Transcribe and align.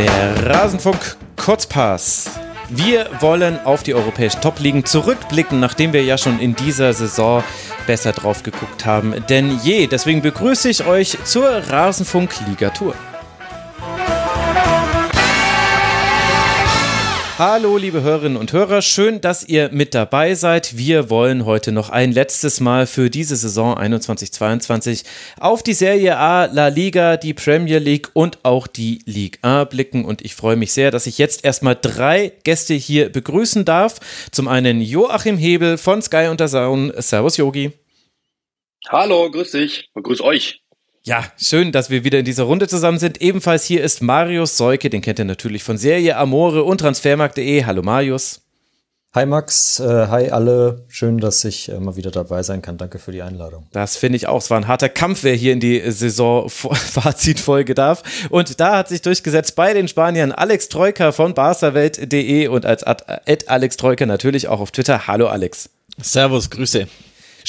Der 0.00 0.46
Rasenfunk 0.46 1.18
Kurzpass. 1.36 2.30
Wir 2.70 3.10
wollen 3.20 3.58
auf 3.66 3.82
die 3.82 3.92
europäischen 3.92 4.40
Top-Ligen 4.40 4.86
zurückblicken, 4.86 5.60
nachdem 5.60 5.92
wir 5.92 6.02
ja 6.02 6.16
schon 6.16 6.40
in 6.40 6.56
dieser 6.56 6.94
Saison 6.94 7.44
besser 7.86 8.12
drauf 8.12 8.42
geguckt 8.42 8.86
haben 8.86 9.14
denn 9.28 9.60
je. 9.62 9.88
Deswegen 9.88 10.22
begrüße 10.22 10.70
ich 10.70 10.86
euch 10.86 11.18
zur 11.24 11.50
Rasenfunk-Ligatur. 11.50 12.94
Hallo, 17.40 17.78
liebe 17.78 18.02
Hörerinnen 18.02 18.36
und 18.36 18.52
Hörer, 18.52 18.82
schön, 18.82 19.22
dass 19.22 19.48
ihr 19.48 19.70
mit 19.72 19.94
dabei 19.94 20.34
seid. 20.34 20.76
Wir 20.76 21.08
wollen 21.08 21.46
heute 21.46 21.72
noch 21.72 21.88
ein 21.88 22.12
letztes 22.12 22.60
Mal 22.60 22.86
für 22.86 23.08
diese 23.08 23.34
Saison 23.34 23.78
21-22 23.78 25.06
auf 25.40 25.62
die 25.62 25.72
Serie 25.72 26.18
A, 26.18 26.44
La 26.44 26.68
Liga, 26.68 27.16
die 27.16 27.32
Premier 27.32 27.78
League 27.78 28.10
und 28.12 28.44
auch 28.44 28.66
die 28.66 28.98
Ligue 29.06 29.38
A 29.40 29.64
blicken. 29.64 30.04
Und 30.04 30.22
ich 30.22 30.34
freue 30.34 30.56
mich 30.56 30.74
sehr, 30.74 30.90
dass 30.90 31.06
ich 31.06 31.16
jetzt 31.16 31.42
erstmal 31.42 31.78
drei 31.80 32.34
Gäste 32.44 32.74
hier 32.74 33.08
begrüßen 33.08 33.64
darf. 33.64 34.00
Zum 34.32 34.46
einen 34.46 34.82
Joachim 34.82 35.38
Hebel 35.38 35.78
von 35.78 36.02
Sky 36.02 36.26
und 36.30 36.40
der 36.40 36.48
Saun. 36.48 36.92
Servus, 36.98 37.38
Yogi. 37.38 37.72
Hallo, 38.90 39.30
grüß 39.30 39.52
dich. 39.52 39.88
Grüß 39.94 40.20
euch. 40.20 40.60
Ja, 41.02 41.24
schön, 41.38 41.72
dass 41.72 41.88
wir 41.88 42.04
wieder 42.04 42.18
in 42.18 42.26
dieser 42.26 42.42
Runde 42.42 42.68
zusammen 42.68 42.98
sind. 42.98 43.22
Ebenfalls 43.22 43.64
hier 43.64 43.82
ist 43.82 44.02
Marius 44.02 44.58
Seuke, 44.58 44.90
den 44.90 45.00
kennt 45.00 45.18
ihr 45.18 45.24
natürlich 45.24 45.62
von 45.62 45.78
Serie 45.78 46.16
Amore 46.18 46.62
und 46.62 46.78
Transfermarkt.de. 46.78 47.64
Hallo 47.64 47.82
Marius. 47.82 48.42
Hi 49.14 49.24
Max, 49.24 49.80
äh, 49.80 50.06
hi 50.08 50.28
alle. 50.30 50.84
Schön, 50.88 51.18
dass 51.18 51.42
ich 51.44 51.70
äh, 51.70 51.80
mal 51.80 51.96
wieder 51.96 52.10
dabei 52.10 52.42
sein 52.42 52.60
kann. 52.60 52.76
Danke 52.76 52.98
für 52.98 53.12
die 53.12 53.22
Einladung. 53.22 53.66
Das 53.72 53.96
finde 53.96 54.16
ich 54.16 54.28
auch. 54.28 54.42
Es 54.42 54.50
war 54.50 54.58
ein 54.58 54.68
harter 54.68 54.90
Kampf, 54.90 55.24
wer 55.24 55.34
hier 55.34 55.54
in 55.54 55.58
die 55.58 55.80
Saison-Fazitfolge 55.90 57.74
darf. 57.74 58.02
Und 58.28 58.60
da 58.60 58.76
hat 58.76 58.88
sich 58.88 59.00
durchgesetzt 59.00 59.56
bei 59.56 59.72
den 59.72 59.88
Spaniern 59.88 60.32
Alex 60.32 60.68
Troika 60.68 61.12
von 61.12 61.32
barstawelt.de 61.32 62.46
und 62.48 62.66
als 62.66 62.84
Ad 62.84 63.46
Alex 63.46 63.78
Troika 63.78 64.04
natürlich 64.04 64.48
auch 64.48 64.60
auf 64.60 64.70
Twitter. 64.70 65.06
Hallo 65.06 65.28
Alex. 65.28 65.70
Servus, 66.00 66.50
Grüße. 66.50 66.86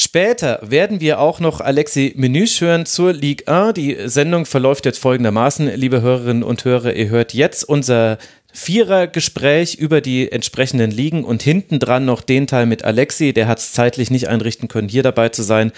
Später 0.04 0.58
werden 0.64 1.00
wir 1.00 1.20
auch 1.20 1.40
noch 1.40 1.62
Alexi 1.62 2.14
Menüsch 2.18 2.60
hören 2.60 2.88
zur 2.88 3.14
Ligue 3.14 3.48
1. 3.48 3.76
Die 3.76 3.96
Sendung 4.06 4.48
verläuft 4.48 4.88
jetzt 4.88 4.98
folgendermaßen, 4.98 5.68
liebe 5.76 6.02
Hörerinnen 6.02 6.42
und 6.42 6.66
Hörer. 6.66 6.96
Ihr 6.96 7.10
hört 7.10 7.36
jetzt 7.36 7.64
unser 7.64 8.18
Vierer-Gespräch 8.54 9.76
über 9.76 10.02
die 10.02 10.32
entsprechenden 10.32 10.92
Ligen 10.92 11.24
und 11.24 11.42
hinten 11.42 11.80
dran 11.80 12.06
noch 12.06 12.22
den 12.22 12.48
Teil 12.48 12.66
mit 12.66 12.84
Alexi. 12.84 13.34
Der 13.34 13.48
hat 13.48 13.60
es 13.60 13.74
zeitlich 13.74 14.12
nicht 14.12 14.28
einrichten 14.28 14.68
können, 14.68 14.90
hier 14.90 15.04
dabei 15.04 15.30
zu 15.30 15.44
sein. 15.44 15.72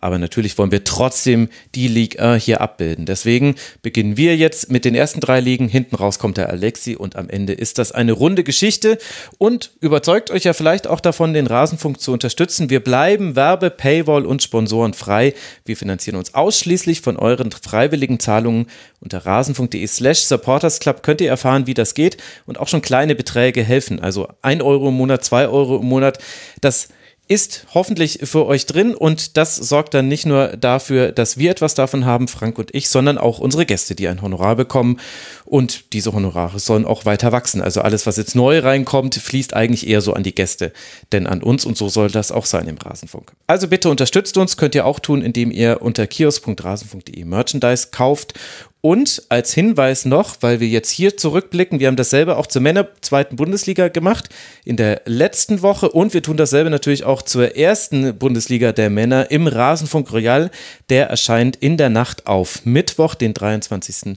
Aber 0.00 0.18
natürlich 0.18 0.56
wollen 0.56 0.72
wir 0.72 0.84
trotzdem 0.84 1.48
die 1.74 1.88
Liga 1.88 2.34
hier 2.34 2.60
abbilden. 2.60 3.04
Deswegen 3.06 3.56
beginnen 3.82 4.16
wir 4.16 4.36
jetzt 4.36 4.70
mit 4.70 4.84
den 4.84 4.94
ersten 4.94 5.20
drei 5.20 5.40
Ligen. 5.40 5.68
Hinten 5.68 5.96
raus 5.96 6.18
kommt 6.18 6.36
der 6.36 6.48
Alexi 6.48 6.96
und 6.96 7.16
am 7.16 7.28
Ende 7.28 7.52
ist 7.52 7.78
das 7.78 7.92
eine 7.92 8.12
runde 8.12 8.44
Geschichte 8.44 8.98
und 9.38 9.72
überzeugt 9.80 10.30
euch 10.30 10.44
ja 10.44 10.52
vielleicht 10.52 10.86
auch 10.86 11.00
davon, 11.00 11.34
den 11.34 11.46
Rasenfunk 11.46 12.00
zu 12.00 12.12
unterstützen. 12.12 12.70
Wir 12.70 12.80
bleiben 12.80 13.36
Werbe, 13.36 13.70
Paywall 13.70 14.24
und 14.24 14.42
Sponsoren 14.42 14.94
frei. 14.94 15.34
Wir 15.64 15.76
finanzieren 15.76 16.16
uns 16.16 16.34
ausschließlich 16.34 17.00
von 17.00 17.16
euren 17.16 17.50
freiwilligen 17.52 18.18
Zahlungen. 18.20 18.66
Unter 19.00 19.24
rasenfunk.de 19.24 19.86
slash 19.86 20.20
supportersclub 20.20 21.02
könnt 21.02 21.22
ihr 21.22 21.30
erfahren, 21.30 21.66
wie 21.66 21.74
das 21.74 21.94
geht 21.94 22.18
und 22.46 22.60
auch 22.60 22.68
schon 22.68 22.82
kleine 22.82 23.14
Beträge 23.14 23.62
helfen. 23.62 23.98
Also 24.00 24.28
ein 24.42 24.60
Euro 24.60 24.88
im 24.88 24.94
Monat, 24.94 25.24
zwei 25.24 25.48
Euro 25.48 25.78
im 25.78 25.86
Monat. 25.86 26.18
Das 26.60 26.88
ist 27.30 27.66
hoffentlich 27.74 28.18
für 28.24 28.44
euch 28.46 28.66
drin 28.66 28.92
und 28.92 29.36
das 29.36 29.54
sorgt 29.54 29.94
dann 29.94 30.08
nicht 30.08 30.26
nur 30.26 30.48
dafür, 30.48 31.12
dass 31.12 31.38
wir 31.38 31.52
etwas 31.52 31.76
davon 31.76 32.04
haben, 32.04 32.26
Frank 32.26 32.58
und 32.58 32.74
ich, 32.74 32.88
sondern 32.88 33.18
auch 33.18 33.38
unsere 33.38 33.66
Gäste, 33.66 33.94
die 33.94 34.08
ein 34.08 34.20
Honorar 34.20 34.56
bekommen 34.56 34.98
und 35.44 35.92
diese 35.92 36.12
Honorare 36.12 36.58
sollen 36.58 36.84
auch 36.84 37.04
weiter 37.04 37.30
wachsen. 37.30 37.62
Also 37.62 37.82
alles, 37.82 38.04
was 38.04 38.16
jetzt 38.16 38.34
neu 38.34 38.58
reinkommt, 38.58 39.14
fließt 39.14 39.54
eigentlich 39.54 39.86
eher 39.86 40.00
so 40.00 40.12
an 40.12 40.24
die 40.24 40.34
Gäste, 40.34 40.72
denn 41.12 41.28
an 41.28 41.40
uns 41.40 41.64
und 41.64 41.78
so 41.78 41.88
soll 41.88 42.10
das 42.10 42.32
auch 42.32 42.46
sein 42.46 42.66
im 42.66 42.78
Rasenfunk. 42.78 43.30
Also 43.46 43.68
bitte 43.68 43.90
unterstützt 43.90 44.36
uns, 44.36 44.56
könnt 44.56 44.74
ihr 44.74 44.84
auch 44.84 44.98
tun, 44.98 45.22
indem 45.22 45.52
ihr 45.52 45.82
unter 45.82 46.08
kiosk.rasenfunk.de 46.08 47.24
Merchandise 47.24 47.90
kauft 47.92 48.34
und 48.82 49.22
als 49.28 49.52
Hinweis 49.52 50.06
noch, 50.06 50.36
weil 50.40 50.60
wir 50.60 50.68
jetzt 50.68 50.90
hier 50.90 51.16
zurückblicken, 51.16 51.80
wir 51.80 51.86
haben 51.86 51.96
dasselbe 51.96 52.36
auch 52.36 52.46
zur 52.46 52.62
Männer 52.62 52.88
zweiten 53.02 53.36
Bundesliga 53.36 53.88
gemacht 53.88 54.30
in 54.64 54.76
der 54.76 55.02
letzten 55.04 55.60
Woche 55.60 55.90
und 55.90 56.14
wir 56.14 56.22
tun 56.22 56.38
dasselbe 56.38 56.70
natürlich 56.70 57.04
auch 57.04 57.22
zur 57.22 57.56
ersten 57.56 58.16
Bundesliga 58.16 58.72
der 58.72 58.88
Männer 58.88 59.30
im 59.30 59.46
Rasenfunk 59.46 60.10
Royal. 60.12 60.50
Der 60.88 61.08
erscheint 61.08 61.56
in 61.56 61.76
der 61.76 61.90
Nacht 61.90 62.26
auf 62.26 62.64
Mittwoch, 62.64 63.14
den 63.14 63.34
23.05. 63.34 64.16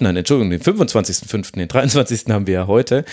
Nein, 0.00 0.16
Entschuldigung, 0.16 0.50
den 0.50 0.60
25.05. 0.60 1.54
Den 1.54 1.68
23. 1.68 2.24
haben 2.28 2.46
wir 2.46 2.54
ja 2.54 2.66
heute. 2.66 3.04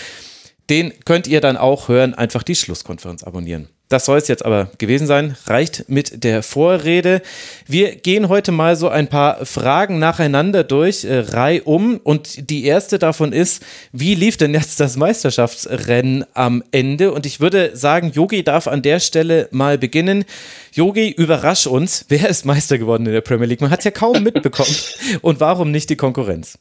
Den 0.68 0.92
könnt 1.04 1.26
ihr 1.26 1.40
dann 1.40 1.56
auch 1.56 1.88
hören, 1.88 2.14
einfach 2.14 2.42
die 2.42 2.54
Schlusskonferenz 2.54 3.22
abonnieren. 3.22 3.68
Das 3.90 4.06
soll 4.06 4.16
es 4.16 4.28
jetzt 4.28 4.44
aber 4.44 4.70
gewesen 4.78 5.06
sein. 5.06 5.36
Reicht 5.46 5.88
mit 5.88 6.24
der 6.24 6.42
Vorrede. 6.42 7.20
Wir 7.66 7.94
gehen 7.96 8.30
heute 8.30 8.50
mal 8.50 8.76
so 8.76 8.88
ein 8.88 9.08
paar 9.08 9.44
Fragen 9.44 9.98
nacheinander 9.98 10.64
durch, 10.64 11.04
äh, 11.04 11.18
reihum. 11.18 12.00
Und 12.02 12.50
die 12.50 12.64
erste 12.64 12.98
davon 12.98 13.34
ist, 13.34 13.62
wie 13.92 14.14
lief 14.14 14.38
denn 14.38 14.54
jetzt 14.54 14.80
das 14.80 14.96
Meisterschaftsrennen 14.96 16.24
am 16.32 16.64
Ende? 16.72 17.12
Und 17.12 17.26
ich 17.26 17.40
würde 17.40 17.76
sagen, 17.76 18.10
Yogi 18.12 18.42
darf 18.42 18.68
an 18.68 18.80
der 18.80 19.00
Stelle 19.00 19.48
mal 19.50 19.76
beginnen. 19.76 20.24
Yogi, 20.72 21.10
überrasch 21.10 21.66
uns. 21.66 22.06
Wer 22.08 22.30
ist 22.30 22.46
Meister 22.46 22.78
geworden 22.78 23.04
in 23.04 23.12
der 23.12 23.20
Premier 23.20 23.46
League? 23.46 23.60
Man 23.60 23.70
hat 23.70 23.80
es 23.80 23.84
ja 23.84 23.90
kaum 23.90 24.22
mitbekommen. 24.22 24.74
Und 25.20 25.40
warum 25.40 25.70
nicht 25.70 25.90
die 25.90 25.96
Konkurrenz? 25.96 26.58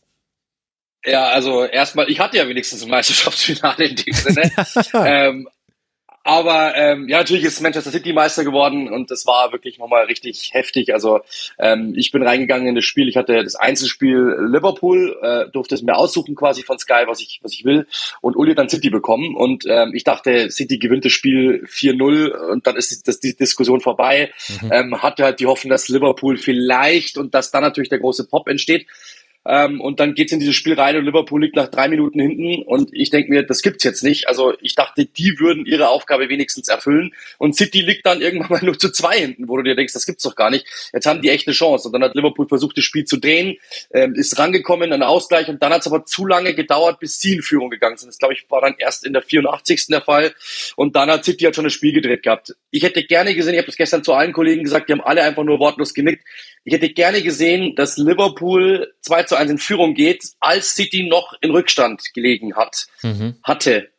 Ja, 1.06 1.30
also 1.30 1.66
erstmal, 1.66 2.10
ich 2.10 2.20
hatte 2.20 2.38
ja 2.38 2.48
wenigstens 2.48 2.84
ein 2.84 2.90
Meisterschaftsfinale 2.90 3.86
in 3.86 3.96
dem 3.96 4.14
Sinne. 4.14 4.52
ähm, 5.06 5.48
aber 6.24 6.76
ähm, 6.76 7.10
ja, 7.10 7.18
natürlich 7.18 7.44
ist 7.44 7.62
Manchester 7.62 7.92
City 7.92 8.14
Meister 8.14 8.44
geworden 8.46 8.88
und 8.88 9.12
das 9.12 9.26
war 9.26 9.52
wirklich 9.52 9.78
nochmal 9.78 10.06
richtig 10.06 10.54
heftig. 10.54 10.94
Also 10.94 11.20
ähm, 11.60 11.94
ich 11.98 12.12
bin 12.12 12.24
reingegangen 12.24 12.68
in 12.68 12.76
das 12.76 12.86
Spiel. 12.86 13.10
Ich 13.10 13.18
hatte 13.18 13.44
das 13.44 13.56
Einzelspiel 13.56 14.38
Liverpool, 14.40 15.18
äh, 15.22 15.52
durfte 15.52 15.76
es 15.76 15.82
mir 15.82 15.98
aussuchen 15.98 16.36
quasi 16.36 16.64
von 16.64 16.80
Sky, 16.80 17.04
was 17.08 17.20
ich 17.20 17.40
was 17.44 17.52
ich 17.54 17.66
will. 17.66 17.88
Und 18.22 18.38
Uli 18.38 18.52
hat 18.52 18.60
dann 18.60 18.70
City 18.70 18.90
bekommen 18.90 19.36
und 19.36 19.66
ähm, 19.68 19.92
ich 19.94 20.06
dachte, 20.06 20.50
City 20.50 20.78
gewinnt 20.78 21.04
das 21.04 21.12
Spiel 21.12 21.66
4-0 21.70 22.30
und 22.52 22.68
dann 22.68 22.78
ist 22.78 23.08
das, 23.08 23.20
die 23.20 23.36
Diskussion 23.36 23.82
vorbei. 23.82 24.32
Mhm. 24.62 24.72
Ähm, 24.72 25.04
hatte 25.04 25.24
halt 25.26 25.42
die 25.42 25.48
Hoffnung, 25.48 25.72
dass 25.72 25.90
Liverpool 25.90 26.38
vielleicht 26.38 27.18
und 27.18 27.34
dass 27.34 27.52
dann 27.52 27.64
natürlich 27.64 27.90
der 27.90 28.00
große 28.00 28.28
Pop 28.28 28.48
entsteht. 28.48 28.88
Ähm, 29.46 29.82
und 29.82 30.00
dann 30.00 30.14
geht's 30.14 30.32
in 30.32 30.40
dieses 30.40 30.56
Spiel 30.56 30.74
rein 30.74 30.96
und 30.96 31.06
Liverpool 31.06 31.42
liegt 31.42 31.56
nach 31.56 31.68
drei 31.68 31.88
Minuten 31.88 32.20
hinten. 32.20 32.64
Und 32.64 32.90
ich 32.94 33.10
denke 33.10 33.30
mir, 33.30 33.44
das 33.44 33.62
gibt's 33.62 33.84
jetzt 33.84 34.04
nicht. 34.04 34.28
Also 34.28 34.54
ich 34.62 34.76
dachte, 34.76 35.06
die 35.06 35.40
würden 35.40 35.66
ihre 35.66 35.90
Aufgabe 35.90 36.30
wenigstens 36.30 36.70
erfüllen. 36.70 37.14
Und 37.38 37.56
City 37.56 37.82
liegt 37.82 38.06
dann 38.06 38.22
irgendwann 38.22 38.50
mal 38.50 38.62
nur 38.66 38.78
zu 38.78 38.92
zwei 38.92 39.18
hinten, 39.20 39.48
wo 39.48 39.58
du 39.58 39.64
dir 39.64 39.76
denkst, 39.76 39.94
das 39.94 40.06
gibt's 40.06 40.24
doch 40.24 40.36
gar 40.36 40.50
nicht. 40.50 40.66
Jetzt 40.94 41.06
haben 41.06 41.22
die 41.22 41.30
echt 41.30 41.48
eine 41.48 41.54
Chance. 41.54 41.88
Und 41.88 41.94
dann 41.94 42.04
hat 42.04 42.16
Liverpool 42.16 42.48
versucht, 42.48 42.78
das 42.78 42.84
Spiel 42.84 43.06
zu 43.06 43.18
drehen, 43.18 43.58
ähm, 43.94 44.16
ist 44.16 44.38
rangekommen, 44.40 44.94
an 44.94 45.04
Ausgleich. 45.04 45.50
Und 45.50 45.62
dann 45.62 45.74
hat's 45.74 45.88
aber 45.88 46.06
zu 46.06 46.26
lange 46.26 46.54
gedauert, 46.54 47.00
bis 47.00 47.20
sie 47.20 47.34
in 47.34 47.42
Führung 47.42 47.70
gegangen 47.70 47.98
sind. 47.98 48.08
Das, 48.08 48.18
glaube 48.18 48.34
ich, 48.34 48.50
war 48.50 48.62
dann 48.62 48.76
erst 48.78 49.06
in 49.06 49.14
der 49.14 49.22
84. 49.22 49.88
der 49.88 50.02
Fall. 50.02 50.34
Und 50.76 50.96
dann 50.96 51.10
hat 51.10 51.26
City 51.26 51.44
halt 51.46 51.56
schon 51.56 51.66
das 51.66 51.74
Spiel 51.74 51.94
gedreht 51.94 52.24
gehabt. 52.24 52.56
Ich 52.72 52.84
hätte 52.84 53.04
gerne 53.04 53.36
gesehen, 53.36 53.54
ich 53.54 53.60
habe 53.60 53.68
das 53.68 53.76
gestern 53.76 54.04
zu 54.04 54.14
allen 54.14 54.34
Kollegen 54.34 54.64
gesagt, 54.64 54.90
die 54.90 54.94
haben 54.94 55.02
alle 55.02 55.24
einfach 55.24 55.44
nur 55.44 55.60
wortlos 55.60 55.94
genickt. 55.94 56.24
Ich 56.66 56.74
hätte 56.74 56.90
gerne 56.90 57.22
gesehen, 57.22 57.76
dass 57.76 57.98
Liverpool 57.98 58.94
2 59.02 59.24
zu 59.24 59.36
1 59.36 59.52
in 59.52 59.58
Führung 59.58 59.94
geht, 59.94 60.24
als 60.40 60.76
City 60.76 61.04
noch 61.04 61.34
in 61.42 61.52
Rückstand 61.52 62.14
gelegen 62.14 62.56
hat, 62.56 62.88
mhm. 63.02 63.36
hatte. 63.44 63.90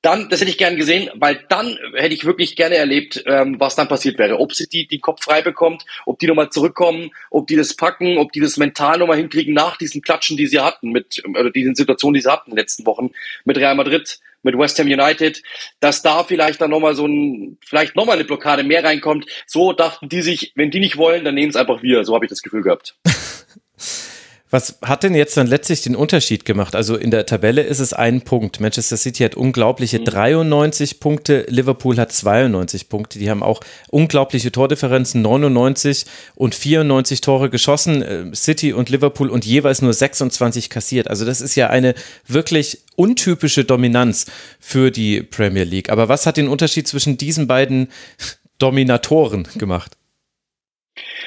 Dann, 0.00 0.30
das 0.30 0.40
hätte 0.40 0.50
ich 0.50 0.56
gerne 0.56 0.76
gesehen, 0.76 1.10
weil 1.14 1.44
dann 1.50 1.78
hätte 1.94 2.14
ich 2.14 2.24
wirklich 2.24 2.56
gerne 2.56 2.76
erlebt, 2.76 3.22
ähm, 3.26 3.60
was 3.60 3.74
dann 3.74 3.88
passiert 3.88 4.18
wäre. 4.18 4.38
Ob 4.38 4.54
City 4.54 4.86
den 4.86 5.02
Kopf 5.02 5.22
frei 5.22 5.42
bekommt, 5.42 5.84
ob 6.06 6.18
die 6.18 6.26
nochmal 6.26 6.48
zurückkommen, 6.48 7.10
ob 7.30 7.46
die 7.46 7.56
das 7.56 7.74
packen, 7.74 8.16
ob 8.16 8.32
die 8.32 8.40
das 8.40 8.56
mental 8.56 8.98
nochmal 8.98 9.18
hinkriegen 9.18 9.52
nach 9.52 9.76
diesen 9.76 10.00
Klatschen, 10.00 10.38
die 10.38 10.46
sie 10.46 10.60
hatten, 10.60 10.92
mit, 10.92 11.22
oder 11.28 11.50
diesen 11.50 11.74
Situationen, 11.74 12.14
die 12.14 12.22
sie 12.22 12.32
hatten 12.32 12.50
in 12.50 12.56
den 12.56 12.62
letzten 12.62 12.86
Wochen 12.86 13.10
mit 13.44 13.58
Real 13.58 13.74
Madrid 13.74 14.18
mit 14.42 14.56
West 14.56 14.78
Ham 14.78 14.86
United, 14.86 15.42
dass 15.80 16.02
da 16.02 16.24
vielleicht 16.24 16.60
dann 16.60 16.70
nochmal 16.70 16.94
so 16.94 17.06
ein, 17.06 17.58
vielleicht 17.64 17.96
nochmal 17.96 18.16
eine 18.16 18.24
Blockade 18.24 18.64
mehr 18.64 18.84
reinkommt. 18.84 19.26
So 19.46 19.72
dachten 19.72 20.08
die 20.08 20.22
sich, 20.22 20.52
wenn 20.54 20.70
die 20.70 20.80
nicht 20.80 20.96
wollen, 20.96 21.24
dann 21.24 21.34
nehmen 21.34 21.50
es 21.50 21.56
einfach 21.56 21.82
wir. 21.82 22.04
So 22.04 22.14
habe 22.14 22.24
ich 22.24 22.30
das 22.30 22.42
Gefühl 22.42 22.62
gehabt. 22.62 22.96
Was 24.50 24.78
hat 24.80 25.02
denn 25.02 25.14
jetzt 25.14 25.36
dann 25.36 25.46
letztlich 25.46 25.82
den 25.82 25.94
Unterschied 25.94 26.46
gemacht? 26.46 26.74
Also 26.74 26.96
in 26.96 27.10
der 27.10 27.26
Tabelle 27.26 27.62
ist 27.62 27.80
es 27.80 27.92
ein 27.92 28.22
Punkt. 28.22 28.60
Manchester 28.60 28.96
City 28.96 29.24
hat 29.24 29.34
unglaubliche 29.34 30.00
93 30.00 30.94
mhm. 30.94 30.98
Punkte, 31.00 31.44
Liverpool 31.48 31.98
hat 31.98 32.12
92 32.12 32.88
Punkte. 32.88 33.18
Die 33.18 33.28
haben 33.28 33.42
auch 33.42 33.60
unglaubliche 33.88 34.50
Tordifferenzen, 34.50 35.20
99 35.20 36.06
und 36.34 36.54
94 36.54 37.20
Tore 37.20 37.50
geschossen, 37.50 38.02
äh, 38.02 38.34
City 38.34 38.72
und 38.72 38.88
Liverpool 38.88 39.28
und 39.28 39.44
jeweils 39.44 39.82
nur 39.82 39.92
26 39.92 40.70
kassiert. 40.70 41.08
Also 41.08 41.26
das 41.26 41.42
ist 41.42 41.54
ja 41.54 41.68
eine 41.68 41.94
wirklich 42.26 42.78
untypische 42.96 43.64
Dominanz 43.64 44.26
für 44.60 44.90
die 44.90 45.22
Premier 45.22 45.64
League. 45.64 45.90
Aber 45.90 46.08
was 46.08 46.24
hat 46.24 46.38
den 46.38 46.48
Unterschied 46.48 46.88
zwischen 46.88 47.18
diesen 47.18 47.48
beiden 47.48 47.88
Dominatoren 48.58 49.46
gemacht? 49.58 49.97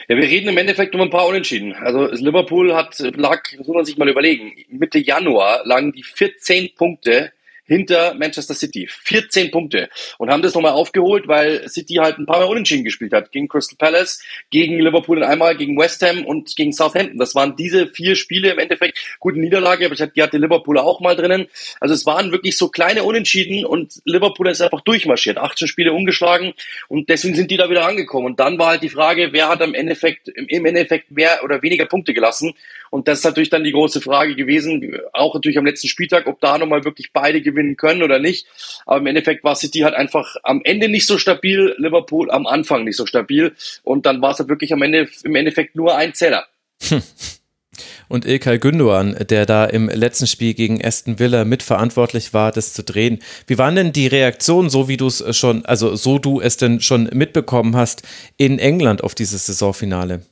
Ja, 0.08 0.18
wir 0.18 0.24
reden 0.24 0.50
im 0.50 0.58
Endeffekt 0.58 0.96
um 0.96 1.02
ein 1.02 1.10
paar 1.10 1.28
Unentschieden. 1.28 1.74
Also 1.74 2.08
Liverpool 2.08 2.76
hat, 2.76 2.98
lag, 3.00 3.44
muss 3.58 3.68
man 3.68 3.86
sich 3.86 3.98
mal 3.98 4.10
überlegen, 4.10 4.54
Mitte 4.70 5.00
Januar 5.00 5.62
lagen 5.66 5.92
die 5.94 6.04
14 6.04 6.76
Punkte 6.76 7.32
hinter 7.66 8.14
Manchester 8.16 8.54
City. 8.54 8.88
14 8.90 9.52
Punkte. 9.52 9.90
Und 10.18 10.30
haben 10.30 10.42
das 10.42 10.54
nochmal 10.54 10.74
aufgeholt, 10.74 11.28
weil 11.28 11.68
City 11.70 11.96
halt 11.96 12.18
ein 12.18 12.26
paar 12.26 12.40
Mal 12.40 12.46
unentschieden 12.46 12.84
gespielt 12.84 13.14
hat. 13.14 13.32
Gegen 13.32 13.48
Crystal 13.48 13.78
Palace, 13.78 14.24
gegen 14.50 14.80
Liverpool 14.80 15.18
und 15.18 15.24
einmal, 15.24 15.56
gegen 15.56 15.78
West 15.78 16.02
Ham 16.02 16.26
und 16.26 16.56
gegen 16.56 16.74
Southampton. 16.74 17.18
Das 17.18 17.36
waren 17.36 17.56
diese 17.56 17.88
vier 17.88 18.16
Spiele 18.16 18.52
im 18.52 18.60
Endeffekt. 18.60 18.98
Gute 19.20 19.40
Niederlage, 19.40 19.86
aber 19.86 19.96
die 19.96 20.22
hatte 20.22 20.38
Liverpool 20.38 20.78
auch 20.78 21.00
mal 21.00 21.16
drinnen. 21.16 21.48
Also 21.80 21.94
es 21.94 22.06
waren 22.06 22.32
wirklich 22.32 22.58
so 22.58 22.70
kleine 22.70 23.04
Unentschieden 23.04 23.66
und 23.66 24.02
Liverpool 24.06 24.50
ist 24.50 24.62
einfach 24.62 24.82
durchmarschiert. 24.82 25.38
18 25.38 25.68
Spiele 25.68 25.94
ungeschlagen 25.94 26.54
und 26.88 27.10
deswegen 27.10 27.36
sind 27.36 27.52
die 27.52 27.58
da 27.58 27.70
wieder 27.70 27.86
angekommen. 27.86 28.26
Und 28.26 28.40
dann 28.40 28.60
war 28.60 28.68
halt 28.68 28.84
die 28.84 28.90
Frage, 28.90 29.30
wer 29.32 29.50
hat 29.50 29.62
im 29.62 29.74
Endeffekt, 29.74 30.28
im 30.28 30.66
Endeffekt 30.66 31.12
mehr 31.12 31.42
oder 31.44 31.62
weniger 31.62 31.86
Punkte 31.86 32.14
gelassen. 32.14 32.54
Und 32.92 33.08
das 33.08 33.20
ist 33.20 33.26
natürlich 33.26 33.50
dann 33.50 33.64
die 33.64 33.72
große 33.72 34.02
Frage 34.02 34.36
gewesen, 34.36 35.00
auch 35.14 35.34
natürlich 35.34 35.58
am 35.58 35.66
letzten 35.66 35.88
Spieltag, 35.88 36.28
ob 36.28 36.42
da 36.42 36.58
nochmal 36.58 36.84
wirklich 36.84 37.14
beide 37.14 37.42
gewinnen 37.42 37.78
können 37.78 38.04
oder 38.04 38.20
nicht. 38.20 38.46
Aber 38.86 38.98
im 38.98 39.08
Endeffekt 39.08 39.44
war 39.44 39.56
City 39.56 39.80
halt 39.80 39.96
einfach 39.96 40.36
am 40.44 40.62
Ende 40.64 40.90
nicht 40.90 41.08
so 41.08 41.18
stabil, 41.18 41.74
Liverpool 41.78 42.30
am 42.30 42.46
Anfang 42.46 42.84
nicht 42.84 42.98
so 42.98 43.06
stabil. 43.06 43.56
Und 43.84 44.06
dann 44.06 44.22
war 44.22 44.32
es 44.32 44.40
halt 44.40 44.50
wirklich 44.50 44.74
am 44.74 44.82
Ende 44.82 45.10
im 45.24 45.36
Endeffekt 45.36 45.76
nur 45.76 45.96
ein 45.96 46.14
Zeller. 46.14 46.46
Hm. 46.90 47.02
Und 48.10 48.26
Ilkay 48.26 48.58
Gündoğan, 48.58 49.24
der 49.24 49.46
da 49.46 49.64
im 49.64 49.88
letzten 49.88 50.28
Spiel 50.28 50.54
gegen 50.54 50.84
Aston 50.84 51.18
Villa 51.18 51.46
mitverantwortlich 51.46 52.34
war, 52.34 52.52
das 52.52 52.74
zu 52.74 52.84
drehen. 52.84 53.20
Wie 53.48 53.58
waren 53.58 53.76
denn 53.76 53.94
die 53.94 54.08
Reaktionen, 54.08 54.70
so 54.70 54.90
wie 54.90 54.98
du 54.98 55.08
es 55.08 55.24
schon, 55.38 55.64
also 55.66 55.96
so 55.96 56.20
du 56.20 56.42
es 56.42 56.58
denn 56.58 56.82
schon 56.82 57.10
mitbekommen 57.14 57.78
hast, 57.78 58.04
in 58.36 58.60
England 58.60 59.02
auf 59.02 59.16
dieses 59.16 59.46
Saisonfinale? 59.46 60.24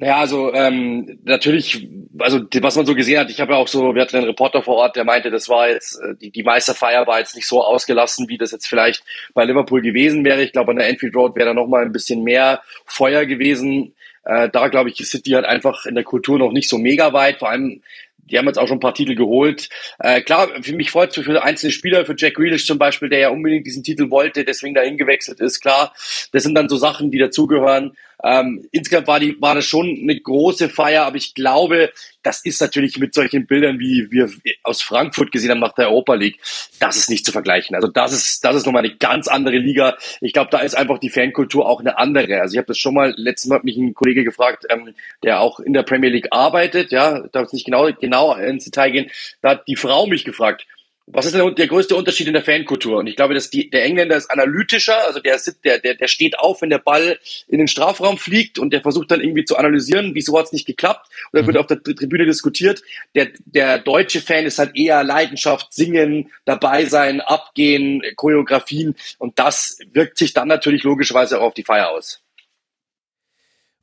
Naja, 0.00 0.16
also 0.16 0.54
ähm, 0.54 1.18
natürlich, 1.24 1.86
also 2.18 2.40
was 2.62 2.74
man 2.74 2.86
so 2.86 2.94
gesehen 2.94 3.20
hat, 3.20 3.30
ich 3.30 3.38
habe 3.38 3.52
ja 3.52 3.58
auch 3.58 3.68
so, 3.68 3.94
wir 3.94 4.00
hatten 4.00 4.16
einen 4.16 4.24
Reporter 4.24 4.62
vor 4.62 4.76
Ort, 4.76 4.96
der 4.96 5.04
meinte, 5.04 5.30
das 5.30 5.50
war 5.50 5.68
jetzt, 5.68 6.00
äh, 6.00 6.14
die, 6.18 6.30
die 6.30 6.42
Meisterfeier 6.42 7.06
war 7.06 7.18
jetzt 7.18 7.36
nicht 7.36 7.46
so 7.46 7.62
ausgelassen, 7.62 8.26
wie 8.30 8.38
das 8.38 8.50
jetzt 8.50 8.66
vielleicht 8.66 9.04
bei 9.34 9.44
Liverpool 9.44 9.82
gewesen 9.82 10.24
wäre. 10.24 10.42
Ich 10.42 10.52
glaube, 10.52 10.70
an 10.70 10.78
der 10.78 10.88
Enfield 10.88 11.14
Road 11.14 11.36
wäre 11.36 11.48
da 11.48 11.54
nochmal 11.54 11.84
ein 11.84 11.92
bisschen 11.92 12.24
mehr 12.24 12.62
Feuer 12.86 13.26
gewesen. 13.26 13.94
Äh, 14.24 14.48
da 14.48 14.68
glaube 14.68 14.88
ich, 14.88 14.98
ist 15.00 15.10
City 15.10 15.32
halt 15.32 15.44
einfach 15.44 15.84
in 15.84 15.94
der 15.94 16.04
Kultur 16.04 16.38
noch 16.38 16.52
nicht 16.52 16.70
so 16.70 16.78
mega 16.78 17.12
weit. 17.12 17.38
Vor 17.38 17.50
allem 17.50 17.82
die 18.30 18.38
haben 18.38 18.46
jetzt 18.46 18.58
auch 18.58 18.68
schon 18.68 18.76
ein 18.76 18.80
paar 18.80 18.94
Titel 18.94 19.14
geholt. 19.14 19.68
Äh, 19.98 20.22
klar, 20.22 20.48
für 20.62 20.74
mich 20.74 20.90
freut 20.90 21.16
es 21.16 21.24
für 21.24 21.42
einzelne 21.42 21.72
Spieler, 21.72 22.04
für 22.06 22.14
Jack 22.16 22.34
Grealish 22.34 22.66
zum 22.66 22.78
Beispiel, 22.78 23.08
der 23.08 23.18
ja 23.18 23.28
unbedingt 23.30 23.66
diesen 23.66 23.82
Titel 23.82 24.10
wollte, 24.10 24.44
deswegen 24.44 24.74
dahin 24.74 24.96
gewechselt 24.96 25.40
ist. 25.40 25.60
Klar, 25.60 25.92
das 26.32 26.42
sind 26.42 26.54
dann 26.54 26.68
so 26.68 26.76
Sachen, 26.76 27.10
die 27.10 27.18
dazugehören. 27.18 27.96
Ähm, 28.22 28.66
insgesamt 28.70 29.06
war, 29.06 29.20
die, 29.20 29.40
war 29.40 29.54
das 29.54 29.64
schon 29.64 29.98
eine 30.02 30.18
große 30.18 30.68
Feier, 30.68 31.04
aber 31.04 31.16
ich 31.16 31.34
glaube, 31.34 31.92
das 32.22 32.44
ist 32.44 32.60
natürlich 32.60 32.98
mit 32.98 33.14
solchen 33.14 33.46
Bildern, 33.46 33.78
wie 33.78 34.10
wir 34.10 34.30
aus 34.62 34.82
Frankfurt 34.82 35.32
gesehen 35.32 35.50
haben 35.50 35.60
nach 35.60 35.74
der 35.74 35.88
Europa 35.88 36.14
League, 36.14 36.38
das 36.78 36.96
ist 36.96 37.08
nicht 37.08 37.24
zu 37.24 37.32
vergleichen. 37.32 37.74
Also 37.74 37.88
das 37.88 38.12
ist, 38.12 38.44
das 38.44 38.56
ist 38.56 38.66
nochmal 38.66 38.84
eine 38.84 38.96
ganz 38.96 39.26
andere 39.26 39.56
Liga. 39.56 39.96
Ich 40.20 40.32
glaube, 40.32 40.50
da 40.50 40.58
ist 40.58 40.76
einfach 40.76 40.98
die 40.98 41.08
Fankultur 41.08 41.66
auch 41.66 41.80
eine 41.80 41.98
andere. 41.98 42.40
Also 42.40 42.54
ich 42.54 42.58
habe 42.58 42.68
das 42.68 42.78
schon 42.78 42.94
mal, 42.94 43.14
letztes 43.16 43.48
Mal 43.48 43.56
hat 43.56 43.64
mich 43.64 43.76
ein 43.76 43.94
Kollege 43.94 44.24
gefragt, 44.24 44.66
ähm, 44.68 44.94
der 45.22 45.40
auch 45.40 45.60
in 45.60 45.72
der 45.72 45.82
Premier 45.82 46.10
League 46.10 46.28
arbeitet, 46.30 46.92
ja, 46.92 47.20
darf 47.32 47.44
jetzt 47.44 47.54
nicht 47.54 47.64
genau, 47.64 47.88
genau 48.00 48.34
ins 48.34 48.64
Detail 48.64 48.90
gehen, 48.90 49.10
da 49.40 49.50
hat 49.50 49.66
die 49.66 49.76
Frau 49.76 50.06
mich 50.06 50.24
gefragt, 50.24 50.66
was 51.12 51.26
ist 51.26 51.34
denn 51.34 51.54
der 51.54 51.66
größte 51.66 51.96
Unterschied 51.96 52.26
in 52.26 52.32
der 52.32 52.44
Fankultur? 52.44 52.98
Und 52.98 53.06
ich 53.06 53.16
glaube, 53.16 53.34
dass 53.34 53.50
die, 53.50 53.70
der 53.70 53.84
Engländer 53.84 54.16
ist 54.16 54.30
analytischer, 54.30 55.06
also 55.06 55.20
der, 55.20 55.40
der, 55.64 55.78
der, 55.78 55.94
der 55.94 56.08
steht 56.08 56.38
auf, 56.38 56.62
wenn 56.62 56.70
der 56.70 56.78
Ball 56.78 57.18
in 57.48 57.58
den 57.58 57.68
Strafraum 57.68 58.18
fliegt 58.18 58.58
und 58.58 58.72
der 58.72 58.82
versucht 58.82 59.10
dann 59.10 59.20
irgendwie 59.20 59.44
zu 59.44 59.56
analysieren, 59.56 60.14
wieso 60.14 60.38
hat 60.38 60.46
es 60.46 60.52
nicht 60.52 60.66
geklappt 60.66 61.10
oder 61.32 61.42
mhm. 61.42 61.46
wird 61.48 61.56
auf 61.58 61.66
der 61.66 61.82
Tribüne 61.82 62.26
diskutiert. 62.26 62.82
Der, 63.14 63.28
der 63.44 63.78
deutsche 63.78 64.20
Fan 64.20 64.46
ist 64.46 64.58
halt 64.58 64.76
eher 64.76 65.04
Leidenschaft, 65.04 65.72
singen, 65.72 66.30
dabei 66.44 66.84
sein, 66.84 67.20
abgehen, 67.20 68.02
Choreografien 68.16 68.94
und 69.18 69.38
das 69.38 69.78
wirkt 69.92 70.18
sich 70.18 70.32
dann 70.32 70.48
natürlich 70.48 70.82
logischerweise 70.82 71.40
auch 71.40 71.46
auf 71.46 71.54
die 71.54 71.64
Feier 71.64 71.90
aus. 71.90 72.22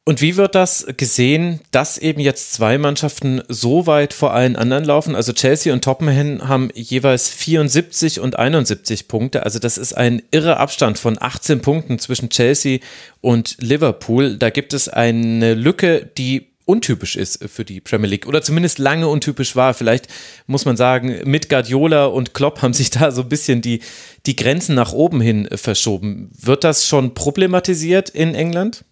Und 0.07 0.21
wie 0.21 0.37
wird 0.37 0.55
das 0.55 0.87
gesehen, 0.95 1.59
dass 1.71 1.97
eben 1.97 2.21
jetzt 2.21 2.53
zwei 2.53 2.77
Mannschaften 2.77 3.41
so 3.49 3.87
weit 3.87 4.13
vor 4.13 4.33
allen 4.33 4.55
anderen 4.55 4.85
laufen? 4.85 5.15
Also 5.15 5.33
Chelsea 5.33 5.73
und 5.73 5.83
Tottenham 5.83 6.47
haben 6.47 6.69
jeweils 6.73 7.27
74 7.27 8.21
und 8.21 8.39
71 8.39 9.09
Punkte. 9.09 9.43
Also 9.43 9.59
das 9.59 9.77
ist 9.77 9.97
ein 9.97 10.21
irrer 10.31 10.61
Abstand 10.61 10.97
von 10.97 11.17
18 11.19 11.59
Punkten 11.59 11.99
zwischen 11.99 12.29
Chelsea 12.29 12.79
und 13.19 13.57
Liverpool. 13.59 14.37
Da 14.37 14.49
gibt 14.49 14.71
es 14.71 14.87
eine 14.87 15.55
Lücke, 15.55 16.09
die 16.17 16.53
untypisch 16.63 17.17
ist 17.17 17.43
für 17.49 17.65
die 17.65 17.81
Premier 17.81 18.09
League 18.09 18.27
oder 18.27 18.41
zumindest 18.41 18.79
lange 18.79 19.09
untypisch 19.09 19.57
war. 19.57 19.73
Vielleicht 19.73 20.07
muss 20.45 20.63
man 20.63 20.77
sagen, 20.77 21.19
mit 21.25 21.49
Guardiola 21.49 22.05
und 22.05 22.33
Klopp 22.33 22.61
haben 22.61 22.73
sich 22.73 22.91
da 22.91 23.11
so 23.11 23.23
ein 23.23 23.29
bisschen 23.29 23.61
die, 23.61 23.81
die 24.25 24.37
Grenzen 24.37 24.73
nach 24.73 24.93
oben 24.93 25.19
hin 25.19 25.49
verschoben. 25.53 26.31
Wird 26.39 26.63
das 26.63 26.87
schon 26.87 27.13
problematisiert 27.13 28.09
in 28.09 28.35
England? 28.35 28.85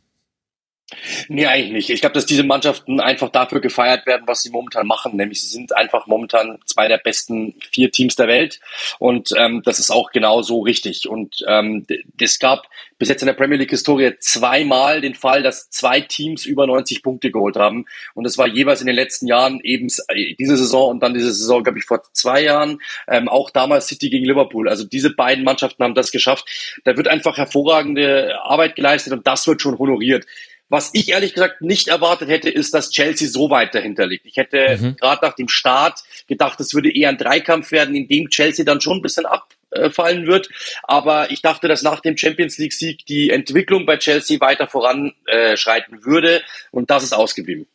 Nee, 1.27 1.45
eigentlich 1.45 1.72
nicht. 1.72 1.89
Ich 1.89 2.01
glaube, 2.01 2.13
dass 2.13 2.25
diese 2.25 2.44
Mannschaften 2.44 3.00
einfach 3.00 3.30
dafür 3.30 3.62
gefeiert 3.62 4.06
werden, 4.06 4.24
was 4.27 4.42
sie 4.42 4.50
momentan 4.50 4.88
machen. 4.88 5.16
Nämlich 5.16 5.42
sie 5.42 5.48
sind 5.48 5.75
einfach 5.75 6.07
momentan 6.07 6.60
zwei 6.66 6.88
der 6.88 6.98
besten 6.98 7.56
vier 7.72 7.92
Teams 7.92 8.16
der 8.16 8.27
Welt. 8.27 8.60
Und 9.00 9.31
ähm, 9.38 9.62
das 9.63 9.80
ist 9.80 9.92
auch 9.92 10.12
genau 10.12 10.42
so 10.42 10.62
richtig. 10.62 11.07
Und 11.07 11.44
ähm, 11.48 11.86
es 12.19 12.39
gab 12.39 12.68
bis 12.98 13.10
jetzt 13.10 13.22
in 13.22 13.27
der 13.27 13.33
Premier 13.33 13.57
League-Historie 13.57 14.13
zweimal 14.19 15.01
den 15.01 15.16
Fall, 15.16 15.44
dass 15.44 15.69
zwei 15.69 16.01
Teams 16.01 16.45
über 16.45 16.66
90 16.66 17.04
Punkte 17.04 17.31
geholt 17.31 17.56
haben. 17.56 17.86
Und 18.13 18.24
das 18.24 18.38
war 18.38 18.48
jeweils 18.48 18.81
in 18.81 18.88
den 18.88 18.95
letzten 18.95 19.27
Jahren 19.27 19.60
eben 19.63 19.88
äh, 20.07 20.36
diese 20.36 20.57
Saison 20.57 20.92
und 20.92 21.04
dann 21.04 21.13
diese 21.13 21.33
Saison, 21.33 21.63
glaube 21.63 21.80
ich, 21.80 21.86
vor 21.86 22.04
zwei 22.13 22.44
Jahren. 22.44 22.80
Ähm, 23.07 23.27
auch 23.27 23.50
damals 23.50 23.88
City 23.88 24.10
gegen 24.10 24.25
Liverpool. 24.25 24.69
Also 24.69 24.86
diese 24.86 25.10
beiden 25.10 25.44
Mannschaften 25.44 25.83
haben 25.83 25.95
das 25.95 26.12
geschafft. 26.12 26.45
Da 26.83 26.95
wird 26.95 27.07
einfach 27.07 27.38
hervorragende 27.38 28.36
Arbeit 28.44 28.75
geleistet 28.75 29.13
und 29.13 29.27
das 29.27 29.48
wird 29.48 29.62
schon 29.62 29.77
honoriert. 29.77 30.25
Was 30.68 30.90
ich 30.94 31.10
ehrlich 31.10 31.34
gesagt 31.34 31.62
nicht 31.62 31.90
erwartet 31.90 32.30
hätte, 32.30 32.50
ist, 32.50 32.74
dass 32.74 32.90
Chelsea 32.90 33.28
so 33.28 33.52
weit 33.52 33.76
dahinter 33.76 34.08
liegt. 34.08 34.26
Ich 34.26 34.38
hätte 34.38 34.78
mhm. 34.80 34.96
gerade 34.96 35.24
nach 35.24 35.36
dem 35.36 35.48
Start 35.48 36.00
gedacht, 36.28 36.60
es 36.60 36.74
würde 36.74 36.94
eher 36.94 37.10
ein 37.10 37.18
Dreikampf 37.18 37.72
werden, 37.72 37.94
in 37.94 38.08
dem 38.08 38.30
Chelsea 38.30 38.66
dann 38.66 38.82
schon 38.82 38.98
ein 38.98 39.02
bisschen 39.04 39.28
abfallen 39.28 40.26
wird. 40.26 40.50
Aber 40.82 41.30
ich 41.30 41.44
dachte, 41.44 41.68
dass 41.68 41.84
nach 41.84 42.00
dem 42.00 42.18
Champions 42.18 42.58
League 42.58 42.74
Sieg 42.74 43.06
die 43.06 43.30
Entwicklung 43.30 43.86
bei 43.86 43.98
Chelsea 43.98 44.40
weiter 44.40 44.68
voranschreiten 44.68 46.04
würde. 46.04 46.42
Und 46.72 46.89
das 46.89 47.04
ist 47.04 47.13
ausgeblieben. 47.13 47.68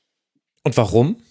Und 0.64 0.76
warum? 0.76 1.22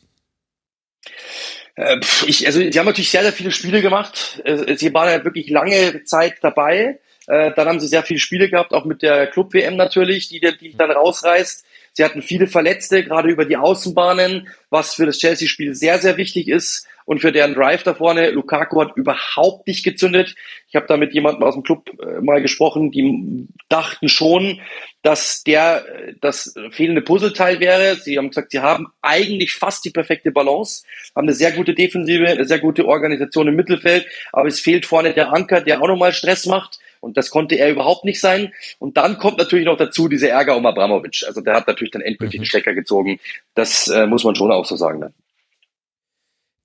Äh, 1.76 1.98
ich, 2.26 2.46
also, 2.48 2.60
sie 2.60 2.80
haben 2.80 2.86
natürlich 2.86 3.12
sehr, 3.12 3.24
sehr 3.24 3.34
viele 3.34 3.52
Spiele 3.52 3.82
gemacht. 3.82 4.42
Äh, 4.46 4.76
sie 4.76 4.94
waren 4.94 5.10
ja 5.10 5.24
wirklich 5.26 5.50
lange 5.50 6.04
Zeit 6.06 6.38
dabei. 6.42 7.00
Äh, 7.30 7.52
dann 7.56 7.68
haben 7.68 7.80
sie 7.80 7.88
sehr 7.88 8.02
viele 8.02 8.20
Spiele 8.20 8.50
gehabt, 8.50 8.74
auch 8.74 8.86
mit 8.86 9.04
der 9.04 9.28
Club-WM 9.28 9.76
natürlich, 9.76 10.30
die, 10.30 10.40
die 10.40 10.76
dann 10.76 10.92
rausreißt. 10.92 11.64
Sie 11.94 12.04
hatten 12.04 12.22
viele 12.22 12.48
Verletzte, 12.48 13.04
gerade 13.04 13.30
über 13.30 13.46
die 13.46 13.58
Außenbahnen, 13.58 14.50
was 14.70 14.96
für 14.96 15.06
das 15.06 15.20
Chelsea-Spiel 15.20 15.76
sehr, 15.76 16.00
sehr 16.00 16.18
wichtig 16.18 16.48
ist. 16.48 16.88
Und 17.06 17.22
für 17.22 17.32
deren 17.32 17.56
Drive 17.56 17.84
da 17.84 17.94
vorne, 17.96 18.30
Lukaku 18.32 18.82
hat 18.82 18.96
überhaupt 18.96 19.68
nicht 19.68 19.84
gezündet. 19.84 20.36
Ich 20.68 20.76
habe 20.76 20.86
da 20.88 20.98
mit 20.98 21.14
jemandem 21.14 21.44
aus 21.44 21.56
dem 21.56 21.64
Club 21.64 21.90
äh, 22.02 22.22
mal 22.22 22.42
gesprochen, 22.42 22.92
die 22.92 23.48
dachten 23.68 24.10
schon, 24.10 24.62
dass 25.04 25.44
der 25.44 25.86
das 26.22 26.56
fehlende 26.72 27.02
Puzzleteil 27.02 27.60
wäre. 27.60 27.96
Sie 27.96 28.18
haben 28.18 28.30
gesagt, 28.30 28.52
sie 28.52 28.60
haben 28.60 28.88
eigentlich 29.02 29.54
fast 29.54 29.86
die 29.86 29.92
perfekte 29.92 30.32
Balance, 30.32 30.84
haben 31.16 31.28
eine 31.28 31.36
sehr 31.36 31.52
gute 31.52 31.74
Defensive, 31.74 32.28
eine 32.28 32.46
sehr 32.46 32.60
gute 32.60 32.88
Organisation 32.88 33.48
im 33.48 33.56
Mittelfeld, 33.56 34.08
aber 34.32 34.48
es 34.48 34.60
fehlt 34.60 34.86
vorne 34.86 35.14
der 35.14 35.32
Anker, 35.32 35.62
der 35.62 35.82
auch 35.82 35.88
nochmal 35.88 36.14
Stress 36.14 36.46
macht. 36.48 36.80
Und 37.00 37.18
das 37.18 37.30
konnte 37.30 37.56
er 37.56 37.70
überhaupt 37.70 38.06
nicht 38.06 38.20
sein. 38.20 38.54
Und 38.78 38.98
dann 38.98 39.18
kommt 39.18 39.38
natürlich 39.38 39.66
noch 39.66 39.78
dazu 39.78 40.08
dieser 40.08 40.30
Ärger 40.30 40.58
um 40.58 40.66
Abramovic. 40.66 41.24
Also 41.28 41.42
der 41.42 41.56
hat 41.56 41.68
natürlich 41.68 41.92
dann 41.92 42.02
endgültig 42.02 42.40
mhm. 42.40 42.44
den 42.44 42.48
Stecker 42.48 42.74
gezogen. 42.74 43.20
Das 43.56 43.88
äh, 43.88 44.06
muss 44.06 44.24
man 44.24 44.36
schon 44.36 44.52
auch 44.52 44.66
so 44.66 44.76
sagen. 44.76 45.02
Dann. 45.02 45.14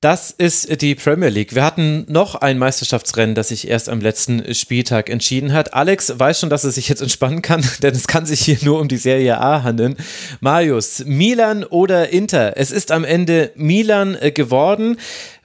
Das 0.04 0.30
ist 0.30 0.82
die 0.82 0.94
Premier 0.96 1.30
League. 1.30 1.54
Wir 1.54 1.64
hatten 1.64 2.04
noch 2.10 2.34
ein 2.34 2.58
Meisterschaftsrennen, 2.58 3.34
das 3.34 3.48
sich 3.48 3.68
erst 3.68 3.88
am 3.88 4.02
letzten 4.02 4.54
Spieltag 4.54 5.08
entschieden 5.08 5.54
hat. 5.54 5.72
Alex 5.72 6.18
weiß 6.18 6.40
schon, 6.40 6.50
dass 6.50 6.62
er 6.62 6.72
sich 6.72 6.90
jetzt 6.90 7.00
entspannen 7.00 7.40
kann, 7.40 7.64
denn 7.82 7.94
es 7.94 8.06
kann 8.06 8.26
sich 8.26 8.40
hier 8.40 8.58
nur 8.60 8.82
um 8.82 8.88
die 8.88 8.98
Serie 8.98 9.40
A 9.40 9.62
handeln. 9.62 9.96
Marius, 10.40 11.06
Milan 11.06 11.64
oder 11.64 12.10
Inter? 12.10 12.58
Es 12.58 12.70
ist 12.70 12.92
am 12.92 13.04
Ende 13.04 13.52
Milan 13.54 14.14
äh, 14.20 14.30
geworden. 14.30 14.98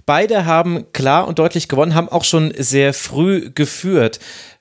Beide 0.06 0.46
haben 0.46 0.92
klar 0.92 1.28
und 1.30 1.40
deutlich 1.40 1.70
gewonnen, 1.70 1.96
haben 1.96 2.10
auch 2.10 2.26
schon 2.26 2.52
sehr 2.58 2.94
früh 2.94 3.52
geführt. 3.56 4.20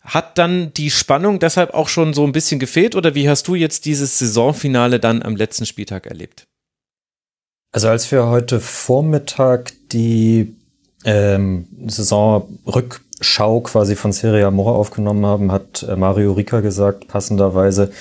Hat 0.09 0.39
dann 0.39 0.73
die 0.73 0.91
Spannung 0.91 1.39
deshalb 1.39 1.75
auch 1.75 1.89
schon 1.89 2.15
so 2.15 2.25
ein 2.25 2.33
bisschen 2.33 2.59
gefehlt 2.59 2.97
oder 2.97 3.15
wie 3.15 3.29
hast 3.29 3.47
du 3.47 3.55
jetzt 3.55 3.85
dieses 3.85 4.19
Saisonfinale 4.19 5.01
dann 5.01 5.23
am 5.23 5.37
letzten 5.37 5.67
Spieltag 5.67 6.07
erlebt? 6.07 6.47
Also 7.73 7.89
als 7.89 8.11
wir 8.11 8.27
heute 8.27 8.61
Vormittag 8.61 9.73
die 9.93 10.57
ähm, 11.05 11.69
Saisonrückschau 11.87 13.61
quasi 13.61 13.97
von 13.97 14.13
Serie 14.13 14.47
Amore 14.47 14.73
aufgenommen 14.73 15.27
haben, 15.27 15.53
hat 15.53 15.83
äh, 15.83 15.95
Mario 15.95 16.33
Rica 16.33 16.61
gesagt, 16.61 17.09
passenderweise, 17.09 17.93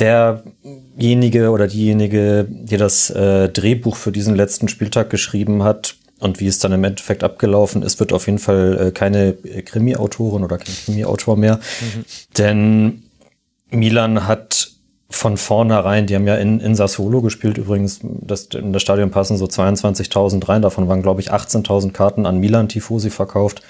derjenige 0.00 1.50
oder 1.50 1.68
diejenige, 1.68 2.48
die 2.50 2.76
das 2.76 3.10
äh, 3.10 3.48
Drehbuch 3.48 3.94
für 3.94 4.10
diesen 4.10 4.34
letzten 4.34 4.66
Spieltag 4.66 5.10
geschrieben 5.10 5.62
hat 5.62 5.94
und 6.24 6.40
wie 6.40 6.46
es 6.46 6.58
dann 6.58 6.72
im 6.72 6.82
Endeffekt 6.82 7.22
abgelaufen 7.22 7.82
ist, 7.82 8.00
wird 8.00 8.12
auf 8.12 8.26
jeden 8.26 8.38
Fall 8.38 8.88
äh, 8.88 8.90
keine 8.90 9.34
Krimi-Autorin 9.34 10.42
oder 10.42 10.58
kein 10.58 10.74
Krimi-Autor 10.74 11.36
mehr. 11.36 11.56
Mhm. 11.56 12.04
Denn 12.38 13.02
Milan 13.70 14.26
hat 14.26 14.70
von 15.10 15.36
vornherein, 15.36 16.06
die 16.06 16.14
haben 16.16 16.26
ja 16.26 16.36
in, 16.36 16.60
in 16.60 16.74
Sassuolo 16.74 17.22
gespielt, 17.22 17.58
übrigens, 17.58 18.00
das, 18.02 18.46
in 18.46 18.72
das 18.72 18.82
Stadion 18.82 19.10
passen 19.10 19.36
so 19.36 19.44
22.000 19.44 20.48
rein, 20.48 20.62
davon 20.62 20.88
waren, 20.88 21.02
glaube 21.02 21.20
ich, 21.20 21.32
18.000 21.32 21.92
Karten 21.92 22.26
an 22.26 22.40
Milan-Tifosi 22.40 23.10
verkauft. 23.10 23.62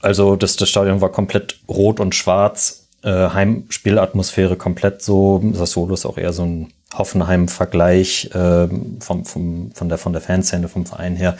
Also 0.00 0.36
das, 0.36 0.56
das 0.56 0.68
Stadion 0.68 1.00
war 1.00 1.10
komplett 1.10 1.60
rot 1.68 2.00
und 2.00 2.14
schwarz, 2.14 2.88
äh, 3.02 3.28
Heimspielatmosphäre 3.28 4.56
komplett 4.56 5.00
so. 5.00 5.42
Sassuolo 5.52 5.94
ist 5.94 6.06
auch 6.06 6.18
eher 6.18 6.32
so 6.32 6.42
ein 6.42 6.72
Hoffenheim-Vergleich 6.92 8.30
äh, 8.34 8.68
vom, 9.00 9.24
vom, 9.24 9.72
von, 9.72 9.88
der, 9.88 9.98
von 9.98 10.12
der 10.12 10.22
Fanszene, 10.22 10.68
vom 10.68 10.86
Verein 10.86 11.16
her. 11.16 11.36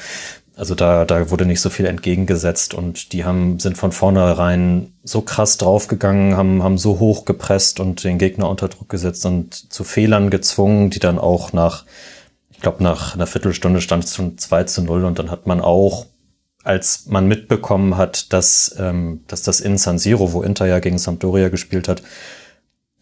Also 0.56 0.76
da, 0.76 1.04
da 1.04 1.30
wurde 1.30 1.46
nicht 1.46 1.60
so 1.60 1.68
viel 1.68 1.86
entgegengesetzt 1.86 2.74
und 2.74 3.12
die 3.12 3.24
haben, 3.24 3.58
sind 3.58 3.76
von 3.76 3.90
vornherein 3.90 4.92
so 5.02 5.20
krass 5.20 5.58
draufgegangen, 5.58 6.36
haben, 6.36 6.62
haben 6.62 6.78
so 6.78 7.00
hoch 7.00 7.24
gepresst 7.24 7.80
und 7.80 8.04
den 8.04 8.18
Gegner 8.18 8.48
unter 8.48 8.68
Druck 8.68 8.88
gesetzt 8.88 9.26
und 9.26 9.72
zu 9.72 9.82
Fehlern 9.82 10.30
gezwungen, 10.30 10.90
die 10.90 11.00
dann 11.00 11.18
auch 11.18 11.52
nach, 11.52 11.84
ich 12.50 12.60
glaube, 12.60 12.84
nach 12.84 13.14
einer 13.14 13.26
Viertelstunde 13.26 13.80
stand 13.80 14.04
es 14.04 14.14
schon 14.14 14.38
2 14.38 14.64
zu 14.64 14.82
0 14.82 15.04
und 15.04 15.18
dann 15.18 15.32
hat 15.32 15.48
man 15.48 15.60
auch, 15.60 16.06
als 16.62 17.06
man 17.06 17.26
mitbekommen 17.26 17.96
hat, 17.96 18.32
dass, 18.32 18.76
ähm, 18.78 19.24
dass 19.26 19.42
das 19.42 19.60
in 19.60 19.76
San 19.76 19.98
Siro, 19.98 20.32
wo 20.32 20.42
Inter 20.42 20.66
ja 20.66 20.78
gegen 20.78 20.98
Sampdoria 20.98 21.48
gespielt 21.48 21.88
hat, 21.88 22.02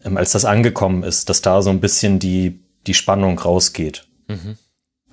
ähm, 0.03 0.17
als 0.17 0.31
das 0.31 0.45
angekommen 0.45 1.03
ist, 1.03 1.29
dass 1.29 1.43
da 1.43 1.61
so 1.61 1.69
ein 1.69 1.81
bisschen 1.81 2.17
die, 2.17 2.59
die 2.87 2.95
Spannung 2.95 3.37
rausgeht. 3.37 4.07
Mhm. 4.27 4.57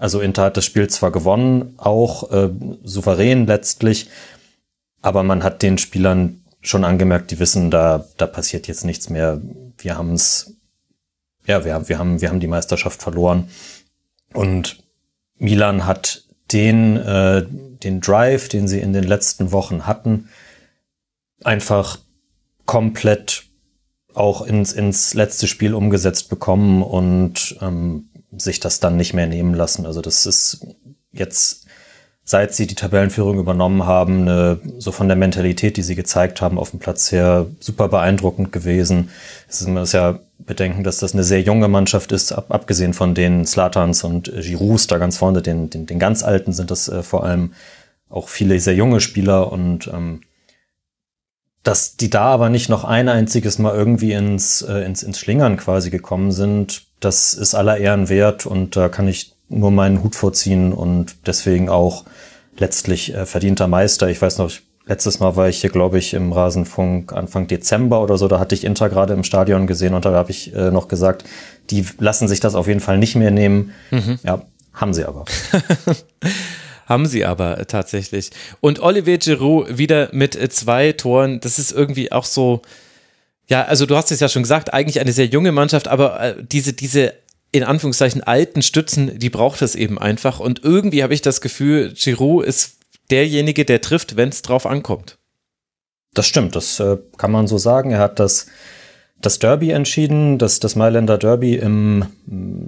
Also 0.01 0.23
Inter 0.23 0.45
hat 0.45 0.57
das 0.57 0.65
Spiel 0.65 0.89
zwar 0.89 1.13
gewonnen, 1.13 1.75
auch 1.77 2.33
äh, 2.33 2.49
souverän 2.85 3.47
letztlich, 3.47 4.09
aber 5.03 5.23
man 5.23 5.45
hat 5.45 5.61
den 5.61 5.77
Spielern 5.77 6.41
schon 6.63 6.87
angemerkt, 6.87 7.31
die 7.31 7.39
wissen, 7.39 7.71
da, 7.71 8.07
da 8.17 8.27
passiert 8.27 8.67
jetzt 8.67 8.87
nichts 8.87 9.11
mehr. 9.11 9.43
Wir 9.77 9.99
haben 9.99 10.15
es, 10.15 10.57
ja, 11.47 11.67
wir, 11.67 11.87
wir, 11.91 11.99
haben, 11.99 12.23
wir 12.23 12.31
haben 12.31 12.41
die 12.41 12.47
Meisterschaft 12.47 13.03
verloren. 13.03 13.51
Und 14.33 14.83
Milan 15.37 15.85
hat 15.85 16.25
den, 16.51 16.97
äh, 16.97 17.45
den 17.47 18.01
Drive, 18.01 18.49
den 18.49 18.69
sie 18.69 18.81
in 18.81 18.95
den 18.95 19.05
letzten 19.05 19.53
Wochen 19.53 19.87
hatten, 19.87 20.31
einfach 21.45 21.99
komplett 22.65 23.45
auch 24.15 24.41
ins, 24.41 24.73
ins 24.73 25.13
letzte 25.13 25.47
Spiel 25.47 25.75
umgesetzt 25.75 26.31
bekommen 26.31 26.83
und 26.83 27.59
ähm, 27.61 28.10
sich 28.37 28.61
das 28.61 28.81
dann 28.81 28.97
nicht 28.97 29.15
mehr 29.15 29.27
nehmen 29.27 29.55
lassen. 29.55 29.87
Also 29.87 30.01
das 30.01 30.27
ist 30.27 30.67
jetzt, 31.13 31.67
seit 32.25 32.55
sie 32.55 32.67
die 32.67 32.75
Tabellenführung 32.75 33.39
übernommen 33.39 33.87
haben, 33.87 34.23
eine, 34.23 34.61
so 34.79 34.93
von 34.93 35.09
der 35.09 35.17
Mentalität, 35.17 35.77
die 35.77 35.83
sie 35.83 35.97
gezeigt 35.97 36.41
haben, 36.41 36.59
auf 36.59 36.71
dem 36.71 36.79
Platz 36.79 37.11
her 37.11 37.47
super 37.59 37.89
beeindruckend 37.89 38.53
gewesen. 38.53 39.11
Es 39.49 39.63
ist 39.63 39.93
ja 39.93 40.21
bedenken, 40.39 40.85
dass 40.85 40.99
das 40.99 41.13
eine 41.13 41.25
sehr 41.25 41.43
junge 41.43 41.69
Mannschaft 41.69 42.13
ist, 42.13 42.33
ab, 42.33 42.47
abgesehen 42.49 42.95
von 42.95 43.15
den 43.15 43.47
Slatans 43.47 44.05
und 44.05 44.33
Giroux 44.35 44.79
da 44.89 44.99
ganz 44.99 45.19
vorne, 45.19 45.43
den, 45.43 45.71
den, 45.71 45.87
den 45.87 45.99
ganz 45.99 46.23
Alten 46.23 46.53
sind 46.53 46.71
das 46.71 46.89
äh, 46.89 47.03
vor 47.03 47.25
allem 47.25 47.53
auch 48.09 48.29
viele 48.29 48.59
sehr 48.59 48.75
junge 48.75 49.01
Spieler 49.01 49.53
und 49.53 49.89
ähm, 49.89 50.23
dass 51.63 51.97
die 51.97 52.11
da 52.11 52.23
aber 52.23 52.49
nicht 52.49 52.69
noch 52.69 52.85
ein 52.85 53.09
einziges 53.09 53.59
Mal 53.59 53.75
irgendwie 53.75 54.13
ins, 54.13 54.63
äh, 54.63 54.85
ins, 54.85 55.03
ins 55.03 55.19
Schlingern 55.19 55.57
quasi 55.57 55.91
gekommen 55.91 56.33
sind, 56.33 56.90
das 57.01 57.35
ist 57.35 57.55
aller 57.55 57.79
Ehren 57.79 58.09
wert 58.09 58.47
und 58.47 58.77
da 58.77 58.89
kann 58.89 59.09
ich 59.09 59.35
nur 59.49 59.71
meinen 59.71 60.03
Hut 60.03 60.15
vorziehen 60.15 60.73
und 60.73 61.17
deswegen 61.27 61.69
auch 61.69 62.05
letztlich 62.57 63.15
äh, 63.15 63.27
verdienter 63.27 63.67
Meister. 63.67 64.09
Ich 64.09 64.23
weiß 64.23 64.39
noch, 64.39 64.53
letztes 64.87 65.19
Mal 65.21 65.37
war 65.37 65.49
ich 65.49 65.61
hier, 65.61 65.71
glaube 65.71 65.99
ich, 65.99 66.15
im 66.15 66.33
Rasenfunk 66.33 67.13
Anfang 67.13 67.47
Dezember 67.47 68.03
oder 68.03 68.19
so, 68.19 68.29
da 68.29 68.39
hatte 68.39 68.55
ich 68.55 68.65
Inter 68.65 68.89
gerade 68.89 69.15
im 69.15 69.25
Stadion 69.25 69.67
gesehen 69.67 69.95
und 69.95 70.05
da 70.05 70.13
habe 70.13 70.31
ich 70.31 70.55
äh, 70.55 70.71
noch 70.71 70.89
gesagt, 70.89 71.25
die 71.71 71.85
lassen 71.99 72.29
sich 72.29 72.41
das 72.41 72.55
auf 72.55 72.67
jeden 72.67 72.81
Fall 72.81 72.99
nicht 72.99 73.17
mehr 73.17 73.31
nehmen. 73.31 73.73
Mhm. 73.91 74.19
Ja, 74.23 74.43
haben 74.73 74.95
sie 74.95 75.05
aber. 75.05 75.25
haben 76.87 77.07
sie 77.07 77.25
aber 77.25 77.67
tatsächlich. 77.67 78.31
Und 78.61 78.81
Olivier 78.81 79.19
Giroud 79.19 79.79
wieder 79.79 80.09
mit 80.13 80.37
äh, 80.37 80.49
zwei 80.49 80.93
Toren, 80.93 81.41
das 81.41 81.59
ist 81.59 81.73
irgendwie 81.73 82.13
auch 82.13 82.25
so, 82.25 82.63
ja, 83.51 83.65
also 83.65 83.85
du 83.85 83.97
hast 83.97 84.13
es 84.13 84.21
ja 84.21 84.29
schon 84.29 84.45
gesagt, 84.45 84.73
eigentlich 84.73 85.01
eine 85.01 85.13
sehr 85.13 85.27
junge 85.27 85.51
Mannschaft, 85.51 85.89
aber 85.89 86.21
äh, 86.21 86.35
diese, 86.41 86.73
diese 86.73 87.15
in 87.51 87.65
Anführungszeichen 87.65 88.23
alten 88.23 88.63
Stützen, 88.63 89.19
die 89.19 89.29
braucht 89.29 89.61
es 89.61 89.75
eben 89.75 89.99
einfach. 89.99 90.39
Und 90.39 90.63
irgendwie 90.63 91.03
habe 91.03 91.15
ich 91.15 91.21
das 91.21 91.41
Gefühl, 91.41 91.93
Giroud 91.93 92.45
ist 92.45 92.77
derjenige, 93.11 93.65
der 93.65 93.81
trifft, 93.81 94.17
wenn 94.17 94.29
es 94.29 94.43
drauf 94.43 94.67
ankommt. 94.67 95.19
Das 96.15 96.27
stimmt, 96.27 96.55
das 96.55 96.79
äh, 96.79 96.99
kann 97.17 97.33
man 97.33 97.49
so 97.49 97.59
sagen. 97.59 97.91
Er 97.91 97.99
hat 97.99 98.21
das, 98.21 98.47
das 99.21 99.41
Derby 99.41 99.71
entschieden, 99.71 100.39
das, 100.39 100.61
das 100.61 100.77
Mailänder 100.77 101.19
Derby 101.19 101.57
im, 101.57 102.07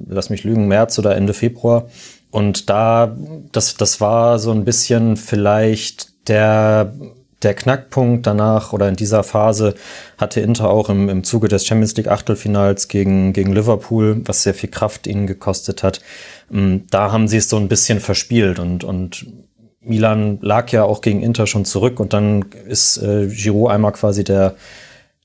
lass 0.09 0.31
mich 0.31 0.43
lügen, 0.43 0.67
März 0.67 0.99
oder 0.99 1.15
Ende 1.15 1.33
Februar. 1.33 1.89
Und 2.33 2.69
da, 2.71 3.17
das, 3.53 3.77
das 3.77 4.01
war 4.01 4.41
so 4.41 4.51
ein 4.51 4.65
bisschen 4.65 5.17
vielleicht 5.17 6.29
der 6.29 6.93
der 7.42 7.54
Knackpunkt 7.54 8.26
danach 8.26 8.72
oder 8.72 8.88
in 8.88 8.96
dieser 8.96 9.22
Phase 9.22 9.75
hatte 10.18 10.40
Inter 10.40 10.70
auch 10.70 10.88
im, 10.88 11.08
im 11.08 11.25
Zuge 11.25 11.49
des 11.49 11.66
Champions 11.66 11.96
League 11.96 12.08
Achtelfinals 12.08 12.88
gegen, 12.88 13.32
gegen 13.32 13.52
Liverpool, 13.52 14.22
was 14.25 14.42
sehr 14.42 14.54
viel 14.54 14.70
Kraft 14.70 15.06
ihnen 15.06 15.26
gekostet 15.26 15.82
hat. 15.82 16.00
Ähm, 16.52 16.84
da 16.90 17.12
haben 17.12 17.28
sie 17.28 17.38
es 17.38 17.49
so 17.49 17.56
ein 17.56 17.68
bisschen 17.68 18.00
verspielt 18.00 18.58
und, 18.58 18.84
und 18.84 19.26
Milan 19.80 20.38
lag 20.40 20.70
ja 20.70 20.84
auch 20.84 21.00
gegen 21.00 21.22
Inter 21.22 21.46
schon 21.46 21.64
zurück 21.64 21.99
und 21.99 22.12
dann 22.12 22.44
ist 22.66 22.99
äh, 22.99 23.26
Giroud 23.26 23.70
einmal 23.70 23.92
quasi 23.92 24.22
der, 24.22 24.54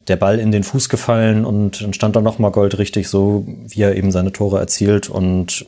der 0.07 0.15
Ball 0.15 0.39
in 0.39 0.51
den 0.51 0.63
Fuß 0.63 0.89
gefallen 0.89 1.45
und 1.45 1.81
dann 1.81 1.93
stand 1.93 2.15
da 2.15 2.21
nochmal 2.21 2.51
Gold 2.51 2.79
richtig, 2.79 3.07
so 3.07 3.45
wie 3.47 3.81
er 3.81 3.95
eben 3.95 4.11
seine 4.11 4.31
Tore 4.31 4.59
erzielt 4.59 5.09
und 5.09 5.67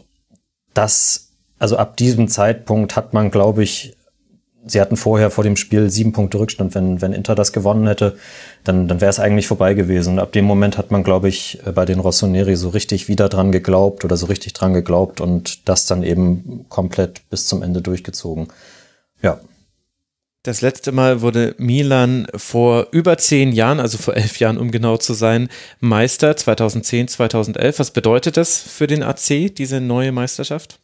das, 0.73 1.29
also 1.59 1.77
ab 1.77 1.97
diesem 1.97 2.27
Zeitpunkt 2.27 2.95
hat 2.95 3.13
man, 3.13 3.31
glaube 3.31 3.63
ich, 3.63 3.95
sie 4.65 4.81
hatten 4.81 4.97
vorher 4.97 5.31
vor 5.31 5.43
dem 5.43 5.55
Spiel 5.55 5.89
sieben 5.89 6.11
Punkte 6.11 6.39
Rückstand. 6.39 6.75
Wenn, 6.75 7.01
wenn 7.01 7.13
Inter 7.13 7.35
das 7.35 7.53
gewonnen 7.53 7.87
hätte, 7.87 8.17
dann, 8.63 8.87
dann 8.87 9.01
wäre 9.01 9.09
es 9.09 9.19
eigentlich 9.19 9.47
vorbei 9.47 9.73
gewesen. 9.73 10.13
Und 10.13 10.19
ab 10.19 10.31
dem 10.31 10.45
Moment 10.45 10.77
hat 10.77 10.91
man, 10.91 11.03
glaube 11.03 11.29
ich, 11.29 11.59
bei 11.73 11.85
den 11.85 11.99
Rossoneri 11.99 12.55
so 12.55 12.69
richtig 12.69 13.07
wieder 13.07 13.29
dran 13.29 13.51
geglaubt 13.51 14.05
oder 14.05 14.17
so 14.17 14.25
richtig 14.25 14.53
dran 14.53 14.73
geglaubt 14.73 15.21
und 15.21 15.67
das 15.67 15.85
dann 15.85 16.03
eben 16.03 16.65
komplett 16.69 17.29
bis 17.29 17.47
zum 17.47 17.61
Ende 17.61 17.81
durchgezogen. 17.81 18.47
Ja. 19.21 19.39
Das 20.43 20.61
letzte 20.61 20.93
Mal 20.93 21.21
wurde 21.21 21.53
Milan 21.57 22.25
vor 22.33 22.87
über 22.91 23.17
zehn 23.17 23.51
Jahren, 23.51 23.81
also 23.81 23.97
vor 23.97 24.15
elf 24.15 24.39
Jahren, 24.39 24.57
um 24.57 24.71
genau 24.71 24.95
zu 24.95 25.13
sein, 25.13 25.49
Meister 25.81 26.37
2010, 26.37 27.09
2011. 27.09 27.79
Was 27.79 27.91
bedeutet 27.91 28.37
das 28.37 28.57
für 28.57 28.87
den 28.87 29.03
AC, 29.03 29.53
diese 29.53 29.81
neue 29.81 30.13
Meisterschaft? 30.13 30.79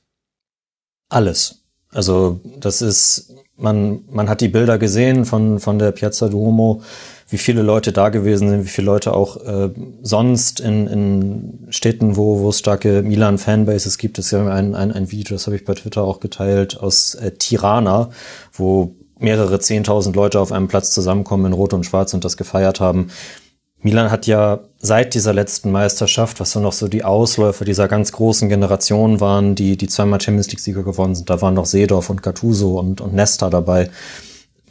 Alles. 1.08 1.62
Also 1.92 2.42
das 2.60 2.82
ist 2.82 3.34
man, 3.58 4.02
man 4.10 4.30
hat 4.30 4.42
die 4.42 4.50
Bilder 4.50 4.78
gesehen 4.78 5.26
von, 5.26 5.60
von 5.60 5.80
der 5.80 5.92
Piazza 5.92 6.28
Duomo, 6.28 6.82
wie 7.30 7.38
viele 7.38 7.62
Leute 7.62 7.92
da 7.92 8.10
gewesen 8.10 8.50
sind, 8.50 8.66
wie 8.66 8.70
viele 8.70 8.86
Leute 8.86 9.14
auch 9.14 9.38
äh, 9.38 9.70
sonst 10.02 10.60
in, 10.60 10.88
in 10.88 11.68
Städten, 11.70 12.18
wo, 12.18 12.40
wo 12.40 12.50
es 12.50 12.60
starke 12.60 13.02
Milan-Fanbases 13.02 13.98
gibt. 13.98 14.20
Es 14.20 14.32
ja 14.32 14.46
ein, 14.48 14.76
ein, 14.76 14.92
ein 14.92 15.12
Video, 15.12 15.36
das 15.36 15.48
habe 15.48 15.56
ich 15.56 15.66
bei 15.66 15.74
Twitter 15.74 16.04
auch 16.04 16.20
geteilt, 16.20 16.80
aus 16.80 17.16
äh, 17.16 17.32
Tirana, 17.32 18.10
wo 18.54 18.96
mehrere 19.18 19.60
zehntausend 19.60 20.16
Leute 20.16 20.40
auf 20.40 20.52
einem 20.52 20.68
Platz 20.68 20.92
zusammenkommen 20.92 21.46
in 21.48 21.54
Rot 21.54 21.74
und 21.74 21.86
Schwarz 21.86 22.14
und 22.14 22.26
das 22.26 22.38
gefeiert 22.38 22.80
haben. 22.80 23.08
Milan 23.86 24.10
hat 24.10 24.26
ja 24.26 24.62
seit 24.80 25.14
dieser 25.14 25.32
letzten 25.32 25.70
Meisterschaft, 25.72 26.40
was 26.40 26.54
so 26.54 26.60
noch 26.60 26.74
so 26.74 26.88
die 26.88 27.04
Ausläufer 27.04 27.66
dieser 27.66 27.88
ganz 27.88 28.12
großen 28.12 28.50
Generation 28.50 29.20
waren, 29.20 29.54
die, 29.54 29.78
die 29.78 29.86
zweimal 29.86 30.20
Champions 30.20 30.48
League-Sieger 30.48 30.82
geworden 30.82 31.14
sind, 31.14 31.30
da 31.30 31.40
waren 31.40 31.54
noch 31.54 31.68
Seedorf 31.68 32.10
und 32.10 32.24
Gattuso 32.24 32.80
und, 32.80 33.00
und 33.00 33.14
Nesta 33.14 33.52
dabei. 33.52 33.92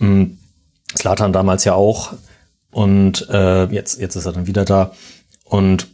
Slatan 0.00 1.26
hm, 1.26 1.32
damals 1.32 1.62
ja 1.62 1.74
auch. 1.74 2.14
Und 2.72 3.28
äh, 3.30 3.66
jetzt, 3.66 4.00
jetzt 4.00 4.16
ist 4.16 4.26
er 4.26 4.32
dann 4.32 4.48
wieder 4.48 4.64
da. 4.64 4.90
Und 5.44 5.86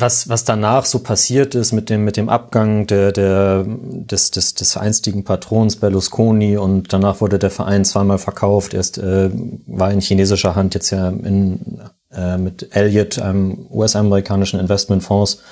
was, 0.00 0.28
was 0.28 0.44
danach 0.44 0.84
so 0.84 1.00
passiert 1.00 1.54
ist 1.54 1.72
mit 1.72 1.90
dem, 1.90 2.04
mit 2.04 2.16
dem 2.16 2.28
Abgang 2.28 2.86
der, 2.86 3.12
der, 3.12 3.64
des, 3.66 4.30
des, 4.30 4.54
des 4.54 4.76
einstigen 4.76 5.24
Patrons 5.24 5.76
Berlusconi 5.76 6.56
und 6.56 6.92
danach 6.92 7.20
wurde 7.20 7.38
der 7.38 7.50
Verein 7.50 7.84
zweimal 7.84 8.18
verkauft. 8.18 8.74
Erst 8.74 8.98
äh, 8.98 9.30
war 9.66 9.90
in 9.90 10.00
chinesischer 10.00 10.54
Hand, 10.54 10.74
jetzt 10.74 10.90
ja 10.90 11.08
in, 11.08 11.80
äh, 12.12 12.38
mit 12.38 12.74
Elliott, 12.74 13.18
einem 13.18 13.66
US-amerikanischen 13.70 14.60
Investmentfonds. 14.60 15.42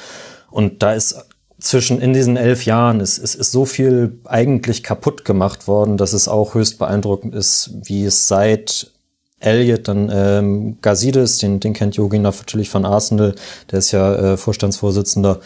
Und 0.50 0.82
da 0.82 0.92
ist 0.92 1.16
zwischen 1.58 2.00
in 2.00 2.12
diesen 2.12 2.36
elf 2.36 2.64
Jahren 2.64 3.00
ist, 3.00 3.18
ist, 3.18 3.34
ist 3.34 3.52
so 3.52 3.64
viel 3.64 4.20
eigentlich 4.24 4.82
kaputt 4.82 5.24
gemacht 5.24 5.66
worden, 5.66 5.96
dass 5.96 6.12
es 6.12 6.28
auch 6.28 6.54
höchst 6.54 6.78
beeindruckend 6.78 7.34
ist, 7.34 7.70
wie 7.82 8.04
es 8.04 8.28
seit 8.28 8.92
Elliott, 9.38 9.88
dann 9.88 10.11
ähm, 10.12 10.78
Gazidis, 10.81 11.38
den, 11.38 11.61
den 11.61 11.75
kennt 11.75 11.97
Jogi 11.97 12.19
natürlich 12.19 12.71
von 12.71 12.85
Arsenal, 12.85 13.35
der 13.71 13.78
ist 13.78 13.93
ja 13.93 14.14
äh, 14.14 14.37
Vorstandsvorsitzender 14.37 15.40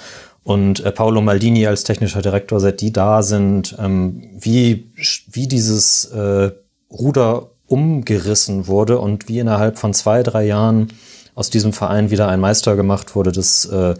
und 0.44 0.80
äh, 0.80 0.92
Paolo 0.92 1.20
Maldini 1.20 1.66
als 1.66 1.84
technischer 1.84 2.22
Direktor, 2.22 2.60
seit 2.60 2.80
die 2.80 2.92
da 2.92 3.22
sind, 3.22 3.76
ähm, 3.78 4.30
wie, 4.38 4.92
wie 5.30 5.48
dieses 5.48 6.06
äh, 6.06 6.52
Ruder 6.90 7.50
umgerissen 7.66 8.66
wurde 8.66 8.98
und 8.98 9.28
wie 9.28 9.38
innerhalb 9.38 9.78
von 9.78 9.94
zwei, 9.94 10.22
drei 10.22 10.44
Jahren 10.44 10.92
aus 11.34 11.50
diesem 11.50 11.72
Verein 11.72 12.10
wieder 12.10 12.28
ein 12.28 12.40
Meister 12.40 12.76
gemacht 12.76 13.14
wurde, 13.14 13.32
das 13.32 13.64
äh, 13.66 13.94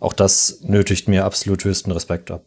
auch 0.00 0.12
das 0.12 0.60
nötigt 0.62 1.08
mir 1.08 1.24
absolut 1.24 1.64
höchsten 1.64 1.90
Respekt 1.90 2.30
ab. 2.30 2.42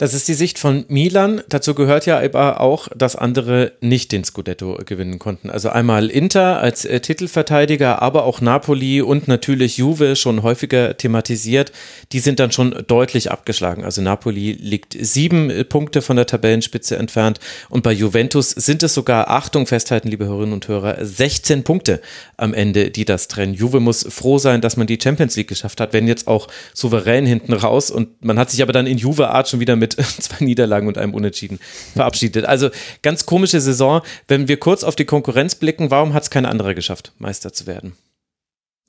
Das 0.00 0.14
ist 0.14 0.28
die 0.28 0.34
Sicht 0.34 0.60
von 0.60 0.84
Milan. 0.86 1.42
Dazu 1.48 1.74
gehört 1.74 2.06
ja 2.06 2.20
aber 2.20 2.60
auch, 2.60 2.86
dass 2.96 3.16
andere 3.16 3.72
nicht 3.80 4.12
den 4.12 4.22
Scudetto 4.22 4.78
gewinnen 4.86 5.18
konnten. 5.18 5.50
Also 5.50 5.70
einmal 5.70 6.08
Inter 6.08 6.60
als 6.60 6.84
äh, 6.84 7.00
Titelverteidiger, 7.00 8.00
aber 8.00 8.22
auch 8.22 8.40
Napoli 8.40 9.02
und 9.02 9.26
natürlich 9.26 9.76
Juve 9.76 10.14
schon 10.14 10.44
häufiger 10.44 10.96
thematisiert. 10.96 11.72
Die 12.12 12.20
sind 12.20 12.38
dann 12.38 12.52
schon 12.52 12.84
deutlich 12.86 13.32
abgeschlagen. 13.32 13.84
Also 13.84 14.00
Napoli 14.00 14.52
liegt 14.52 14.96
sieben 14.96 15.50
äh, 15.50 15.64
Punkte 15.64 16.00
von 16.00 16.14
der 16.14 16.26
Tabellenspitze 16.26 16.96
entfernt 16.96 17.40
und 17.68 17.82
bei 17.82 17.90
Juventus 17.90 18.50
sind 18.50 18.84
es 18.84 18.94
sogar, 18.94 19.28
Achtung 19.28 19.66
festhalten, 19.66 20.06
liebe 20.06 20.26
Hörerinnen 20.26 20.54
und 20.54 20.68
Hörer, 20.68 21.04
16 21.04 21.64
Punkte 21.64 22.00
am 22.36 22.54
Ende, 22.54 22.92
die 22.92 23.04
das 23.04 23.26
trennen. 23.26 23.52
Juve 23.52 23.80
muss 23.80 24.06
froh 24.08 24.38
sein, 24.38 24.60
dass 24.60 24.76
man 24.76 24.86
die 24.86 25.00
Champions 25.02 25.34
League 25.34 25.48
geschafft 25.48 25.80
hat, 25.80 25.92
wenn 25.92 26.06
jetzt 26.06 26.28
auch 26.28 26.46
souverän 26.72 27.26
hinten 27.26 27.52
raus 27.52 27.90
und 27.90 28.24
man 28.24 28.38
hat 28.38 28.52
sich 28.52 28.62
aber 28.62 28.72
dann 28.72 28.86
in 28.86 28.98
Juve-Art 28.98 29.48
schon 29.48 29.58
wieder 29.58 29.74
mit 29.74 29.87
mit 29.96 30.06
zwei 30.22 30.44
Niederlagen 30.44 30.88
und 30.88 30.98
einem 30.98 31.14
Unentschieden 31.14 31.58
verabschiedet. 31.94 32.44
Also 32.44 32.70
ganz 33.02 33.26
komische 33.26 33.60
Saison. 33.60 34.02
Wenn 34.26 34.48
wir 34.48 34.58
kurz 34.58 34.84
auf 34.84 34.96
die 34.96 35.04
Konkurrenz 35.04 35.54
blicken, 35.54 35.90
warum 35.90 36.14
hat 36.14 36.24
es 36.24 36.30
kein 36.30 36.46
anderer 36.46 36.74
geschafft, 36.74 37.12
Meister 37.18 37.52
zu 37.52 37.66
werden? 37.66 37.92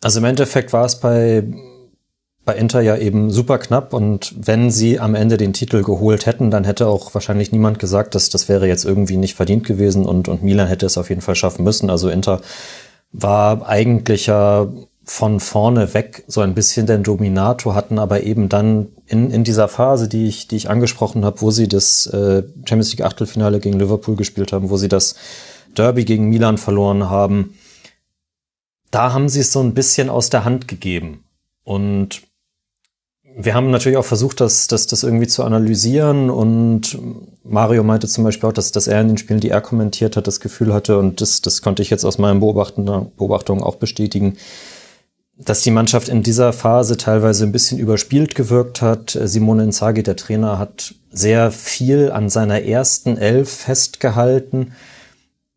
Also 0.02 0.20
im 0.20 0.26
Endeffekt 0.26 0.72
war 0.72 0.86
es 0.86 1.00
bei, 1.00 1.44
bei 2.46 2.56
Inter 2.56 2.82
ja 2.82 2.98
eben 2.98 3.32
super 3.32 3.58
knapp 3.58 3.94
und 3.94 4.34
wenn 4.38 4.72
sie 4.72 5.00
am 5.00 5.14
Ende 5.14 5.36
den 5.36 5.52
Titel 5.52 5.84
geholt 5.84 6.26
hätten, 6.26 6.52
dann 6.52 6.64
hätte 6.64 6.88
auch 6.88 7.14
wahrscheinlich 7.14 7.52
niemand 7.52 7.80
gesagt, 7.80 8.16
dass 8.16 8.30
das 8.30 8.48
wäre 8.48 8.68
jetzt 8.68 8.86
irgendwie 8.86 9.18
nicht 9.18 9.36
verdient 9.36 9.66
gewesen 9.66 10.06
und, 10.06 10.30
und 10.30 10.42
Milan 10.42 10.68
hätte 10.68 10.86
es 10.86 10.98
auf 10.98 11.10
jeden 11.10 11.22
Fall 11.22 11.36
schaffen 11.36 11.66
müssen. 11.66 11.90
Also 11.90 12.10
Inter 12.10 12.42
war 13.12 13.68
eigentlich 13.68 14.28
ja 14.28 14.68
von 15.10 15.40
vorne 15.40 15.96
weg 15.96 16.24
so 16.28 16.42
ein 16.42 16.54
bisschen 16.54 16.86
den 16.86 17.02
Dominator 17.02 17.74
hatten, 17.74 17.98
aber 17.98 18.22
eben 18.22 18.48
dann 18.48 18.90
in, 19.08 19.32
in 19.32 19.44
dieser 19.44 19.68
Phase, 19.68 20.08
die 20.08 20.28
ich, 20.28 20.48
die 20.48 20.56
ich 20.56 20.70
angesprochen 20.70 21.26
habe, 21.26 21.42
wo 21.42 21.50
sie 21.50 21.68
das 21.68 22.06
äh, 22.06 22.44
Champions 22.66 22.92
League 22.92 23.04
Achtelfinale 23.04 23.60
gegen 23.60 23.80
Liverpool 23.80 24.16
gespielt 24.16 24.54
haben, 24.54 24.70
wo 24.70 24.78
sie 24.78 24.88
das 24.88 25.16
Derby 25.76 26.06
gegen 26.06 26.30
Milan 26.30 26.60
verloren 26.60 27.10
haben, 27.10 27.56
da 28.92 29.12
haben 29.12 29.30
sie 29.30 29.40
es 29.40 29.52
so 29.52 29.62
ein 29.62 29.74
bisschen 29.74 30.10
aus 30.10 30.30
der 30.30 30.46
Hand 30.46 30.68
gegeben. 30.68 31.24
Und 31.64 32.22
wir 33.36 33.56
haben 33.56 33.72
natürlich 33.72 33.98
auch 33.98 34.06
versucht, 34.06 34.40
das, 34.42 34.68
das, 34.68 34.86
das 34.86 35.02
irgendwie 35.02 35.28
zu 35.28 35.44
analysieren 35.44 36.30
und 36.30 37.00
Mario 37.44 37.84
meinte 37.84 38.08
zum 38.08 38.24
Beispiel 38.24 38.50
auch, 38.50 38.54
dass, 38.54 38.72
dass 38.72 38.86
er 38.86 39.02
in 39.02 39.08
den 39.08 39.18
Spielen, 39.18 39.40
die 39.40 39.50
er 39.50 39.62
kommentiert 39.62 40.18
hat, 40.18 40.28
das 40.28 40.40
Gefühl 40.40 40.72
hatte 40.72 41.00
und 41.00 41.20
das, 41.20 41.42
das 41.42 41.64
konnte 41.64 41.82
ich 41.82 41.90
jetzt 41.90 42.06
aus 42.06 42.20
meinen 42.20 42.40
Beobachtungen 42.40 43.64
auch 43.64 43.76
bestätigen, 43.78 44.38
dass 45.40 45.62
die 45.62 45.72
Mannschaft 45.72 46.10
in 46.10 46.22
dieser 46.22 46.52
Phase 46.52 46.98
teilweise 46.98 47.46
ein 47.46 47.54
bisschen 47.54 47.80
überspielt 47.80 48.36
gewirkt 48.36 48.82
hat. 48.82 49.18
Simone 49.24 49.64
Inzaghi, 49.64 50.04
der 50.04 50.18
Trainer, 50.18 50.60
hat 50.60 50.94
sehr 51.12 51.52
viel 51.52 52.12
an 52.12 52.30
seiner 52.30 52.62
ersten 52.64 53.18
Elf 53.18 53.50
festgehalten. 53.50 54.74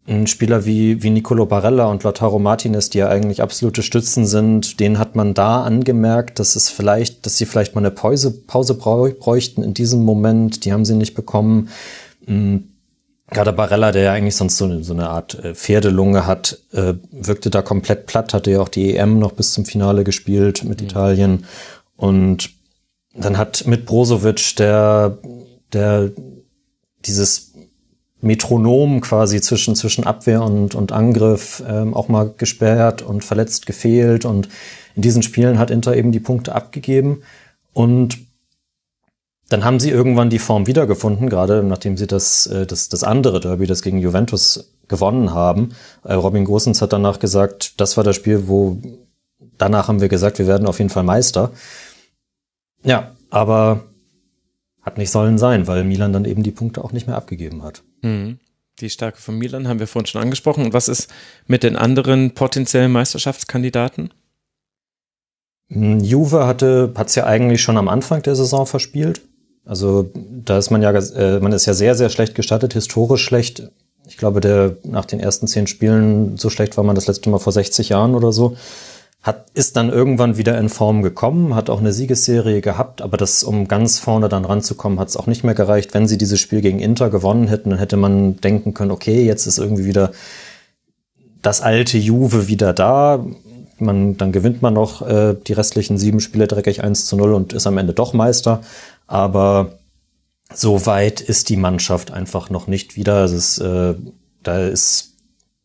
Ein 0.07 0.29
Spieler 0.29 0.65
wie, 0.65 1.03
wie 1.03 1.11
Nicolo 1.11 1.47
Barella 1.47 1.87
und 1.87 2.05
Lautaro 2.05 2.39
Martinez, 2.39 2.91
die 2.91 2.99
ja 2.99 3.09
eigentlich 3.09 3.43
absolute 3.43 3.83
Stützen 3.83 4.25
sind, 4.25 4.79
den 4.79 4.99
hat 4.99 5.17
man 5.17 5.35
da 5.35 5.63
angemerkt, 5.63 6.39
dass 6.39 6.55
es 6.55 6.71
vielleicht, 6.71 7.27
dass 7.27 7.37
sie 7.37 7.47
vielleicht 7.47 7.75
mal 7.75 7.81
eine 7.81 7.91
Pause, 7.91 8.31
Pause 8.31 8.75
bräuchten 8.75 9.63
in 9.65 9.75
diesem 9.75 10.05
Moment. 10.05 10.65
Die 10.65 10.73
haben 10.73 10.85
sie 10.85 10.95
nicht 10.95 11.15
bekommen. 11.15 11.69
Gerade 13.33 13.53
Barella, 13.53 13.93
der 13.93 14.03
ja 14.03 14.13
eigentlich 14.13 14.37
sonst 14.37 14.59
so 14.59 14.65
eine, 14.67 14.85
so 14.85 14.93
eine 14.93 15.09
Art 15.09 15.43
äh, 15.43 15.55
Pferdelunge 15.55 16.27
hat, 16.27 16.59
äh, 16.73 16.95
wirkte 17.11 17.51
da 17.51 17.63
komplett 17.63 18.07
platt, 18.07 18.35
hatte 18.35 18.51
ja 18.51 18.61
auch 18.61 18.69
die 18.69 18.97
EM 18.97 19.19
noch 19.19 19.33
bis 19.33 19.53
zum 19.53 19.65
Finale 19.65 20.05
gespielt 20.05 20.65
mit 20.65 20.81
mhm. 20.81 20.87
Italien. 20.87 21.47
Und 21.97 22.51
dann 23.15 23.39
hat 23.39 23.67
mit 23.67 23.87
Brozovic, 23.87 24.57
der, 24.57 25.19
der 25.73 26.11
dieses 27.05 27.53
Metronom 28.21 29.01
quasi 29.01 29.41
zwischen, 29.41 29.75
zwischen 29.75 30.05
Abwehr 30.05 30.43
und, 30.43 30.75
und 30.75 30.93
Angriff 30.93 31.63
ähm, 31.69 31.95
auch 31.95 32.09
mal 32.09 32.33
gesperrt 32.37 33.03
und 33.03 33.25
verletzt 33.25 33.67
gefehlt. 33.67 34.25
Und 34.25 34.49
in 34.95 35.03
diesen 35.03 35.23
Spielen 35.23 35.59
hat 35.59 35.71
Inter 35.71 35.97
eben 35.97 36.13
die 36.13 36.21
Punkte 36.21 36.55
abgegeben. 36.55 37.23
Und 37.73 38.19
dann 39.53 39.65
haben 39.65 39.79
sie 39.79 39.91
irgendwann 39.91 40.31
die 40.31 40.39
Form 40.39 40.67
wiedergefunden, 40.67 41.29
gerade 41.29 41.63
nachdem 41.63 41.97
sie 41.99 42.07
das, 42.07 42.47
äh, 42.47 42.67
das, 42.67 42.89
das 42.89 43.05
andere 43.05 43.39
Derby, 43.39 43.67
das 43.67 43.83
gegen 43.83 43.99
Juventus 43.99 44.73
gewonnen 44.89 45.35
haben. 45.35 45.75
Äh, 46.05 46.15
Robin 46.15 46.45
Gosens 46.45 46.81
hat 46.81 46.93
danach 46.93 47.19
gesagt, 47.19 47.81
das 47.81 47.97
war 47.97 48.05
das 48.05 48.17
Spiel, 48.17 48.49
wo 48.49 48.79
danach 49.59 49.89
haben 49.89 50.01
wir 50.01 50.09
gesagt, 50.09 50.39
wir 50.39 50.47
werden 50.47 50.67
auf 50.67 50.79
jeden 50.79 50.91
Fall 50.91 51.03
Meister. 51.03 51.53
Ja, 52.83 53.13
aber 53.31 53.85
hat 54.81 54.99
nicht 54.99 55.11
sollen 55.11 55.39
sein, 55.39 55.67
weil 55.67 55.85
Milan 55.85 56.13
dann 56.13 56.25
eben 56.25 56.43
die 56.43 56.51
Punkte 56.51 56.83
auch 56.83 56.93
nicht 56.93 57.07
mehr 57.07 57.17
abgegeben 57.17 57.63
hat. 57.63 57.83
Mhm. 58.01 58.39
Die 58.81 58.91
Stärke 58.91 59.21
von 59.21 59.37
Milan 59.39 59.69
haben 59.69 59.81
wir 59.81 59.87
vorhin 59.87 60.07
schon 60.07 60.23
angesprochen. 60.23 60.65
Und 60.65 60.73
was 60.73 60.89
ist 60.89 61.13
mit 61.47 61.63
den 61.63 61.77
anderen 61.77 62.33
potenziellen 62.33 62.91
Meisterschaftskandidaten? 62.91 64.15
Hm, 65.69 66.01
Juve 66.01 66.47
hatte, 66.47 66.93
hat 66.97 67.09
es 67.09 67.15
ja 67.15 67.27
eigentlich 67.27 67.63
schon 67.63 67.77
am 67.77 67.89
Anfang 67.89 68.23
der 68.23 68.35
Saison 68.35 68.67
verspielt. 68.67 69.21
Also 69.65 70.11
da 70.15 70.59
ist 70.59 70.71
man 70.71 70.83
ja, 70.83 70.91
äh, 70.91 71.41
man 71.41 71.53
ist 71.53 71.67
ja 71.67 71.75
sehr, 71.75 71.95
sehr 71.95 72.09
schlecht 72.09 72.35
gestattet, 72.35 72.73
historisch 72.73 73.25
schlecht. 73.25 73.71
Ich 74.07 74.17
glaube, 74.17 74.41
der 74.41 74.77
nach 74.83 75.05
den 75.05 75.21
ersten 75.21 75.47
zehn 75.47 75.67
Spielen 75.67 76.37
so 76.37 76.51
schlecht 76.51 76.77
war 76.77 76.85
man 76.85 76.97
das 76.97 77.07
letzte 77.07 77.31
Mal 77.31 77.39
vor 77.39 77.53
60 77.53 77.89
Jahren 77.89 78.15
oder 78.15 78.33
so. 78.33 78.57
Hat, 79.23 79.47
ist 79.55 79.77
dann 79.77 79.91
irgendwann 79.91 80.37
wieder 80.37 80.59
in 80.59 80.69
Form 80.69 81.03
gekommen, 81.03 81.55
hat 81.55 81.71
auch 81.71 81.79
eine 81.79 81.93
Siegesserie 81.93 82.61
gehabt, 82.61 83.03
aber 83.03 83.17
das, 83.17 83.45
um 83.45 83.69
ganz 83.69 84.01
vorne 84.01 84.29
dann 84.29 84.45
ranzukommen, 84.45 84.99
hat 84.99 85.11
es 85.11 85.17
auch 85.17 85.29
nicht 85.29 85.45
mehr 85.45 85.55
gereicht. 85.55 85.95
Wenn 85.95 86.09
sie 86.09 86.19
dieses 86.19 86.41
Spiel 86.41 86.61
gegen 86.61 86.81
Inter 86.81 87.09
gewonnen 87.09 87.47
hätten, 87.47 87.71
dann 87.71 87.79
hätte 87.79 87.97
man 87.97 88.41
denken 88.41 88.75
können, 88.75 88.91
okay, 88.91 89.25
jetzt 89.25 89.47
ist 89.47 89.59
irgendwie 89.59 89.85
wieder 89.85 90.11
das 91.41 91.61
alte 91.61 91.99
Juve 91.99 92.49
wieder 92.49 92.73
da. 92.73 93.25
Man, 93.79 94.17
dann 94.17 94.33
gewinnt 94.33 94.61
man 94.61 94.75
noch 94.75 95.07
äh, 95.07 95.37
die 95.47 95.53
restlichen 95.53 95.99
sieben 95.99 96.19
Spiele 96.19 96.49
dreckig 96.49 96.83
1 96.83 97.07
zu 97.07 97.17
0 97.17 97.35
und 97.35 97.53
ist 97.53 97.69
am 97.69 97.79
Ende 97.79 97.93
doch 97.93 98.15
Meister. 98.15 98.61
Aber 99.13 99.79
so 100.55 100.87
weit 100.87 101.21
ist 101.21 101.51
die 101.51 101.59
Mannschaft 101.59 102.11
einfach 102.11 102.49
noch 102.49 102.67
nicht 102.67 102.97
wieder. 102.97 103.27
Ist, 103.27 103.59
äh, 103.59 103.95
da 104.43 104.61
ist 104.61 105.19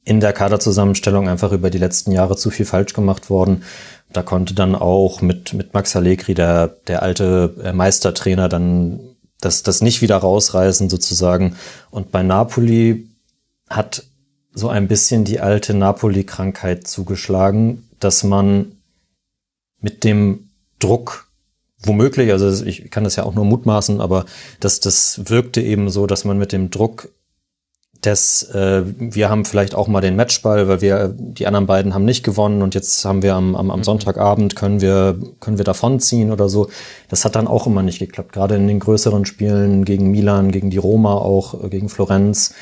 in 0.04 0.20
der 0.20 0.34
Kaderzusammenstellung 0.34 1.30
einfach 1.30 1.54
über 1.54 1.70
die 1.70 1.78
letzten 1.78 2.12
Jahre 2.12 2.36
zu 2.36 2.50
viel 2.50 2.66
falsch 2.66 2.92
gemacht 2.92 3.30
worden. 3.30 3.64
Da 4.12 4.22
konnte 4.22 4.54
dann 4.54 4.76
auch 4.76 5.22
mit, 5.22 5.54
mit 5.54 5.74
Max 5.74 5.96
Allegri, 5.96 6.34
der, 6.34 6.68
der 6.88 7.04
alte 7.04 7.56
äh, 7.64 7.72
Meistertrainer, 7.72 8.50
dann 8.50 9.00
das, 9.40 9.64
das 9.64 9.80
nicht 9.80 10.02
wieder 10.02 10.18
rausreißen 10.18 10.90
sozusagen. 10.90 11.56
Und 11.90 12.12
bei 12.12 12.24
Napoli 12.24 13.08
hat 13.70 14.04
so 14.52 14.68
ein 14.68 14.90
bisschen 14.90 15.24
die 15.24 15.40
alte 15.40 15.74
Napoli-Krankheit 15.74 16.86
zugeschlagen, 16.86 17.88
dass 18.02 18.26
man 18.26 18.74
mit 19.80 20.04
dem 20.04 20.50
Druck 20.80 21.27
womöglich, 21.88 22.32
also 22.32 22.66
ich 22.66 22.92
kann 22.92 23.04
das 23.04 23.16
ja 23.16 23.24
auch 23.24 23.34
nur 23.34 23.46
mutmaßen, 23.46 24.02
aber 24.02 24.26
das, 24.60 24.80
das 24.80 25.30
wirkte 25.30 25.62
eben 25.62 25.90
so, 25.90 26.08
dass 26.08 26.26
man 26.26 26.38
mit 26.38 26.52
dem 26.52 26.70
Druck 26.70 27.10
des, 28.04 28.44
äh, 28.54 28.84
wir 28.86 29.30
haben 29.30 29.46
vielleicht 29.46 29.76
auch 29.76 29.88
mal 29.88 30.02
den 30.02 30.16
Matchball, 30.16 30.68
weil 30.68 30.82
wir, 30.82 31.14
die 31.18 31.48
anderen 31.48 31.66
beiden 31.66 31.94
haben 31.94 32.06
nicht 32.06 32.24
gewonnen 32.24 32.62
und 32.62 32.76
jetzt 32.76 33.04
haben 33.06 33.22
wir 33.22 33.36
am, 33.36 33.56
am, 33.56 33.72
am 33.72 33.80
mhm. 33.80 33.84
Sonntagabend, 33.84 34.56
können 34.56 34.82
wir, 34.82 35.20
können 35.40 35.58
wir 35.58 35.66
davonziehen 35.66 36.32
oder 36.32 36.50
so. 36.50 36.70
Das 37.10 37.26
hat 37.26 37.36
dann 37.36 37.48
auch 37.48 37.68
immer 37.68 37.84
nicht 37.84 38.00
geklappt. 38.00 38.34
Gerade 38.34 38.56
in 38.56 38.68
den 38.68 38.80
größeren 38.80 39.26
Spielen 39.26 39.86
gegen 39.86 40.12
Milan, 40.12 40.52
gegen 40.52 40.70
die 40.70 40.78
Roma 40.78 41.16
auch, 41.16 41.64
äh, 41.64 41.70
gegen 41.70 41.90
Florenz, 41.90 42.54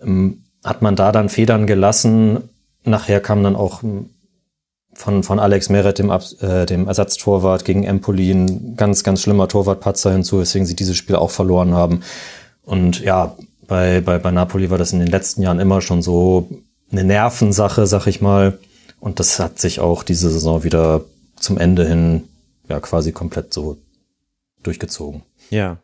ähm, 0.00 0.44
hat 0.64 0.82
man 0.82 0.96
da 0.96 1.12
dann 1.12 1.28
Federn 1.28 1.66
gelassen. 1.66 2.48
Nachher 2.84 3.20
kam 3.20 3.42
dann 3.42 3.56
auch 3.56 3.82
von, 4.92 5.22
von 5.22 5.38
Alex 5.38 5.68
Meret, 5.68 5.98
dem, 5.98 6.10
äh, 6.10 6.66
dem 6.66 6.88
Ersatztorwart 6.88 7.64
gegen 7.64 7.84
Empoli, 7.84 8.30
ein 8.30 8.76
ganz, 8.76 9.04
ganz 9.04 9.22
schlimmer 9.22 9.48
Torwartpatzer 9.48 10.12
hinzu, 10.12 10.40
weswegen 10.40 10.66
sie 10.66 10.76
dieses 10.76 10.96
Spiel 10.96 11.16
auch 11.16 11.30
verloren 11.30 11.74
haben. 11.74 12.02
Und 12.62 13.00
ja, 13.00 13.36
bei, 13.66 14.00
bei, 14.00 14.18
bei 14.18 14.30
Napoli 14.30 14.70
war 14.70 14.78
das 14.78 14.92
in 14.92 14.98
den 14.98 15.08
letzten 15.08 15.42
Jahren 15.42 15.60
immer 15.60 15.80
schon 15.80 16.02
so 16.02 16.48
eine 16.90 17.04
Nervensache, 17.04 17.86
sag 17.86 18.06
ich 18.06 18.20
mal. 18.20 18.58
Und 18.98 19.20
das 19.20 19.38
hat 19.38 19.58
sich 19.58 19.80
auch 19.80 20.02
diese 20.02 20.30
Saison 20.30 20.64
wieder 20.64 21.04
zum 21.36 21.56
Ende 21.56 21.86
hin 21.86 22.24
ja 22.68 22.80
quasi 22.80 23.12
komplett 23.12 23.52
so 23.54 23.78
durchgezogen. 24.62 25.22
Ja. 25.50 25.78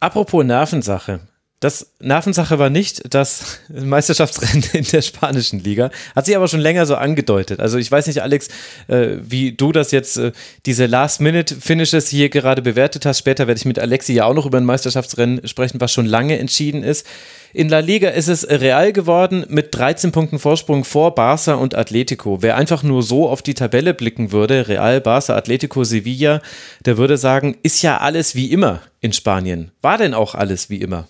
Apropos 0.00 0.44
Nervensache. 0.44 1.20
Das 1.60 1.94
Nervensache 2.00 2.58
war 2.58 2.68
nicht 2.68 3.14
das 3.14 3.60
Meisterschaftsrennen 3.70 4.64
in 4.74 4.84
der 4.84 5.00
spanischen 5.00 5.64
Liga. 5.64 5.90
Hat 6.14 6.26
sich 6.26 6.36
aber 6.36 6.48
schon 6.48 6.60
länger 6.60 6.84
so 6.84 6.96
angedeutet. 6.96 7.60
Also 7.60 7.78
ich 7.78 7.90
weiß 7.90 8.06
nicht, 8.08 8.22
Alex, 8.22 8.48
äh, 8.88 9.16
wie 9.22 9.52
du 9.52 9.72
das 9.72 9.90
jetzt, 9.90 10.18
äh, 10.18 10.32
diese 10.66 10.84
Last-Minute-Finishes 10.84 12.08
hier 12.08 12.28
gerade 12.28 12.60
bewertet 12.60 13.06
hast. 13.06 13.18
Später 13.18 13.46
werde 13.46 13.58
ich 13.58 13.64
mit 13.64 13.78
Alexi 13.78 14.12
ja 14.12 14.26
auch 14.26 14.34
noch 14.34 14.44
über 14.44 14.58
ein 14.58 14.66
Meisterschaftsrennen 14.66 15.48
sprechen, 15.48 15.80
was 15.80 15.92
schon 15.92 16.04
lange 16.04 16.38
entschieden 16.38 16.82
ist. 16.82 17.06
In 17.54 17.70
La 17.70 17.78
Liga 17.78 18.10
ist 18.10 18.28
es 18.28 18.46
real 18.46 18.92
geworden 18.92 19.46
mit 19.48 19.74
13 19.74 20.12
Punkten 20.12 20.38
Vorsprung 20.38 20.84
vor 20.84 21.14
Barça 21.16 21.54
und 21.54 21.74
Atletico. 21.74 22.42
Wer 22.42 22.56
einfach 22.56 22.82
nur 22.82 23.02
so 23.02 23.30
auf 23.30 23.40
die 23.40 23.54
Tabelle 23.54 23.94
blicken 23.94 24.30
würde, 24.30 24.68
Real, 24.68 24.98
Barça, 24.98 25.34
Atletico, 25.34 25.82
Sevilla, 25.84 26.42
der 26.84 26.98
würde 26.98 27.16
sagen, 27.16 27.56
ist 27.62 27.80
ja 27.80 27.96
alles 27.96 28.34
wie 28.34 28.52
immer 28.52 28.82
in 29.00 29.14
Spanien. 29.14 29.70
War 29.80 29.96
denn 29.96 30.12
auch 30.12 30.34
alles 30.34 30.68
wie 30.68 30.82
immer? 30.82 31.08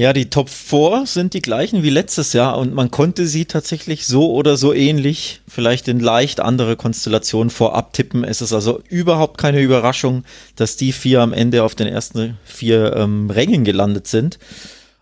Ja, 0.00 0.14
die 0.14 0.30
Top 0.30 0.48
4 0.48 1.02
sind 1.04 1.34
die 1.34 1.42
gleichen 1.42 1.82
wie 1.82 1.90
letztes 1.90 2.32
Jahr 2.32 2.56
und 2.56 2.72
man 2.72 2.90
konnte 2.90 3.26
sie 3.26 3.44
tatsächlich 3.44 4.06
so 4.06 4.32
oder 4.32 4.56
so 4.56 4.72
ähnlich, 4.72 5.42
vielleicht 5.46 5.88
in 5.88 6.00
leicht 6.00 6.40
andere 6.40 6.76
Konstellationen 6.76 7.50
vorab 7.50 7.92
tippen. 7.92 8.24
Es 8.24 8.40
ist 8.40 8.54
also 8.54 8.80
überhaupt 8.88 9.36
keine 9.36 9.60
Überraschung, 9.60 10.24
dass 10.56 10.78
die 10.78 10.92
vier 10.92 11.20
am 11.20 11.34
Ende 11.34 11.64
auf 11.64 11.74
den 11.74 11.86
ersten 11.86 12.38
vier 12.44 12.96
ähm, 12.96 13.28
Rängen 13.28 13.62
gelandet 13.62 14.06
sind. 14.06 14.38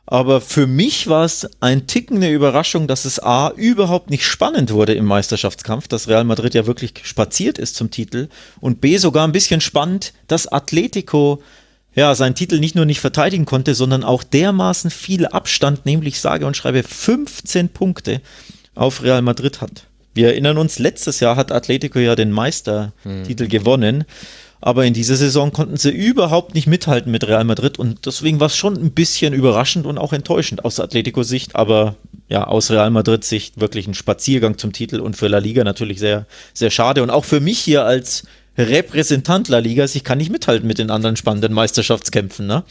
Aber 0.04 0.40
für 0.40 0.66
mich 0.66 1.06
war 1.06 1.24
es 1.24 1.48
ein 1.60 1.86
Ticken 1.86 2.16
eine 2.16 2.32
Überraschung, 2.32 2.88
dass 2.88 3.04
es 3.04 3.22
A 3.22 3.50
überhaupt 3.50 4.10
nicht 4.10 4.24
spannend 4.24 4.72
wurde 4.72 4.94
im 4.94 5.04
Meisterschaftskampf, 5.04 5.86
dass 5.86 6.08
Real 6.08 6.24
Madrid 6.24 6.54
ja 6.54 6.66
wirklich 6.66 6.94
spaziert 7.04 7.58
ist 7.58 7.76
zum 7.76 7.92
Titel 7.92 8.28
und 8.58 8.80
B 8.80 8.96
sogar 8.96 9.28
ein 9.28 9.32
bisschen 9.32 9.60
spannend, 9.60 10.12
dass 10.26 10.48
Atletico 10.48 11.40
ja, 11.98 12.14
seinen 12.14 12.36
Titel 12.36 12.60
nicht 12.60 12.76
nur 12.76 12.84
nicht 12.84 13.00
verteidigen 13.00 13.44
konnte, 13.44 13.74
sondern 13.74 14.04
auch 14.04 14.22
dermaßen 14.22 14.88
viel 14.88 15.26
Abstand, 15.26 15.84
nämlich 15.84 16.20
sage 16.20 16.46
und 16.46 16.56
schreibe 16.56 16.84
15 16.84 17.70
Punkte 17.70 18.20
auf 18.76 19.02
Real 19.02 19.20
Madrid 19.20 19.60
hat. 19.60 19.86
Wir 20.14 20.28
erinnern 20.28 20.58
uns, 20.58 20.78
letztes 20.78 21.18
Jahr 21.18 21.34
hat 21.34 21.50
Atletico 21.50 21.98
ja 21.98 22.14
den 22.14 22.30
Meistertitel 22.30 23.44
hm. 23.44 23.48
gewonnen, 23.48 24.04
aber 24.60 24.84
in 24.86 24.94
dieser 24.94 25.16
Saison 25.16 25.52
konnten 25.52 25.76
sie 25.76 25.90
überhaupt 25.90 26.54
nicht 26.54 26.68
mithalten 26.68 27.10
mit 27.10 27.26
Real 27.26 27.42
Madrid 27.42 27.80
und 27.80 28.06
deswegen 28.06 28.38
war 28.38 28.46
es 28.46 28.56
schon 28.56 28.76
ein 28.76 28.92
bisschen 28.92 29.34
überraschend 29.34 29.84
und 29.84 29.98
auch 29.98 30.12
enttäuschend 30.12 30.64
aus 30.64 30.78
Atletico-Sicht, 30.78 31.56
aber 31.56 31.96
ja, 32.28 32.46
aus 32.46 32.70
Real 32.70 32.90
Madrid-Sicht 32.92 33.58
wirklich 33.60 33.88
ein 33.88 33.94
Spaziergang 33.94 34.56
zum 34.56 34.72
Titel 34.72 35.00
und 35.00 35.16
für 35.16 35.26
La 35.26 35.38
Liga 35.38 35.64
natürlich 35.64 35.98
sehr, 35.98 36.26
sehr 36.54 36.70
schade 36.70 37.02
und 37.02 37.10
auch 37.10 37.24
für 37.24 37.40
mich 37.40 37.58
hier 37.58 37.84
als 37.84 38.22
Repräsentant 38.58 39.48
La 39.48 39.58
Liga, 39.58 39.84
ich 39.84 40.02
kann 40.02 40.18
nicht 40.18 40.32
mithalten 40.32 40.66
mit 40.66 40.78
den 40.78 40.90
anderen 40.90 41.16
spannenden 41.16 41.52
Meisterschaftskämpfen, 41.52 42.46
ne? 42.46 42.64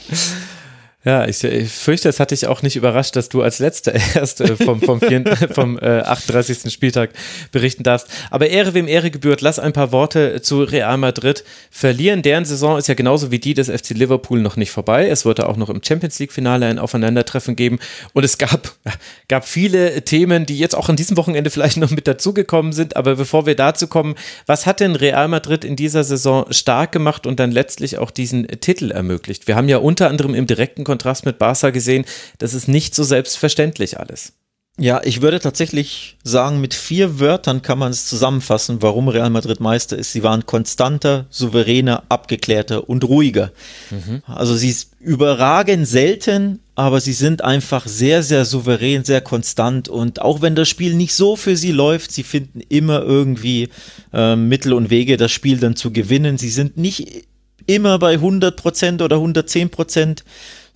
Ja, 1.07 1.25
ich, 1.25 1.41
ich, 1.41 1.71
fürchte, 1.71 2.09
es 2.09 2.19
hat 2.19 2.31
dich 2.31 2.47
auch 2.47 2.63
nicht 2.63 2.75
überrascht, 2.75 3.15
dass 3.15 3.29
du 3.29 3.41
als 3.41 3.59
Letzter 3.59 3.93
erst 4.15 4.41
äh, 4.41 4.57
vom, 4.57 4.81
vom, 4.81 4.99
vier, 4.99 5.23
vom 5.53 5.79
äh, 5.79 6.01
38. 6.01 6.69
Spieltag 6.69 7.11
berichten 7.53 7.83
darfst. 7.83 8.09
Aber 8.29 8.49
Ehre 8.49 8.73
wem 8.73 8.89
Ehre 8.89 9.09
gebührt, 9.09 9.39
lass 9.39 9.57
ein 9.57 9.71
paar 9.71 9.93
Worte 9.93 10.41
zu 10.41 10.63
Real 10.63 10.97
Madrid 10.97 11.45
verlieren. 11.71 12.23
Deren 12.23 12.43
Saison 12.43 12.77
ist 12.77 12.89
ja 12.89 12.93
genauso 12.93 13.31
wie 13.31 13.39
die 13.39 13.53
des 13.53 13.69
FC 13.69 13.91
Liverpool 13.91 14.41
noch 14.41 14.57
nicht 14.57 14.69
vorbei. 14.69 15.07
Es 15.07 15.23
wurde 15.23 15.47
auch 15.47 15.55
noch 15.55 15.69
im 15.69 15.81
Champions 15.81 16.19
League-Finale 16.19 16.65
ein 16.65 16.77
Aufeinandertreffen 16.77 17.55
geben. 17.55 17.79
Und 18.11 18.25
es 18.25 18.37
gab, 18.37 18.73
gab 19.29 19.47
viele 19.47 20.01
Themen, 20.01 20.45
die 20.45 20.59
jetzt 20.59 20.75
auch 20.75 20.89
an 20.89 20.97
diesem 20.97 21.15
Wochenende 21.15 21.51
vielleicht 21.51 21.77
noch 21.77 21.91
mit 21.91 22.05
dazugekommen 22.09 22.73
sind. 22.73 22.97
Aber 22.97 23.15
bevor 23.15 23.45
wir 23.45 23.55
dazu 23.55 23.87
kommen, 23.87 24.15
was 24.45 24.65
hat 24.65 24.81
denn 24.81 24.93
Real 24.97 25.29
Madrid 25.29 25.63
in 25.63 25.77
dieser 25.77 26.03
Saison 26.03 26.47
stark 26.51 26.91
gemacht 26.91 27.25
und 27.25 27.39
dann 27.39 27.51
letztlich 27.51 27.97
auch 27.97 28.11
diesen 28.11 28.45
Titel 28.59 28.91
ermöglicht? 28.91 29.47
Wir 29.47 29.55
haben 29.55 29.69
ja 29.69 29.77
unter 29.77 30.09
anderem 30.09 30.35
im 30.35 30.47
direkten 30.47 30.83
Kontakt 30.83 30.96
Kontrast 30.97 31.25
mit 31.25 31.37
Barca 31.37 31.69
gesehen, 31.69 32.05
das 32.39 32.55
ist 32.55 32.67
nicht 32.67 32.95
so 32.95 33.03
selbstverständlich 33.03 33.99
alles. 33.99 34.33
Ja, 34.79 35.01
ich 35.03 35.21
würde 35.21 35.39
tatsächlich 35.39 36.17
sagen, 36.23 36.61
mit 36.61 36.75
vier 36.75 37.19
Wörtern 37.19 37.63
kann 37.63 37.79
man 37.79 37.91
es 37.91 38.05
zusammenfassen, 38.05 38.81
warum 38.81 39.07
Real 39.07 39.31
Madrid 39.31 39.59
Meister 39.59 39.97
ist. 39.97 40.11
Sie 40.11 40.21
waren 40.21 40.45
konstanter, 40.45 41.25
souveräner, 41.31 42.03
abgeklärter 42.09 42.87
und 42.87 43.03
ruhiger. 43.03 43.51
Mhm. 43.89 44.21
Also 44.27 44.55
sie 44.55 44.75
überragen 44.99 45.85
selten, 45.85 46.59
aber 46.75 47.01
sie 47.01 47.13
sind 47.13 47.43
einfach 47.43 47.87
sehr, 47.87 48.21
sehr 48.21 48.45
souverän, 48.45 49.03
sehr 49.03 49.21
konstant 49.21 49.89
und 49.89 50.21
auch 50.21 50.41
wenn 50.41 50.53
das 50.53 50.69
Spiel 50.69 50.93
nicht 50.93 51.15
so 51.15 51.35
für 51.35 51.57
sie 51.57 51.71
läuft, 51.71 52.11
sie 52.11 52.23
finden 52.23 52.61
immer 52.69 53.01
irgendwie 53.01 53.69
äh, 54.13 54.35
Mittel 54.35 54.73
und 54.73 54.91
Wege, 54.91 55.17
das 55.17 55.31
Spiel 55.31 55.57
dann 55.57 55.75
zu 55.75 55.91
gewinnen. 55.91 56.37
Sie 56.37 56.51
sind 56.51 56.77
nicht 56.77 57.25
immer 57.67 57.99
bei 57.99 58.13
100 58.13 58.55
Prozent 58.55 59.01
oder 59.01 59.17
110 59.17 59.69
Prozent 59.69 60.23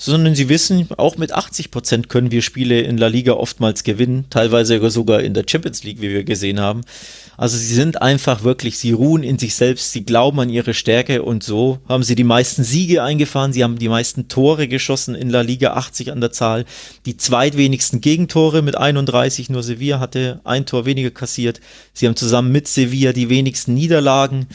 sondern 0.03 0.33
sie 0.33 0.49
wissen, 0.49 0.87
auch 0.97 1.17
mit 1.17 1.31
80 1.31 1.69
Prozent 1.69 2.09
können 2.09 2.31
wir 2.31 2.41
Spiele 2.41 2.81
in 2.81 2.97
La 2.97 3.05
Liga 3.05 3.33
oftmals 3.33 3.83
gewinnen, 3.83 4.25
teilweise 4.31 4.89
sogar 4.89 5.21
in 5.21 5.35
der 5.35 5.45
Champions 5.47 5.83
League, 5.83 6.01
wie 6.01 6.09
wir 6.09 6.23
gesehen 6.23 6.59
haben. 6.59 6.81
Also 7.37 7.55
sie 7.55 7.73
sind 7.73 8.01
einfach 8.01 8.43
wirklich, 8.43 8.79
sie 8.79 8.93
ruhen 8.93 9.21
in 9.21 9.37
sich 9.37 9.53
selbst, 9.53 9.91
sie 9.91 10.03
glauben 10.03 10.39
an 10.39 10.49
ihre 10.49 10.73
Stärke 10.73 11.21
und 11.21 11.43
so 11.43 11.77
haben 11.87 12.01
sie 12.01 12.15
die 12.15 12.23
meisten 12.23 12.63
Siege 12.63 13.03
eingefahren, 13.03 13.53
sie 13.53 13.63
haben 13.63 13.77
die 13.77 13.89
meisten 13.89 14.27
Tore 14.27 14.67
geschossen 14.67 15.13
in 15.13 15.29
La 15.29 15.41
Liga, 15.41 15.73
80 15.73 16.11
an 16.11 16.19
der 16.19 16.31
Zahl, 16.31 16.65
die 17.05 17.17
zweitwenigsten 17.17 18.01
Gegentore 18.01 18.63
mit 18.63 18.75
31, 18.77 19.51
nur 19.51 19.61
Sevilla 19.61 19.99
hatte 19.99 20.41
ein 20.43 20.65
Tor 20.65 20.85
weniger 20.85 21.11
kassiert, 21.11 21.61
sie 21.93 22.07
haben 22.07 22.15
zusammen 22.15 22.51
mit 22.51 22.67
Sevilla 22.67 23.13
die 23.13 23.29
wenigsten 23.29 23.75
Niederlagen. 23.75 24.47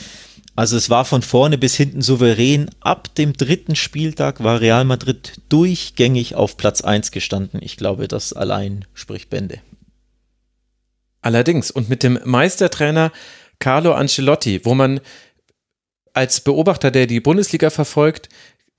Also 0.56 0.78
es 0.78 0.88
war 0.88 1.04
von 1.04 1.20
vorne 1.20 1.58
bis 1.58 1.76
hinten 1.76 2.00
souverän. 2.00 2.70
Ab 2.80 3.14
dem 3.14 3.34
dritten 3.34 3.76
Spieltag 3.76 4.42
war 4.42 4.60
Real 4.62 4.86
Madrid 4.86 5.34
durchgängig 5.50 6.34
auf 6.34 6.56
Platz 6.56 6.80
1 6.80 7.10
gestanden. 7.10 7.60
Ich 7.62 7.76
glaube, 7.76 8.08
das 8.08 8.32
allein 8.32 8.86
spricht 8.94 9.28
Bände. 9.28 9.60
Allerdings, 11.20 11.70
und 11.70 11.90
mit 11.90 12.02
dem 12.02 12.18
Meistertrainer 12.24 13.12
Carlo 13.58 13.92
Ancelotti, 13.92 14.64
wo 14.64 14.74
man 14.74 15.00
als 16.14 16.40
Beobachter, 16.40 16.90
der 16.90 17.06
die 17.06 17.20
Bundesliga 17.20 17.68
verfolgt, 17.68 18.30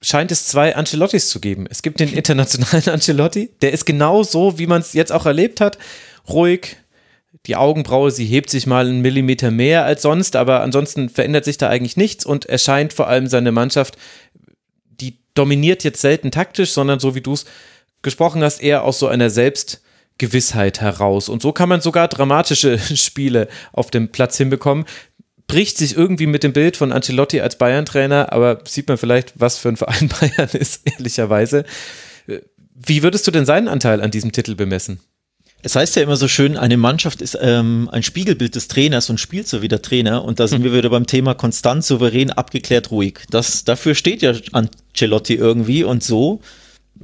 scheint 0.02 0.32
es 0.32 0.48
zwei 0.48 0.76
Ancelottis 0.76 1.30
zu 1.30 1.40
geben. 1.40 1.68
Es 1.70 1.84
gibt 1.84 2.00
den 2.00 2.12
internationalen 2.14 2.90
Ancelotti, 2.90 3.52
der 3.62 3.72
ist 3.72 3.86
genau 3.86 4.24
so, 4.24 4.58
wie 4.58 4.68
man 4.68 4.82
es 4.82 4.94
jetzt 4.94 5.12
auch 5.12 5.28
erlebt 5.28 5.62
hat. 5.62 5.78
Ruhig, 6.28 6.78
die 7.48 7.56
Augenbraue, 7.56 8.12
sie 8.12 8.26
hebt 8.26 8.50
sich 8.50 8.68
mal 8.68 8.86
einen 8.86 9.02
Millimeter 9.02 9.52
mehr 9.52 9.86
als 9.86 10.02
sonst, 10.02 10.36
aber 10.36 10.62
ansonsten 10.62 11.08
verändert 11.10 11.46
sich 11.46 11.58
da 11.58 11.70
eigentlich 11.70 11.96
nichts 11.96 12.26
und 12.26 12.46
er 12.46 12.58
scheint 12.58 12.92
vor 12.92 13.08
allem 13.08 13.28
seine 13.28 13.54
Mannschaft, 13.54 13.98
die 15.00 15.18
dominiert 15.34 15.84
jetzt 15.86 16.02
selten 16.02 16.30
taktisch, 16.30 16.72
sondern 16.72 17.00
so 17.00 17.16
wie 17.16 17.22
du 17.22 17.34
es 17.34 17.46
gesprochen 18.02 18.44
hast, 18.44 18.62
eher 18.62 18.84
aus 18.84 19.00
so 19.00 19.08
einer 19.08 19.30
Selbstgewissheit 19.30 20.82
heraus. 20.82 21.30
Und 21.30 21.42
so 21.42 21.54
kann 21.54 21.70
man 21.70 21.80
sogar 21.80 22.10
dramatische 22.10 22.78
Spiele 22.96 23.48
auf 23.72 23.92
dem 23.92 24.10
Platz 24.10 24.38
hinbekommen. 24.38 24.86
Bricht 25.48 25.78
sich 25.78 25.96
irgendwie 25.96 26.28
mit 26.28 26.44
dem 26.44 26.52
Bild 26.52 26.76
von 26.76 26.92
Ancelotti 26.92 27.40
als 27.40 27.58
Bayern-Trainer, 27.58 28.34
aber 28.34 28.60
sieht 28.66 28.90
man 28.90 28.98
vielleicht, 28.98 29.40
was 29.40 29.58
für 29.58 29.70
ein 29.70 29.78
Verein 29.78 30.10
Bayern 30.20 30.50
ist, 30.52 30.82
ehrlicherweise. 30.84 31.64
Wie 32.76 33.04
würdest 33.04 33.26
du 33.26 33.32
denn 33.32 33.46
seinen 33.46 33.70
Anteil 33.70 34.02
an 34.02 34.12
diesem 34.12 34.34
Titel 34.34 34.56
bemessen? 34.56 35.00
Es 35.68 35.76
heißt 35.76 35.98
ja 35.98 36.02
immer 36.02 36.16
so 36.16 36.30
schön, 36.30 36.56
eine 36.56 36.78
Mannschaft 36.78 37.22
ist 37.22 37.38
ähm, 37.42 37.90
ein 37.92 38.02
Spiegelbild 38.02 38.56
des 38.56 38.70
Trainers 38.70 39.10
und 39.10 39.20
spielt 39.20 39.50
so 39.50 39.62
wie 39.62 39.68
der 39.68 39.82
Trainer. 39.82 40.24
Und 40.24 40.40
da 40.40 40.48
sind 40.48 40.64
hm. 40.64 40.72
wir 40.72 40.78
wieder 40.78 40.90
beim 40.90 41.06
Thema 41.06 41.34
konstant, 41.34 41.84
souverän, 41.84 42.32
abgeklärt, 42.32 42.90
ruhig. 42.90 43.20
Das, 43.32 43.66
dafür 43.66 43.94
steht 43.94 44.22
ja 44.22 44.32
Ancelotti 44.54 45.34
irgendwie 45.34 45.84
und 45.84 46.06
so 46.06 46.40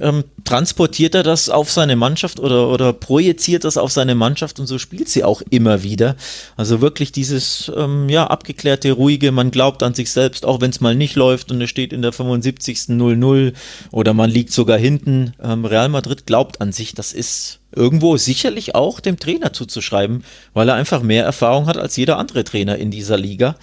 ähm, 0.00 0.24
transportiert 0.44 1.14
er 1.14 1.22
das 1.22 1.48
auf 1.48 1.70
seine 1.70 1.96
Mannschaft 1.96 2.40
oder, 2.40 2.68
oder 2.68 2.92
projiziert 2.92 3.64
das 3.64 3.76
auf 3.76 3.92
seine 3.92 4.14
Mannschaft 4.14 4.60
und 4.60 4.66
so 4.66 4.78
spielt 4.78 5.08
sie 5.08 5.24
auch 5.24 5.42
immer 5.50 5.82
wieder. 5.82 6.16
Also 6.56 6.80
wirklich 6.80 7.12
dieses 7.12 7.70
ähm, 7.76 8.08
ja, 8.08 8.26
abgeklärte, 8.26 8.92
ruhige, 8.92 9.32
man 9.32 9.50
glaubt 9.50 9.82
an 9.82 9.94
sich 9.94 10.10
selbst, 10.10 10.44
auch 10.44 10.60
wenn 10.60 10.70
es 10.70 10.80
mal 10.80 10.94
nicht 10.94 11.16
läuft 11.16 11.50
und 11.50 11.60
es 11.60 11.70
steht 11.70 11.92
in 11.92 12.02
der 12.02 12.12
75. 12.12 12.78
0-0 12.88 13.52
oder 13.90 14.14
man 14.14 14.30
liegt 14.30 14.52
sogar 14.52 14.78
hinten. 14.78 15.34
Ähm, 15.42 15.64
Real 15.64 15.88
Madrid 15.88 16.26
glaubt 16.26 16.60
an 16.60 16.72
sich, 16.72 16.94
das 16.94 17.12
ist 17.12 17.60
irgendwo 17.74 18.16
sicherlich 18.16 18.74
auch 18.74 19.00
dem 19.00 19.18
Trainer 19.18 19.52
zuzuschreiben, 19.52 20.24
weil 20.52 20.68
er 20.68 20.74
einfach 20.74 21.02
mehr 21.02 21.24
Erfahrung 21.24 21.66
hat 21.66 21.76
als 21.76 21.96
jeder 21.96 22.18
andere 22.18 22.44
Trainer 22.44 22.76
in 22.76 22.90
dieser 22.90 23.16
Liga. 23.16 23.56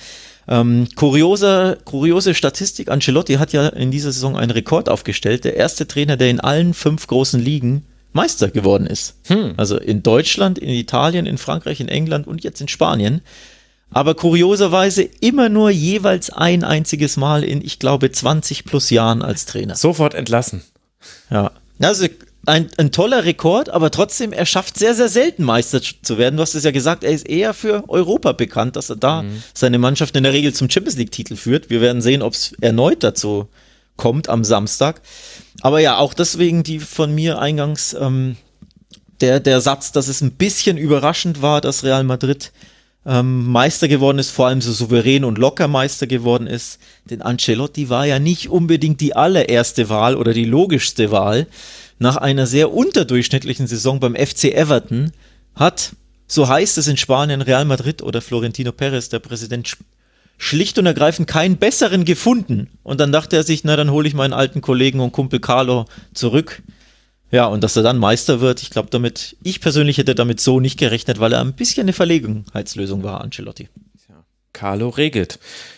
Ähm, 0.48 0.88
kuriose, 0.96 1.78
kuriose 1.86 2.34
Statistik, 2.34 2.90
Ancelotti 2.90 3.36
hat 3.36 3.54
ja 3.54 3.68
in 3.68 3.92
dieser 3.92 4.12
Saison 4.12 4.36
einen 4.36 4.52
Rekord 4.52 4.90
aufgestellt. 4.90 5.44
Der 5.44 5.56
erste 5.56 5.88
Trainer, 5.88 6.18
der 6.18 6.30
in 6.30 6.40
allen 6.40 6.74
fünf 6.74 7.08
großen 7.08 7.40
Ligen 7.40 7.86
Meister 8.14 8.50
geworden 8.50 8.88
ist. 8.88 9.16
Hm. 9.28 9.54
Also 9.58 9.78
in 9.78 10.04
Deutschland, 10.04 10.60
in 10.60 10.70
Italien, 10.70 11.26
in 11.26 11.38
Frankreich, 11.38 11.80
in 11.80 11.88
England 11.88 12.28
und 12.28 12.44
jetzt 12.44 12.60
in 12.60 12.68
Spanien. 12.68 13.22
Aber 13.92 14.16
kurioserweise 14.16 15.04
immer 15.04 15.50
nur 15.50 15.70
jeweils 15.70 16.30
ein 16.30 16.64
einziges 16.64 17.18
Mal 17.18 17.44
in, 17.44 17.64
ich 17.64 17.78
glaube, 17.78 18.12
20 18.12 18.64
plus 18.64 18.90
Jahren 18.90 19.22
als 19.22 19.46
Trainer. 19.46 19.76
Sofort 19.76 20.14
entlassen. 20.14 20.62
Ja. 21.30 21.52
Also 21.80 22.08
ein, 22.46 22.70
ein 22.78 22.92
toller 22.92 23.24
Rekord, 23.26 23.70
aber 23.70 23.92
trotzdem, 23.92 24.34
er 24.34 24.46
schafft 24.46 24.78
sehr, 24.78 24.96
sehr 24.96 25.10
selten 25.10 25.44
Meister 25.44 25.80
zu 25.82 26.18
werden. 26.18 26.38
Du 26.38 26.42
hast 26.42 26.56
es 26.56 26.64
ja 26.64 26.72
gesagt, 26.72 27.04
er 27.04 27.12
ist 27.12 27.30
eher 27.30 27.54
für 27.54 27.88
Europa 27.88 28.32
bekannt, 28.32 28.76
dass 28.76 28.90
er 28.90 28.96
da 28.96 29.24
mhm. 29.24 29.44
seine 29.54 29.78
Mannschaft 29.78 30.16
in 30.16 30.24
der 30.24 30.34
Regel 30.34 30.54
zum 30.54 30.70
Champions 30.70 30.98
League-Titel 30.98 31.36
führt. 31.36 31.70
Wir 31.70 31.82
werden 31.82 32.02
sehen, 32.02 32.22
ob 32.22 32.34
es 32.34 32.54
erneut 32.60 33.04
dazu 33.04 33.48
kommt 33.96 34.30
am 34.30 34.44
Samstag. 34.44 35.02
Aber 35.62 35.80
ja, 35.80 35.98
auch 35.98 36.16
deswegen 36.16 36.64
die 36.64 36.80
von 36.80 37.14
mir 37.14 37.40
eingangs 37.40 37.94
ähm, 37.94 38.38
der, 39.20 39.40
der 39.40 39.62
Satz, 39.62 39.92
dass 39.92 40.08
es 40.08 40.22
ein 40.22 40.32
bisschen 40.32 40.78
überraschend 40.78 41.44
war, 41.44 41.62
dass 41.62 41.84
Real 41.84 42.04
Madrid 42.04 42.52
ähm, 43.06 43.48
Meister 43.48 43.88
geworden 43.88 44.20
ist, 44.20 44.32
vor 44.32 44.48
allem 44.48 44.62
so 44.62 44.72
souverän 44.72 45.24
und 45.24 45.38
locker 45.38 45.68
Meister 45.68 46.08
geworden 46.08 46.48
ist. 46.48 46.80
Denn 47.06 47.22
Ancelotti 47.22 47.90
war 47.90 48.06
ja 48.06 48.20
nicht 48.20 48.50
unbedingt 48.50 49.02
die 49.02 49.16
allererste 49.16 49.90
Wahl 49.90 50.16
oder 50.16 50.34
die 50.34 50.46
logischste 50.46 51.12
Wahl. 51.12 51.48
Nach 52.02 52.18
einer 52.18 52.48
sehr 52.48 52.74
unterdurchschnittlichen 52.74 53.68
Saison 53.68 54.00
beim 54.00 54.16
FC 54.16 54.46
Everton 54.46 55.12
hat, 55.54 55.92
so 56.26 56.48
heißt 56.48 56.80
es 56.80 56.88
in 56.88 56.98
Spanien, 56.98 57.44
Real 57.44 57.64
Madrid 57.64 58.02
oder 58.02 58.22
Florentino 58.22 58.72
Perez, 58.72 59.10
der 59.10 59.20
Präsident, 59.20 59.78
schlicht 60.40 60.80
und 60.80 60.88
ergreifend 60.88 61.28
keinen 61.28 61.58
besseren 61.58 62.04
gefunden. 62.04 62.72
Und 62.82 63.00
dann 63.00 63.12
dachte 63.12 63.36
er 63.36 63.44
sich, 63.44 63.64
na 63.66 63.76
dann 63.76 63.92
hole 63.92 64.08
ich 64.08 64.16
meinen 64.16 64.34
alten 64.34 64.62
Kollegen 64.62 65.00
und 65.00 65.12
Kumpel 65.12 65.40
Carlo 65.40 65.86
zurück. 66.16 66.64
Ja, 67.30 67.46
und 67.46 67.64
dass 67.64 67.76
er 67.76 67.84
dann 67.84 68.00
Meister 68.00 68.42
wird, 68.42 68.64
ich 68.64 68.72
glaube 68.72 68.90
damit, 68.90 69.38
ich 69.44 69.62
persönlich 69.62 70.00
hätte 70.00 70.16
damit 70.16 70.42
so 70.42 70.60
nicht 70.60 70.80
gerechnet, 70.80 71.20
weil 71.20 71.34
er 71.34 71.42
ein 71.42 71.54
bisschen 71.54 71.84
eine 71.84 71.94
Verlegenheitslösung 71.94 73.04
war, 73.04 73.22
Ancelotti. 73.22 73.70
Carlo 74.54 74.90
regelt. 74.90 75.38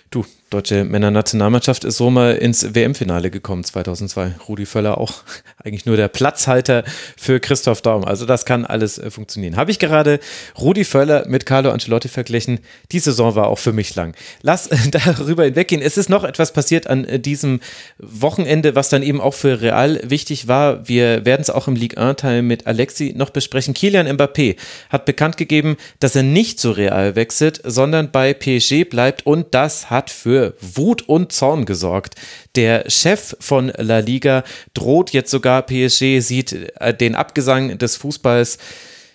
Du, 0.09 0.25
deutsche 0.53 0.83
Männernationalmannschaft 0.83 1.83
ist 1.83 1.97
so 1.97 2.11
mal 2.11 2.35
ins 2.35 2.75
WM-Finale 2.75 3.31
gekommen 3.31 3.63
2002. 3.63 4.35
Rudi 4.47 4.65
Völler 4.67 4.99
auch 4.99 5.23
eigentlich 5.63 5.85
nur 5.85 5.97
der 5.97 6.07
Platzhalter 6.07 6.83
für 7.17 7.39
Christoph 7.39 7.81
Daum. 7.81 8.05
Also 8.05 8.25
das 8.25 8.45
kann 8.45 8.65
alles 8.65 8.99
äh, 8.99 9.09
funktionieren. 9.09 9.55
Habe 9.55 9.71
ich 9.71 9.79
gerade 9.79 10.19
Rudi 10.59 10.83
Völler 10.83 11.27
mit 11.27 11.47
Carlo 11.47 11.71
Ancelotti 11.71 12.07
verglichen. 12.07 12.59
Die 12.91 12.99
Saison 12.99 13.35
war 13.35 13.47
auch 13.47 13.57
für 13.57 13.73
mich 13.73 13.95
lang. 13.95 14.15
Lass 14.41 14.69
darüber 14.91 15.45
hinweggehen. 15.45 15.81
Es 15.81 15.97
ist 15.97 16.09
noch 16.09 16.23
etwas 16.23 16.53
passiert 16.53 16.85
an 16.87 17.05
äh, 17.05 17.19
diesem 17.19 17.59
Wochenende, 17.97 18.75
was 18.75 18.89
dann 18.89 19.01
eben 19.01 19.21
auch 19.21 19.33
für 19.33 19.59
Real 19.59 19.99
wichtig 20.03 20.47
war. 20.47 20.87
Wir 20.87 21.25
werden 21.25 21.41
es 21.41 21.49
auch 21.49 21.67
im 21.67 21.75
League 21.75 21.97
1-Teil 21.97 22.43
mit 22.43 22.67
Alexi 22.67 23.13
noch 23.15 23.31
besprechen. 23.31 23.73
Kilian 23.73 24.07
Mbappé 24.07 24.57
hat 24.89 25.05
bekannt 25.05 25.37
gegeben, 25.37 25.77
dass 25.99 26.15
er 26.15 26.23
nicht 26.23 26.59
zu 26.59 26.71
Real 26.71 27.15
wechselt, 27.15 27.59
sondern 27.63 28.11
bei 28.11 28.33
PSG 28.33 28.83
bleibt 28.83 29.25
und 29.25 29.55
das 29.55 29.89
hat 29.89 30.11
für 30.11 30.42
Wut 30.59 31.03
und 31.03 31.31
Zorn 31.31 31.65
gesorgt. 31.65 32.15
Der 32.55 32.89
Chef 32.89 33.35
von 33.39 33.71
La 33.77 33.99
Liga 33.99 34.43
droht 34.73 35.11
jetzt 35.11 35.31
sogar 35.31 35.61
PSG, 35.63 36.19
sieht 36.19 36.53
äh, 36.79 36.93
den 36.93 37.15
Abgesang 37.15 37.77
des 37.77 37.95
Fußballs. 37.95 38.57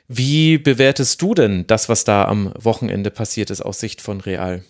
Wie 0.08 0.56
bewertest 0.56 1.20
du 1.20 1.34
denn 1.34 1.66
das, 1.66 1.88
was 1.88 2.04
da 2.04 2.24
am 2.24 2.52
Wochenende 2.58 3.10
passiert 3.10 3.50
ist 3.50 3.60
aus 3.60 3.78
Sicht 3.78 4.00
von 4.00 4.20
Real? 4.20 4.62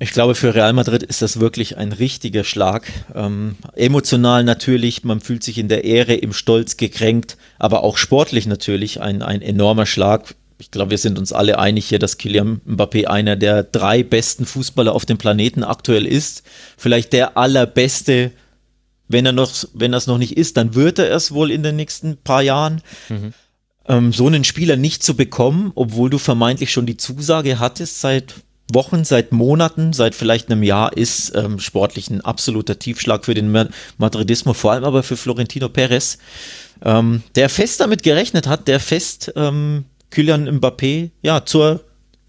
Ich 0.00 0.12
glaube, 0.12 0.36
für 0.36 0.54
Real 0.54 0.72
Madrid 0.72 1.02
ist 1.02 1.22
das 1.22 1.40
wirklich 1.40 1.76
ein 1.76 1.92
richtiger 1.92 2.44
Schlag. 2.44 2.86
Ähm, 3.14 3.56
emotional 3.74 4.44
natürlich, 4.44 5.02
man 5.02 5.20
fühlt 5.20 5.42
sich 5.42 5.58
in 5.58 5.68
der 5.68 5.84
Ehre, 5.84 6.14
im 6.14 6.32
Stolz 6.32 6.76
gekränkt, 6.76 7.36
aber 7.58 7.82
auch 7.82 7.96
sportlich 7.96 8.46
natürlich 8.46 9.00
ein, 9.00 9.22
ein 9.22 9.42
enormer 9.42 9.86
Schlag 9.86 10.34
ich 10.58 10.70
glaube, 10.70 10.90
wir 10.90 10.98
sind 10.98 11.18
uns 11.18 11.32
alle 11.32 11.58
einig 11.58 11.86
hier, 11.88 11.98
dass 11.98 12.18
Kylian 12.18 12.60
Mbappé 12.66 13.06
einer 13.06 13.36
der 13.36 13.62
drei 13.62 14.02
besten 14.02 14.44
Fußballer 14.44 14.92
auf 14.92 15.06
dem 15.06 15.16
Planeten 15.16 15.62
aktuell 15.62 16.06
ist. 16.06 16.42
Vielleicht 16.76 17.12
der 17.12 17.36
allerbeste, 17.36 18.32
wenn 19.06 19.24
er 19.24 19.32
noch, 19.32 19.50
wenn 19.72 19.94
er 19.94 19.98
es 19.98 20.08
noch 20.08 20.18
nicht 20.18 20.36
ist, 20.36 20.56
dann 20.56 20.74
wird 20.74 20.98
er 20.98 21.14
es 21.14 21.32
wohl 21.32 21.50
in 21.50 21.62
den 21.62 21.76
nächsten 21.76 22.16
paar 22.16 22.42
Jahren. 22.42 22.82
Mhm. 23.08 23.32
Ähm, 23.86 24.12
so 24.12 24.26
einen 24.26 24.44
Spieler 24.44 24.76
nicht 24.76 25.02
zu 25.02 25.16
bekommen, 25.16 25.72
obwohl 25.76 26.10
du 26.10 26.18
vermeintlich 26.18 26.72
schon 26.72 26.86
die 26.86 26.96
Zusage 26.96 27.60
hattest 27.60 28.00
seit 28.00 28.34
Wochen, 28.70 29.04
seit 29.04 29.32
Monaten, 29.32 29.92
seit 29.92 30.14
vielleicht 30.14 30.50
einem 30.50 30.62
Jahr, 30.62 30.94
ist 30.94 31.34
ähm, 31.34 31.58
sportlich 31.58 32.10
ein 32.10 32.20
absoluter 32.20 32.78
Tiefschlag 32.78 33.24
für 33.24 33.32
den 33.32 33.50
Madridismo, 33.96 34.52
vor 34.52 34.72
allem 34.72 34.84
aber 34.84 35.02
für 35.02 35.16
Florentino 35.16 35.70
Perez, 35.70 36.18
ähm, 36.84 37.22
der 37.34 37.48
fest 37.48 37.80
damit 37.80 38.02
gerechnet 38.02 38.46
hat, 38.46 38.68
der 38.68 38.78
fest 38.78 39.32
ähm, 39.36 39.86
Kylian 40.10 40.48
Mbappé 40.58 41.10
ja 41.22 41.44
zur 41.44 41.80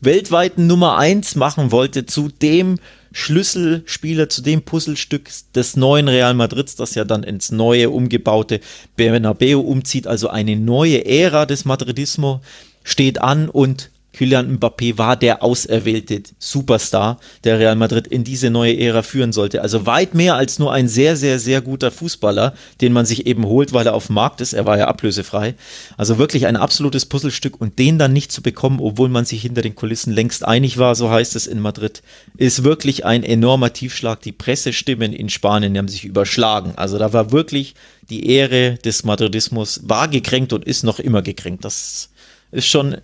weltweiten 0.01 0.67
Nummer 0.67 0.97
eins 0.97 1.35
machen 1.35 1.71
wollte, 1.71 2.05
zu 2.05 2.29
dem 2.29 2.79
Schlüsselspieler, 3.11 4.29
zu 4.29 4.41
dem 4.41 4.61
Puzzlestück 4.61 5.29
des 5.55 5.75
neuen 5.75 6.07
Real 6.07 6.33
Madrids, 6.33 6.75
das 6.75 6.95
ja 6.95 7.05
dann 7.05 7.23
ins 7.23 7.51
neue 7.51 7.89
umgebaute 7.89 8.59
Bernabeu 8.95 9.59
umzieht, 9.59 10.07
also 10.07 10.29
eine 10.29 10.55
neue 10.55 11.05
Ära 11.05 11.45
des 11.45 11.65
Madridismo 11.65 12.41
steht 12.83 13.21
an 13.21 13.49
und 13.49 13.89
Kylian 14.13 14.57
Mbappé 14.57 14.97
war 14.97 15.15
der 15.15 15.43
auserwählte 15.43 16.23
Superstar, 16.39 17.19
der 17.43 17.59
Real 17.59 17.75
Madrid 17.75 18.07
in 18.07 18.23
diese 18.23 18.49
neue 18.49 18.77
Ära 18.77 19.03
führen 19.03 19.31
sollte. 19.31 19.61
Also 19.61 19.85
weit 19.85 20.15
mehr 20.15 20.35
als 20.35 20.59
nur 20.59 20.73
ein 20.73 20.87
sehr, 20.87 21.15
sehr, 21.15 21.39
sehr 21.39 21.61
guter 21.61 21.91
Fußballer, 21.91 22.53
den 22.81 22.91
man 22.91 23.05
sich 23.05 23.27
eben 23.27 23.45
holt, 23.45 23.71
weil 23.71 23.85
er 23.85 23.93
auf 23.93 24.07
dem 24.07 24.15
Markt 24.15 24.41
ist. 24.41 24.53
Er 24.53 24.65
war 24.65 24.77
ja 24.77 24.87
ablösefrei. 24.87 25.55
Also 25.95 26.17
wirklich 26.17 26.47
ein 26.47 26.55
absolutes 26.55 27.05
Puzzlestück 27.05 27.61
und 27.61 27.77
den 27.77 27.99
dann 27.99 28.13
nicht 28.13 28.31
zu 28.31 28.41
bekommen, 28.41 28.79
obwohl 28.79 29.09
man 29.09 29.25
sich 29.25 29.41
hinter 29.41 29.61
den 29.61 29.75
Kulissen 29.75 30.11
längst 30.11 30.43
einig 30.43 30.77
war, 30.77 30.95
so 30.95 31.09
heißt 31.09 31.35
es 31.35 31.47
in 31.47 31.59
Madrid, 31.59 32.01
ist 32.35 32.63
wirklich 32.63 33.05
ein 33.05 33.23
enormer 33.23 33.73
Tiefschlag. 33.73 34.21
Die 34.21 34.31
Pressestimmen 34.31 35.13
in 35.13 35.29
Spanien 35.29 35.77
haben 35.77 35.87
sich 35.87 36.05
überschlagen. 36.05 36.73
Also 36.75 36.97
da 36.97 37.13
war 37.13 37.31
wirklich 37.31 37.75
die 38.09 38.27
Ehre 38.31 38.75
des 38.83 39.03
Madridismus 39.03 39.81
war 39.83 40.07
gekränkt 40.07 40.51
und 40.51 40.65
ist 40.65 40.83
noch 40.83 40.99
immer 40.99 41.21
gekränkt. 41.21 41.63
Das 41.63 42.09
ist 42.51 42.67
schon 42.67 42.97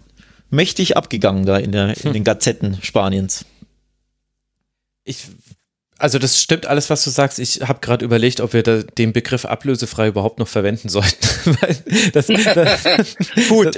mächtig 0.49 0.97
abgegangen 0.97 1.45
da 1.45 1.58
in, 1.58 1.71
der, 1.71 1.95
in 2.03 2.13
den 2.13 2.23
Gazetten 2.23 2.77
Spaniens. 2.81 3.45
Ich, 5.03 5.27
also 5.97 6.19
das 6.19 6.41
stimmt 6.41 6.65
alles, 6.65 6.89
was 6.89 7.03
du 7.03 7.10
sagst. 7.10 7.39
Ich 7.39 7.62
habe 7.62 7.79
gerade 7.79 8.03
überlegt, 8.03 8.41
ob 8.41 8.53
wir 8.53 8.63
da 8.63 8.84
den 8.84 9.13
Begriff 9.13 9.45
ablösefrei 9.45 10.08
überhaupt 10.08 10.39
noch 10.39 10.47
verwenden 10.47 10.89
sollten. 10.89 11.17
das, 12.13 12.27
das, 12.27 13.15
Gut, 13.49 13.77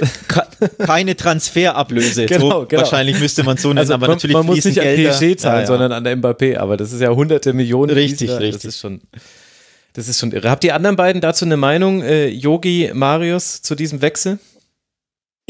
keine 0.78 1.16
Transferablöse. 1.16 2.26
Genau, 2.26 2.50
so, 2.50 2.66
genau. 2.66 2.82
Wahrscheinlich 2.82 3.20
müsste 3.20 3.44
man 3.44 3.56
so 3.56 3.68
nennen, 3.68 3.78
also 3.78 3.94
aber 3.94 4.08
man, 4.08 4.16
natürlich 4.16 4.34
man 4.34 4.46
muss 4.46 4.64
nicht 4.64 4.80
Gelder. 4.80 5.12
an 5.12 5.18
PSG 5.18 5.38
zahlen, 5.38 5.54
ja, 5.56 5.60
ja. 5.60 5.66
sondern 5.66 5.92
an 5.92 6.02
der 6.02 6.16
Mbappé. 6.16 6.56
Aber 6.56 6.76
das 6.76 6.92
ist 6.92 7.00
ja 7.00 7.10
hunderte 7.10 7.52
Millionen. 7.52 7.90
Richtig, 7.90 8.30
richtig. 8.30 8.52
Das 8.54 8.64
ist 8.64 8.80
schon. 8.80 9.00
Das 9.92 10.06
ist 10.06 10.20
schon 10.20 10.32
irre. 10.32 10.50
Habt 10.50 10.64
ihr 10.64 10.74
anderen 10.74 10.96
beiden 10.96 11.20
dazu 11.20 11.44
eine 11.44 11.56
Meinung, 11.56 12.02
äh, 12.02 12.28
Yogi, 12.28 12.90
Marius, 12.94 13.62
zu 13.62 13.74
diesem 13.74 14.00
Wechsel? 14.00 14.38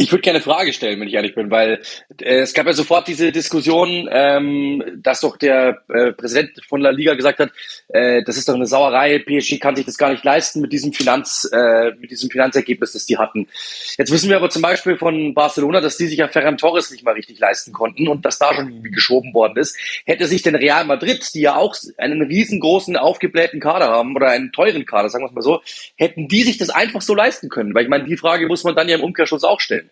Ich 0.01 0.13
würde 0.13 0.23
gerne 0.23 0.41
Frage 0.41 0.73
stellen, 0.73 1.01
wenn 1.01 1.09
ich 1.09 1.15
ehrlich 1.15 1.35
bin, 1.35 1.51
weil 1.51 1.83
äh, 2.21 2.39
es 2.39 2.55
gab 2.55 2.67
ja 2.67 2.73
sofort 2.73 3.09
diese 3.09 3.33
Diskussion, 3.33 4.09
ähm, 4.13 4.81
dass 4.95 5.23
doch 5.23 5.37
der 5.37 5.83
äh, 5.89 6.13
Präsident 6.13 6.53
von 6.69 6.81
La 6.81 6.91
Liga 6.91 7.15
gesagt 7.15 7.41
hat, 7.41 7.51
äh, 7.89 8.23
das 8.23 8.37
ist 8.37 8.49
doch 8.49 8.55
eine 8.55 8.67
Sauerei, 8.67 9.19
PSG 9.19 9.59
kann 9.59 9.75
sich 9.75 9.87
das 9.87 9.99
gar 9.99 10.13
nicht 10.13 10.23
leisten 10.23 10.61
mit 10.61 10.73
diesem 10.73 10.93
Finanz, 10.93 11.51
äh, 11.53 11.91
mit 11.99 12.13
diesem 12.13 12.31
Finanzergebnis, 12.31 12.93
das 12.93 13.07
die 13.07 13.19
hatten. 13.19 13.49
Jetzt 13.97 14.13
wissen 14.13 14.31
wir 14.31 14.37
aber 14.37 14.51
zum 14.51 14.63
Beispiel 14.63 14.97
von 14.97 15.35
Barcelona, 15.35 15.81
dass 15.81 15.97
die 15.97 16.07
sich 16.07 16.19
ja 16.19 16.29
Ferran 16.29 16.59
Torres 16.59 16.93
nicht 16.93 17.03
mal 17.03 17.15
richtig 17.15 17.41
leisten 17.41 17.73
konnten 17.73 18.07
und 18.07 18.25
dass 18.25 18.39
da 18.39 18.55
schon 18.55 18.69
irgendwie 18.69 18.93
geschoben 18.93 19.35
worden 19.35 19.57
ist. 19.57 19.77
Hätte 20.05 20.29
sich 20.29 20.43
denn 20.43 20.55
Real 20.55 20.85
Madrid, 20.85 21.29
die 21.35 21.41
ja 21.41 21.57
auch 21.57 21.75
einen 21.97 22.23
riesengroßen 22.23 22.97
aufgeblähten 22.97 23.59
Kader 23.59 23.89
haben 23.89 24.15
oder 24.15 24.29
einen 24.29 24.53
teuren 24.53 24.87
Kader, 24.87 25.09
sagen 25.09 25.25
wir 25.25 25.29
es 25.31 25.35
mal 25.35 25.43
so, 25.43 25.61
hätten 25.97 26.29
die 26.29 26.45
sich 26.45 26.57
das 26.57 26.71
einfach 26.71 27.03
so 27.03 27.17
leisten 27.17 27.49
können? 27.49 27.75
Weil 27.75 27.83
ich 27.83 27.89
meine, 27.89 28.05
die 28.05 28.17
Frage 28.17 28.47
muss 28.47 28.63
man 28.63 28.77
dann 28.77 28.89
ja 28.89 28.95
im 28.95 29.03
Umkehrschluss 29.03 29.43
auch 29.43 29.59
stellen. 29.59 29.88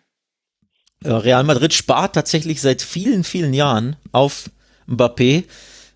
Äh, 1.05 1.11
Real 1.11 1.45
Madrid 1.45 1.75
spart 1.75 2.15
tatsächlich 2.15 2.61
seit 2.61 2.83
vielen, 2.83 3.25
vielen 3.25 3.55
Jahren 3.55 3.97
auf 4.13 4.51
Mbappé. 4.89 5.45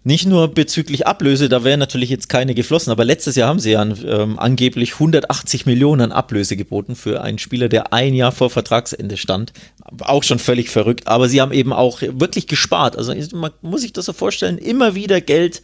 Nicht 0.03 0.27
nur 0.27 0.49
bezüglich 0.49 1.07
Ablöse, 1.07 1.51
da 1.51 1.63
wären 1.63 1.79
natürlich 1.79 2.09
jetzt 2.09 2.31
keine 2.31 2.55
geflossen, 2.55 2.91
aber 2.91 3.05
letztes 3.05 3.37
Jahr 3.37 3.51
haben 3.51 3.61
sie 3.61 3.73
ja 3.73 3.83
ähm, 3.83 4.39
angeblich 4.39 4.95
180 4.95 5.67
Millionen 5.67 6.01
an 6.01 6.13
Ablöse 6.13 6.57
geboten 6.57 6.97
für 6.97 7.21
einen 7.21 7.39
Spieler, 7.39 7.69
der 7.69 7.93
ein 7.93 8.15
Jahr 8.15 8.33
vor 8.33 8.49
Vertragsende 8.49 9.19
stand. 9.19 9.53
Auch 10.01 10.23
schon 10.23 10.39
völlig 10.39 10.71
verrückt, 10.71 11.07
aber 11.07 11.29
sie 11.29 11.43
haben 11.43 11.53
eben 11.53 11.75
auch 11.75 12.01
wirklich 12.01 12.47
gespart. 12.47 12.97
Also 12.97 13.15
man 13.37 13.51
muss 13.61 13.83
sich 13.83 13.93
das 13.93 14.07
so 14.07 14.15
vorstellen, 14.15 14.57
immer 14.57 14.95
wieder 14.95 15.21
Geld 15.21 15.61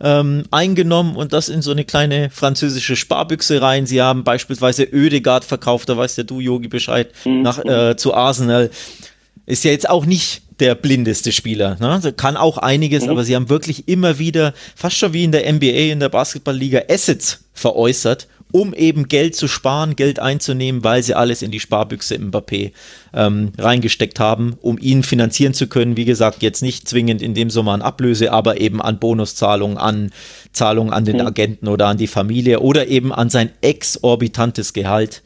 ähm, 0.00 0.44
eingenommen 0.50 1.16
und 1.16 1.32
das 1.32 1.48
in 1.48 1.62
so 1.62 1.70
eine 1.70 1.84
kleine 1.84 2.30
französische 2.30 2.96
Sparbüchse 2.96 3.60
rein. 3.60 3.86
Sie 3.86 4.00
haben 4.00 4.24
beispielsweise 4.24 4.84
Ödegard 4.84 5.44
verkauft, 5.44 5.88
da 5.88 5.96
weißt 5.96 6.18
ja 6.18 6.24
du, 6.24 6.40
Yogi, 6.40 6.68
Bescheid, 6.68 7.10
mhm. 7.24 7.42
nach, 7.42 7.64
äh, 7.64 7.96
zu 7.96 8.14
Arsenal. 8.14 8.70
Ist 9.46 9.64
ja 9.64 9.70
jetzt 9.70 9.88
auch 9.88 10.06
nicht 10.06 10.42
der 10.60 10.74
blindeste 10.74 11.32
Spieler. 11.32 11.76
Ne? 11.80 11.90
Also 11.90 12.12
kann 12.12 12.36
auch 12.36 12.58
einiges, 12.58 13.04
mhm. 13.04 13.10
aber 13.10 13.24
sie 13.24 13.34
haben 13.34 13.48
wirklich 13.48 13.88
immer 13.88 14.18
wieder, 14.18 14.54
fast 14.76 14.96
schon 14.96 15.12
wie 15.12 15.24
in 15.24 15.32
der 15.32 15.50
NBA, 15.50 15.92
in 15.92 16.00
der 16.00 16.08
Basketballliga, 16.08 16.82
Assets 16.88 17.44
veräußert 17.52 18.28
um 18.52 18.74
eben 18.74 19.08
Geld 19.08 19.36
zu 19.36 19.48
sparen, 19.48 19.96
Geld 19.96 20.18
einzunehmen, 20.18 20.84
weil 20.84 21.02
sie 21.02 21.14
alles 21.14 21.42
in 21.42 21.50
die 21.50 21.60
Sparbüchse 21.60 22.16
Mbappé 22.16 22.72
ähm, 23.12 23.52
reingesteckt 23.58 24.20
haben, 24.20 24.56
um 24.60 24.78
ihn 24.78 25.02
finanzieren 25.02 25.54
zu 25.54 25.66
können. 25.66 25.96
Wie 25.96 26.04
gesagt, 26.04 26.42
jetzt 26.42 26.62
nicht 26.62 26.88
zwingend 26.88 27.22
in 27.22 27.34
dem 27.34 27.50
Sommer 27.50 27.72
an 27.72 27.82
Ablöse, 27.82 28.32
aber 28.32 28.60
eben 28.60 28.80
an 28.80 28.98
Bonuszahlungen, 28.98 29.78
an 29.78 30.10
Zahlungen 30.52 30.92
an 30.92 31.04
den 31.04 31.16
mhm. 31.16 31.26
Agenten 31.26 31.68
oder 31.68 31.86
an 31.86 31.98
die 31.98 32.06
Familie 32.06 32.60
oder 32.60 32.88
eben 32.88 33.12
an 33.12 33.30
sein 33.30 33.50
exorbitantes 33.60 34.72
Gehalt. 34.72 35.22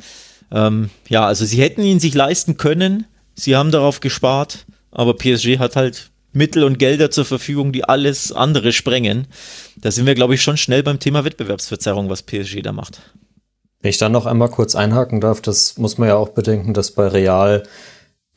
Ähm, 0.52 0.90
ja, 1.08 1.26
also 1.26 1.44
sie 1.44 1.60
hätten 1.60 1.82
ihn 1.82 2.00
sich 2.00 2.14
leisten 2.14 2.56
können, 2.56 3.06
sie 3.34 3.56
haben 3.56 3.70
darauf 3.70 4.00
gespart, 4.00 4.66
aber 4.90 5.14
PSG 5.14 5.58
hat 5.58 5.76
halt 5.76 6.10
Mittel 6.34 6.64
und 6.64 6.78
Gelder 6.78 7.10
zur 7.10 7.24
Verfügung, 7.24 7.72
die 7.72 7.84
alles 7.84 8.32
andere 8.32 8.72
sprengen. 8.72 9.26
Da 9.76 9.90
sind 9.90 10.06
wir, 10.06 10.14
glaube 10.14 10.34
ich, 10.34 10.42
schon 10.42 10.56
schnell 10.56 10.82
beim 10.82 10.98
Thema 10.98 11.24
Wettbewerbsverzerrung, 11.24 12.10
was 12.10 12.22
PSG 12.22 12.62
da 12.62 12.72
macht. 12.72 13.00
Wenn 13.80 13.90
ich 13.90 13.98
dann 13.98 14.12
noch 14.12 14.26
einmal 14.26 14.48
kurz 14.48 14.74
einhaken 14.74 15.20
darf, 15.20 15.40
das 15.40 15.78
muss 15.78 15.98
man 15.98 16.08
ja 16.08 16.16
auch 16.16 16.30
bedenken, 16.30 16.74
dass 16.74 16.90
bei 16.90 17.06
Real 17.06 17.62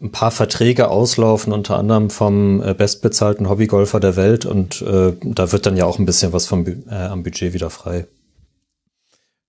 ein 0.02 0.12
paar 0.12 0.32
Verträge 0.32 0.90
auslaufen, 0.90 1.54
unter 1.54 1.78
anderem 1.78 2.10
vom 2.10 2.62
äh, 2.62 2.74
bestbezahlten 2.74 3.50
Hobbygolfer 3.50 4.00
der 4.00 4.16
Welt 4.16 4.46
und 4.46 4.82
äh, 4.84 5.14
da 5.24 5.52
wird 5.52 5.66
dann 5.66 5.76
ja 5.76 5.86
auch 5.86 5.98
ein 5.98 6.06
bisschen 6.06 6.34
was 6.34 6.46
vom, 6.46 6.68
äh, 6.68 6.94
am 6.94 7.24
Budget 7.24 7.54
wieder 7.54 7.70
frei. 7.70 8.06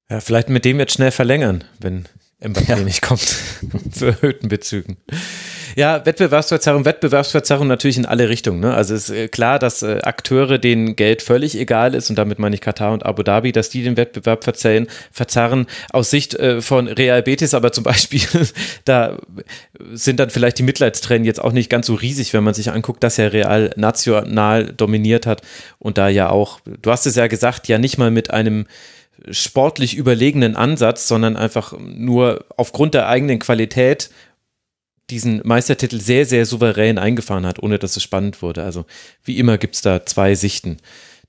Ja, 0.08 0.20
vielleicht 0.20 0.48
mit 0.48 0.64
dem 0.64 0.78
jetzt 0.78 0.94
schnell 0.94 1.10
verlängern, 1.10 1.64
wenn 1.80 2.06
Mbappé 2.40 2.70
ja. 2.70 2.76
nicht 2.76 3.02
kommt 3.02 3.36
zu 3.92 4.06
erhöhten 4.06 4.48
Bezügen. 4.48 4.96
Ja, 5.78 6.04
Wettbewerbsverzerrung, 6.04 6.84
Wettbewerbsverzerrung 6.84 7.68
natürlich 7.68 7.98
in 7.98 8.04
alle 8.04 8.28
Richtungen. 8.28 8.58
Ne? 8.58 8.74
Also 8.74 8.96
ist 8.96 9.10
äh, 9.10 9.28
klar, 9.28 9.60
dass 9.60 9.84
äh, 9.84 10.00
Akteure, 10.02 10.58
denen 10.58 10.96
Geld 10.96 11.22
völlig 11.22 11.56
egal 11.56 11.94
ist, 11.94 12.10
und 12.10 12.16
damit 12.18 12.40
meine 12.40 12.56
ich 12.56 12.60
Katar 12.60 12.92
und 12.92 13.06
Abu 13.06 13.22
Dhabi, 13.22 13.52
dass 13.52 13.70
die 13.70 13.84
den 13.84 13.96
Wettbewerb 13.96 14.42
verzerren, 14.42 14.88
verzerren 15.12 15.68
aus 15.92 16.10
Sicht 16.10 16.34
äh, 16.34 16.60
von 16.62 16.88
Real 16.88 17.22
Betis, 17.22 17.54
aber 17.54 17.70
zum 17.70 17.84
Beispiel, 17.84 18.22
da 18.86 19.18
sind 19.92 20.18
dann 20.18 20.30
vielleicht 20.30 20.58
die 20.58 20.64
Mitleidstränen 20.64 21.24
jetzt 21.24 21.40
auch 21.40 21.52
nicht 21.52 21.70
ganz 21.70 21.86
so 21.86 21.94
riesig, 21.94 22.34
wenn 22.34 22.42
man 22.42 22.54
sich 22.54 22.72
anguckt, 22.72 23.04
dass 23.04 23.16
er 23.16 23.32
Real 23.32 23.70
national 23.76 24.72
dominiert 24.72 25.26
hat 25.26 25.42
und 25.78 25.96
da 25.96 26.08
ja 26.08 26.28
auch, 26.28 26.58
du 26.82 26.90
hast 26.90 27.06
es 27.06 27.14
ja 27.14 27.28
gesagt, 27.28 27.68
ja 27.68 27.78
nicht 27.78 27.98
mal 27.98 28.10
mit 28.10 28.32
einem 28.32 28.66
sportlich 29.30 29.96
überlegenen 29.96 30.56
Ansatz, 30.56 31.08
sondern 31.08 31.36
einfach 31.36 31.72
nur 31.78 32.44
aufgrund 32.56 32.94
der 32.94 33.08
eigenen 33.08 33.38
Qualität 33.38 34.10
diesen 35.10 35.40
Meistertitel 35.44 36.00
sehr, 36.00 36.26
sehr 36.26 36.46
souverän 36.46 36.98
eingefahren 36.98 37.46
hat, 37.46 37.62
ohne 37.62 37.78
dass 37.78 37.96
es 37.96 38.02
spannend 38.02 38.42
wurde. 38.42 38.62
Also 38.62 38.84
wie 39.24 39.38
immer 39.38 39.58
gibt 39.58 39.74
es 39.74 39.82
da 39.82 40.04
zwei 40.04 40.34
Sichten 40.34 40.78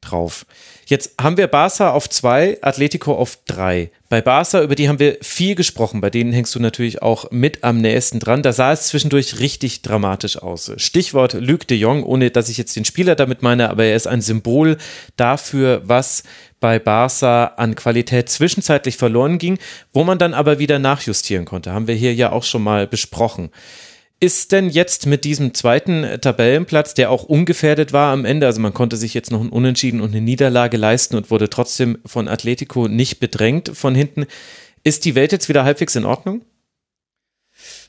drauf. 0.02 0.46
Jetzt 0.86 1.22
haben 1.22 1.38
wir 1.38 1.48
Barca 1.48 1.92
auf 1.92 2.10
zwei, 2.10 2.58
Atletico 2.62 3.14
auf 3.14 3.38
drei. 3.46 3.92
Bei 4.10 4.22
Barca, 4.22 4.64
über 4.64 4.74
die 4.74 4.90
haben 4.90 4.98
wir 4.98 5.18
viel 5.22 5.54
gesprochen, 5.54 6.02
bei 6.02 6.10
denen 6.10 6.34
hängst 6.34 6.56
du 6.56 6.60
natürlich 6.60 7.04
auch 7.04 7.30
mit 7.30 7.64
am 7.64 7.78
nächsten 7.78 8.20
dran. 8.20 8.42
Da 8.42 8.54
sah 8.54 8.72
es 8.72 8.88
zwischendurch 8.88 9.40
richtig 9.40 9.84
dramatisch 9.84 10.38
aus. 10.38 10.72
Stichwort 10.78 11.34
Luc 11.34 11.68
de 11.68 11.78
Jong, 11.78 12.04
ohne 12.04 12.32
dass 12.32 12.50
ich 12.50 12.58
jetzt 12.58 12.76
den 12.76 12.86
Spieler 12.86 13.16
damit 13.16 13.44
meine, 13.44 13.70
aber 13.70 13.86
er 13.86 13.96
ist 13.96 14.08
ein 14.08 14.22
Symbol 14.22 14.78
dafür, 15.16 15.84
was 15.86 16.24
bei 16.60 16.80
Barca 16.80 17.54
an 17.58 17.76
Qualität 17.76 18.30
zwischenzeitlich 18.30 18.98
verloren 18.98 19.38
ging, 19.38 19.58
wo 19.94 20.04
man 20.04 20.18
dann 20.18 20.34
aber 20.34 20.60
wieder 20.60 20.80
nachjustieren 20.80 21.46
konnte. 21.46 21.74
Haben 21.74 21.88
wir 21.88 21.96
hier 21.96 22.14
ja 22.14 22.32
auch 22.32 22.44
schon 22.44 22.64
mal 22.64 22.88
besprochen. 22.88 23.50
Ist 24.22 24.52
denn 24.52 24.70
jetzt 24.70 25.06
mit 25.06 25.24
diesem 25.24 25.54
zweiten 25.54 26.20
Tabellenplatz, 26.20 26.94
der 26.94 27.10
auch 27.10 27.24
ungefährdet 27.24 27.94
war 27.94 28.12
am 28.12 28.26
Ende, 28.26 28.48
also 28.48 28.60
man 28.60 28.74
konnte 28.74 28.98
sich 28.98 29.14
jetzt 29.14 29.32
noch 29.32 29.40
ein 29.40 29.50
Unentschieden 29.50 30.02
und 30.02 30.10
eine 30.10 30.20
Niederlage 30.20 30.76
leisten 30.76 31.16
und 31.16 31.32
wurde 31.32 31.50
trotzdem 31.50 32.00
von 32.06 32.28
Atletico 32.28 32.90
nicht 32.90 33.22
bedrängt 33.22 33.72
von 33.74 33.96
hinten, 33.96 34.26
ist 34.84 35.06
die 35.06 35.16
Welt 35.16 35.32
jetzt 35.32 35.48
wieder 35.48 35.64
halbwegs 35.64 35.96
in 35.96 36.04
Ordnung? 36.04 36.42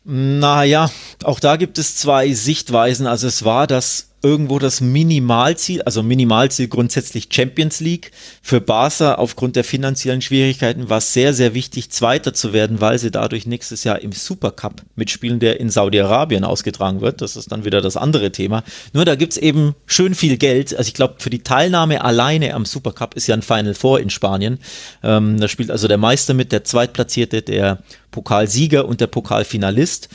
Naja, 0.04 0.90
auch 1.24 1.40
da 1.40 1.56
gibt 1.56 1.78
es 1.78 1.96
zwei 1.96 2.32
Sichtweisen. 2.32 3.06
Also 3.06 3.26
es 3.26 3.44
war 3.44 3.66
das 3.66 4.09
irgendwo 4.22 4.58
das 4.58 4.80
Minimalziel, 4.80 5.82
also 5.82 6.02
Minimalziel 6.02 6.68
grundsätzlich 6.68 7.28
Champions 7.30 7.80
League. 7.80 8.10
Für 8.42 8.60
Barca 8.60 9.14
aufgrund 9.14 9.56
der 9.56 9.64
finanziellen 9.64 10.20
Schwierigkeiten 10.20 10.90
war 10.90 10.98
es 10.98 11.12
sehr, 11.12 11.32
sehr 11.32 11.54
wichtig, 11.54 11.90
Zweiter 11.90 12.34
zu 12.34 12.52
werden, 12.52 12.80
weil 12.80 12.98
sie 12.98 13.10
dadurch 13.10 13.46
nächstes 13.46 13.84
Jahr 13.84 14.00
im 14.00 14.12
Supercup 14.12 14.82
mitspielen, 14.94 15.40
der 15.40 15.58
in 15.58 15.70
Saudi-Arabien 15.70 16.44
ausgetragen 16.44 17.00
wird. 17.00 17.22
Das 17.22 17.36
ist 17.36 17.50
dann 17.50 17.64
wieder 17.64 17.80
das 17.80 17.96
andere 17.96 18.30
Thema. 18.30 18.62
Nur 18.92 19.04
da 19.04 19.14
gibt's 19.14 19.36
eben 19.36 19.74
schön 19.86 20.14
viel 20.14 20.36
Geld. 20.36 20.76
Also 20.76 20.88
ich 20.88 20.94
glaube, 20.94 21.14
für 21.18 21.30
die 21.30 21.42
Teilnahme 21.42 22.04
alleine 22.04 22.54
am 22.54 22.66
Supercup 22.66 23.14
ist 23.14 23.26
ja 23.26 23.34
ein 23.34 23.42
Final 23.42 23.74
Four 23.74 24.00
in 24.00 24.10
Spanien. 24.10 24.58
Ähm, 25.02 25.40
da 25.40 25.48
spielt 25.48 25.70
also 25.70 25.88
der 25.88 25.98
Meister 25.98 26.34
mit, 26.34 26.52
der 26.52 26.64
Zweitplatzierte, 26.64 27.42
der 27.42 27.82
Pokalsieger 28.10 28.86
und 28.86 29.00
der 29.00 29.06
Pokalfinalist. 29.06 30.08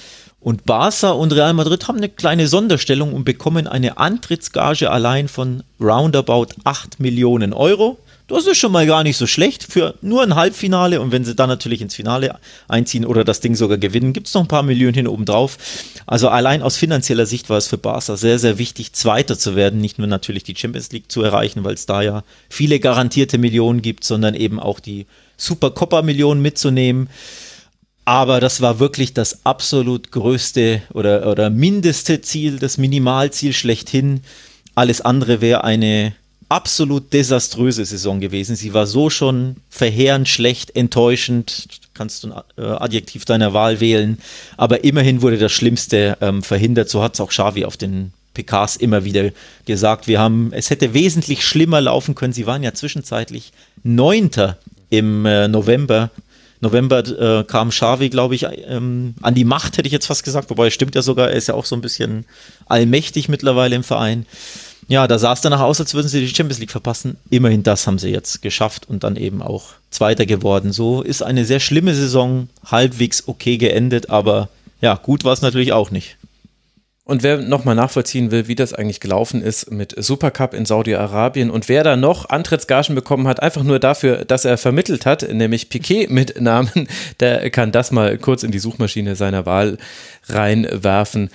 Und 0.46 0.68
Barca 0.68 1.10
und 1.10 1.34
Real 1.34 1.56
Madrid 1.56 1.88
haben 1.88 1.98
eine 1.98 2.08
kleine 2.08 2.48
Sonderstellung 2.48 3.14
und 3.14 3.24
bekommen 3.24 3.66
eine 3.66 3.98
Antrittsgage 3.98 4.92
allein 4.92 5.28
von 5.28 5.64
roundabout 5.82 6.50
8 6.64 7.00
Millionen 7.00 7.52
Euro. 7.52 7.98
Das 8.28 8.46
ist 8.46 8.60
schon 8.60 8.72
mal 8.72 8.86
gar 8.86 9.02
nicht 9.02 9.18
so 9.18 9.26
schlecht 9.26 9.64
für 9.64 9.96
nur 10.04 10.22
ein 10.22 10.36
Halbfinale. 10.36 11.02
Und 11.02 11.12
wenn 11.12 11.26
sie 11.26 11.34
dann 11.34 11.50
natürlich 11.50 11.82
ins 11.82 11.96
Finale 11.96 12.38
einziehen 12.68 13.08
oder 13.08 13.24
das 13.24 13.40
Ding 13.40 13.56
sogar 13.56 13.80
gewinnen, 13.80 14.14
gibt 14.14 14.28
es 14.28 14.36
noch 14.36 14.42
ein 14.44 14.48
paar 14.48 14.62
Millionen 14.62 14.94
hin 14.94 15.08
oben 15.08 15.26
drauf. 15.26 15.58
Also 16.06 16.30
allein 16.30 16.62
aus 16.62 16.78
finanzieller 16.78 17.26
Sicht 17.26 17.50
war 17.50 17.58
es 17.58 17.68
für 17.68 17.80
Barca 17.80 18.16
sehr, 18.16 18.38
sehr 18.38 18.60
wichtig, 18.60 18.94
Zweiter 18.94 19.40
zu 19.40 19.56
werden. 19.56 19.82
Nicht 19.82 19.98
nur 19.98 20.08
natürlich 20.08 20.44
die 20.44 20.56
Champions 20.56 20.92
League 20.92 21.12
zu 21.12 21.24
erreichen, 21.24 21.64
weil 21.64 21.74
es 21.74 21.88
da 21.88 22.04
ja 22.04 22.24
viele 22.50 22.80
garantierte 22.80 23.40
Millionen 23.40 23.82
gibt, 23.82 24.04
sondern 24.04 24.36
eben 24.36 24.60
auch 24.60 24.80
die 24.80 25.08
Super 25.38 25.72
Copa 25.72 26.04
Millionen 26.04 26.44
mitzunehmen. 26.44 27.10
Aber 28.06 28.40
das 28.40 28.62
war 28.62 28.80
wirklich 28.80 29.14
das 29.14 29.46
absolut 29.46 30.12
größte 30.12 30.84
oder, 30.94 31.28
oder 31.28 31.50
mindeste 31.50 32.22
Ziel, 32.22 32.60
das 32.60 32.78
Minimalziel 32.78 33.52
schlechthin. 33.52 34.22
Alles 34.76 35.02
andere 35.02 35.42
wäre 35.42 35.64
eine 35.64 36.14
absolut 36.48 37.14
desaströse 37.14 37.84
Saison 37.84 38.20
gewesen. 38.20 38.56
Sie 38.56 38.76
war 38.76 38.86
so 38.86 39.10
schon 39.10 39.58
verheerend 39.72 40.30
schlecht, 40.30 40.76
enttäuschend. 40.76 41.68
Kannst 41.96 42.24
du 42.24 42.32
ein 42.32 42.42
äh, 42.58 42.62
Adjektiv 42.62 43.26
deiner 43.26 43.54
Wahl 43.54 43.80
wählen. 43.80 44.20
Aber 44.56 44.84
immerhin 44.84 45.24
wurde 45.24 45.40
das 45.40 45.52
Schlimmste 45.52 46.18
ähm, 46.22 46.44
verhindert. 46.44 46.90
So 46.90 47.02
hat 47.02 47.16
es 47.16 47.22
auch 47.22 47.30
Xavi 47.30 47.66
auf 47.66 47.78
den 47.78 48.14
PKs 48.36 48.76
immer 48.76 49.04
wieder 49.04 49.32
gesagt. 49.66 50.08
Wir 50.08 50.20
haben, 50.20 50.52
es 50.54 50.70
hätte 50.70 50.94
wesentlich 50.94 51.44
schlimmer 51.44 51.82
laufen 51.82 52.14
können. 52.14 52.34
Sie 52.34 52.46
waren 52.46 52.62
ja 52.62 52.74
zwischenzeitlich 52.74 53.52
Neunter 53.84 54.58
im 54.92 55.26
äh, 55.26 55.48
November 55.48 56.12
November 56.66 57.00
äh, 57.40 57.44
kam 57.44 57.70
Xavi, 57.70 58.10
glaube 58.10 58.36
ich, 58.36 58.48
ähm, 58.68 59.14
an 59.22 59.36
die 59.36 59.46
Macht, 59.46 59.78
hätte 59.78 59.88
ich 59.88 59.94
jetzt 59.94 60.08
fast 60.08 60.24
gesagt, 60.24 60.50
wobei 60.50 60.72
stimmt 60.72 60.96
ja 60.96 61.02
sogar, 61.02 61.30
er 61.30 61.36
ist 61.36 61.48
ja 61.48 61.54
auch 61.54 61.66
so 61.66 61.76
ein 61.76 61.82
bisschen 61.82 62.26
allmächtig 62.66 63.30
mittlerweile 63.30 63.76
im 63.76 63.84
Verein. 63.84 64.26
Ja, 64.88 65.08
da 65.08 65.18
sah 65.18 65.34
es 65.34 65.42
danach 65.42 65.62
aus, 65.62 65.80
als 65.80 65.94
würden 65.94 66.08
sie 66.08 66.22
die 66.22 66.34
Champions 66.34 66.60
League 66.60 66.72
verpassen. 66.72 67.18
Immerhin 67.30 67.64
das 67.64 67.88
haben 67.88 67.98
sie 67.98 68.10
jetzt 68.10 68.42
geschafft 68.42 68.88
und 68.88 69.04
dann 69.04 69.16
eben 69.16 69.42
auch 69.42 69.74
Zweiter 69.90 70.26
geworden. 70.26 70.72
So 70.72 71.02
ist 71.02 71.24
eine 71.24 71.46
sehr 71.46 71.60
schlimme 71.60 71.96
Saison 71.96 72.50
halbwegs 72.66 73.28
okay 73.28 73.58
geendet, 73.58 74.10
aber 74.10 74.50
ja, 74.82 74.96
gut 74.96 75.24
war 75.24 75.34
es 75.34 75.42
natürlich 75.42 75.74
auch 75.74 75.92
nicht. 75.92 76.18
Und 77.08 77.22
wer 77.22 77.38
nochmal 77.38 77.76
nachvollziehen 77.76 78.32
will, 78.32 78.48
wie 78.48 78.56
das 78.56 78.74
eigentlich 78.74 79.00
gelaufen 79.00 79.44
ist 79.44 79.70
mit 79.70 79.94
Supercup 79.96 80.56
in 80.56 80.66
Saudi-Arabien 80.66 81.52
und 81.52 81.70
wer 81.70 81.84
da 81.84 81.96
noch 81.96 82.30
Antrittsgagen 82.30 82.96
bekommen 82.96 83.28
hat, 83.28 83.44
einfach 83.44 83.62
nur 83.62 83.78
dafür, 83.78 84.26
dass 84.26 84.44
er 84.44 84.58
vermittelt 84.58 85.06
hat, 85.06 85.32
nämlich 85.32 85.70
Piquet 85.70 86.10
mit 86.10 86.42
Namen, 86.42 86.88
der 87.20 87.48
kann 87.52 87.72
das 87.72 87.92
mal 87.92 88.18
kurz 88.18 88.42
in 88.42 88.50
die 88.50 88.58
Suchmaschine 88.58 89.16
seiner 89.16 89.46
Wahl 89.46 89.78
reinwerfen. 90.28 91.30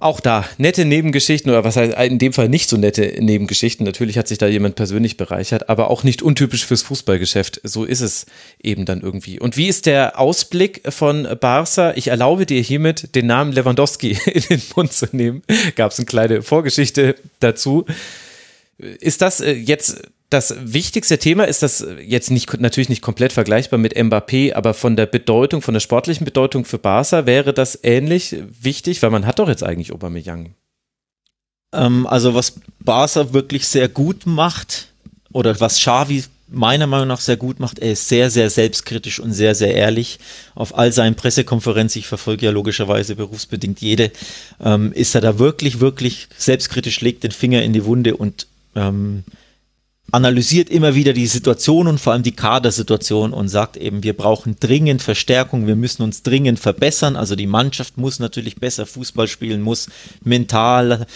Auch 0.00 0.20
da 0.20 0.44
nette 0.58 0.84
Nebengeschichten 0.84 1.50
oder 1.50 1.64
was 1.64 1.74
heißt 1.76 1.94
in 1.98 2.20
dem 2.20 2.32
Fall 2.32 2.48
nicht 2.48 2.68
so 2.68 2.76
nette 2.76 3.16
Nebengeschichten. 3.20 3.84
Natürlich 3.84 4.16
hat 4.16 4.28
sich 4.28 4.38
da 4.38 4.46
jemand 4.46 4.76
persönlich 4.76 5.16
bereichert, 5.16 5.68
aber 5.68 5.90
auch 5.90 6.04
nicht 6.04 6.22
untypisch 6.22 6.64
fürs 6.66 6.82
Fußballgeschäft. 6.82 7.60
So 7.64 7.84
ist 7.84 8.00
es 8.00 8.26
eben 8.62 8.84
dann 8.84 9.00
irgendwie. 9.00 9.40
Und 9.40 9.56
wie 9.56 9.66
ist 9.66 9.86
der 9.86 10.16
Ausblick 10.20 10.82
von 10.88 11.26
Barca? 11.40 11.94
Ich 11.96 12.08
erlaube 12.08 12.46
dir 12.46 12.62
hiermit, 12.62 13.16
den 13.16 13.26
Namen 13.26 13.50
Lewandowski 13.50 14.16
in 14.26 14.42
den 14.42 14.62
Mund 14.76 14.92
zu 14.92 15.06
nehmen. 15.10 15.42
Gab 15.74 15.90
es 15.90 15.98
eine 15.98 16.06
kleine 16.06 16.42
Vorgeschichte 16.42 17.16
dazu. 17.40 17.84
Ist 18.78 19.20
das 19.20 19.40
äh, 19.40 19.50
jetzt 19.52 20.02
das 20.30 20.54
wichtigste 20.60 21.18
Thema 21.18 21.44
ist 21.44 21.62
das 21.62 21.86
jetzt 22.04 22.30
nicht, 22.30 22.60
natürlich 22.60 22.90
nicht 22.90 23.00
komplett 23.00 23.32
vergleichbar 23.32 23.78
mit 23.78 23.96
Mbappé, 23.96 24.54
aber 24.54 24.74
von 24.74 24.94
der 24.94 25.06
Bedeutung, 25.06 25.62
von 25.62 25.74
der 25.74 25.80
sportlichen 25.80 26.24
Bedeutung 26.24 26.64
für 26.64 26.78
Barca 26.78 27.24
wäre 27.24 27.54
das 27.54 27.78
ähnlich 27.82 28.36
wichtig, 28.60 29.02
weil 29.02 29.10
man 29.10 29.24
hat 29.24 29.38
doch 29.38 29.48
jetzt 29.48 29.62
eigentlich 29.62 29.92
Aubameyang. 29.92 30.54
Ähm, 31.72 32.06
also 32.06 32.34
was 32.34 32.60
Barca 32.80 33.32
wirklich 33.32 33.66
sehr 33.68 33.88
gut 33.88 34.26
macht 34.26 34.88
oder 35.32 35.58
was 35.60 35.78
Xavi 35.78 36.24
meiner 36.50 36.86
Meinung 36.86 37.08
nach 37.08 37.20
sehr 37.20 37.36
gut 37.36 37.60
macht, 37.60 37.78
er 37.78 37.92
ist 37.92 38.08
sehr, 38.08 38.30
sehr 38.30 38.50
selbstkritisch 38.50 39.20
und 39.20 39.32
sehr, 39.32 39.54
sehr 39.54 39.74
ehrlich. 39.74 40.18
Auf 40.54 40.76
all 40.76 40.92
seinen 40.92 41.14
Pressekonferenzen, 41.14 42.00
ich 42.00 42.06
verfolge 42.06 42.46
ja 42.46 42.52
logischerweise 42.52 43.16
berufsbedingt 43.16 43.80
jede, 43.80 44.10
ähm, 44.62 44.92
ist 44.92 45.14
er 45.14 45.20
da 45.20 45.38
wirklich, 45.38 45.80
wirklich 45.80 46.28
selbstkritisch, 46.36 47.00
legt 47.00 47.24
den 47.24 47.32
Finger 47.32 47.62
in 47.62 47.72
die 47.72 47.84
Wunde 47.84 48.16
und 48.16 48.46
ähm, 48.74 49.24
analysiert 50.10 50.70
immer 50.70 50.94
wieder 50.94 51.12
die 51.12 51.26
Situation 51.26 51.86
und 51.86 52.00
vor 52.00 52.12
allem 52.12 52.22
die 52.22 52.32
Kadersituation 52.32 53.32
und 53.32 53.48
sagt 53.48 53.76
eben, 53.76 54.02
wir 54.02 54.16
brauchen 54.16 54.56
dringend 54.58 55.02
Verstärkung, 55.02 55.66
wir 55.66 55.76
müssen 55.76 56.02
uns 56.02 56.22
dringend 56.22 56.58
verbessern. 56.58 57.16
Also 57.16 57.36
die 57.36 57.46
Mannschaft 57.46 57.98
muss 57.98 58.18
natürlich 58.18 58.56
besser 58.56 58.86
Fußball 58.86 59.28
spielen, 59.28 59.60
muss 59.60 59.88
mental 60.24 61.06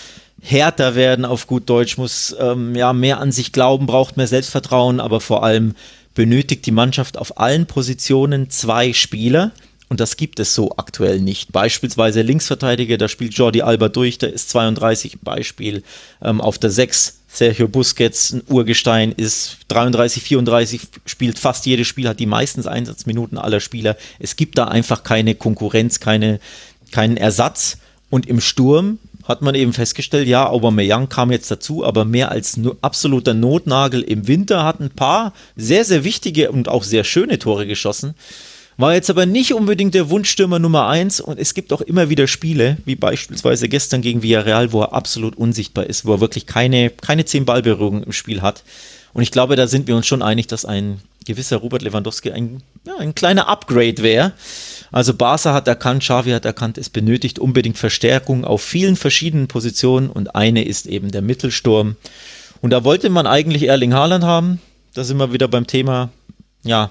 härter 0.42 0.94
werden 0.94 1.24
auf 1.24 1.46
gut 1.46 1.70
Deutsch, 1.70 1.96
muss 1.96 2.36
ähm, 2.38 2.74
ja 2.74 2.92
mehr 2.92 3.20
an 3.20 3.32
sich 3.32 3.52
glauben, 3.52 3.86
braucht 3.86 4.16
mehr 4.16 4.26
Selbstvertrauen, 4.26 5.00
aber 5.00 5.20
vor 5.20 5.42
allem 5.42 5.74
benötigt 6.14 6.66
die 6.66 6.72
Mannschaft 6.72 7.16
auf 7.16 7.38
allen 7.38 7.66
Positionen 7.66 8.50
zwei 8.50 8.92
Spieler 8.92 9.52
und 9.92 10.00
das 10.00 10.16
gibt 10.16 10.40
es 10.40 10.54
so 10.54 10.72
aktuell 10.78 11.20
nicht. 11.20 11.52
Beispielsweise 11.52 12.22
Linksverteidiger, 12.22 12.96
da 12.96 13.08
spielt 13.08 13.34
Jordi 13.34 13.60
Alba 13.60 13.90
durch, 13.90 14.16
der 14.16 14.32
ist 14.32 14.48
32, 14.48 15.20
Beispiel 15.20 15.82
ähm, 16.22 16.40
auf 16.40 16.56
der 16.56 16.70
6. 16.70 17.21
Sergio 17.32 17.66
Busquets, 17.66 18.32
ein 18.32 18.42
Urgestein, 18.48 19.12
ist 19.12 19.58
33, 19.68 20.22
34, 20.22 20.80
spielt 21.06 21.38
fast 21.38 21.64
jedes 21.64 21.86
Spiel, 21.86 22.06
hat 22.06 22.20
die 22.20 22.26
meisten 22.26 22.66
Einsatzminuten 22.66 23.38
aller 23.38 23.60
Spieler. 23.60 23.96
Es 24.18 24.36
gibt 24.36 24.58
da 24.58 24.66
einfach 24.66 25.02
keine 25.02 25.34
Konkurrenz, 25.34 25.98
keine, 25.98 26.40
keinen 26.90 27.16
Ersatz. 27.16 27.78
Und 28.10 28.26
im 28.26 28.42
Sturm 28.42 28.98
hat 29.24 29.40
man 29.40 29.54
eben 29.54 29.72
festgestellt, 29.72 30.28
ja, 30.28 30.46
Aubameyang 30.46 31.08
kam 31.08 31.32
jetzt 31.32 31.50
dazu, 31.50 31.84
aber 31.86 32.04
mehr 32.04 32.30
als 32.30 32.60
absoluter 32.82 33.32
Notnagel 33.32 34.02
im 34.02 34.28
Winter 34.28 34.64
hat 34.64 34.80
ein 34.80 34.90
paar 34.90 35.32
sehr, 35.56 35.86
sehr 35.86 36.04
wichtige 36.04 36.52
und 36.52 36.68
auch 36.68 36.84
sehr 36.84 37.04
schöne 37.04 37.38
Tore 37.38 37.66
geschossen. 37.66 38.14
War 38.76 38.94
jetzt 38.94 39.10
aber 39.10 39.26
nicht 39.26 39.52
unbedingt 39.52 39.94
der 39.94 40.08
Wunschstürmer 40.08 40.58
Nummer 40.58 40.88
eins 40.88 41.20
und 41.20 41.38
es 41.38 41.54
gibt 41.54 41.72
auch 41.72 41.82
immer 41.82 42.08
wieder 42.08 42.26
Spiele, 42.26 42.78
wie 42.84 42.96
beispielsweise 42.96 43.68
gestern 43.68 44.00
gegen 44.00 44.22
Villarreal, 44.22 44.72
wo 44.72 44.82
er 44.82 44.92
absolut 44.92 45.36
unsichtbar 45.36 45.86
ist, 45.86 46.06
wo 46.06 46.14
er 46.14 46.20
wirklich 46.20 46.46
keine, 46.46 46.90
keine 46.90 47.24
zehn 47.24 47.44
Ballberührungen 47.44 48.02
im 48.02 48.12
Spiel 48.12 48.40
hat. 48.40 48.64
Und 49.12 49.22
ich 49.22 49.30
glaube, 49.30 49.56
da 49.56 49.66
sind 49.66 49.86
wir 49.88 49.96
uns 49.96 50.06
schon 50.06 50.22
einig, 50.22 50.46
dass 50.46 50.64
ein 50.64 51.00
gewisser 51.26 51.58
Robert 51.58 51.82
Lewandowski 51.82 52.32
ein, 52.32 52.62
ja, 52.86 52.96
ein 52.96 53.14
kleiner 53.14 53.48
Upgrade 53.48 54.02
wäre. 54.02 54.32
Also 54.90 55.14
Barca 55.14 55.52
hat 55.52 55.68
erkannt, 55.68 56.02
Xavi 56.02 56.30
hat 56.30 56.44
erkannt, 56.44 56.78
es 56.78 56.90
benötigt 56.90 57.38
unbedingt 57.38 57.78
Verstärkung 57.78 58.44
auf 58.44 58.62
vielen 58.62 58.96
verschiedenen 58.96 59.48
Positionen 59.48 60.10
und 60.10 60.34
eine 60.34 60.64
ist 60.64 60.86
eben 60.86 61.10
der 61.10 61.22
Mittelsturm. 61.22 61.96
Und 62.60 62.70
da 62.70 62.84
wollte 62.84 63.10
man 63.10 63.26
eigentlich 63.26 63.64
Erling 63.64 63.94
Haaland 63.94 64.24
haben. 64.24 64.60
Da 64.94 65.04
sind 65.04 65.16
wir 65.18 65.32
wieder 65.32 65.48
beim 65.48 65.66
Thema, 65.66 66.10
ja, 66.64 66.90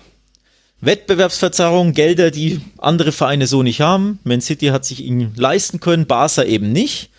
Wettbewerbsverzerrung, 0.82 1.94
Gelder, 1.94 2.32
die 2.32 2.60
andere 2.80 3.12
Vereine 3.12 3.46
so 3.46 3.62
nicht 3.62 3.82
haben. 3.82 4.20
Man 4.24 4.42
City 4.42 4.68
hat 4.68 4.84
sich 4.84 5.04
ihn 5.04 5.32
leisten 5.36 5.80
können, 5.80 6.08
Barca 6.08 6.44
eben 6.44 6.72
nicht. 6.72 7.11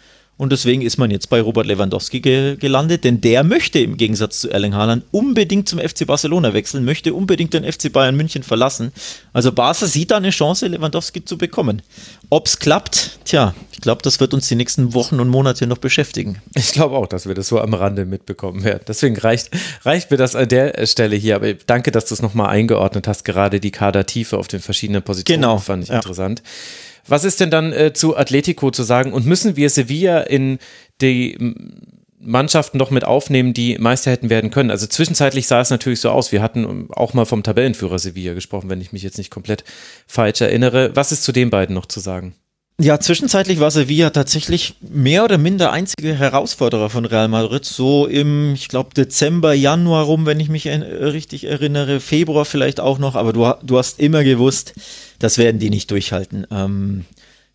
Und 0.42 0.50
deswegen 0.50 0.82
ist 0.82 0.96
man 0.96 1.12
jetzt 1.12 1.30
bei 1.30 1.40
Robert 1.40 1.66
Lewandowski 1.66 2.18
ge 2.18 2.56
gelandet, 2.56 3.04
denn 3.04 3.20
der 3.20 3.44
möchte 3.44 3.78
im 3.78 3.96
Gegensatz 3.96 4.40
zu 4.40 4.50
Erling 4.50 4.74
Haaland 4.74 5.04
unbedingt 5.12 5.68
zum 5.68 5.78
FC 5.78 6.04
Barcelona 6.04 6.52
wechseln, 6.52 6.84
möchte 6.84 7.14
unbedingt 7.14 7.54
den 7.54 7.62
FC 7.62 7.92
Bayern 7.92 8.16
München 8.16 8.42
verlassen. 8.42 8.90
Also 9.32 9.52
Barca 9.52 9.86
sieht 9.86 10.10
da 10.10 10.16
eine 10.16 10.30
Chance, 10.30 10.66
Lewandowski 10.66 11.24
zu 11.24 11.38
bekommen. 11.38 11.80
Ob 12.28 12.48
es 12.48 12.58
klappt, 12.58 13.20
tja, 13.24 13.54
ich 13.70 13.80
glaube, 13.80 14.02
das 14.02 14.18
wird 14.18 14.34
uns 14.34 14.48
die 14.48 14.56
nächsten 14.56 14.94
Wochen 14.94 15.20
und 15.20 15.28
Monate 15.28 15.68
noch 15.68 15.78
beschäftigen. 15.78 16.42
Ich 16.56 16.72
glaube 16.72 16.96
auch, 16.96 17.06
dass 17.06 17.28
wir 17.28 17.36
das 17.36 17.46
so 17.46 17.60
am 17.60 17.72
Rande 17.72 18.04
mitbekommen 18.04 18.64
werden. 18.64 18.82
Deswegen 18.88 19.16
reicht, 19.16 19.48
reicht 19.84 20.10
mir 20.10 20.16
das 20.16 20.34
an 20.34 20.48
der 20.48 20.84
Stelle 20.88 21.14
hier. 21.14 21.36
Aber 21.36 21.54
danke, 21.54 21.92
dass 21.92 22.06
du 22.06 22.14
es 22.14 22.20
nochmal 22.20 22.48
eingeordnet 22.48 23.06
hast, 23.06 23.24
gerade 23.24 23.60
die 23.60 23.70
Kadertiefe 23.70 24.36
auf 24.36 24.48
den 24.48 24.58
verschiedenen 24.58 25.02
Positionen. 25.02 25.42
Genau. 25.42 25.58
Fand 25.58 25.84
ich 25.84 25.90
ja. 25.90 25.96
interessant. 25.96 26.42
Was 27.06 27.24
ist 27.24 27.40
denn 27.40 27.50
dann 27.50 27.72
äh, 27.72 27.92
zu 27.92 28.16
Atletico 28.16 28.70
zu 28.70 28.82
sagen? 28.82 29.12
Und 29.12 29.26
müssen 29.26 29.56
wir 29.56 29.70
Sevilla 29.70 30.20
in 30.20 30.58
die 31.00 31.54
Mannschaften 32.18 32.78
noch 32.78 32.90
mit 32.90 33.04
aufnehmen, 33.04 33.54
die 33.54 33.78
Meister 33.78 34.10
hätten 34.10 34.30
werden 34.30 34.50
können? 34.50 34.70
Also 34.70 34.86
zwischenzeitlich 34.86 35.46
sah 35.46 35.60
es 35.60 35.70
natürlich 35.70 36.00
so 36.00 36.10
aus. 36.10 36.32
Wir 36.32 36.42
hatten 36.42 36.88
auch 36.90 37.14
mal 37.14 37.24
vom 37.24 37.42
Tabellenführer 37.42 37.98
Sevilla 37.98 38.34
gesprochen, 38.34 38.70
wenn 38.70 38.80
ich 38.80 38.92
mich 38.92 39.02
jetzt 39.02 39.18
nicht 39.18 39.30
komplett 39.30 39.64
falsch 40.06 40.40
erinnere. 40.40 40.94
Was 40.94 41.12
ist 41.12 41.24
zu 41.24 41.32
den 41.32 41.50
beiden 41.50 41.74
noch 41.74 41.86
zu 41.86 42.00
sagen? 42.00 42.34
Ja, 42.80 42.98
zwischenzeitlich 42.98 43.60
war 43.60 43.70
Sevilla 43.70 44.10
tatsächlich 44.10 44.74
mehr 44.80 45.24
oder 45.24 45.38
minder 45.38 45.72
einzige 45.72 46.14
Herausforderer 46.14 46.90
von 46.90 47.04
Real 47.04 47.28
Madrid. 47.28 47.64
So 47.64 48.06
im, 48.06 48.54
ich 48.54 48.68
glaube, 48.68 48.94
Dezember, 48.94 49.52
Januar 49.52 50.04
rum, 50.04 50.26
wenn 50.26 50.40
ich 50.40 50.48
mich 50.48 50.66
richtig 50.66 51.44
erinnere, 51.44 52.00
Februar 52.00 52.44
vielleicht 52.44 52.80
auch 52.80 52.98
noch, 52.98 53.14
aber 53.14 53.32
du, 53.32 53.52
du 53.62 53.78
hast 53.78 54.00
immer 54.00 54.24
gewusst, 54.24 54.74
das 55.18 55.38
werden 55.38 55.60
die 55.60 55.70
nicht 55.70 55.90
durchhalten. 55.90 56.46
Ähm, 56.50 57.04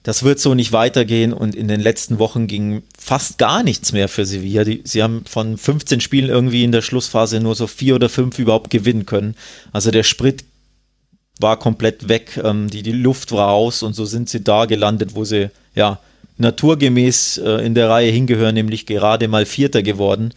das 0.04 0.24
wird 0.24 0.40
so 0.40 0.54
nicht 0.54 0.72
weitergehen 0.72 1.34
und 1.34 1.54
in 1.54 1.68
den 1.68 1.82
letzten 1.82 2.20
Wochen 2.20 2.48
ging 2.48 2.84
fast 2.98 3.38
gar 3.38 3.64
nichts 3.64 3.92
mehr 3.92 4.08
für 4.08 4.26
Sevilla. 4.26 4.64
Die, 4.64 4.82
sie 4.86 5.04
haben 5.04 5.26
von 5.28 5.58
15 5.58 6.00
Spielen 6.00 6.30
irgendwie 6.30 6.64
in 6.64 6.72
der 6.72 6.82
Schlussphase 6.82 7.42
nur 7.42 7.56
so 7.56 7.68
vier 7.68 7.96
oder 7.96 8.08
fünf 8.08 8.40
überhaupt 8.40 8.70
gewinnen 8.70 9.06
können. 9.06 9.36
Also 9.74 9.92
der 9.92 10.04
Sprit 10.04 10.46
war 11.42 11.58
komplett 11.58 12.10
weg, 12.10 12.40
ähm, 12.44 12.70
die, 12.70 12.84
die 12.84 12.92
Luft 12.92 13.32
war 13.32 13.50
aus 13.50 13.84
und 13.84 13.94
so 13.94 14.06
sind 14.06 14.30
sie 14.30 14.44
da 14.44 14.66
gelandet, 14.66 15.16
wo 15.16 15.24
sie 15.24 15.50
ja 15.76 16.00
naturgemäß 16.38 17.38
äh, 17.40 17.66
in 17.66 17.74
der 17.74 17.90
Reihe 17.90 18.12
hingehören, 18.12 18.56
nämlich 18.56 18.86
gerade 18.86 19.28
mal 19.28 19.46
Vierter 19.46 19.84
geworden. 19.84 20.34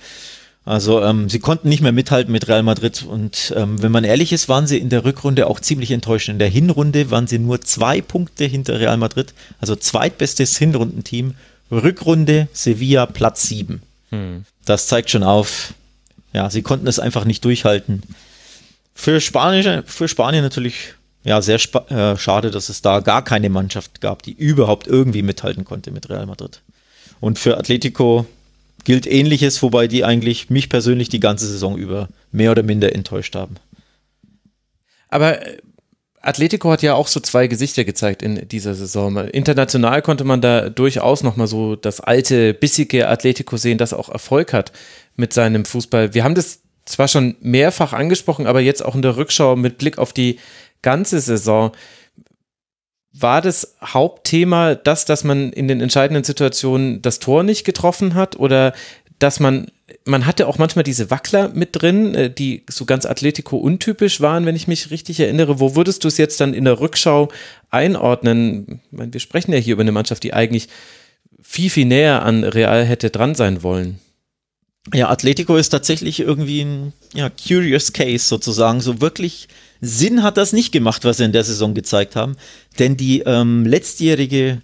Also 0.65 1.03
ähm, 1.03 1.29
sie 1.29 1.41
konnten 1.41 1.69
nicht 1.69 1.83
mehr 1.83 1.93
mithalten 1.93 2.33
mit 2.33 2.47
Real 2.47 2.63
Madrid 2.63 3.03
und 3.03 3.53
ähm, 3.57 3.83
wenn 3.83 3.93
man 3.93 4.05
ehrlich 4.05 4.33
ist, 4.33 4.49
waren 4.49 4.67
sie 4.67 4.79
in 4.79 4.91
der 4.91 5.05
Rückrunde 5.05 5.47
auch 5.47 5.59
ziemlich 5.59 5.91
enttäuscht. 5.91 6.29
In 6.29 6.39
der 6.39 6.49
Hinrunde 6.49 7.11
waren 7.11 7.27
sie 7.27 7.39
nur 7.39 7.61
zwei 7.63 8.01
Punkte 8.03 8.45
hinter 8.45 8.79
Real 8.79 8.99
Madrid, 8.99 9.33
also 9.61 9.75
zweitbestes 9.75 10.57
Hinrundenteam. 10.59 11.35
Rückrunde 11.71 12.49
Sevilla 12.53 13.07
Platz 13.07 13.45
sieben. 13.45 13.83
Hm. 14.11 14.45
Das 14.65 14.87
zeigt 14.87 15.11
schon 15.11 15.23
auf, 15.23 15.73
ja, 16.33 16.51
sie 16.51 16.63
konnten 16.63 16.87
es 16.87 16.99
einfach 16.99 17.25
nicht 17.25 17.45
durchhalten. 17.45 18.03
Für, 18.95 19.21
Spanische, 19.21 19.85
für 19.87 20.09
Spanien 20.09 20.43
natürlich 20.43 20.95
ja, 21.23 21.43
sehr 21.43 21.59
äh, 21.91 22.17
schade, 22.17 22.51
dass 22.51 22.69
es 22.69 22.83
da 22.83 23.01
gar 23.01 23.23
keine 23.23 23.51
Mannschaft 23.51 24.01
gab, 24.01 24.23
die 24.23 24.33
überhaupt 24.33 24.87
irgendwie 24.87 25.23
mithalten 25.23 25.65
konnte 25.65 25.91
mit 25.91 26.09
Real 26.09 26.27
Madrid. 26.27 26.63
Und 27.21 27.39
für 27.39 27.59
Atletico 27.59 28.27
gilt 28.85 29.07
ähnliches, 29.07 29.63
wobei 29.63 29.87
die 29.87 30.05
eigentlich 30.05 30.49
mich 30.49 30.71
persönlich 30.71 31.11
die 31.11 31.21
ganze 31.21 31.47
Saison 31.47 31.77
über 31.77 32.09
mehr 32.33 32.51
oder 32.51 32.63
minder 32.63 32.95
enttäuscht 32.95 33.35
haben. 33.35 33.57
Aber 35.09 35.47
äh, 35.47 35.59
Atletico 36.23 36.71
hat 36.71 36.83
ja 36.83 36.95
auch 36.95 37.07
so 37.07 37.21
zwei 37.21 37.47
Gesichter 37.47 37.85
gezeigt 37.85 38.23
in 38.23 38.47
dieser 38.49 38.75
Saison. 38.75 39.17
International 39.29 40.03
konnte 40.03 40.25
man 40.25 40.41
da 40.41 40.69
durchaus 40.69 41.23
nochmal 41.23 41.47
so 41.47 41.77
das 41.77 42.01
alte, 42.01 42.53
bissige 42.53 43.09
Atletico 43.09 43.57
sehen, 43.57 43.79
das 43.79 43.95
auch 43.95 44.11
Erfolg 44.11 44.53
hat 44.53 44.73
mit 45.17 45.33
seinem 45.33 45.65
Fußball. 45.65 46.13
Wir 46.13 46.25
haben 46.25 46.35
das 46.35 46.60
zwar 46.85 47.09
schon 47.09 47.37
mehrfach 47.41 47.93
angesprochen, 47.93 48.47
aber 48.47 48.61
jetzt 48.61 48.85
auch 48.85 48.95
in 48.95 49.03
der 49.03 49.17
Rückschau 49.17 49.57
mit 49.57 49.79
Blick 49.79 49.99
auf 49.99 50.13
die 50.13 50.39
ganze 50.83 51.21
Saison. 51.21 51.73
War 53.13 53.43
das 53.43 53.77
Hauptthema 53.83 54.75
das, 54.77 55.05
dass 55.05 55.25
man 55.25 55.53
in 55.53 55.69
den 55.69 55.81
entscheidenden 55.81 56.25
Situationen 56.25 57.03
das 57.03 57.19
Tor 57.19 57.43
nicht 57.43 57.65
getroffen 57.65 58.15
hat 58.15 58.37
oder 58.37 58.73
dass 59.19 59.39
man, 59.39 59.67
man 60.05 60.27
hatte 60.27 60.49
auch 60.49 60.59
manchmal 60.59 60.83
diese 60.83 61.11
Wackler 61.11 61.51
mit 61.51 61.71
drin, 61.73 62.15
äh, 62.15 62.31
die 62.31 62.65
so 62.69 62.87
ganz 62.87 63.05
Atletico 63.07 63.59
untypisch 63.59 64.21
waren, 64.21 64.47
wenn 64.47 64.57
ich 64.57 64.67
mich 64.67 64.91
richtig 64.91 65.21
erinnere. 65.21 65.61
Wo 65.61 65.77
würdest 65.77 66.05
du 66.05 66.09
es 66.09 66.17
jetzt 66.17 66.41
dann 66.41 66.55
in 66.55 66.65
der 66.65 66.81
Rückschau 66.81 67.29
einordnen? 67.69 68.81
Meine, 68.91 69.13
wir 69.13 69.21
sprechen 69.21 69.53
ja 69.53 69.59
hier 69.59 69.75
über 69.75 69.83
eine 69.83 69.93
Mannschaft, 69.93 70.23
die 70.23 70.33
eigentlich 70.33 70.69
viel, 71.43 71.71
viel 71.71 71.87
näher 71.87 72.23
an 72.23 72.45
Real 72.45 72.85
hätte 72.85 73.11
dran 73.11 73.35
sein 73.35 73.63
wollen. 73.63 73.99
Ja, 74.95 75.11
Atletico 75.11 75.57
ist 75.57 75.69
tatsächlich 75.69 76.21
irgendwie 76.21 76.63
ein 76.63 76.93
ja, 77.13 77.31
curious 77.31 77.93
case 77.93 78.27
sozusagen. 78.27 78.81
So 78.81 79.01
wirklich 79.01 79.49
Sinn 79.81 80.23
hat 80.23 80.37
das 80.37 80.53
nicht 80.53 80.73
gemacht, 80.73 81.05
was 81.05 81.19
sie 81.19 81.25
in 81.25 81.33
der 81.33 81.45
Saison 81.45 81.75
gezeigt 81.75 82.17
haben. 82.17 82.37
Denn 82.79 82.97
die 82.97 83.21
ähm, 83.21 83.67
letztjährige 83.67 84.63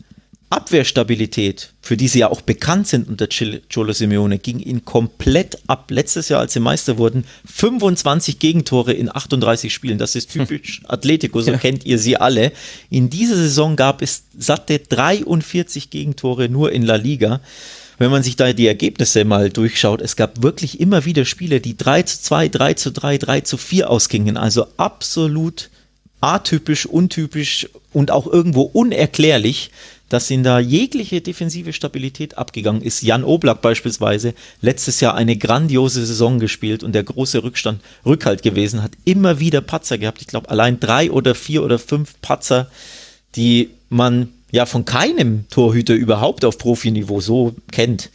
Abwehrstabilität, 0.48 1.74
für 1.82 1.96
die 1.96 2.08
sie 2.08 2.20
ja 2.20 2.30
auch 2.30 2.40
bekannt 2.40 2.86
sind 2.86 3.08
unter 3.08 3.28
Cholo 3.28 3.92
Simeone, 3.92 4.38
ging 4.38 4.58
ihnen 4.60 4.84
komplett 4.84 5.58
ab. 5.66 5.90
Letztes 5.90 6.30
Jahr, 6.30 6.40
als 6.40 6.54
sie 6.54 6.60
Meister 6.60 6.96
wurden, 6.96 7.24
25 7.44 8.38
Gegentore 8.38 8.94
in 8.94 9.14
38 9.14 9.74
Spielen. 9.74 9.98
Das 9.98 10.14
ist 10.14 10.30
typisch 10.30 10.82
Atletico, 10.88 11.42
so 11.42 11.50
ja. 11.50 11.58
kennt 11.58 11.84
ihr 11.84 11.98
sie 11.98 12.16
alle. 12.16 12.52
In 12.88 13.10
dieser 13.10 13.36
Saison 13.36 13.76
gab 13.76 14.00
es 14.00 14.24
satte 14.38 14.78
43 14.78 15.90
Gegentore 15.90 16.48
nur 16.48 16.72
in 16.72 16.82
La 16.82 16.96
Liga 16.96 17.40
wenn 17.98 18.10
man 18.10 18.22
sich 18.22 18.36
da 18.36 18.52
die 18.52 18.66
Ergebnisse 18.66 19.24
mal 19.24 19.50
durchschaut, 19.50 20.00
es 20.00 20.16
gab 20.16 20.42
wirklich 20.42 20.80
immer 20.80 21.04
wieder 21.04 21.24
Spiele, 21.24 21.60
die 21.60 21.76
3 21.76 22.02
zu 22.02 22.20
2, 22.20 22.48
3 22.48 22.74
zu 22.74 22.92
3, 22.92 23.18
3 23.18 23.40
zu 23.40 23.56
4 23.56 23.90
ausgingen. 23.90 24.36
Also 24.36 24.66
absolut 24.76 25.70
atypisch, 26.20 26.86
untypisch 26.86 27.68
und 27.92 28.10
auch 28.10 28.26
irgendwo 28.26 28.62
unerklärlich, 28.62 29.70
dass 30.08 30.30
ihnen 30.30 30.44
da 30.44 30.58
jegliche 30.58 31.20
defensive 31.20 31.72
Stabilität 31.72 32.38
abgegangen 32.38 32.82
ist. 32.82 33.02
Jan 33.02 33.24
Oblak 33.24 33.60
beispielsweise, 33.60 34.34
letztes 34.60 35.00
Jahr 35.00 35.14
eine 35.14 35.36
grandiose 35.36 36.06
Saison 36.06 36.38
gespielt 36.38 36.84
und 36.84 36.92
der 36.92 37.02
große 37.02 37.42
Rückstand, 37.42 37.80
Rückhalt 38.04 38.42
gewesen, 38.42 38.82
hat 38.82 38.92
immer 39.04 39.40
wieder 39.40 39.60
Patzer 39.60 39.98
gehabt. 39.98 40.20
Ich 40.20 40.28
glaube, 40.28 40.50
allein 40.50 40.78
drei 40.78 41.10
oder 41.10 41.34
vier 41.34 41.64
oder 41.64 41.78
fünf 41.78 42.20
Patzer, 42.22 42.70
die 43.34 43.70
man 43.88 44.28
ja 44.50 44.66
von 44.66 44.84
keinem 44.84 45.44
Torhüter 45.50 45.94
überhaupt 45.94 46.44
auf 46.44 46.58
Profiniveau 46.58 47.20
so 47.20 47.54
kennt. 47.72 48.10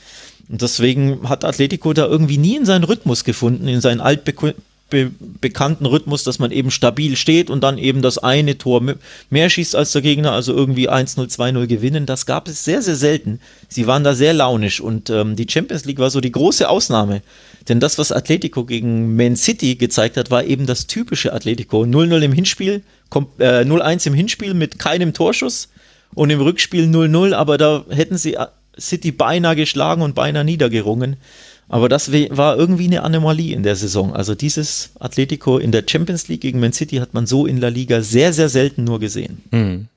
Und 0.49 0.61
deswegen 0.61 1.29
hat 1.29 1.45
Atletico 1.45 1.93
da 1.93 2.05
irgendwie 2.05 2.37
nie 2.37 2.57
in 2.57 2.65
seinen 2.65 2.83
Rhythmus 2.83 3.23
gefunden, 3.23 3.67
in 3.67 3.81
seinen 3.81 4.01
altbeku 4.01 4.51
be 4.91 5.11
Rhythmus, 5.41 6.23
dass 6.23 6.37
man 6.37 6.51
eben 6.51 6.69
stabil 6.69 7.15
steht 7.15 7.49
und 7.49 7.61
dann 7.61 7.77
eben 7.77 8.01
das 8.01 8.17
eine 8.17 8.57
Tor 8.57 8.83
mehr 9.29 9.49
schießt 9.49 9.75
als 9.75 9.93
der 9.93 10.01
Gegner, 10.01 10.33
also 10.33 10.53
irgendwie 10.53 10.89
1-0, 10.89 11.33
2-0 11.33 11.67
gewinnen. 11.67 12.05
Das 12.05 12.25
gab 12.25 12.47
es 12.47 12.65
sehr, 12.65 12.81
sehr 12.81 12.97
selten. 12.97 13.39
Sie 13.69 13.87
waren 13.87 14.03
da 14.03 14.13
sehr 14.13 14.33
launisch 14.33 14.81
und 14.81 15.09
ähm, 15.09 15.35
die 15.35 15.47
Champions 15.49 15.85
League 15.85 15.99
war 15.99 16.09
so 16.09 16.19
die 16.19 16.31
große 16.31 16.69
Ausnahme. 16.69 17.21
Denn 17.69 17.79
das, 17.79 17.97
was 17.97 18.11
Atletico 18.11 18.65
gegen 18.65 19.15
Man 19.15 19.35
City 19.35 19.75
gezeigt 19.75 20.17
hat, 20.17 20.29
war 20.29 20.43
eben 20.43 20.65
das 20.65 20.87
typische 20.87 21.31
Atletico. 21.31 21.83
0-0 21.83 22.21
im 22.21 22.33
Hinspiel, 22.33 22.83
äh, 23.39 23.63
0-1 23.63 24.07
im 24.07 24.13
Hinspiel 24.13 24.53
mit 24.53 24.77
keinem 24.77 25.13
Torschuss 25.13 25.69
und 26.13 26.29
im 26.29 26.41
Rückspiel 26.41 26.85
0-0, 26.85 27.33
aber 27.33 27.57
da 27.57 27.85
hätten 27.89 28.17
sie 28.17 28.35
äh, 28.35 28.47
City 28.79 29.11
beinahe 29.11 29.55
geschlagen 29.55 30.01
und 30.01 30.15
beinahe 30.15 30.45
niedergerungen. 30.45 31.17
Aber 31.67 31.87
das 31.87 32.11
war 32.11 32.57
irgendwie 32.57 32.87
eine 32.87 33.03
Anomalie 33.03 33.55
in 33.55 33.63
der 33.63 33.77
Saison. 33.77 34.13
Also 34.13 34.35
dieses 34.35 34.91
Atletico 34.99 35.57
in 35.57 35.71
der 35.71 35.85
Champions 35.87 36.27
League 36.27 36.41
gegen 36.41 36.59
Man 36.59 36.73
City 36.73 36.97
hat 36.97 37.13
man 37.13 37.25
so 37.25 37.45
in 37.45 37.57
La 37.57 37.69
Liga 37.69 38.01
sehr, 38.01 38.33
sehr 38.33 38.49
selten 38.49 38.83
nur 38.83 38.99
gesehen. 38.99 39.41
Mhm. 39.51 39.87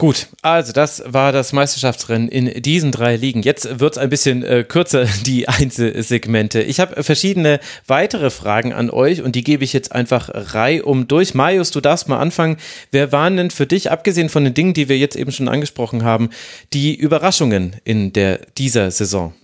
Gut, 0.00 0.28
also 0.40 0.72
das 0.72 1.02
war 1.04 1.30
das 1.30 1.52
Meisterschaftsrennen 1.52 2.28
in 2.28 2.62
diesen 2.62 2.90
drei 2.90 3.16
Ligen. 3.16 3.42
Jetzt 3.42 3.80
wird 3.80 3.92
es 3.92 3.98
ein 3.98 4.08
bisschen 4.08 4.42
äh, 4.42 4.64
kürzer, 4.66 5.04
die 5.26 5.46
Einzelsegmente. 5.46 6.62
Ich 6.62 6.80
habe 6.80 7.02
verschiedene 7.02 7.60
weitere 7.86 8.30
Fragen 8.30 8.72
an 8.72 8.88
euch 8.88 9.20
und 9.20 9.36
die 9.36 9.44
gebe 9.44 9.62
ich 9.62 9.74
jetzt 9.74 9.92
einfach 9.92 10.30
reihum 10.32 11.06
durch. 11.06 11.34
Marius, 11.34 11.70
du 11.70 11.82
darfst 11.82 12.08
mal 12.08 12.18
anfangen. 12.18 12.56
Wer 12.90 13.12
waren 13.12 13.36
denn 13.36 13.50
für 13.50 13.66
dich, 13.66 13.90
abgesehen 13.90 14.30
von 14.30 14.42
den 14.42 14.54
Dingen, 14.54 14.72
die 14.72 14.88
wir 14.88 14.96
jetzt 14.96 15.16
eben 15.16 15.32
schon 15.32 15.48
angesprochen 15.48 16.02
haben, 16.02 16.30
die 16.72 16.94
Überraschungen 16.94 17.76
in 17.84 18.14
der, 18.14 18.40
dieser 18.56 18.90
Saison? 18.90 19.34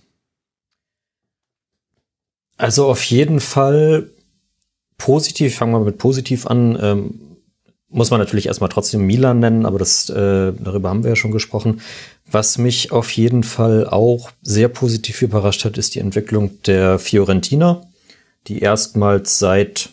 Also 2.57 2.87
auf 2.87 3.03
jeden 3.03 3.41
Fall 3.41 4.09
positiv, 4.97 5.55
fangen 5.55 5.73
wir 5.73 5.81
mit 5.81 5.99
positiv 5.99 6.47
an. 6.47 6.79
Ähm 6.81 7.26
muss 7.89 8.11
man 8.11 8.19
natürlich 8.19 8.47
erstmal 8.47 8.69
trotzdem 8.69 9.05
Milan 9.05 9.39
nennen, 9.39 9.65
aber 9.65 9.79
das, 9.79 10.09
äh, 10.09 10.53
darüber 10.53 10.89
haben 10.89 11.03
wir 11.03 11.11
ja 11.11 11.15
schon 11.15 11.31
gesprochen. 11.31 11.81
Was 12.29 12.57
mich 12.57 12.91
auf 12.91 13.09
jeden 13.11 13.43
Fall 13.43 13.87
auch 13.87 14.31
sehr 14.41 14.67
positiv 14.67 15.21
überrascht 15.21 15.63
hat, 15.63 15.77
ist 15.77 15.95
die 15.95 15.99
Entwicklung 15.99 16.61
der 16.63 16.99
Fiorentina, 16.99 17.81
die 18.47 18.59
erstmals 18.59 19.39
seit 19.39 19.89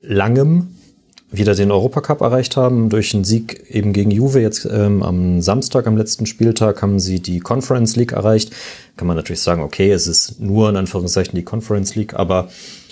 langem 0.00 0.76
wieder 1.30 1.54
den 1.54 1.70
Europacup 1.70 2.20
erreicht 2.20 2.56
haben. 2.56 2.88
Durch 2.90 3.14
einen 3.14 3.24
Sieg 3.24 3.64
eben 3.70 3.92
gegen 3.92 4.10
Juve 4.10 4.40
jetzt 4.40 4.68
ähm, 4.70 5.02
am 5.02 5.40
Samstag, 5.40 5.86
am 5.86 5.96
letzten 5.96 6.26
Spieltag, 6.26 6.82
haben 6.82 7.00
sie 7.00 7.20
die 7.20 7.40
Conference 7.40 7.96
League 7.96 8.12
erreicht. 8.12 8.52
Kann 8.96 9.08
man 9.08 9.16
natürlich 9.16 9.40
sagen, 9.40 9.62
okay, 9.62 9.90
es 9.90 10.06
ist 10.06 10.40
nur 10.40 10.68
in 10.68 10.76
Anführungszeichen 10.76 11.34
die 11.34 11.44
Conference 11.44 11.94
League, 11.94 12.14
aber 12.14 12.48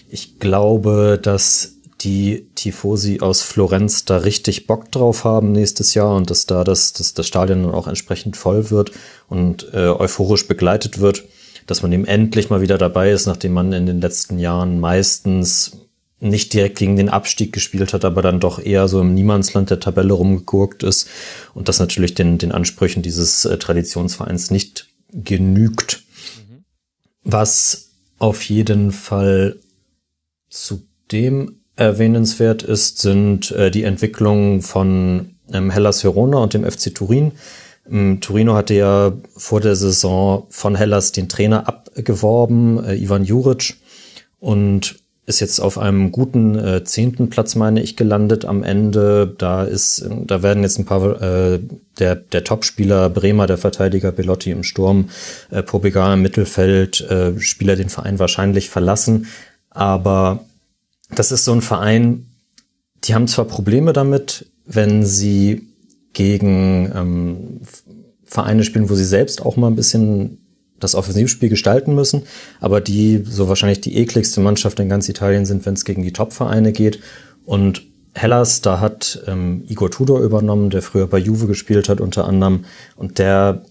ich 0.09 0.38
glaube, 0.38 1.18
dass 1.22 1.73
die 2.05 2.48
Tifosi 2.55 3.20
aus 3.20 3.40
Florenz 3.42 4.05
da 4.05 4.18
richtig 4.18 4.66
Bock 4.66 4.92
drauf 4.92 5.24
haben 5.24 5.52
nächstes 5.52 5.94
Jahr 5.94 6.14
und 6.14 6.30
dass 6.30 6.46
da 6.46 6.62
das, 6.62 6.92
dass 6.92 7.14
das 7.14 7.26
Stadion 7.26 7.62
dann 7.62 7.74
auch 7.74 7.88
entsprechend 7.88 8.36
voll 8.36 8.70
wird 8.70 8.92
und 9.28 9.68
äh, 9.72 9.88
euphorisch 9.88 10.46
begleitet 10.46 11.00
wird, 11.00 11.24
dass 11.66 11.82
man 11.82 11.92
eben 11.92 12.05
endlich 12.05 12.50
mal 12.50 12.61
wieder 12.61 12.78
dabei 12.78 13.11
ist, 13.11 13.26
nachdem 13.26 13.55
man 13.55 13.72
in 13.72 13.86
den 13.86 14.00
letzten 14.00 14.38
Jahren 14.38 14.80
meistens 14.80 15.78
nicht 16.20 16.52
direkt 16.52 16.78
gegen 16.78 16.96
den 16.96 17.09
Abstieg 17.09 17.52
gespielt 17.52 17.92
hat, 17.92 18.05
aber 18.05 18.22
dann 18.22 18.40
doch 18.40 18.59
eher 18.59 18.88
so 18.88 19.00
im 19.00 19.14
Niemandsland 19.14 19.70
der 19.70 19.80
Tabelle 19.80 20.12
rumgegurkt 20.12 20.82
ist 20.82 21.09
und 21.55 21.68
das 21.68 21.78
natürlich 21.78 22.14
den, 22.14 22.38
den 22.38 22.52
Ansprüchen 22.52 23.02
dieses 23.02 23.44
äh, 23.44 23.59
Traditionsvereins 23.59 24.50
nicht 24.50 24.88
genügt. 25.11 26.02
Mhm. 26.36 26.64
Was 27.22 27.90
auf 28.18 28.42
jeden 28.42 28.92
Fall 28.92 29.59
zudem 30.48 31.63
erwähnenswert 31.76 32.62
ist, 32.62 32.98
sind 32.98 33.50
äh, 33.52 33.70
die 33.70 33.84
Entwicklungen 33.84 34.62
von 34.62 35.34
ähm, 35.52 35.70
Hellas 35.70 36.04
Verona 36.04 36.38
und 36.38 36.54
dem 36.54 36.64
FC 36.64 36.94
Turin. 36.94 37.32
Ähm, 37.90 38.20
Torino 38.20 38.54
hatte 38.54 38.74
ja 38.74 39.12
vor 39.36 39.60
der 39.60 39.76
Saison 39.76 40.46
von 40.50 40.74
Hellas 40.74 41.12
den 41.12 41.28
Trainer 41.28 41.68
abgeworben, 41.68 42.84
äh, 42.84 42.94
Ivan 42.94 43.24
Juric, 43.24 43.74
und 44.40 44.96
ist 45.26 45.40
jetzt 45.40 45.58
auf 45.58 45.78
einem 45.78 46.12
guten 46.12 46.58
äh, 46.58 46.84
zehnten 46.84 47.30
Platz, 47.30 47.54
meine 47.54 47.80
ich, 47.80 47.96
gelandet 47.96 48.44
am 48.44 48.62
Ende. 48.62 49.34
Da 49.38 49.64
ist, 49.64 50.06
da 50.26 50.42
werden 50.42 50.62
jetzt 50.62 50.78
ein 50.78 50.84
paar 50.84 51.20
äh, 51.22 51.60
der 51.98 52.16
der 52.16 52.44
Topspieler 52.44 53.08
Bremer, 53.08 53.46
der 53.46 53.56
Verteidiger 53.56 54.12
Belotti 54.12 54.50
im 54.50 54.64
Sturm, 54.64 55.08
äh, 55.50 55.62
Pobigar 55.62 56.12
im 56.12 56.20
Mittelfeld, 56.20 57.00
äh, 57.08 57.40
Spieler 57.40 57.74
den 57.74 57.88
Verein 57.88 58.18
wahrscheinlich 58.18 58.68
verlassen. 58.68 59.26
Aber 59.70 60.44
das 61.18 61.32
ist 61.32 61.44
so 61.44 61.52
ein 61.52 61.62
Verein, 61.62 62.26
die 63.04 63.14
haben 63.14 63.28
zwar 63.28 63.44
Probleme 63.44 63.92
damit, 63.92 64.50
wenn 64.64 65.04
sie 65.04 65.68
gegen 66.12 66.90
ähm, 66.94 67.60
Vereine 68.24 68.64
spielen, 68.64 68.88
wo 68.88 68.94
sie 68.94 69.04
selbst 69.04 69.42
auch 69.42 69.56
mal 69.56 69.66
ein 69.66 69.76
bisschen 69.76 70.38
das 70.80 70.94
Offensivspiel 70.94 71.48
gestalten 71.48 71.94
müssen, 71.94 72.22
aber 72.60 72.80
die 72.80 73.24
so 73.24 73.48
wahrscheinlich 73.48 73.80
die 73.80 73.96
ekligste 73.96 74.40
Mannschaft 74.40 74.80
in 74.80 74.88
ganz 74.88 75.08
Italien 75.08 75.46
sind, 75.46 75.64
wenn 75.66 75.74
es 75.74 75.84
gegen 75.84 76.02
die 76.02 76.12
Top-Vereine 76.12 76.72
geht. 76.72 77.00
Und 77.44 77.82
Hellas, 78.14 78.60
da 78.60 78.80
hat 78.80 79.22
ähm, 79.26 79.64
Igor 79.68 79.90
Tudor 79.90 80.20
übernommen, 80.20 80.70
der 80.70 80.82
früher 80.82 81.06
bei 81.06 81.18
Juve 81.18 81.46
gespielt 81.46 81.88
hat 81.88 82.00
unter 82.00 82.26
anderem. 82.26 82.64
Und 82.96 83.18
der, 83.18 83.64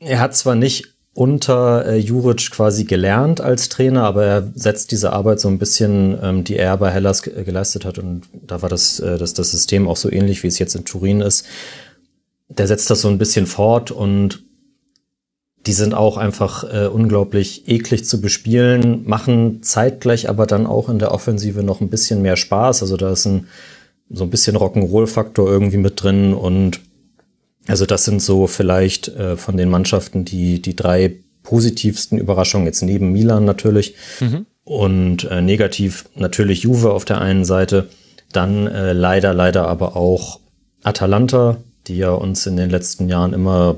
er 0.00 0.20
hat 0.20 0.36
zwar 0.36 0.54
nicht 0.54 0.97
unter 1.18 1.84
äh, 1.84 1.96
Juric 1.96 2.52
quasi 2.52 2.84
gelernt 2.84 3.40
als 3.40 3.68
Trainer, 3.68 4.04
aber 4.04 4.24
er 4.24 4.52
setzt 4.54 4.92
diese 4.92 5.12
Arbeit 5.12 5.40
so 5.40 5.48
ein 5.48 5.58
bisschen, 5.58 6.16
ähm, 6.22 6.44
die 6.44 6.54
er 6.54 6.76
bei 6.76 6.92
Hellas 6.92 7.24
ge 7.24 7.42
geleistet 7.42 7.84
hat 7.84 7.98
und 7.98 8.22
da 8.32 8.62
war 8.62 8.68
das, 8.68 9.00
äh, 9.00 9.18
das, 9.18 9.34
das 9.34 9.50
System 9.50 9.88
auch 9.88 9.96
so 9.96 10.12
ähnlich, 10.12 10.44
wie 10.44 10.46
es 10.46 10.60
jetzt 10.60 10.76
in 10.76 10.84
Turin 10.84 11.20
ist. 11.20 11.44
Der 12.48 12.68
setzt 12.68 12.88
das 12.88 13.00
so 13.00 13.08
ein 13.08 13.18
bisschen 13.18 13.48
fort 13.48 13.90
und 13.90 14.44
die 15.66 15.72
sind 15.72 15.92
auch 15.92 16.18
einfach 16.18 16.62
äh, 16.72 16.86
unglaublich 16.86 17.66
eklig 17.66 18.04
zu 18.04 18.20
bespielen, 18.20 19.02
machen 19.04 19.60
zeitgleich 19.64 20.28
aber 20.28 20.46
dann 20.46 20.68
auch 20.68 20.88
in 20.88 21.00
der 21.00 21.10
Offensive 21.10 21.64
noch 21.64 21.80
ein 21.80 21.90
bisschen 21.90 22.22
mehr 22.22 22.36
Spaß. 22.36 22.82
Also 22.82 22.96
da 22.96 23.10
ist 23.10 23.26
ein 23.26 23.48
so 24.08 24.22
ein 24.22 24.30
bisschen 24.30 24.56
Rock'n'Roll-Faktor 24.56 25.50
irgendwie 25.50 25.78
mit 25.78 26.00
drin 26.00 26.32
und 26.32 26.80
also 27.68 27.86
das 27.86 28.04
sind 28.04 28.20
so 28.20 28.46
vielleicht 28.46 29.08
äh, 29.08 29.36
von 29.36 29.56
den 29.56 29.68
Mannschaften 29.68 30.24
die, 30.24 30.60
die 30.60 30.74
drei 30.74 31.16
positivsten 31.42 32.18
Überraschungen, 32.18 32.66
jetzt 32.66 32.82
neben 32.82 33.12
Milan 33.12 33.44
natürlich. 33.44 33.94
Mhm. 34.20 34.46
Und 34.64 35.24
äh, 35.24 35.40
negativ 35.40 36.06
natürlich 36.14 36.62
Juve 36.62 36.92
auf 36.92 37.04
der 37.04 37.20
einen 37.20 37.44
Seite. 37.44 37.88
Dann 38.32 38.66
äh, 38.66 38.92
leider, 38.92 39.32
leider 39.32 39.66
aber 39.68 39.96
auch 39.96 40.40
Atalanta, 40.82 41.58
die 41.86 41.96
ja 41.96 42.10
uns 42.10 42.46
in 42.46 42.56
den 42.56 42.70
letzten 42.70 43.08
Jahren 43.08 43.32
immer 43.32 43.76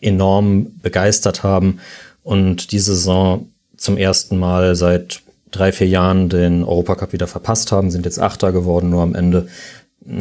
enorm 0.00 0.68
begeistert 0.82 1.42
haben 1.42 1.80
und 2.22 2.72
diese 2.72 2.94
Saison 2.94 3.48
zum 3.76 3.96
ersten 3.96 4.38
Mal 4.38 4.76
seit 4.76 5.20
drei, 5.50 5.72
vier 5.72 5.88
Jahren 5.88 6.28
den 6.28 6.64
Europacup 6.64 7.12
wieder 7.12 7.26
verpasst 7.26 7.72
haben, 7.72 7.90
sind 7.90 8.04
jetzt 8.04 8.20
Achter 8.20 8.52
geworden, 8.52 8.90
nur 8.90 9.02
am 9.02 9.14
Ende 9.14 9.48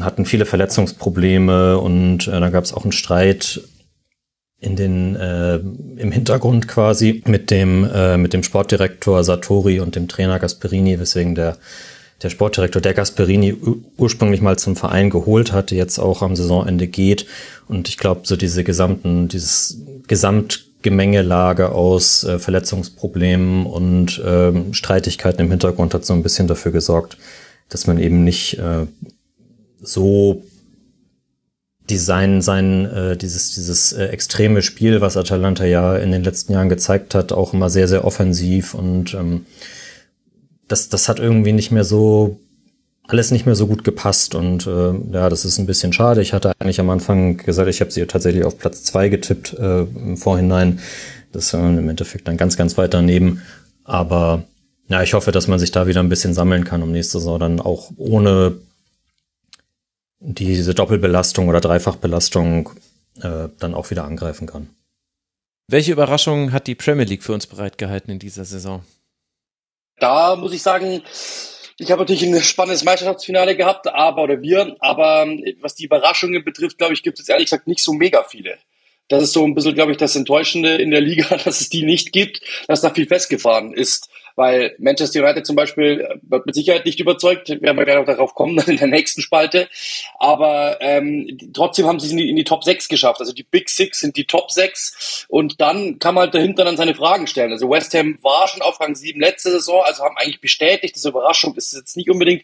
hatten 0.01 0.25
viele 0.25 0.45
Verletzungsprobleme 0.45 1.79
und 1.79 2.27
äh, 2.27 2.39
dann 2.39 2.51
gab 2.51 2.63
es 2.63 2.73
auch 2.73 2.83
einen 2.83 2.91
Streit 2.91 3.61
in 4.59 4.75
den 4.75 5.15
äh, 5.15 5.55
im 5.55 6.11
Hintergrund 6.11 6.67
quasi 6.67 7.23
mit 7.25 7.49
dem 7.49 7.89
äh, 7.91 8.17
mit 8.17 8.33
dem 8.33 8.43
Sportdirektor 8.43 9.23
Satori 9.23 9.79
und 9.79 9.95
dem 9.95 10.07
Trainer 10.07 10.39
Gasperini, 10.39 10.99
weswegen 10.99 11.35
der 11.35 11.57
der 12.21 12.29
Sportdirektor 12.29 12.81
der 12.81 12.93
Gasperini 12.93 13.55
ursprünglich 13.97 14.41
mal 14.41 14.59
zum 14.59 14.75
Verein 14.75 15.09
geholt 15.09 15.53
hatte, 15.53 15.75
jetzt 15.75 15.99
auch 15.99 16.21
am 16.21 16.35
Saisonende 16.35 16.87
geht. 16.87 17.25
Und 17.69 17.87
ich 17.87 17.97
glaube 17.97 18.21
so 18.23 18.35
diese 18.35 18.65
gesamten 18.65 19.29
dieses 19.29 19.81
Gesamtgemengelage 20.07 21.71
aus 21.71 22.25
äh, 22.25 22.37
Verletzungsproblemen 22.37 23.65
und 23.65 24.19
äh, 24.19 24.73
Streitigkeiten 24.73 25.39
im 25.39 25.51
Hintergrund 25.51 25.93
hat 25.93 26.05
so 26.05 26.13
ein 26.13 26.23
bisschen 26.23 26.49
dafür 26.49 26.73
gesorgt, 26.73 27.17
dass 27.69 27.87
man 27.87 27.97
eben 27.97 28.25
nicht 28.25 28.57
äh, 28.57 28.85
so 29.81 30.43
Design 31.89 32.41
sein, 32.41 32.85
äh, 32.85 33.17
dieses, 33.17 33.55
dieses 33.55 33.93
äh, 33.93 34.05
extreme 34.05 34.61
Spiel, 34.61 35.01
was 35.01 35.17
Atalanta 35.17 35.65
ja 35.65 35.97
in 35.97 36.11
den 36.11 36.23
letzten 36.23 36.53
Jahren 36.53 36.69
gezeigt 36.69 37.15
hat, 37.15 37.31
auch 37.31 37.53
immer 37.53 37.69
sehr, 37.69 37.87
sehr 37.87 38.05
offensiv 38.05 38.73
und 38.73 39.13
ähm, 39.13 39.45
das, 40.67 40.89
das 40.89 41.09
hat 41.09 41.19
irgendwie 41.19 41.51
nicht 41.51 41.71
mehr 41.71 41.83
so, 41.83 42.39
alles 43.07 43.31
nicht 43.31 43.47
mehr 43.47 43.55
so 43.55 43.65
gut 43.65 43.83
gepasst 43.83 44.35
und 44.35 44.67
äh, 44.67 44.93
ja, 45.11 45.29
das 45.29 45.45
ist 45.45 45.57
ein 45.57 45.65
bisschen 45.65 45.91
schade. 45.93 46.21
Ich 46.21 46.33
hatte 46.33 46.51
eigentlich 46.59 46.79
am 46.79 46.91
Anfang 46.91 47.37
gesagt, 47.37 47.69
ich 47.69 47.81
habe 47.81 47.91
sie 47.91 48.05
tatsächlich 48.05 48.45
auf 48.45 48.59
Platz 48.59 48.83
zwei 48.83 49.09
getippt 49.09 49.53
äh, 49.53 49.81
im 49.81 50.15
Vorhinein. 50.15 50.79
Das 51.31 51.53
war 51.53 51.67
im 51.67 51.89
Endeffekt 51.89 52.27
dann 52.27 52.37
ganz, 52.37 52.55
ganz 52.55 52.77
weit 52.77 52.93
daneben. 52.93 53.41
Aber 53.83 54.43
ja, 54.89 55.01
ich 55.01 55.15
hoffe, 55.15 55.31
dass 55.31 55.47
man 55.47 55.57
sich 55.57 55.71
da 55.71 55.87
wieder 55.87 56.01
ein 56.01 56.09
bisschen 56.09 56.35
sammeln 56.35 56.65
kann, 56.65 56.83
um 56.83 56.91
nächste 56.91 57.19
Saison 57.19 57.39
dann 57.39 57.59
auch 57.59 57.91
ohne 57.97 58.57
diese 60.19 60.73
Doppelbelastung 60.73 61.47
oder 61.47 61.61
Dreifachbelastung 61.61 62.71
äh, 63.21 63.49
dann 63.59 63.73
auch 63.73 63.89
wieder 63.89 64.03
angreifen 64.03 64.47
kann. 64.47 64.69
Welche 65.67 65.91
Überraschungen 65.91 66.51
hat 66.51 66.67
die 66.67 66.75
Premier 66.75 67.05
League 67.05 67.23
für 67.23 67.33
uns 67.33 67.47
bereitgehalten 67.47 68.11
in 68.11 68.19
dieser 68.19 68.45
Saison? 68.45 68.83
da 69.99 70.35
muss 70.35 70.53
ich 70.53 70.61
sagen, 70.61 71.03
ich 71.77 71.91
habe 71.91 72.01
natürlich 72.01 72.23
ein 72.23 72.41
spannendes 72.41 72.83
Meisterschaftsfinale 72.83 73.55
gehabt, 73.55 73.87
aber 73.87 74.23
oder 74.23 74.41
wir, 74.41 74.75
aber 74.79 75.27
was 75.61 75.75
die 75.75 75.85
Überraschungen 75.85 76.43
betrifft, 76.43 76.77
glaube 76.77 76.93
ich, 76.93 77.03
gibt 77.03 77.19
es 77.19 77.29
ehrlich 77.29 77.45
gesagt 77.45 77.67
nicht 77.67 77.83
so 77.83 77.93
mega 77.93 78.23
viele. 78.23 78.57
Das 79.07 79.23
ist 79.23 79.33
so 79.33 79.43
ein 79.45 79.55
bisschen, 79.55 79.75
glaube 79.75 79.91
ich, 79.91 79.97
das 79.97 80.15
Enttäuschende 80.15 80.75
in 80.75 80.91
der 80.91 81.01
Liga, 81.01 81.37
dass 81.43 81.61
es 81.61 81.69
die 81.69 81.83
nicht 81.83 82.11
gibt, 82.11 82.41
dass 82.67 82.81
da 82.81 82.93
viel 82.93 83.07
festgefahren 83.07 83.73
ist 83.73 84.09
weil 84.39 84.73
Manchester 84.79 85.21
United 85.21 85.45
zum 85.45 85.57
Beispiel 85.57 85.99
äh, 85.99 86.15
wird 86.21 86.45
mit 86.45 86.55
Sicherheit 86.55 86.85
nicht 86.85 86.99
überzeugt. 86.99 87.49
Wir 87.49 87.61
werden 87.61 87.77
ja 87.77 87.83
gleich 87.83 87.97
noch 87.97 88.05
darauf 88.05 88.33
kommen 88.33 88.57
in 88.67 88.77
der 88.77 88.87
nächsten 88.87 89.21
Spalte. 89.21 89.67
Aber 90.17 90.77
ähm, 90.79 91.37
trotzdem 91.53 91.85
haben 91.85 91.99
sie 91.99 92.07
es 92.07 92.11
in 92.13 92.17
die, 92.17 92.29
in 92.29 92.37
die 92.37 92.45
Top 92.45 92.63
6 92.63 92.87
geschafft. 92.87 93.19
Also 93.19 93.33
die 93.33 93.43
Big 93.43 93.69
Six 93.69 93.99
sind 93.99 94.15
die 94.15 94.23
Top 94.23 94.49
6 94.49 95.27
und 95.27 95.59
dann 95.59 95.99
kann 95.99 96.15
man 96.15 96.23
halt 96.23 96.35
dahinter 96.35 96.63
dann 96.63 96.77
seine 96.77 96.95
Fragen 96.95 97.27
stellen. 97.27 97.51
Also 97.51 97.69
West 97.69 97.93
Ham 97.93 98.17
war 98.21 98.47
schon 98.47 98.61
auf 98.61 98.79
Rang 98.79 98.95
7 98.95 99.19
letzte 99.19 99.51
Saison, 99.51 99.83
also 99.83 100.03
haben 100.03 100.15
eigentlich 100.17 100.41
bestätigt, 100.41 100.95
diese 100.95 101.09
Überraschung 101.09 101.55
ist 101.55 101.73
jetzt 101.73 101.97
nicht 101.97 102.09
unbedingt. 102.09 102.43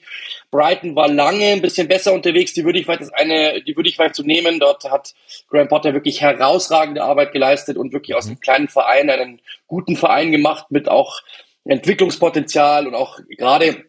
Brighton 0.51 0.95
war 0.95 1.07
lange 1.07 1.45
ein 1.45 1.61
bisschen 1.61 1.87
besser 1.87 2.11
unterwegs, 2.11 2.53
die 2.53 2.65
würde 2.65 2.79
ich 2.79 2.85
vielleicht 2.85 3.13
eine, 3.13 3.61
die 3.63 3.75
würde 3.75 3.87
ich 3.87 3.95
vielleicht 3.95 4.15
zu 4.15 4.21
so 4.21 4.27
nehmen. 4.27 4.59
Dort 4.59 4.83
hat 4.91 5.13
Graham 5.49 5.69
Potter 5.69 5.93
wirklich 5.93 6.19
herausragende 6.21 7.03
Arbeit 7.03 7.31
geleistet 7.31 7.77
und 7.77 7.93
wirklich 7.93 8.15
aus 8.15 8.27
einem 8.27 8.39
kleinen 8.41 8.67
Verein 8.67 9.09
einen 9.09 9.39
guten 9.67 9.95
Verein 9.95 10.31
gemacht 10.31 10.67
mit 10.69 10.89
auch 10.89 11.21
Entwicklungspotenzial 11.65 12.87
und 12.87 12.95
auch 12.95 13.19
gerade 13.37 13.85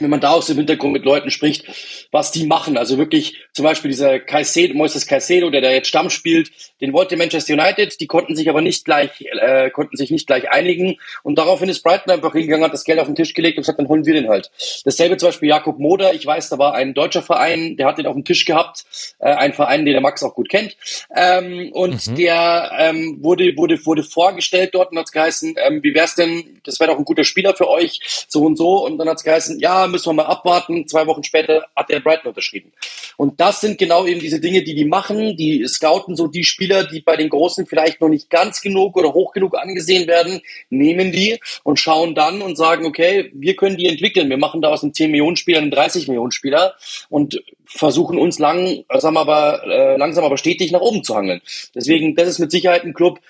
wenn 0.00 0.10
man 0.10 0.20
da 0.20 0.30
aus 0.30 0.46
dem 0.46 0.56
Hintergrund 0.56 0.92
mit 0.92 1.04
Leuten 1.04 1.30
spricht, 1.30 1.64
was 2.10 2.32
die 2.32 2.46
machen. 2.46 2.76
Also 2.76 2.98
wirklich 2.98 3.36
zum 3.52 3.64
Beispiel 3.64 3.90
dieser 3.90 4.18
Caicedo, 4.18 4.74
Moises 4.74 5.06
Caicedo, 5.06 5.50
der 5.50 5.60
da 5.60 5.70
jetzt 5.70 5.88
Stamm 5.88 6.10
spielt, 6.10 6.50
den 6.80 6.92
wollte 6.92 7.16
Manchester 7.16 7.54
United, 7.54 8.00
die 8.00 8.06
konnten 8.06 8.36
sich 8.36 8.48
aber 8.48 8.60
nicht 8.60 8.84
gleich, 8.84 9.10
äh, 9.20 9.70
konnten 9.70 9.96
sich 9.96 10.10
nicht 10.10 10.26
gleich 10.26 10.50
einigen 10.50 10.98
und 11.22 11.38
daraufhin 11.38 11.68
ist 11.68 11.82
Brighton 11.82 12.12
einfach 12.12 12.32
hingegangen, 12.32 12.64
hat 12.64 12.72
das 12.72 12.84
Geld 12.84 12.98
auf 12.98 13.06
den 13.06 13.14
Tisch 13.14 13.34
gelegt 13.34 13.56
und 13.56 13.62
gesagt, 13.62 13.78
dann 13.78 13.88
holen 13.88 14.04
wir 14.04 14.14
den 14.14 14.28
halt. 14.28 14.50
Dasselbe 14.84 15.16
zum 15.16 15.28
Beispiel 15.28 15.48
Jakob 15.48 15.78
Moder, 15.78 16.14
ich 16.14 16.26
weiß, 16.26 16.50
da 16.50 16.58
war 16.58 16.74
ein 16.74 16.94
deutscher 16.94 17.22
Verein, 17.22 17.76
der 17.76 17.86
hat 17.86 17.98
den 17.98 18.06
auf 18.06 18.14
dem 18.14 18.24
Tisch 18.24 18.44
gehabt, 18.44 18.84
äh, 19.18 19.30
ein 19.30 19.54
Verein, 19.54 19.84
den 19.84 19.94
der 19.94 20.02
Max 20.02 20.22
auch 20.22 20.34
gut 20.34 20.48
kennt 20.48 20.76
ähm, 21.14 21.70
und 21.72 22.06
mhm. 22.06 22.14
der 22.16 22.70
ähm, 22.78 23.18
wurde, 23.22 23.56
wurde, 23.56 23.84
wurde 23.86 24.02
vorgestellt 24.02 24.74
dort 24.74 24.92
und 24.92 24.98
hat 24.98 25.06
es 25.06 25.12
geheißen, 25.12 25.54
ähm, 25.66 25.82
wie 25.82 25.94
wär's 25.94 26.14
denn, 26.14 26.60
das 26.64 26.78
wäre 26.80 26.92
doch 26.92 26.98
ein 26.98 27.04
guter 27.04 27.24
Spieler 27.24 27.54
für 27.54 27.68
euch, 27.68 28.00
so 28.28 28.42
und 28.42 28.56
so 28.56 28.84
und 28.84 28.98
dann 28.98 29.08
hat 29.08 29.16
es 29.16 29.24
geheißen, 29.24 29.58
ja, 29.60 29.85
müssen 29.88 30.10
wir 30.10 30.14
mal 30.14 30.26
abwarten. 30.26 30.86
Zwei 30.86 31.06
Wochen 31.06 31.24
später 31.24 31.66
hat 31.74 31.88
der 31.88 32.00
Brighton 32.00 32.28
unterschrieben. 32.28 32.72
Und 33.16 33.40
das 33.40 33.60
sind 33.60 33.78
genau 33.78 34.06
eben 34.06 34.20
diese 34.20 34.40
Dinge, 34.40 34.62
die 34.62 34.74
die 34.74 34.84
machen. 34.84 35.36
Die 35.36 35.66
scouten 35.66 36.16
so 36.16 36.26
die 36.26 36.44
Spieler, 36.44 36.84
die 36.84 37.00
bei 37.00 37.16
den 37.16 37.28
Großen 37.28 37.66
vielleicht 37.66 38.00
noch 38.00 38.08
nicht 38.08 38.30
ganz 38.30 38.60
genug 38.60 38.96
oder 38.96 39.14
hoch 39.14 39.32
genug 39.32 39.56
angesehen 39.56 40.06
werden, 40.06 40.40
nehmen 40.70 41.12
die 41.12 41.38
und 41.64 41.78
schauen 41.78 42.14
dann 42.14 42.42
und 42.42 42.56
sagen, 42.56 42.86
okay, 42.86 43.30
wir 43.34 43.56
können 43.56 43.76
die 43.76 43.86
entwickeln. 43.86 44.28
Wir 44.28 44.38
machen 44.38 44.60
da 44.62 44.68
aus 44.68 44.82
einem 44.82 44.94
10 44.94 45.10
Millionen 45.10 45.36
Spieler 45.36 45.58
einen 45.58 45.70
30 45.70 46.08
Millionen 46.08 46.32
Spieler 46.32 46.74
und 47.08 47.42
versuchen 47.64 48.18
uns 48.18 48.38
lang, 48.38 48.84
sagen 48.98 49.16
aber, 49.16 49.62
äh, 49.64 49.96
langsam 49.96 50.24
aber 50.24 50.38
stetig 50.38 50.72
nach 50.72 50.80
oben 50.80 51.02
zu 51.02 51.14
hangeln. 51.14 51.40
Deswegen, 51.74 52.14
das 52.14 52.28
ist 52.28 52.38
mit 52.38 52.50
Sicherheit 52.50 52.84
ein 52.84 52.94
Club. 52.94 53.20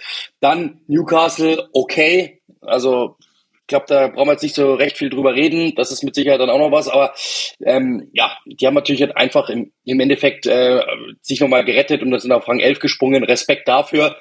Dann 0.41 0.81
Newcastle, 0.87 1.69
okay. 1.73 2.41
Also 2.61 3.17
ich 3.67 3.69
glaube, 3.69 3.87
da 3.89 4.07
brauchen 4.07 4.29
wir 4.29 4.35
jetzt 4.35 4.45
nicht 4.45 4.55
so 4.55 4.75
recht 4.75 4.97
viel 4.97 5.11
drüber 5.11 5.35
reden. 5.35 5.75
Das 5.75 5.91
ist 5.91 6.05
mit 6.05 6.15
Sicherheit 6.15 6.41
dann 6.41 6.51
auch 6.51 6.59
noch 6.61 6.71
was. 6.71 6.89
Aber 6.89 7.15
ähm, 7.65 8.09
ja, 8.13 8.31
die 8.47 8.65
haben 8.65 8.75
natürlich 8.75 9.01
halt 9.01 9.17
einfach 9.17 9.51
im, 9.51 9.73
im 9.85 9.99
Endeffekt 9.99 10.47
äh, 10.47 10.83
sich 11.21 11.41
nochmal 11.41 11.65
gerettet 11.65 12.01
und 12.01 12.17
sind 12.17 12.31
auf 12.31 12.47
Rang 12.47 12.61
11 12.61 12.79
gesprungen. 12.79 13.25
Respekt 13.25 13.67
dafür. 13.67 14.15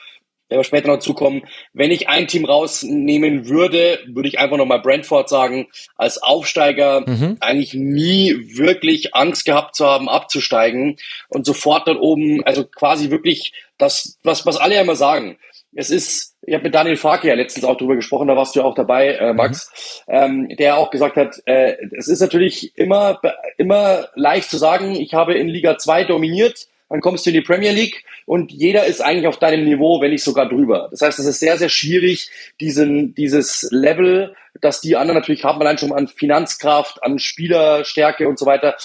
Wenn 0.50 0.58
wir 0.58 0.64
später 0.64 0.88
noch 0.88 0.98
zukommen. 0.98 1.44
Wenn 1.74 1.92
ich 1.92 2.10
ein 2.10 2.28
Team 2.28 2.46
rausnehmen 2.46 3.48
würde, 3.48 4.00
würde 4.08 4.30
ich 4.30 4.40
einfach 4.40 4.58
nochmal 4.58 4.82
Brentford 4.82 5.30
sagen, 5.30 5.68
als 5.96 6.18
Aufsteiger 6.24 7.04
mhm. 7.06 7.38
eigentlich 7.40 7.76
nie 7.76 8.58
wirklich 8.58 9.14
Angst 9.14 9.46
gehabt 9.46 9.76
zu 9.76 9.86
haben, 9.86 10.10
abzusteigen 10.10 10.98
und 11.30 11.46
sofort 11.46 11.88
dort 11.88 12.00
oben, 12.00 12.44
also 12.46 12.64
quasi 12.64 13.12
wirklich 13.12 13.54
das, 13.78 14.18
was, 14.24 14.48
was 14.48 14.58
alle 14.58 14.74
ja 14.74 14.82
immer 14.82 14.96
sagen. 14.96 15.38
Es 15.76 15.90
ist 15.90 16.36
ich 16.48 16.54
habe 16.54 16.64
mit 16.64 16.76
Daniel 16.76 16.98
Farke 16.98 17.28
ja 17.28 17.34
letztens 17.34 17.66
auch 17.66 17.78
drüber 17.78 17.96
gesprochen, 17.96 18.28
da 18.28 18.36
warst 18.36 18.56
du 18.56 18.60
ja 18.60 18.66
auch 18.66 18.76
dabei, 18.76 19.14
äh, 19.14 19.34
Max, 19.34 20.04
mhm. 20.08 20.14
ähm, 20.14 20.58
der 20.58 20.78
auch 20.78 20.92
gesagt 20.92 21.16
hat, 21.16 21.42
äh, 21.46 21.76
es 21.98 22.08
ist 22.08 22.20
natürlich 22.20 22.78
immer, 22.78 23.20
immer 23.58 24.10
leicht 24.16 24.50
zu 24.50 24.58
sagen, 24.58 24.96
ich 24.96 25.14
habe 25.14 25.34
in 25.34 25.48
Liga 25.48 25.78
2 25.78 26.06
dominiert, 26.06 26.68
dann 26.90 27.02
kommst 27.02 27.26
du 27.26 27.32
in 27.32 27.36
die 27.36 27.42
Premier 27.42 27.72
League 27.72 28.04
und 28.26 28.52
jeder 28.52 28.86
ist 28.86 29.02
eigentlich 29.02 29.28
auf 29.28 29.40
deinem 29.40 29.66
Niveau, 29.66 30.02
wenn 30.02 30.12
nicht 30.12 30.24
sogar 30.24 30.48
drüber. 30.48 30.88
Das 30.92 31.02
heißt, 31.02 31.18
es 31.20 31.26
ist 31.26 31.40
sehr, 31.40 31.58
sehr 31.58 31.70
schwierig, 31.70 32.30
diesen, 32.60 33.16
dieses 33.16 33.68
Level, 33.72 34.36
das 34.62 34.82
die 34.82 34.96
anderen 34.96 35.20
natürlich 35.20 35.44
haben, 35.44 35.60
allein 35.60 35.80
schon 35.80 35.94
an 35.94 36.08
Finanzkraft, 36.08 37.04
an 37.04 37.18
Spielerstärke 37.18 38.30
und 38.30 38.38
so 38.38 38.46
weiter, 38.46 38.76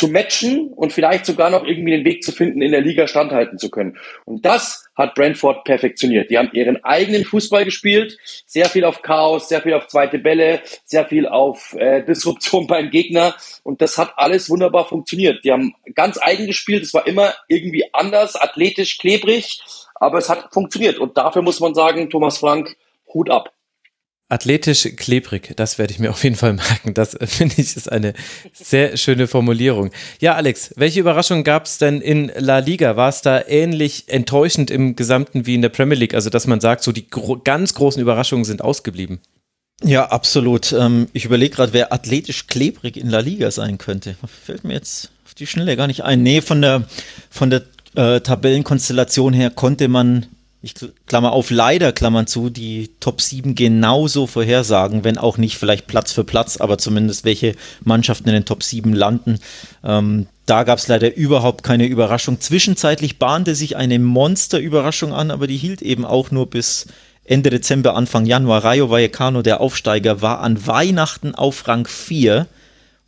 zu 0.00 0.08
matchen 0.08 0.72
und 0.72 0.94
vielleicht 0.94 1.26
sogar 1.26 1.50
noch 1.50 1.62
irgendwie 1.62 1.90
den 1.90 2.06
Weg 2.06 2.24
zu 2.24 2.32
finden, 2.32 2.62
in 2.62 2.72
der 2.72 2.80
Liga 2.80 3.06
standhalten 3.06 3.58
zu 3.58 3.68
können. 3.68 3.98
Und 4.24 4.46
das 4.46 4.88
hat 4.94 5.14
Brentford 5.14 5.64
perfektioniert. 5.64 6.30
Die 6.30 6.38
haben 6.38 6.48
ihren 6.54 6.82
eigenen 6.82 7.22
Fußball 7.22 7.66
gespielt, 7.66 8.16
sehr 8.46 8.64
viel 8.70 8.86
auf 8.86 9.02
Chaos, 9.02 9.50
sehr 9.50 9.60
viel 9.60 9.74
auf 9.74 9.88
zweite 9.88 10.18
Bälle, 10.18 10.62
sehr 10.86 11.04
viel 11.04 11.26
auf 11.28 11.74
äh, 11.74 12.02
Disruption 12.02 12.66
beim 12.66 12.88
Gegner 12.88 13.34
und 13.62 13.82
das 13.82 13.98
hat 13.98 14.14
alles 14.16 14.48
wunderbar 14.48 14.86
funktioniert. 14.88 15.44
Die 15.44 15.52
haben 15.52 15.74
ganz 15.94 16.18
eigen 16.18 16.46
gespielt, 16.46 16.84
es 16.84 16.94
war 16.94 17.06
immer 17.06 17.34
irgendwie 17.48 17.84
anders, 17.92 18.36
athletisch, 18.36 18.96
klebrig, 18.96 19.60
aber 19.96 20.16
es 20.16 20.30
hat 20.30 20.48
funktioniert 20.54 20.96
und 20.98 21.18
dafür 21.18 21.42
muss 21.42 21.60
man 21.60 21.74
sagen, 21.74 22.08
Thomas 22.08 22.38
Frank, 22.38 22.74
Hut 23.12 23.28
ab. 23.28 23.52
Athletisch 24.30 24.88
klebrig, 24.96 25.54
das 25.56 25.76
werde 25.76 25.92
ich 25.92 25.98
mir 25.98 26.10
auf 26.10 26.22
jeden 26.22 26.36
Fall 26.36 26.54
merken. 26.54 26.94
Das 26.94 27.14
äh, 27.14 27.26
finde 27.26 27.56
ich 27.58 27.76
ist 27.76 27.90
eine 27.90 28.14
sehr 28.52 28.96
schöne 28.96 29.26
Formulierung. 29.26 29.90
Ja, 30.20 30.34
Alex, 30.34 30.72
welche 30.76 31.00
Überraschungen 31.00 31.44
gab 31.44 31.66
es 31.66 31.78
denn 31.78 32.00
in 32.00 32.30
La 32.36 32.58
Liga? 32.58 32.96
War 32.96 33.08
es 33.08 33.22
da 33.22 33.42
ähnlich 33.46 34.04
enttäuschend 34.06 34.70
im 34.70 34.94
Gesamten 34.96 35.46
wie 35.46 35.56
in 35.56 35.62
der 35.62 35.68
Premier 35.68 35.98
League? 35.98 36.14
Also, 36.14 36.30
dass 36.30 36.46
man 36.46 36.60
sagt, 36.60 36.84
so 36.84 36.92
die 36.92 37.10
gro 37.10 37.38
ganz 37.42 37.74
großen 37.74 38.00
Überraschungen 38.00 38.44
sind 38.44 38.62
ausgeblieben. 38.62 39.20
Ja, 39.82 40.06
absolut. 40.06 40.72
Ähm, 40.72 41.08
ich 41.12 41.24
überlege 41.24 41.56
gerade, 41.56 41.72
wer 41.72 41.92
athletisch 41.92 42.46
klebrig 42.46 42.96
in 42.96 43.08
La 43.08 43.20
Liga 43.20 43.50
sein 43.50 43.78
könnte. 43.78 44.14
Fällt 44.44 44.62
mir 44.62 44.74
jetzt 44.74 45.10
auf 45.24 45.34
die 45.34 45.46
Schnelle 45.46 45.76
gar 45.76 45.86
nicht 45.86 46.04
ein. 46.04 46.22
Nee, 46.22 46.40
von 46.40 46.62
der, 46.62 46.84
von 47.30 47.50
der 47.50 47.62
äh, 47.96 48.20
Tabellenkonstellation 48.20 49.32
her 49.32 49.50
konnte 49.50 49.88
man 49.88 50.26
ich 50.62 50.74
klammer 51.06 51.32
auf, 51.32 51.50
leider 51.50 51.92
klammern 51.92 52.26
zu, 52.26 52.50
die 52.50 52.90
Top 53.00 53.22
7 53.22 53.54
genauso 53.54 54.26
vorhersagen, 54.26 55.04
wenn 55.04 55.16
auch 55.16 55.38
nicht 55.38 55.56
vielleicht 55.56 55.86
Platz 55.86 56.12
für 56.12 56.24
Platz, 56.24 56.58
aber 56.58 56.76
zumindest 56.76 57.24
welche 57.24 57.54
Mannschaften 57.82 58.28
in 58.28 58.34
den 58.34 58.44
Top 58.44 58.62
7 58.62 58.92
landen. 58.92 59.38
Ähm, 59.82 60.26
da 60.44 60.64
gab 60.64 60.78
es 60.78 60.88
leider 60.88 61.16
überhaupt 61.16 61.62
keine 61.62 61.86
Überraschung. 61.86 62.40
Zwischenzeitlich 62.40 63.18
bahnte 63.18 63.54
sich 63.54 63.76
eine 63.76 63.98
Monsterüberraschung 63.98 65.14
an, 65.14 65.30
aber 65.30 65.46
die 65.46 65.56
hielt 65.56 65.80
eben 65.80 66.04
auch 66.04 66.30
nur 66.30 66.50
bis 66.50 66.88
Ende 67.24 67.48
Dezember, 67.48 67.94
Anfang 67.94 68.26
Januar. 68.26 68.62
Rayo 68.62 68.90
Vallecano, 68.90 69.40
der 69.40 69.60
Aufsteiger, 69.60 70.20
war 70.20 70.40
an 70.40 70.66
Weihnachten 70.66 71.34
auf 71.34 71.68
Rang 71.68 71.86
4 71.86 72.46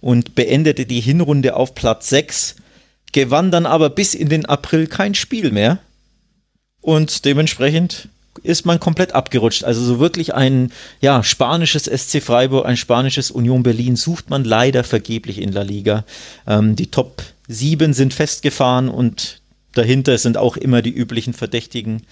und 0.01 0.35
beendete 0.35 0.87
die 0.87 1.01
Hinrunde 1.01 1.55
auf 1.55 1.75
Platz 1.75 2.09
6, 2.09 2.57
gewann 3.13 3.51
dann 3.51 3.67
aber 3.67 3.91
bis 3.91 4.15
in 4.15 4.31
den 4.31 4.47
April 4.47 4.87
kein 4.87 5.15
Spiel 5.15 5.51
mehr 5.51 5.81
und 6.83 7.25
dementsprechend 7.25 8.09
ist 8.43 8.67
man 8.67 8.81
komplett 8.81 9.15
abgerutscht. 9.15 9.65
Also 9.65 9.83
so 9.83 10.01
wirklich 10.01 10.35
ein 10.35 10.73
ja, 11.01 11.23
spanisches 11.23 11.85
SC 11.85 12.23
Freiburg, 12.23 12.67
ein 12.67 12.77
spanisches 12.77 13.31
Union 13.31 13.63
Berlin 13.63 13.97
sucht 13.97 14.31
man 14.31 14.45
leider 14.45 14.85
vergeblich 14.85 15.39
in 15.39 15.53
La 15.53 15.63
Liga. 15.63 16.05
Ähm, 16.47 16.77
die 16.77 16.91
Top 16.91 17.23
7 17.49 17.93
sind 17.93 18.15
festgefahren 18.15 18.89
und 18.89 19.41
dahinter 19.75 20.19
sind 20.19 20.37
auch 20.37 20.57
immer 20.57 20.83
die 20.83 20.95
üblichen 20.95 21.35
Verdächtigen. 21.35 22.03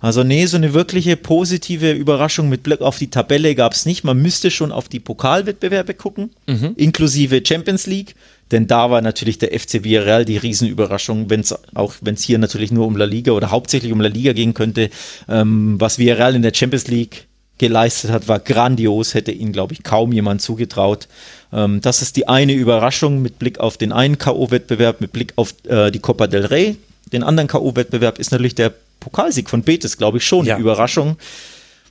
Also 0.00 0.24
nee, 0.24 0.46
so 0.46 0.56
eine 0.56 0.72
wirkliche 0.72 1.16
positive 1.16 1.92
Überraschung 1.92 2.48
mit 2.48 2.62
Blick 2.62 2.80
auf 2.80 2.96
die 2.96 3.10
Tabelle 3.10 3.54
gab 3.54 3.74
es 3.74 3.84
nicht. 3.84 4.02
Man 4.02 4.20
müsste 4.20 4.50
schon 4.50 4.72
auf 4.72 4.88
die 4.88 4.98
Pokalwettbewerbe 4.98 5.92
gucken, 5.92 6.30
mhm. 6.46 6.72
inklusive 6.76 7.42
Champions 7.46 7.86
League. 7.86 8.14
Denn 8.50 8.66
da 8.66 8.90
war 8.90 9.00
natürlich 9.00 9.38
der 9.38 9.58
FC 9.58 9.84
Villarreal 9.84 10.24
die 10.24 10.36
Riesenüberraschung, 10.36 11.30
wenn 11.30 11.40
es 11.40 11.54
auch 11.74 11.94
wenn 12.00 12.14
es 12.14 12.22
hier 12.22 12.38
natürlich 12.38 12.72
nur 12.72 12.86
um 12.86 12.96
La 12.96 13.04
Liga 13.04 13.32
oder 13.32 13.50
hauptsächlich 13.50 13.92
um 13.92 14.00
La 14.00 14.08
Liga 14.08 14.32
gehen 14.32 14.54
könnte. 14.54 14.90
Ähm, 15.28 15.76
was 15.78 15.98
Villarreal 15.98 16.34
in 16.34 16.42
der 16.42 16.52
Champions 16.54 16.88
League 16.88 17.26
geleistet 17.58 18.10
hat, 18.10 18.26
war 18.26 18.40
grandios, 18.40 19.14
hätte 19.14 19.30
ihnen, 19.30 19.52
glaube 19.52 19.74
ich, 19.74 19.82
kaum 19.82 20.12
jemand 20.12 20.40
zugetraut. 20.40 21.08
Ähm, 21.52 21.80
das 21.80 22.02
ist 22.02 22.16
die 22.16 22.26
eine 22.26 22.54
Überraschung 22.54 23.22
mit 23.22 23.38
Blick 23.38 23.60
auf 23.60 23.76
den 23.76 23.92
einen 23.92 24.18
K.O.-Wettbewerb, 24.18 24.96
mit 25.00 25.12
Blick 25.12 25.34
auf 25.36 25.54
äh, 25.68 25.90
die 25.90 25.98
Copa 25.98 26.26
del 26.26 26.46
Rey. 26.46 26.76
Den 27.12 27.22
anderen 27.22 27.48
K.O.-Wettbewerb 27.48 28.18
ist 28.18 28.32
natürlich 28.32 28.54
der 28.54 28.72
Pokalsieg 28.98 29.50
von 29.50 29.62
Betis, 29.62 29.98
glaube 29.98 30.18
ich, 30.18 30.24
schon 30.24 30.46
ja. 30.46 30.54
eine 30.54 30.62
Überraschung. 30.62 31.16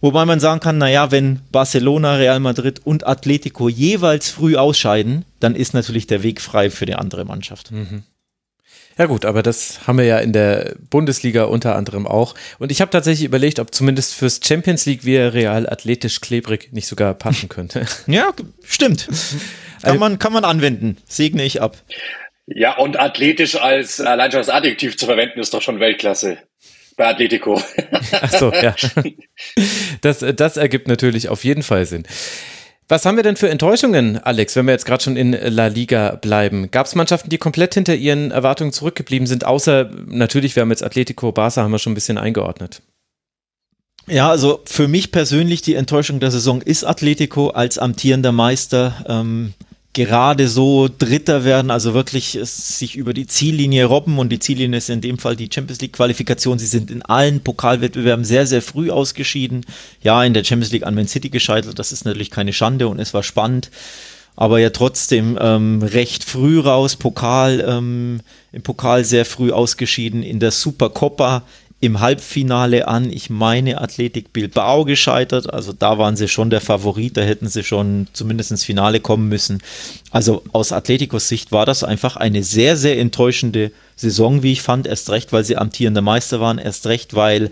Wobei 0.01 0.25
man 0.25 0.39
sagen 0.39 0.61
kann, 0.61 0.77
naja, 0.77 1.11
wenn 1.11 1.41
Barcelona, 1.51 2.15
Real 2.15 2.39
Madrid 2.39 2.81
und 2.85 3.05
Atletico 3.05 3.67
jeweils 3.67 4.29
früh 4.29 4.55
ausscheiden, 4.55 5.25
dann 5.39 5.55
ist 5.55 5.73
natürlich 5.73 6.07
der 6.07 6.23
Weg 6.23 6.39
frei 6.39 6.69
für 6.69 6.85
die 6.85 6.95
andere 6.95 7.25
Mannschaft. 7.25 7.71
Mhm. 7.71 8.03
Ja 8.97 9.05
gut, 9.05 9.23
aber 9.23 9.43
das 9.43 9.87
haben 9.87 9.97
wir 9.97 10.05
ja 10.05 10.19
in 10.19 10.33
der 10.33 10.75
Bundesliga 10.89 11.45
unter 11.45 11.75
anderem 11.75 12.05
auch. 12.05 12.35
Und 12.59 12.69
ich 12.69 12.81
habe 12.81 12.91
tatsächlich 12.91 13.25
überlegt, 13.25 13.59
ob 13.59 13.73
zumindest 13.73 14.13
fürs 14.13 14.41
Champions 14.43 14.85
League 14.85 15.05
wir 15.05 15.33
Real 15.33 15.69
athletisch 15.69 16.19
klebrig 16.19 16.73
nicht 16.73 16.87
sogar 16.87 17.13
passen 17.13 17.47
könnte. 17.49 17.85
Ja, 18.07 18.31
stimmt. 18.65 19.07
Kann 19.81 19.99
man, 19.99 20.19
kann 20.19 20.33
man 20.33 20.43
anwenden. 20.43 20.97
Segne 21.07 21.43
ich 21.43 21.61
ab. 21.61 21.77
Ja, 22.45 22.77
und 22.77 22.99
athletisch 22.99 23.55
als 23.55 24.01
allein 24.01 24.31
schon 24.31 24.39
als 24.39 24.49
Adjektiv 24.49 24.97
zu 24.97 25.05
verwenden, 25.05 25.39
ist 25.39 25.53
doch 25.53 25.61
schon 25.61 25.79
Weltklasse 25.79 26.39
bei 26.99 27.07
Atletico. 27.07 27.59
Ach 28.11 28.31
so, 28.31 28.53
ja. 28.53 28.75
Das, 30.01 30.23
das 30.35 30.57
ergibt 30.57 30.89
natürlich 30.89 31.29
auf 31.29 31.45
jeden 31.45 31.63
Fall 31.63 31.85
Sinn. 31.85 32.03
Was 32.89 33.05
haben 33.05 33.15
wir 33.15 33.23
denn 33.23 33.37
für 33.37 33.49
Enttäuschungen, 33.49 34.17
Alex, 34.17 34.55
wenn 34.55 34.65
wir 34.65 34.73
jetzt 34.73 34.85
gerade 34.85 35.01
schon 35.03 35.15
in 35.15 35.31
La 35.31 35.67
Liga 35.67 36.15
bleiben? 36.15 36.71
Gab 36.71 36.87
es 36.87 36.95
Mannschaften, 36.95 37.29
die 37.29 37.37
komplett 37.37 37.73
hinter 37.73 37.95
ihren 37.95 38.31
Erwartungen 38.31 38.73
zurückgeblieben 38.73 39.27
sind, 39.27 39.45
außer 39.45 39.89
natürlich, 40.07 40.55
wir 40.55 40.61
haben 40.61 40.71
jetzt 40.71 40.83
Atletico, 40.83 41.31
Barca 41.31 41.63
haben 41.63 41.71
wir 41.71 41.79
schon 41.79 41.93
ein 41.93 41.95
bisschen 41.95 42.17
eingeordnet. 42.17 42.81
Ja, 44.07 44.29
also 44.29 44.61
für 44.65 44.87
mich 44.87 45.11
persönlich 45.11 45.61
die 45.61 45.75
Enttäuschung 45.75 46.19
der 46.19 46.31
Saison 46.31 46.61
ist 46.61 46.83
Atletico 46.83 47.49
als 47.49 47.77
amtierender 47.77 48.31
Meister. 48.33 49.05
Ähm, 49.07 49.53
gerade 49.93 50.47
so 50.47 50.87
Dritter 50.87 51.43
werden, 51.43 51.71
also 51.71 51.93
wirklich 51.93 52.37
sich 52.43 52.95
über 52.95 53.13
die 53.13 53.25
Ziellinie 53.25 53.85
robben 53.85 54.19
und 54.19 54.29
die 54.29 54.39
Ziellinie 54.39 54.77
ist 54.77 54.89
in 54.89 55.01
dem 55.01 55.17
Fall 55.17 55.35
die 55.35 55.49
Champions 55.51 55.81
League 55.81 55.93
Qualifikation. 55.93 56.59
Sie 56.59 56.67
sind 56.67 56.91
in 56.91 57.01
allen 57.01 57.41
Pokalwettbewerben 57.41 58.23
sehr, 58.23 58.45
sehr 58.45 58.61
früh 58.61 58.91
ausgeschieden. 58.91 59.65
Ja, 60.01 60.23
in 60.23 60.33
der 60.33 60.43
Champions 60.43 60.71
League 60.71 60.85
an 60.85 60.95
Man 60.95 61.07
City 61.07 61.29
gescheitert, 61.29 61.79
das 61.79 61.91
ist 61.91 62.05
natürlich 62.05 62.29
keine 62.29 62.53
Schande 62.53 62.87
und 62.87 62.99
es 62.99 63.13
war 63.13 63.23
spannend. 63.23 63.71
Aber 64.35 64.59
ja 64.59 64.69
trotzdem 64.69 65.37
ähm, 65.41 65.81
recht 65.81 66.23
früh 66.23 66.59
raus, 66.59 66.95
Pokal, 66.95 67.63
ähm, 67.67 68.21
im 68.53 68.61
Pokal 68.61 69.03
sehr 69.03 69.25
früh 69.25 69.51
ausgeschieden, 69.51 70.23
in 70.23 70.39
der 70.39 70.51
Supercoppa 70.51 71.43
im 71.81 72.01
Halbfinale 72.01 72.87
an, 72.87 73.09
ich 73.09 73.29
meine, 73.29 73.79
Athletik 73.79 74.33
Bilbao 74.33 74.83
gescheitert. 74.83 75.53
Also 75.53 75.71
da 75.71 75.97
waren 75.97 76.17
sie 76.17 76.27
schon 76.27 76.49
der 76.49 76.59
Favorit, 76.59 77.15
da 77.15 77.21
hätten 77.21 77.47
sie 77.47 77.63
schon 77.63 78.07
zumindest 78.11 78.51
ins 78.51 78.65
Finale 78.65 78.99
kommen 78.99 79.29
müssen. 79.29 79.61
Also 80.11 80.43
aus 80.51 80.73
Athletikos 80.73 81.29
Sicht 81.29 81.53
war 81.53 81.65
das 81.65 81.85
einfach 81.85 82.17
eine 82.17 82.43
sehr, 82.43 82.75
sehr 82.75 82.99
enttäuschende 82.99 83.71
Saison, 83.95 84.43
wie 84.43 84.51
ich 84.51 84.61
fand. 84.61 84.87
Erst 84.87 85.09
recht, 85.09 85.31
weil 85.31 85.45
sie 85.45 85.55
amtierender 85.55 86.01
Meister 86.01 86.41
waren. 86.41 86.57
Erst 86.57 86.85
recht, 86.87 87.15
weil 87.15 87.49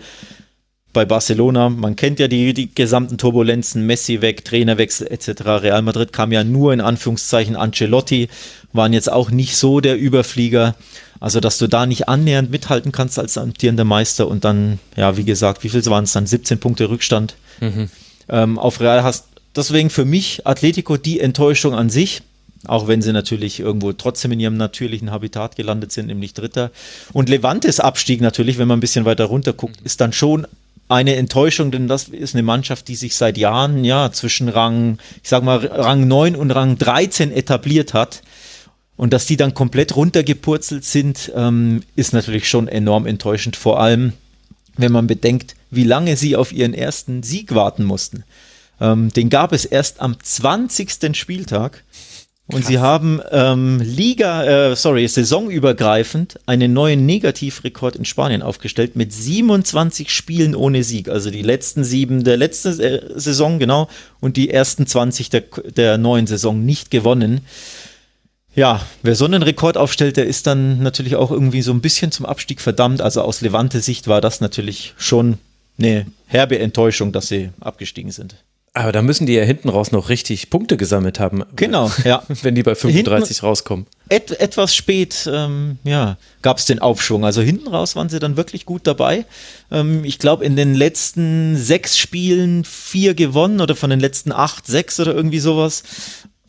bei 0.92 1.04
Barcelona, 1.04 1.70
man 1.70 1.96
kennt 1.96 2.18
ja 2.18 2.28
die, 2.28 2.52
die 2.52 2.74
gesamten 2.74 3.18
Turbulenzen, 3.18 3.86
Messi 3.86 4.20
weg, 4.20 4.44
Trainerwechsel 4.44 5.06
etc. 5.06 5.42
Real 5.62 5.82
Madrid 5.82 6.12
kam 6.12 6.32
ja 6.32 6.44
nur 6.44 6.72
in 6.72 6.80
Anführungszeichen 6.80 7.56
Ancelotti, 7.56 8.28
waren 8.72 8.92
jetzt 8.92 9.10
auch 9.10 9.30
nicht 9.30 9.56
so 9.56 9.80
der 9.80 9.98
Überflieger. 9.98 10.74
Also, 11.20 11.40
dass 11.40 11.58
du 11.58 11.66
da 11.66 11.86
nicht 11.86 12.08
annähernd 12.08 12.50
mithalten 12.50 12.92
kannst 12.92 13.18
als 13.18 13.38
amtierender 13.38 13.84
Meister 13.84 14.28
und 14.28 14.44
dann, 14.44 14.78
ja, 14.96 15.16
wie 15.16 15.24
gesagt, 15.24 15.64
wie 15.64 15.68
viel 15.68 15.84
waren 15.86 16.04
es 16.04 16.12
dann? 16.12 16.26
17 16.26 16.60
Punkte 16.60 16.88
Rückstand 16.90 17.34
mhm. 17.60 17.90
ähm, 18.28 18.58
auf 18.58 18.80
Real 18.80 19.02
hast. 19.02 19.26
Deswegen 19.56 19.90
für 19.90 20.04
mich 20.04 20.46
Atletico 20.46 20.96
die 20.96 21.18
Enttäuschung 21.18 21.74
an 21.74 21.90
sich, 21.90 22.22
auch 22.66 22.86
wenn 22.86 23.02
sie 23.02 23.12
natürlich 23.12 23.58
irgendwo 23.58 23.92
trotzdem 23.92 24.32
in 24.32 24.40
ihrem 24.40 24.56
natürlichen 24.56 25.10
Habitat 25.10 25.56
gelandet 25.56 25.90
sind, 25.90 26.06
nämlich 26.06 26.34
Dritter. 26.34 26.70
Und 27.12 27.28
Levantes 27.28 27.80
Abstieg 27.80 28.20
natürlich, 28.20 28.58
wenn 28.58 28.68
man 28.68 28.78
ein 28.78 28.80
bisschen 28.80 29.04
weiter 29.04 29.24
runter 29.24 29.52
guckt, 29.52 29.80
ist 29.82 30.00
dann 30.00 30.12
schon 30.12 30.46
eine 30.88 31.16
Enttäuschung, 31.16 31.70
denn 31.70 31.86
das 31.86 32.08
ist 32.08 32.34
eine 32.34 32.42
Mannschaft, 32.42 32.88
die 32.88 32.96
sich 32.96 33.14
seit 33.14 33.36
Jahren 33.36 33.84
ja 33.84 34.10
zwischen 34.10 34.48
Rang, 34.48 34.98
ich 35.22 35.28
sag 35.28 35.42
mal, 35.42 35.58
Rang 35.58 36.08
9 36.08 36.34
und 36.34 36.50
Rang 36.50 36.78
13 36.78 37.30
etabliert 37.30 37.94
hat. 37.94 38.22
Und 38.98 39.12
dass 39.12 39.26
die 39.26 39.38
dann 39.38 39.54
komplett 39.54 39.96
runtergepurzelt 39.96 40.84
sind, 40.84 41.32
ähm, 41.34 41.82
ist 41.96 42.12
natürlich 42.12 42.48
schon 42.48 42.68
enorm 42.68 43.06
enttäuschend. 43.06 43.56
Vor 43.56 43.80
allem, 43.80 44.12
wenn 44.76 44.92
man 44.92 45.06
bedenkt, 45.06 45.54
wie 45.70 45.84
lange 45.84 46.16
sie 46.16 46.36
auf 46.36 46.52
ihren 46.52 46.74
ersten 46.74 47.22
Sieg 47.22 47.54
warten 47.54 47.84
mussten. 47.84 48.24
Ähm, 48.80 49.10
den 49.10 49.30
gab 49.30 49.52
es 49.52 49.64
erst 49.64 50.00
am 50.00 50.16
20. 50.20 51.16
Spieltag. 51.16 51.84
Und 52.50 52.60
Krass. 52.60 52.66
sie 52.66 52.78
haben 52.78 53.20
ähm, 53.30 53.78
Liga, 53.80 54.70
äh, 54.70 54.74
sorry, 54.74 55.06
saisonübergreifend 55.06 56.40
einen 56.46 56.72
neuen 56.72 57.04
Negativrekord 57.04 57.94
in 57.94 58.06
Spanien 58.06 58.40
aufgestellt 58.40 58.96
mit 58.96 59.12
27 59.12 60.10
Spielen 60.10 60.54
ohne 60.54 60.82
Sieg. 60.82 61.10
Also 61.10 61.30
die 61.30 61.42
letzten 61.42 61.84
sieben 61.84 62.24
der 62.24 62.38
letzten 62.38 62.80
äh, 62.80 63.02
Saison, 63.16 63.58
genau, 63.58 63.88
und 64.20 64.38
die 64.38 64.48
ersten 64.48 64.86
20 64.86 65.28
der, 65.28 65.44
der 65.76 65.98
neuen 65.98 66.26
Saison 66.26 66.64
nicht 66.64 66.90
gewonnen. 66.90 67.42
Ja, 68.58 68.84
wer 69.04 69.14
so 69.14 69.24
einen 69.24 69.44
Rekord 69.44 69.76
aufstellt, 69.76 70.16
der 70.16 70.26
ist 70.26 70.48
dann 70.48 70.82
natürlich 70.82 71.14
auch 71.14 71.30
irgendwie 71.30 71.62
so 71.62 71.70
ein 71.70 71.80
bisschen 71.80 72.10
zum 72.10 72.26
Abstieg 72.26 72.60
verdammt. 72.60 73.00
Also 73.00 73.22
aus 73.22 73.40
Levante 73.40 73.78
Sicht 73.80 74.08
war 74.08 74.20
das 74.20 74.40
natürlich 74.40 74.94
schon 74.98 75.38
eine 75.78 76.06
herbe 76.26 76.58
Enttäuschung, 76.58 77.12
dass 77.12 77.28
sie 77.28 77.50
abgestiegen 77.60 78.10
sind. 78.10 78.34
Aber 78.72 78.90
da 78.90 79.00
müssen 79.00 79.26
die 79.26 79.34
ja 79.34 79.44
hinten 79.44 79.68
raus 79.68 79.92
noch 79.92 80.08
richtig 80.08 80.50
Punkte 80.50 80.76
gesammelt 80.76 81.20
haben. 81.20 81.44
Genau, 81.54 81.88
ja. 82.04 82.24
Wenn 82.42 82.56
die 82.56 82.64
bei 82.64 82.74
35 82.74 83.28
hinten 83.28 83.46
rauskommen. 83.46 83.86
Et, 84.08 84.32
etwas 84.40 84.74
spät, 84.74 85.30
ähm, 85.32 85.78
ja, 85.84 86.16
gab 86.42 86.58
es 86.58 86.66
den 86.66 86.80
Aufschwung. 86.80 87.24
Also 87.24 87.42
hinten 87.42 87.68
raus 87.68 87.94
waren 87.94 88.08
sie 88.08 88.18
dann 88.18 88.36
wirklich 88.36 88.66
gut 88.66 88.88
dabei. 88.88 89.24
Ähm, 89.70 90.04
ich 90.04 90.18
glaube, 90.18 90.44
in 90.44 90.56
den 90.56 90.74
letzten 90.74 91.56
sechs 91.56 91.96
Spielen 91.96 92.64
vier 92.64 93.14
gewonnen 93.14 93.60
oder 93.60 93.76
von 93.76 93.90
den 93.90 94.00
letzten 94.00 94.32
acht, 94.32 94.66
sechs 94.66 94.98
oder 94.98 95.14
irgendwie 95.14 95.38
sowas. 95.38 95.84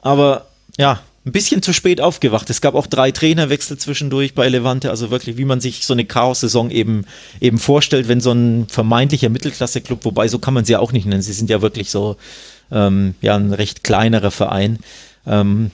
Aber 0.01 0.47
ja, 0.80 1.03
ein 1.30 1.32
bisschen 1.32 1.61
zu 1.61 1.73
spät 1.73 2.01
aufgewacht. 2.01 2.49
Es 2.49 2.59
gab 2.59 2.73
auch 2.73 2.88
drei 2.88 3.11
Trainerwechsel 3.11 3.77
zwischendurch 3.77 4.34
bei 4.34 4.49
Levante, 4.49 4.89
also 4.89 5.11
wirklich, 5.11 5.38
wie 5.38 5.45
man 5.45 5.61
sich 5.61 5.86
so 5.86 5.93
eine 5.93 6.05
Chaos-Saison 6.05 6.71
eben, 6.71 7.05
eben 7.39 7.59
vorstellt, 7.59 8.07
wenn 8.07 8.19
so 8.19 8.32
ein 8.32 8.67
vermeintlicher 8.67 9.30
Mittelklasse-Club, 9.30 10.05
wobei 10.05 10.27
so 10.27 10.39
kann 10.39 10.55
man 10.55 10.65
sie 10.65 10.75
auch 10.75 10.91
nicht 10.91 11.05
nennen, 11.05 11.21
sie 11.21 11.34
sind 11.34 11.49
ja 11.49 11.61
wirklich 11.61 11.91
so, 11.91 12.17
ähm, 12.71 13.13
ja, 13.21 13.36
ein 13.36 13.53
recht 13.53 13.84
kleinerer 13.84 14.32
Verein 14.32 14.80
ähm, 15.27 15.69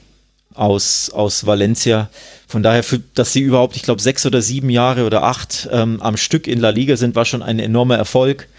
aus, 0.54 1.10
aus 1.10 1.46
Valencia. 1.46 2.10
Von 2.48 2.62
daher, 2.62 2.84
für, 2.84 3.00
dass 3.14 3.32
sie 3.32 3.42
überhaupt, 3.42 3.78
ich 3.78 3.84
glaube, 3.84 4.02
sechs 4.02 4.26
oder 4.26 4.42
sieben 4.42 4.70
Jahre 4.70 5.06
oder 5.06 5.24
acht 5.24 5.70
ähm, 5.72 6.02
am 6.02 6.18
Stück 6.18 6.48
in 6.48 6.60
La 6.60 6.70
Liga 6.70 6.98
sind, 6.98 7.16
war 7.16 7.26
schon 7.26 7.42
ein 7.42 7.60
enormer 7.60 7.96
Erfolg. 7.96 8.50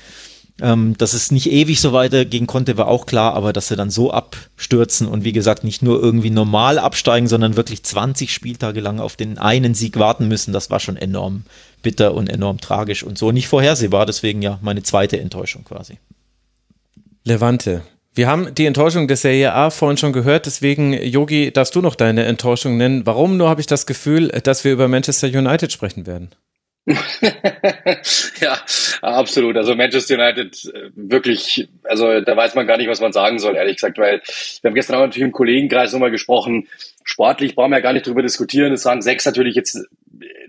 Ähm, 0.62 0.96
dass 0.96 1.12
es 1.12 1.30
nicht 1.30 1.50
ewig 1.52 1.82
so 1.82 1.92
weitergehen 1.92 2.46
konnte, 2.46 2.78
war 2.78 2.88
auch 2.88 3.04
klar, 3.04 3.34
aber 3.34 3.52
dass 3.52 3.68
sie 3.68 3.76
dann 3.76 3.90
so 3.90 4.10
abstürzen 4.10 5.06
und 5.06 5.22
wie 5.22 5.32
gesagt 5.32 5.64
nicht 5.64 5.82
nur 5.82 6.02
irgendwie 6.02 6.30
normal 6.30 6.78
absteigen, 6.78 7.28
sondern 7.28 7.56
wirklich 7.56 7.82
20 7.82 8.32
Spieltage 8.32 8.80
lang 8.80 8.98
auf 8.98 9.16
den 9.16 9.36
einen 9.36 9.74
Sieg 9.74 9.98
warten 9.98 10.28
müssen, 10.28 10.54
das 10.54 10.70
war 10.70 10.80
schon 10.80 10.96
enorm 10.96 11.42
bitter 11.82 12.14
und 12.14 12.30
enorm 12.30 12.58
tragisch 12.58 13.02
und 13.02 13.18
so 13.18 13.32
nicht 13.32 13.48
vorhersehbar. 13.48 14.06
Deswegen 14.06 14.40
ja 14.40 14.58
meine 14.62 14.82
zweite 14.82 15.20
Enttäuschung 15.20 15.62
quasi. 15.64 15.98
Levante. 17.24 17.82
Wir 18.14 18.28
haben 18.28 18.54
die 18.54 18.64
Enttäuschung 18.64 19.08
der 19.08 19.18
Serie 19.18 19.52
A 19.52 19.68
vorhin 19.68 19.98
schon 19.98 20.14
gehört, 20.14 20.46
deswegen, 20.46 20.94
Yogi, 20.94 21.52
darfst 21.52 21.74
du 21.74 21.82
noch 21.82 21.94
deine 21.94 22.24
Enttäuschung 22.24 22.78
nennen. 22.78 23.04
Warum 23.04 23.36
nur 23.36 23.50
habe 23.50 23.60
ich 23.60 23.66
das 23.66 23.84
Gefühl, 23.84 24.28
dass 24.28 24.64
wir 24.64 24.72
über 24.72 24.88
Manchester 24.88 25.26
United 25.26 25.70
sprechen 25.70 26.06
werden? 26.06 26.30
ja, 28.40 28.58
absolut. 29.02 29.56
Also 29.56 29.74
Manchester 29.74 30.14
United 30.14 30.72
äh, 30.72 30.90
wirklich, 30.94 31.68
also 31.82 32.20
da 32.20 32.36
weiß 32.36 32.54
man 32.54 32.66
gar 32.66 32.76
nicht, 32.76 32.88
was 32.88 33.00
man 33.00 33.12
sagen 33.12 33.40
soll, 33.40 33.56
ehrlich 33.56 33.76
gesagt, 33.76 33.98
weil 33.98 34.22
wir 34.62 34.68
haben 34.68 34.74
gestern 34.74 34.96
auch 34.96 35.00
natürlich 35.00 35.26
im 35.26 35.32
Kollegenkreis 35.32 35.92
nochmal 35.92 36.12
gesprochen. 36.12 36.68
Sportlich 37.02 37.56
brauchen 37.56 37.72
wir 37.72 37.78
ja 37.78 37.82
gar 37.82 37.92
nicht 37.92 38.06
drüber 38.06 38.22
diskutieren. 38.22 38.72
Es 38.72 38.84
waren 38.84 39.02
sechs 39.02 39.24
natürlich 39.26 39.56
jetzt 39.56 39.84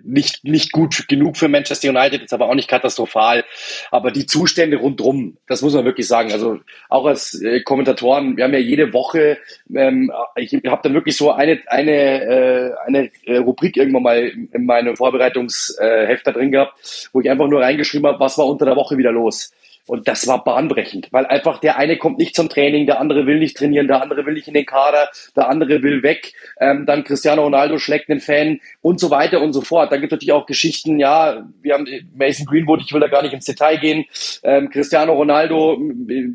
nicht, 0.03 0.43
nicht 0.43 0.71
gut 0.71 1.07
genug 1.07 1.37
für 1.37 1.47
Manchester 1.47 1.89
United, 1.89 2.21
jetzt 2.21 2.33
aber 2.33 2.49
auch 2.49 2.55
nicht 2.55 2.69
katastrophal. 2.69 3.43
Aber 3.91 4.11
die 4.11 4.25
Zustände 4.25 4.77
rundrum, 4.77 5.37
das 5.47 5.61
muss 5.61 5.73
man 5.73 5.85
wirklich 5.85 6.07
sagen. 6.07 6.31
Also 6.31 6.59
auch 6.89 7.05
als 7.05 7.41
äh, 7.41 7.61
Kommentatoren, 7.61 8.37
wir 8.37 8.43
haben 8.43 8.53
ja 8.53 8.59
jede 8.59 8.93
Woche, 8.93 9.37
ähm, 9.73 10.11
ich 10.35 10.53
habe 10.53 10.81
dann 10.83 10.93
wirklich 10.93 11.17
so 11.17 11.31
eine, 11.31 11.59
eine, 11.67 11.91
äh, 11.91 12.71
eine 12.85 13.11
äh, 13.25 13.37
Rubrik 13.37 13.77
irgendwann 13.77 14.03
mal 14.03 14.31
in 14.51 14.65
meinem 14.65 14.95
Vorbereitungsheft 14.95 16.25
da 16.25 16.31
drin 16.31 16.51
gehabt, 16.51 17.09
wo 17.13 17.21
ich 17.21 17.29
einfach 17.29 17.47
nur 17.47 17.61
reingeschrieben 17.61 18.07
habe, 18.07 18.19
was 18.19 18.37
war 18.37 18.47
unter 18.47 18.65
der 18.65 18.75
Woche 18.75 18.97
wieder 18.97 19.11
los. 19.11 19.51
Und 19.87 20.07
das 20.07 20.27
war 20.27 20.43
bahnbrechend, 20.43 21.07
weil 21.11 21.25
einfach 21.25 21.59
der 21.59 21.77
eine 21.77 21.97
kommt 21.97 22.19
nicht 22.19 22.35
zum 22.35 22.49
Training, 22.49 22.85
der 22.85 22.99
andere 22.99 23.25
will 23.25 23.39
nicht 23.39 23.57
trainieren, 23.57 23.87
der 23.87 24.01
andere 24.01 24.25
will 24.25 24.33
nicht 24.33 24.47
in 24.47 24.53
den 24.53 24.65
Kader, 24.65 25.09
der 25.35 25.49
andere 25.49 25.81
will 25.81 26.03
weg, 26.03 26.33
ähm, 26.59 26.85
dann 26.85 27.03
Cristiano 27.03 27.43
Ronaldo 27.43 27.77
schlägt 27.77 28.09
den 28.09 28.19
Fan 28.19 28.59
und 28.81 28.99
so 28.99 29.09
weiter 29.09 29.41
und 29.41 29.53
so 29.53 29.61
fort. 29.61 29.91
Dann 29.91 30.01
gibt 30.01 30.11
es 30.11 30.17
natürlich 30.17 30.33
auch 30.33 30.45
Geschichten, 30.45 30.99
ja, 30.99 31.47
wir 31.61 31.73
haben 31.73 31.87
Mason 32.15 32.45
Greenwood, 32.45 32.81
ich 32.85 32.93
will 32.93 32.99
da 32.99 33.07
gar 33.07 33.21
nicht 33.21 33.33
ins 33.33 33.45
Detail 33.45 33.77
gehen. 33.77 34.05
Ähm, 34.43 34.69
Cristiano 34.69 35.13
Ronaldo 35.13 35.77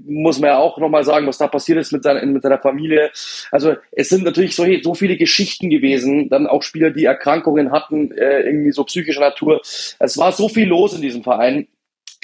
muss 0.07 0.41
man 0.41 0.51
ja 0.51 0.59
auch 0.59 0.79
nochmal 0.79 1.05
sagen, 1.05 1.27
was 1.27 1.39
da 1.39 1.49
passiert 1.49 1.79
ist 1.79 1.93
mit 1.93 2.03
seiner, 2.03 2.25
mit 2.25 2.43
seiner 2.43 2.59
Familie. 2.59 3.11
Also 3.51 3.75
es 3.93 4.09
sind 4.09 4.25
natürlich 4.25 4.57
so, 4.57 4.65
so 4.83 4.95
viele 4.95 5.17
Geschichten 5.17 5.71
gewesen, 5.71 6.29
dann 6.29 6.47
auch 6.47 6.63
Spieler, 6.63 6.91
die 6.91 7.05
Erkrankungen 7.05 7.71
hatten, 7.73 8.13
äh, 8.13 8.41
irgendwie 8.41 8.73
so 8.73 8.85
psychischer 8.85 9.21
Natur. 9.21 9.61
Es 9.99 10.19
war 10.19 10.33
so 10.33 10.49
viel 10.49 10.69
los 10.69 10.95
in 10.95 11.03
diesem 11.03 11.23
Verein. 11.23 11.69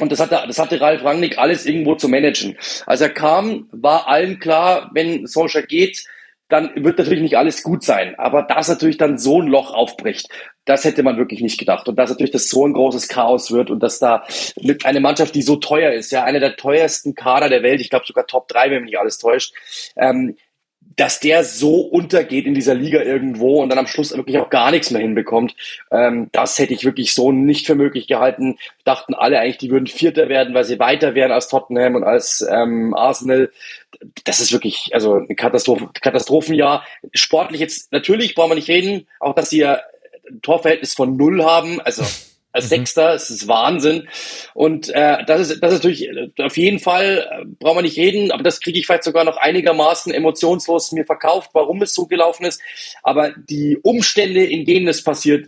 Und 0.00 0.12
das 0.12 0.20
hatte, 0.20 0.42
das 0.46 0.58
hatte 0.58 0.80
Ralf 0.80 1.04
Rangnick 1.04 1.38
alles 1.38 1.66
irgendwo 1.66 1.94
zu 1.94 2.08
managen. 2.08 2.56
Als 2.86 3.00
er 3.00 3.10
kam, 3.10 3.68
war 3.72 4.08
allen 4.08 4.38
klar, 4.38 4.90
wenn 4.94 5.26
Solskjaer 5.26 5.66
geht, 5.66 6.04
dann 6.48 6.70
wird 6.76 6.98
natürlich 6.98 7.20
nicht 7.20 7.36
alles 7.36 7.62
gut 7.62 7.84
sein. 7.84 8.14
Aber 8.18 8.42
dass 8.42 8.68
natürlich 8.68 8.96
dann 8.96 9.18
so 9.18 9.42
ein 9.42 9.48
Loch 9.48 9.74
aufbricht, 9.74 10.28
das 10.64 10.84
hätte 10.84 11.02
man 11.02 11.18
wirklich 11.18 11.42
nicht 11.42 11.58
gedacht. 11.58 11.88
Und 11.88 11.98
dass 11.98 12.10
natürlich 12.10 12.30
das 12.30 12.48
so 12.48 12.66
ein 12.66 12.72
großes 12.72 13.08
Chaos 13.08 13.52
wird 13.52 13.70
und 13.70 13.82
dass 13.82 13.98
da 13.98 14.24
mit 14.60 14.86
einer 14.86 15.00
Mannschaft, 15.00 15.34
die 15.34 15.42
so 15.42 15.56
teuer 15.56 15.92
ist, 15.92 16.10
ja, 16.10 16.24
einer 16.24 16.40
der 16.40 16.56
teuersten 16.56 17.14
Kader 17.14 17.48
der 17.48 17.62
Welt, 17.62 17.80
ich 17.80 17.90
glaube 17.90 18.06
sogar 18.06 18.26
Top 18.26 18.48
3, 18.48 18.70
wenn 18.70 18.82
mich 18.82 18.92
nicht 18.92 19.00
alles 19.00 19.18
täuscht, 19.18 19.52
ähm, 19.96 20.36
dass 20.98 21.20
der 21.20 21.44
so 21.44 21.76
untergeht 21.80 22.44
in 22.44 22.54
dieser 22.54 22.74
Liga 22.74 23.00
irgendwo 23.00 23.62
und 23.62 23.68
dann 23.68 23.78
am 23.78 23.86
Schluss 23.86 24.14
wirklich 24.14 24.38
auch 24.38 24.50
gar 24.50 24.72
nichts 24.72 24.90
mehr 24.90 25.00
hinbekommt, 25.00 25.54
ähm, 25.92 26.28
das 26.32 26.58
hätte 26.58 26.74
ich 26.74 26.84
wirklich 26.84 27.14
so 27.14 27.30
nicht 27.30 27.66
für 27.66 27.76
möglich 27.76 28.08
gehalten. 28.08 28.58
Dachten 28.84 29.14
alle 29.14 29.38
eigentlich, 29.38 29.58
die 29.58 29.70
würden 29.70 29.86
Vierter 29.86 30.28
werden, 30.28 30.54
weil 30.54 30.64
sie 30.64 30.80
weiter 30.80 31.14
wären 31.14 31.30
als 31.30 31.48
Tottenham 31.48 31.94
und 31.94 32.02
als 32.02 32.44
ähm, 32.50 32.94
Arsenal. 32.94 33.52
Das 34.24 34.40
ist 34.40 34.52
wirklich 34.52 34.90
also 34.92 35.14
ein 35.14 35.36
Katastroph 35.36 35.92
Katastrophenjahr. 36.00 36.84
Sportlich 37.14 37.60
jetzt 37.60 37.92
natürlich 37.92 38.34
brauchen 38.34 38.50
wir 38.50 38.56
nicht 38.56 38.68
reden, 38.68 39.06
auch 39.20 39.36
dass 39.36 39.50
sie 39.50 39.58
ja 39.60 39.80
ein 40.28 40.42
Torverhältnis 40.42 40.94
von 40.94 41.16
null 41.16 41.44
haben. 41.44 41.80
Also 41.80 42.02
als 42.52 42.64
mhm. 42.66 42.68
Sechster, 42.68 43.14
es 43.14 43.30
ist 43.30 43.48
Wahnsinn. 43.48 44.08
Und 44.54 44.88
äh, 44.90 45.24
das 45.26 45.50
ist 45.50 45.62
das 45.62 45.72
ist 45.72 45.84
natürlich 45.84 46.08
äh, 46.08 46.30
auf 46.42 46.56
jeden 46.56 46.78
Fall 46.78 47.28
äh, 47.30 47.44
brauchen 47.44 47.78
wir 47.78 47.82
nicht 47.82 47.98
reden, 47.98 48.30
aber 48.30 48.42
das 48.42 48.60
kriege 48.60 48.78
ich 48.78 48.86
vielleicht 48.86 49.04
sogar 49.04 49.24
noch 49.24 49.36
einigermaßen 49.36 50.12
emotionslos 50.12 50.92
mir 50.92 51.04
verkauft, 51.04 51.50
warum 51.52 51.82
es 51.82 51.94
so 51.94 52.06
gelaufen 52.06 52.44
ist. 52.44 52.60
Aber 53.02 53.32
die 53.32 53.78
Umstände, 53.82 54.44
in 54.44 54.64
denen 54.64 54.88
es 54.88 55.04
passiert 55.04 55.46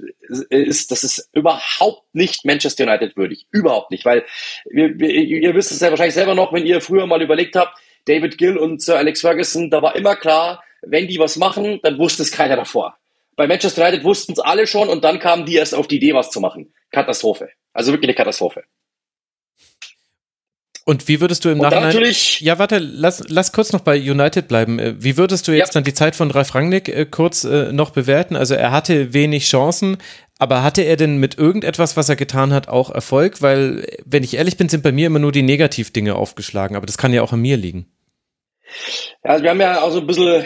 äh, 0.50 0.62
ist, 0.62 0.90
das 0.90 1.04
ist 1.04 1.28
überhaupt 1.32 2.14
nicht 2.14 2.44
Manchester 2.44 2.84
United 2.84 3.16
würdig, 3.16 3.46
überhaupt 3.50 3.90
nicht, 3.90 4.04
weil 4.04 4.24
wir, 4.70 4.98
wir, 4.98 5.10
ihr 5.10 5.54
wisst 5.54 5.72
es 5.72 5.80
ja 5.80 5.90
wahrscheinlich 5.90 6.14
selber 6.14 6.34
noch, 6.34 6.52
wenn 6.52 6.66
ihr 6.66 6.80
früher 6.80 7.06
mal 7.06 7.22
überlegt 7.22 7.56
habt, 7.56 7.78
David 8.06 8.38
Gill 8.38 8.56
und 8.56 8.82
Sir 8.82 8.96
Alex 8.96 9.20
Ferguson, 9.20 9.70
da 9.70 9.82
war 9.82 9.96
immer 9.96 10.16
klar, 10.16 10.62
wenn 10.82 11.08
die 11.08 11.18
was 11.18 11.36
machen, 11.36 11.80
dann 11.82 11.98
wusste 11.98 12.22
es 12.22 12.32
keiner 12.32 12.56
davor. 12.56 12.96
Bei 13.36 13.46
Manchester 13.46 13.82
United 13.82 14.04
wussten 14.04 14.32
es 14.32 14.38
alle 14.38 14.66
schon 14.66 14.88
und 14.88 15.04
dann 15.04 15.18
kamen 15.18 15.46
die 15.46 15.56
erst 15.56 15.74
auf 15.74 15.86
die 15.86 15.96
Idee, 15.96 16.14
was 16.14 16.30
zu 16.30 16.40
machen. 16.40 16.72
Katastrophe. 16.90 17.50
Also 17.72 17.92
wirklich 17.92 18.08
eine 18.08 18.16
Katastrophe. 18.16 18.64
Und 20.84 21.06
wie 21.08 21.20
würdest 21.20 21.44
du 21.44 21.50
im 21.50 21.60
und 21.60 21.70
Nachhinein. 21.70 22.14
ja, 22.38 22.58
warte, 22.58 22.78
lass, 22.78 23.22
lass 23.28 23.52
kurz 23.52 23.72
noch 23.72 23.82
bei 23.82 23.96
United 23.96 24.48
bleiben. 24.48 24.78
Äh, 24.78 24.94
wie 24.98 25.16
würdest 25.16 25.46
du 25.46 25.52
jetzt 25.52 25.68
ja. 25.68 25.74
dann 25.74 25.84
die 25.84 25.94
Zeit 25.94 26.16
von 26.16 26.30
Ralf 26.30 26.54
Rangnick 26.54 26.88
äh, 26.88 27.06
kurz 27.06 27.44
äh, 27.44 27.72
noch 27.72 27.90
bewerten? 27.90 28.34
Also 28.34 28.54
er 28.54 28.72
hatte 28.72 29.12
wenig 29.12 29.46
Chancen, 29.46 29.98
aber 30.38 30.64
hatte 30.64 30.82
er 30.82 30.96
denn 30.96 31.18
mit 31.18 31.38
irgendetwas, 31.38 31.96
was 31.96 32.08
er 32.08 32.16
getan 32.16 32.52
hat, 32.52 32.68
auch 32.68 32.90
Erfolg? 32.90 33.42
Weil, 33.42 33.86
wenn 34.04 34.24
ich 34.24 34.34
ehrlich 34.34 34.56
bin, 34.56 34.68
sind 34.68 34.82
bei 34.82 34.90
mir 34.90 35.06
immer 35.06 35.18
nur 35.18 35.32
die 35.32 35.42
Negativdinge 35.42 36.14
aufgeschlagen, 36.16 36.76
aber 36.76 36.86
das 36.86 36.98
kann 36.98 37.12
ja 37.12 37.22
auch 37.22 37.32
an 37.32 37.40
mir 37.40 37.56
liegen. 37.56 37.86
Ja, 39.22 39.30
also 39.30 39.42
wir 39.44 39.50
haben 39.50 39.60
ja 39.60 39.82
auch 39.82 39.92
so 39.92 40.00
ein 40.00 40.06
bisschen 40.06 40.44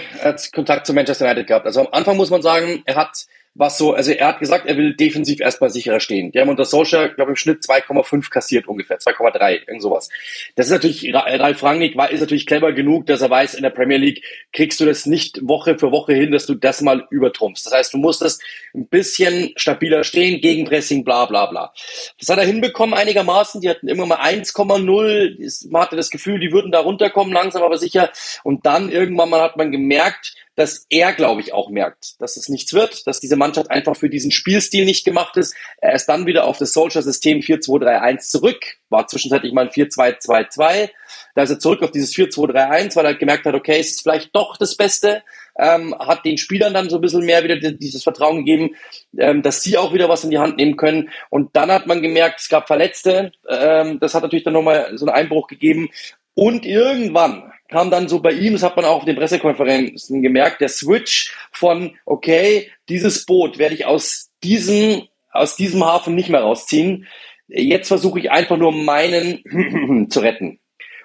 Kontakt 0.53 0.86
zu 0.86 0.92
Manchester 0.92 1.26
United 1.26 1.47
gehabt. 1.47 1.66
Also 1.66 1.80
am 1.80 1.88
Anfang 1.92 2.16
muss 2.16 2.30
man 2.30 2.42
sagen, 2.42 2.82
er 2.86 2.97
hat 2.97 3.26
was 3.55 3.79
so, 3.79 3.95
also 3.95 4.11
er 4.11 4.29
hat 4.29 4.41
gesagt, 4.41 4.67
er 4.67 4.77
will 4.77 4.95
defensiv 4.95 5.41
erstmal 5.41 5.71
sicherer 5.71 6.01
stehen. 6.01 6.33
Die 6.33 6.41
haben 6.41 6.49
unter 6.49 6.65
Solskjaer, 6.65 7.11
glaube 7.11 7.31
ich, 7.31 7.35
im 7.35 7.37
Schnitt 7.37 7.63
2,5 7.63 8.29
kassiert 8.29 8.67
ungefähr, 8.67 8.99
2,3, 8.99 9.61
irgend 9.67 9.83
sowas. 9.83 10.09
Das 10.57 10.67
ist 10.67 10.73
natürlich, 10.73 11.15
Ralf 11.15 11.63
Rangnick 11.63 11.97
war, 11.97 12.11
ist 12.11 12.21
natürlich 12.21 12.47
clever 12.47 12.73
genug, 12.73 13.07
dass 13.07 13.23
er 13.23 13.31
weiß, 13.31 13.55
in 13.55 13.63
der 13.63 13.71
Premier 13.71 13.99
League 13.99 14.25
kriegst 14.53 14.81
du 14.81 14.85
das 14.85 15.07
nicht 15.07 15.39
Woche 15.47 15.79
für 15.79 15.93
Woche 15.93 16.15
hin, 16.15 16.33
dass 16.33 16.47
du 16.47 16.55
das 16.55 16.81
mal 16.83 17.07
übertrumpfst. 17.11 17.65
Das 17.65 17.73
heißt, 17.73 17.95
du 17.95 17.99
musstest 17.99 18.43
ein 18.75 18.89
bisschen 18.89 19.53
stabiler 19.57 20.03
stehen, 20.03 20.41
Gegenpressing, 20.41 21.05
bla, 21.05 21.27
bla, 21.27 21.47
bla. 21.47 21.73
Das 22.19 22.29
hat 22.29 22.39
er 22.39 22.47
hinbekommen 22.47 22.95
einigermaßen. 22.95 23.61
Die 23.61 23.71
hatten 23.71 23.87
immer 23.87 24.07
mal 24.07 24.19
1,0. 24.19 25.71
Man 25.71 25.83
hatte 25.83 25.97
das 25.97 26.11
Gefühl, 26.11 26.41
die 26.41 26.53
würden 26.53 26.73
da 26.73 26.81
runterkommen, 26.81 27.33
langsam 27.33 27.63
aber 27.63 27.79
sicher. 27.79 28.11
Und 28.43 28.67
dann 28.67 28.91
irgendwann 28.91 29.31
mal 29.31 29.41
hat 29.43 29.57
man 29.57 29.71
gemerkt, 29.71 30.35
dass 30.57 30.87
er, 30.89 31.13
glaube 31.13 31.41
ich, 31.41 31.53
auch 31.53 31.69
merkt, 31.69 32.21
dass 32.21 32.37
es 32.37 32.49
nichts 32.49 32.73
wird, 32.73 33.07
dass 33.07 33.21
diese 33.21 33.37
Mannschaft 33.37 33.71
einfach 33.71 33.97
für 33.97 34.09
diesen 34.09 34.31
Spielstil 34.31 34.85
nicht 34.85 35.05
gemacht 35.05 35.37
ist. 35.37 35.55
Er 35.79 35.95
ist 35.95 36.07
dann 36.07 36.27
wieder 36.27 36.45
auf 36.45 36.59
das 36.59 36.73
Soldier-System 36.73 37.41
4-2-3-1 37.41 38.31
zurück, 38.31 38.61
war 38.89 39.07
zwischenzeitlich 39.07 39.53
mal 39.53 39.67
ein 39.67 39.73
4-2-2-2. 39.73 40.91
Da 41.35 41.43
ist 41.43 41.51
er 41.51 41.59
zurück 41.59 41.83
auf 41.83 41.91
dieses 41.91 42.15
4-2-3-1, 42.15 42.95
weil 42.97 43.07
er 43.07 43.15
gemerkt 43.15 43.47
hat, 43.47 43.55
okay, 43.55 43.79
es 43.81 43.91
ist 43.91 44.03
vielleicht 44.03 44.35
doch 44.35 44.57
das 44.57 44.77
Beste. 44.77 45.23
Ähm, 45.57 45.95
hat 45.99 46.25
den 46.25 46.39
Spielern 46.39 46.75
dann 46.75 46.91
so 46.91 46.97
ein 46.97 47.01
bisschen 47.01 47.25
mehr 47.25 47.45
wieder 47.45 47.57
dieses 47.57 48.03
Vertrauen 48.03 48.39
gegeben, 48.39 48.75
ähm, 49.17 49.43
dass 49.43 49.63
sie 49.63 49.79
auch 49.79 49.93
wieder 49.93 50.09
was 50.09 50.25
in 50.25 50.31
die 50.31 50.39
Hand 50.39 50.57
nehmen 50.57 50.77
können. 50.77 51.11
Und 51.31 51.55
dann 51.55 51.71
hat 51.71 51.87
man 51.87 52.03
gemerkt, 52.03 52.41
es 52.41 52.49
gab 52.49 52.67
Verletzte. 52.67 53.33
Ähm, 53.49 54.01
das 54.01 54.15
hat 54.15 54.23
natürlich 54.23 54.45
dann 54.45 54.55
nochmal 54.55 54.97
so 54.97 55.07
einen 55.07 55.15
Einbruch 55.15 55.47
gegeben. 55.47 55.91
Und 56.35 56.67
irgendwann 56.67 57.53
kam 57.69 57.91
dann 57.91 58.09
so 58.09 58.21
bei 58.21 58.33
ihm, 58.33 58.53
das 58.53 58.62
hat 58.62 58.77
man 58.77 58.85
auch 58.85 58.99
auf 58.99 59.05
den 59.05 59.17
Pressekonferenzen 59.17 60.23
gemerkt, 60.23 60.61
der 60.61 60.69
Switch 60.69 61.35
von, 61.53 61.97
okay, 62.05 62.71
dieses 62.89 63.25
Boot 63.27 63.59
werde 63.59 63.75
ich 63.75 63.87
aus 63.87 64.31
diesem, 64.43 65.03
aus 65.33 65.57
diesem 65.57 65.85
Hafen 65.85 66.15
nicht 66.15 66.29
mehr 66.29 66.43
rausziehen. 66.43 67.07
Jetzt 67.49 67.89
versuche 67.89 68.19
ich 68.19 68.31
einfach 68.31 68.57
nur 68.57 68.73
meinen 68.73 70.09
zu 70.11 70.21
retten. 70.21 70.61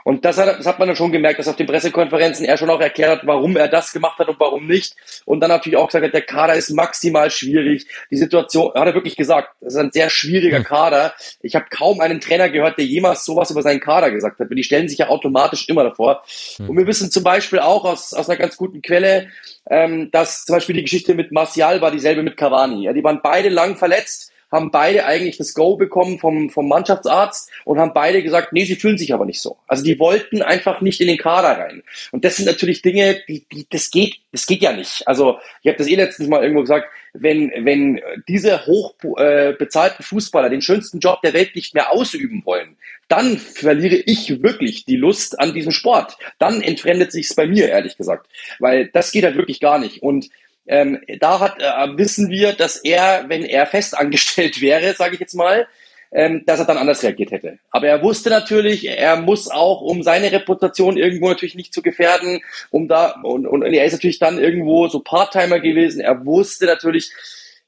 Und 0.10 0.26
das 0.26 0.40
hat, 0.40 0.58
das 0.58 0.66
hat 0.66 0.80
man 0.80 0.88
dann 0.88 0.98
schon 0.98 1.12
gemerkt, 1.12 1.38
dass 1.38 1.48
auf 1.48 1.56
den 1.56 1.68
Pressekonferenzen 1.68 2.44
er 2.44 2.58
schon 2.58 2.72
auch 2.72 2.82
erklärt 2.82 3.12
hat, 3.12 3.28
warum 3.28 3.56
er 3.56 3.68
das 3.68 3.94
gemacht 3.94 4.18
hat 4.18 4.28
und 4.28 4.40
warum 4.40 4.66
nicht. 4.66 4.96
Und 5.26 5.40
dann 5.40 5.50
natürlich 5.52 5.78
auch 5.78 5.86
gesagt 5.86 6.04
hat, 6.04 6.16
der 6.16 6.24
Kader 6.24 6.56
ist 6.56 6.72
maximal 6.72 7.30
schwierig. 7.30 7.86
Die 8.10 8.18
Situation, 8.18 8.74
hat 8.74 8.88
er 8.88 8.96
wirklich 8.96 9.16
gesagt, 9.16 9.50
das 9.62 9.74
ist 9.74 9.80
ein 9.80 9.92
sehr 9.92 10.10
schwieriger. 10.10 10.64
Kader. 10.64 11.14
Ich 11.44 11.54
habe 11.54 11.66
kaum 11.70 12.00
einen 12.00 12.20
Trainer 12.22 12.50
gehört, 12.50 12.80
der 12.80 12.86
jemals 12.86 13.24
sowas 13.24 13.52
über 13.52 13.62
seinen 13.62 13.82
Kader 13.82 14.10
gesagt 14.10 14.40
hat. 14.40 14.48
Die 14.50 14.64
stellen 14.64 14.90
sich 14.90 14.98
ja 14.98 15.10
automatisch 15.10 15.70
immer 15.70 15.84
davor. 15.84 16.24
Hm. 16.58 16.70
Und 16.70 16.78
wir 16.78 16.88
wissen 16.88 17.12
zum 17.12 17.24
Beispiel 17.24 17.60
auch 17.60 17.86
aus, 17.86 18.12
aus 18.12 18.28
einer 18.30 18.40
ganz 18.40 18.58
guten 18.58 18.82
Quelle, 18.82 19.28
ähm, 19.70 20.10
dass 20.10 20.46
zum 20.46 20.56
Beispiel 20.56 20.74
die 20.74 20.84
Geschichte 20.84 21.14
mit 21.14 21.32
Martial 21.32 21.82
war 21.82 21.92
dieselbe 21.92 22.24
mit 22.24 22.36
Cavani. 22.36 22.86
Ja, 22.86 22.94
die 22.94 23.04
waren 23.04 23.20
beide 23.22 23.50
lang 23.50 23.78
verletzt 23.78 24.32
haben 24.52 24.72
beide 24.72 25.06
eigentlich 25.06 25.38
das 25.38 25.54
Go 25.54 25.76
bekommen 25.78 26.20
vom, 26.20 26.50
vom 26.50 26.68
Mannschaftsarzt 26.68 27.52
und 27.66 27.80
haben 27.80 27.94
beide 27.94 28.24
gesagt, 28.24 28.54
nee, 28.54 28.66
sie 28.66 28.76
fühlen 28.76 28.98
sich 28.98 29.14
aber 29.14 29.26
nicht 29.26 29.42
so. 29.42 29.58
Also 29.68 29.84
die 29.84 30.00
wollten 30.00 30.42
einfach 30.42 30.82
nicht 30.82 31.02
in 31.02 31.08
den 31.08 31.18
Kader 31.18 31.60
rein. 31.60 31.84
Und 32.12 32.26
das 32.26 32.38
sind 32.38 32.46
natürlich 32.46 32.82
Dinge, 32.82 33.22
die, 33.28 33.46
die 33.52 33.68
das 33.70 33.92
geht, 33.92 34.18
das 34.32 34.46
geht 34.46 34.62
ja 34.62 34.74
nicht. 34.74 35.08
Also 35.08 35.40
ich 35.62 35.68
habe 35.68 35.78
das 35.78 35.88
eh 35.88 35.96
letztens 35.96 36.30
mal 36.30 36.42
irgendwo 36.42 36.62
gesagt, 36.62 36.88
wenn, 37.14 37.52
wenn 37.66 38.02
diese 38.28 38.66
hoch 38.66 38.94
äh, 39.18 39.56
Fußballer 40.00 40.50
den 40.50 40.62
schönsten 40.62 41.00
Job 41.00 41.22
der 41.22 41.34
Welt 41.34 41.56
nicht 41.56 41.74
mehr 41.74 41.92
ausüben 41.92 42.44
wollen, 42.46 42.78
dann 43.08 43.38
verliere 43.38 43.96
ich 43.96 44.42
wirklich 44.44 44.86
die 44.86 44.96
Lust 44.96 45.40
an 45.40 45.54
diesem 45.54 45.72
Sport. 45.72 46.18
Dann 46.38 46.62
entfremdet 46.62 47.12
sich's 47.12 47.34
bei 47.36 47.48
mir, 47.48 47.68
ehrlich 47.68 47.98
gesagt. 47.98 48.28
Weil 48.60 48.88
das 48.88 49.12
geht 49.12 49.24
halt 49.24 49.36
wirklich 49.36 49.60
gar 49.60 49.80
nicht. 49.80 50.04
Und 50.04 50.30
ähm, 50.68 51.02
da 51.20 51.40
hat, 51.40 51.60
äh, 51.60 51.98
wissen 51.98 52.30
wir, 52.30 52.54
dass 52.54 52.78
er, 52.78 53.26
wenn 53.28 53.44
er 53.44 53.66
festangestellt 53.66 54.62
wäre, 54.62 54.94
sage 54.94 55.16
ich 55.16 55.20
jetzt 55.20 55.36
mal, 55.36 55.68
ähm, 56.12 56.44
dass 56.46 56.60
er 56.60 56.66
dann 56.66 56.78
anders 56.78 57.04
reagiert 57.04 57.32
hätte. 57.32 57.60
Aber 57.70 57.88
er 57.88 58.02
wusste 58.02 58.30
natürlich, 58.30 58.88
er 58.88 59.18
muss 59.18 59.50
auch, 59.50 59.82
um 59.82 60.02
seine 60.02 60.32
Reputation 60.32 60.98
irgendwo 60.98 61.30
natürlich 61.30 61.56
nicht 61.56 61.74
zu 61.74 61.82
gefährden, 61.82 62.42
um 62.72 62.88
da, 62.88 63.20
und, 63.24 63.46
und 63.46 63.64
er 63.64 63.86
ist 63.86 63.94
natürlich 63.94 64.20
dann 64.20 64.40
irgendwo 64.40 64.88
so 64.88 65.02
Part-Timer 65.02 65.60
gewesen. 65.60 66.02
Er 66.02 66.26
wusste 66.26 66.66
natürlich, 66.66 67.12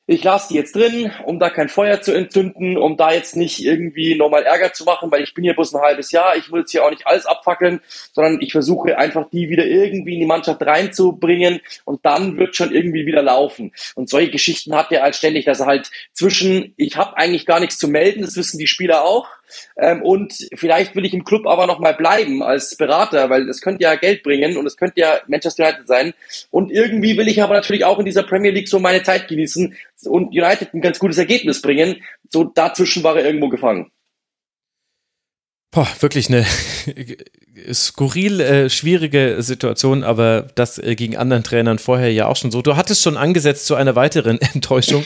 ich 0.07 0.23
lasse 0.23 0.49
die 0.49 0.55
jetzt 0.55 0.75
drin, 0.75 1.11
um 1.25 1.39
da 1.39 1.49
kein 1.49 1.69
Feuer 1.69 2.01
zu 2.01 2.11
entzünden, 2.13 2.77
um 2.77 2.97
da 2.97 3.13
jetzt 3.13 3.35
nicht 3.35 3.63
irgendwie 3.63 4.15
nochmal 4.15 4.43
Ärger 4.43 4.73
zu 4.73 4.83
machen, 4.83 5.11
weil 5.11 5.21
ich 5.21 5.33
bin 5.33 5.43
hier 5.43 5.53
bloß 5.53 5.73
ein 5.73 5.81
halbes 5.81 6.11
Jahr, 6.11 6.35
ich 6.35 6.51
will 6.51 6.61
jetzt 6.61 6.71
hier 6.71 6.83
auch 6.83 6.89
nicht 6.89 7.07
alles 7.07 7.25
abfackeln, 7.25 7.81
sondern 8.11 8.41
ich 8.41 8.51
versuche 8.51 8.97
einfach 8.97 9.29
die 9.29 9.49
wieder 9.49 9.65
irgendwie 9.65 10.15
in 10.15 10.19
die 10.21 10.25
Mannschaft 10.25 10.61
reinzubringen 10.65 11.61
und 11.85 12.05
dann 12.05 12.37
wird 12.37 12.55
schon 12.55 12.73
irgendwie 12.73 13.05
wieder 13.05 13.21
laufen. 13.21 13.71
Und 13.95 14.09
solche 14.09 14.31
Geschichten 14.31 14.75
hat 14.75 14.91
er 14.91 15.03
halt 15.03 15.15
ständig, 15.15 15.45
dass 15.45 15.59
er 15.59 15.67
halt 15.67 15.91
zwischen, 16.13 16.73
ich 16.77 16.97
habe 16.97 17.17
eigentlich 17.17 17.45
gar 17.45 17.59
nichts 17.59 17.77
zu 17.77 17.87
melden, 17.87 18.21
das 18.21 18.35
wissen 18.35 18.57
die 18.57 18.67
Spieler 18.67 19.03
auch, 19.05 19.27
ähm, 19.77 20.01
und 20.01 20.33
vielleicht 20.55 20.95
will 20.95 21.05
ich 21.05 21.13
im 21.13 21.23
Club 21.23 21.45
aber 21.45 21.67
noch 21.67 21.79
mal 21.79 21.93
bleiben 21.93 22.43
als 22.43 22.75
Berater, 22.75 23.29
weil 23.29 23.45
das 23.45 23.61
könnte 23.61 23.83
ja 23.83 23.95
Geld 23.95 24.23
bringen 24.23 24.57
und 24.57 24.65
es 24.65 24.77
könnte 24.77 25.01
ja 25.01 25.19
Manchester 25.27 25.65
United 25.65 25.87
sein. 25.87 26.13
Und 26.49 26.71
irgendwie 26.71 27.17
will 27.17 27.27
ich 27.27 27.41
aber 27.41 27.53
natürlich 27.53 27.85
auch 27.85 27.99
in 27.99 28.05
dieser 28.05 28.23
Premier 28.23 28.51
League 28.51 28.69
so 28.69 28.79
meine 28.79 29.03
Zeit 29.03 29.27
genießen 29.27 29.75
und 30.05 30.29
United 30.29 30.73
ein 30.73 30.81
ganz 30.81 30.99
gutes 30.99 31.17
Ergebnis 31.17 31.61
bringen. 31.61 32.01
So 32.29 32.43
dazwischen 32.43 33.03
war 33.03 33.17
er 33.17 33.25
irgendwo 33.25 33.49
gefangen. 33.49 33.91
Boah, 35.73 35.87
wirklich 36.01 36.27
eine 36.27 36.45
skurril 37.73 38.41
äh, 38.41 38.69
schwierige 38.69 39.37
Situation, 39.39 40.03
aber 40.03 40.47
das 40.55 40.77
äh, 40.77 40.95
gegen 40.95 41.15
anderen 41.15 41.43
Trainern 41.43 41.79
vorher 41.79 42.11
ja 42.11 42.27
auch 42.27 42.35
schon 42.35 42.51
so. 42.51 42.61
Du 42.61 42.75
hattest 42.75 43.01
schon 43.01 43.15
angesetzt 43.15 43.67
zu 43.67 43.75
einer 43.75 43.95
weiteren 43.95 44.41
Enttäuschung. 44.53 45.05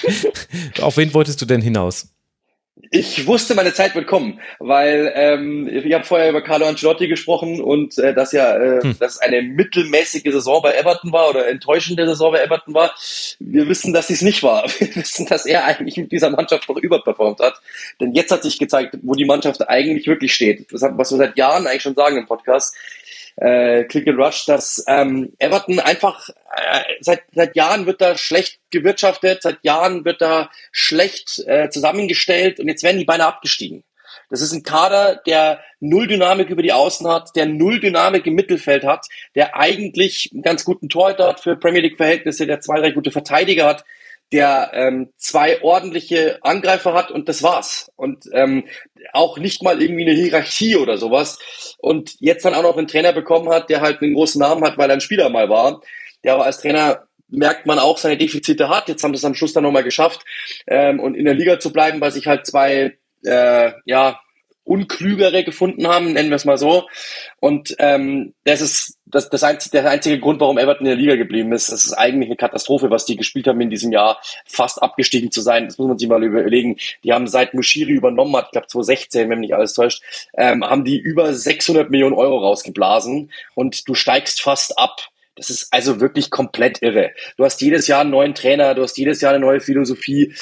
Auf 0.82 0.98
wen 0.98 1.14
wolltest 1.14 1.39
du 1.41 1.46
denn 1.46 1.62
hinaus? 1.62 2.14
Ich 2.92 3.26
wusste, 3.26 3.56
meine 3.56 3.74
Zeit 3.74 3.96
wird 3.96 4.06
kommen, 4.06 4.42
weil 4.60 5.12
ähm, 5.16 5.68
ich 5.68 5.94
habe 5.94 6.04
vorher 6.04 6.30
über 6.30 6.42
Carlo 6.42 6.66
Ancelotti 6.66 7.08
gesprochen 7.08 7.62
und 7.62 7.98
äh, 7.98 8.14
dass 8.14 8.34
ja 8.34 8.54
äh, 8.58 8.84
hm. 8.84 9.00
dass 9.00 9.18
eine 9.18 9.42
mittelmäßige 9.42 10.32
Saison 10.34 10.62
bei 10.62 10.74
Everton 10.74 11.14
war 11.14 11.30
oder 11.30 11.48
enttäuschende 11.48 12.06
Saison 12.06 12.34
bei 12.34 12.44
Everton 12.44 12.74
war. 12.74 12.94
Wir 13.40 13.70
wissen, 13.70 13.94
dass 13.94 14.08
dies 14.08 14.22
nicht 14.22 14.44
war. 14.44 14.68
Wir 14.80 14.94
wissen, 14.94 15.26
dass 15.26 15.46
er 15.46 15.64
eigentlich 15.64 15.96
mit 15.96 16.12
dieser 16.12 16.30
Mannschaft 16.30 16.68
noch 16.68 16.78
überperformt 16.78 17.40
hat. 17.40 17.62
Denn 18.02 18.14
jetzt 18.14 18.32
hat 18.32 18.44
sich 18.44 18.60
gezeigt, 18.60 18.98
wo 19.04 19.14
die 19.14 19.26
Mannschaft 19.26 19.68
eigentlich 19.70 20.08
wirklich 20.08 20.34
steht. 20.34 20.72
Das 20.72 20.82
hat, 20.82 20.98
was 20.98 21.12
wir 21.12 21.18
seit 21.18 21.38
Jahren 21.38 21.68
eigentlich 21.68 21.84
schon 21.84 21.96
sagen 21.96 22.18
im 22.18 22.26
Podcast. 22.26 22.76
Äh, 23.38 23.84
Click 23.86 24.08
and 24.08 24.18
Rush, 24.18 24.46
dass 24.46 24.84
ähm, 24.88 25.34
Everton 25.40 25.80
einfach 25.80 26.30
äh, 26.30 26.82
seit, 27.02 27.24
seit 27.34 27.56
Jahren 27.56 27.86
wird 27.86 28.02
da 28.02 28.18
schlecht 28.18 28.60
gewirtschaftet, 28.72 29.42
seit 29.42 29.64
Jahren 29.64 30.06
wird 30.06 30.22
da 30.22 30.50
schlecht 30.72 31.44
äh, 31.48 31.70
zusammengestellt 31.70 32.60
und 32.60 32.68
jetzt 32.68 32.84
werden 32.84 33.00
die 33.00 33.06
beinahe 33.06 33.28
abgestiegen. 33.28 33.84
Das 34.30 34.42
ist 34.42 34.54
ein 34.54 34.64
Kader, 34.64 35.22
der 35.28 35.62
null 35.80 36.08
Dynamik 36.08 36.50
über 36.50 36.64
die 36.64 36.74
Außen 36.74 37.08
hat, 37.08 37.36
der 37.36 37.46
null 37.46 37.80
Dynamik 37.80 38.26
im 38.26 38.34
Mittelfeld 38.36 38.84
hat, 38.84 39.06
der 39.36 39.56
eigentlich 39.56 40.32
einen 40.34 40.42
ganz 40.42 40.66
guten 40.66 40.90
Torhüter 40.90 41.28
hat 41.28 41.42
für 41.42 41.56
Premier 41.56 41.82
League 41.82 41.98
Verhältnisse, 41.98 42.48
der 42.48 42.62
zwei, 42.62 42.80
drei 42.80 42.92
gute 42.92 43.12
Verteidiger 43.12 43.66
hat, 43.66 43.86
der 44.32 44.72
ähm, 44.74 45.10
zwei 45.18 45.62
ordentliche 45.62 46.40
Angreifer 46.42 46.94
hat 46.94 47.12
und 47.12 47.30
das 47.30 47.44
war's. 47.44 47.92
Und 47.96 48.26
ähm, 48.34 48.66
auch 49.14 49.38
nicht 49.38 49.64
mal 49.64 49.82
irgendwie 49.82 50.04
eine 50.04 50.14
Hierarchie 50.14 50.76
oder 50.76 50.98
sowas. 50.98 51.38
Und 51.78 52.16
jetzt 52.20 52.44
dann 52.44 52.56
auch 52.56 52.64
noch 52.64 52.78
einen 52.78 52.88
Trainer 52.88 53.14
bekommen 53.14 53.50
hat, 53.50 53.70
der 53.70 53.82
halt 53.82 54.02
einen 54.02 54.14
großen 54.14 54.40
Namen 54.40 54.64
hat, 54.64 54.78
weil 54.78 54.90
er 54.90 54.96
ein 54.96 55.02
Spieler 55.02 55.30
mal 55.30 55.50
war, 55.50 55.82
der 56.24 56.34
aber 56.34 56.46
als 56.46 56.60
Trainer 56.60 57.08
merkt 57.28 57.66
man 57.66 57.80
auch 57.80 57.98
seine 57.98 58.18
Defizite 58.18 58.70
hat. 58.70 58.88
Jetzt 58.88 59.04
haben 59.04 59.14
sie 59.14 59.20
es 59.20 59.26
am 59.26 59.36
Schluss 59.36 59.54
dann 59.54 59.64
nochmal 59.64 59.84
geschafft 59.84 60.26
ähm, 60.68 61.00
und 61.00 61.16
in 61.16 61.26
der 61.26 61.34
Liga 61.34 61.60
zu 61.60 61.72
bleiben, 61.72 62.02
weil 62.02 62.12
sich 62.12 62.28
halt 62.28 62.46
zwei 62.46 62.98
äh, 63.24 63.72
ja 63.86 64.20
unklügere 64.66 65.43
gefunden 65.43 65.88
haben, 65.88 66.13
nennen 66.13 66.30
wir 66.30 66.36
es 66.36 66.45
mal 66.45 66.57
so. 66.57 66.88
Und 67.39 67.76
ähm, 67.80 68.34
das 68.43 68.61
ist 68.61 68.97
das, 69.05 69.30
das 69.30 69.43
einzige, 69.43 69.82
der 69.82 69.89
einzige 69.89 70.20
Grund, 70.20 70.41
warum 70.41 70.57
Everton 70.57 70.88
in 70.88 70.91
der 70.91 70.95
Liga 70.95 71.16
geblieben 71.16 71.53
ist. 71.53 71.72
Das 71.72 71.86
ist 71.86 71.93
eigentlich 71.93 72.30
eine 72.30 72.36
Katastrophe, 72.36 72.89
was 72.89 73.05
die 73.05 73.16
gespielt 73.16 73.47
haben 73.47 73.61
in 73.61 73.70
diesem 73.70 73.91
Jahr, 73.91 74.20
fast 74.45 74.82
abgestiegen 74.82 75.32
zu 75.32 75.41
sein. 75.41 75.66
Das 75.66 75.78
muss 75.78 75.88
man 75.88 75.97
sich 75.97 76.09
mal 76.09 76.24
überlegen. 76.24 76.78
Die 77.03 77.13
haben 77.13 77.28
seit 77.28 77.53
Mushiri 77.53 77.93
übernommen 77.93 78.36
hat, 78.36 78.45
ich 78.45 78.51
glaube 78.51 78.68
2016, 78.68 79.30
wenn 79.30 79.39
mich 79.39 79.55
alles 79.55 79.74
täuscht, 79.74 80.01
ähm, 80.36 80.66
haben 80.66 80.84
die 80.84 80.97
über 80.97 81.34
600 81.34 81.89
Millionen 81.89 82.16
Euro 82.16 82.39
rausgeblasen 82.39 83.32
und 83.53 83.88
du 83.88 83.93
steigst 83.93 84.41
fast 84.41 84.78
ab. 84.80 85.09
Das 85.36 85.49
ist 85.49 85.68
also 85.72 85.99
wirklich 85.99 86.32
komplett 86.32 86.82
irre. 86.82 87.11
Du 87.38 87.43
hast 87.43 87.61
jedes 87.61 87.88
Jahr 87.88 88.01
einen 88.01 88.09
neuen 88.09 88.36
Trainer, 88.36 88.74
du 88.74 88.82
hast 88.82 88.97
jedes 88.97 89.22
Jahr 89.22 89.34
eine 89.34 89.45
neue 89.45 89.59
Philosophie. 89.59 90.34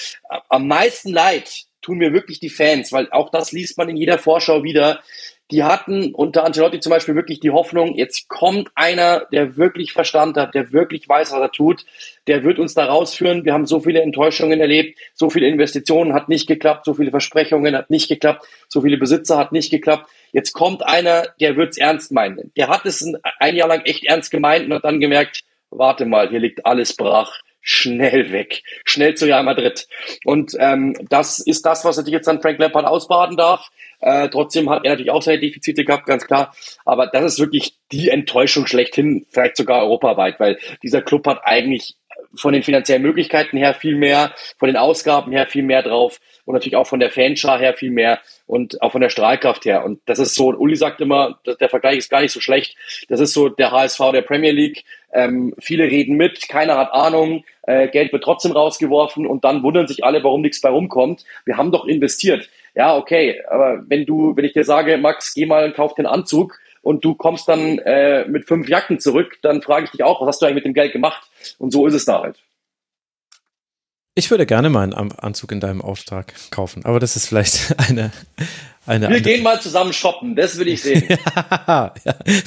Am 0.49 0.67
meisten 0.67 1.11
leid 1.11 1.65
tun 1.83 1.99
mir 1.99 2.13
wirklich 2.13 2.39
die 2.39 2.49
Fans, 2.49 2.91
weil 2.91 3.09
auch 3.11 3.29
das 3.29 3.51
liest 3.51 3.77
man 3.77 3.89
in 3.89 3.97
jeder 3.97 4.17
Vorschau 4.17 4.63
wieder. 4.63 5.01
Die 5.51 5.63
hatten 5.63 6.15
unter 6.15 6.45
Ancelotti 6.45 6.79
zum 6.79 6.89
Beispiel 6.89 7.15
wirklich 7.15 7.39
die 7.39 7.51
Hoffnung, 7.51 7.95
jetzt 7.95 8.27
kommt 8.29 8.71
einer, 8.73 9.27
der 9.31 9.57
wirklich 9.57 9.93
Verstand 9.93 10.37
hat, 10.37 10.55
der 10.55 10.71
wirklich 10.71 11.07
weiß, 11.07 11.31
was 11.31 11.39
er 11.39 11.51
tut, 11.51 11.85
der 12.27 12.43
wird 12.43 12.57
uns 12.57 12.73
da 12.73 12.85
rausführen. 12.85 13.45
Wir 13.45 13.53
haben 13.53 13.67
so 13.67 13.81
viele 13.81 14.01
Enttäuschungen 14.01 14.59
erlebt, 14.61 14.97
so 15.13 15.29
viele 15.29 15.47
Investitionen 15.47 16.13
hat 16.13 16.29
nicht 16.29 16.47
geklappt, 16.47 16.85
so 16.85 16.93
viele 16.93 17.11
Versprechungen 17.11 17.75
hat 17.75 17.89
nicht 17.89 18.07
geklappt, 18.07 18.47
so 18.67 18.81
viele 18.81 18.97
Besitzer 18.97 19.37
hat 19.37 19.51
nicht 19.51 19.69
geklappt. 19.69 20.09
Jetzt 20.31 20.53
kommt 20.53 20.83
einer, 20.83 21.27
der 21.39 21.57
wird's 21.57 21.77
ernst 21.77 22.11
meinen. 22.11 22.51
Der 22.55 22.69
hat 22.69 22.85
es 22.85 23.05
ein 23.39 23.55
Jahr 23.55 23.67
lang 23.67 23.81
echt 23.81 24.05
ernst 24.05 24.31
gemeint 24.31 24.65
und 24.65 24.73
hat 24.73 24.85
dann 24.85 25.01
gemerkt, 25.01 25.41
warte 25.69 26.05
mal, 26.05 26.29
hier 26.29 26.39
liegt 26.39 26.65
alles 26.65 26.95
brach 26.95 27.42
schnell 27.63 28.31
weg, 28.31 28.61
schnell 28.83 29.15
zu 29.15 29.25
Real 29.25 29.43
Madrid. 29.43 29.87
Und 30.25 30.55
ähm, 30.59 30.95
das 31.09 31.39
ist 31.39 31.65
das, 31.65 31.83
was 31.85 31.97
natürlich 31.97 32.17
jetzt 32.17 32.27
dann 32.27 32.41
Frank 32.41 32.59
Lampard 32.59 32.85
ausbaden 32.85 33.37
darf. 33.37 33.71
Äh, 34.01 34.29
trotzdem 34.29 34.69
hat 34.69 34.83
er 34.83 34.91
natürlich 34.91 35.11
auch 35.11 35.21
seine 35.21 35.39
Defizite 35.39 35.85
gehabt, 35.85 36.05
ganz 36.05 36.27
klar. 36.27 36.53
Aber 36.83 37.07
das 37.07 37.23
ist 37.33 37.39
wirklich 37.39 37.77
die 37.91 38.09
Enttäuschung 38.09 38.67
schlechthin, 38.67 39.25
vielleicht 39.29 39.55
sogar 39.55 39.83
europaweit, 39.83 40.39
weil 40.41 40.59
dieser 40.83 41.01
Club 41.01 41.25
hat 41.25 41.39
eigentlich 41.45 41.95
von 42.35 42.53
den 42.53 42.63
finanziellen 42.63 43.03
Möglichkeiten 43.03 43.57
her 43.57 43.73
viel 43.73 43.95
mehr, 43.95 44.33
von 44.57 44.67
den 44.67 44.77
Ausgaben 44.77 45.31
her 45.31 45.47
viel 45.47 45.63
mehr 45.63 45.83
drauf 45.83 46.19
und 46.45 46.53
natürlich 46.53 46.75
auch 46.75 46.87
von 46.87 46.99
der 46.99 47.11
Fanschar 47.11 47.59
her 47.59 47.73
viel 47.73 47.91
mehr 47.91 48.19
und 48.47 48.81
auch 48.81 48.91
von 48.91 49.01
der 49.01 49.09
Strahlkraft 49.09 49.65
her. 49.65 49.85
Und 49.85 50.01
das 50.05 50.19
ist 50.19 50.35
so, 50.35 50.49
Uli 50.49 50.75
sagt 50.75 51.01
immer, 51.01 51.39
der 51.59 51.69
Vergleich 51.69 51.97
ist 51.97 52.09
gar 52.09 52.21
nicht 52.21 52.31
so 52.31 52.41
schlecht. 52.41 52.75
Das 53.07 53.19
ist 53.19 53.33
so 53.33 53.49
der 53.49 53.71
HSV 53.71 53.99
der 54.11 54.21
Premier 54.21 54.51
League. 54.51 54.83
Ähm, 55.13 55.53
viele 55.59 55.85
reden 55.85 56.17
mit, 56.17 56.49
keiner 56.49 56.77
hat 56.77 56.91
Ahnung, 56.91 57.45
äh, 57.63 57.87
Geld 57.87 58.11
wird 58.11 58.23
trotzdem 58.23 58.51
rausgeworfen 58.51 59.25
und 59.25 59.43
dann 59.43 59.63
wundern 59.63 59.87
sich 59.87 60.03
alle, 60.03 60.23
warum 60.23 60.41
nichts 60.41 60.59
bei 60.61 60.69
rumkommt. 60.69 61.23
Wir 61.45 61.57
haben 61.57 61.71
doch 61.71 61.85
investiert. 61.85 62.49
Ja, 62.75 62.97
okay, 62.97 63.41
aber 63.47 63.83
wenn 63.87 64.05
du, 64.05 64.35
wenn 64.35 64.45
ich 64.45 64.53
dir 64.53 64.63
sage, 64.63 64.97
Max, 64.97 65.33
geh 65.35 65.45
mal 65.45 65.63
und 65.65 65.75
kauf 65.75 65.93
den 65.93 66.07
Anzug 66.07 66.59
und 66.81 67.05
du 67.05 67.13
kommst 67.13 67.47
dann 67.47 67.77
äh, 67.79 68.25
mit 68.25 68.47
fünf 68.47 68.67
Jacken 68.67 68.99
zurück, 68.99 69.37
dann 69.43 69.61
frage 69.61 69.85
ich 69.85 69.91
dich 69.91 70.03
auch, 70.03 70.21
was 70.21 70.27
hast 70.27 70.41
du 70.41 70.45
eigentlich 70.47 70.55
mit 70.55 70.65
dem 70.65 70.73
Geld 70.73 70.91
gemacht? 70.91 71.29
Und 71.57 71.71
so 71.71 71.87
ist 71.87 71.93
es 71.93 72.05
da 72.05 72.21
halt. 72.21 72.37
Ich 74.15 74.29
würde 74.29 74.45
gerne 74.45 74.69
mal 74.69 74.93
einen 74.93 75.11
Anzug 75.13 75.51
in 75.51 75.59
deinem 75.59 75.81
Auftrag 75.81 76.33
kaufen, 76.51 76.85
aber 76.85 76.99
das 76.99 77.15
ist 77.15 77.27
vielleicht 77.27 77.73
eine. 77.89 78.11
eine 78.85 79.09
Wir 79.09 79.21
gehen 79.21 79.41
mal 79.41 79.59
zusammen 79.59 79.91
shoppen, 79.91 80.35
das 80.35 80.57
will 80.59 80.67
ich 80.67 80.83
sehen. 80.83 81.03
ja, 81.67 81.93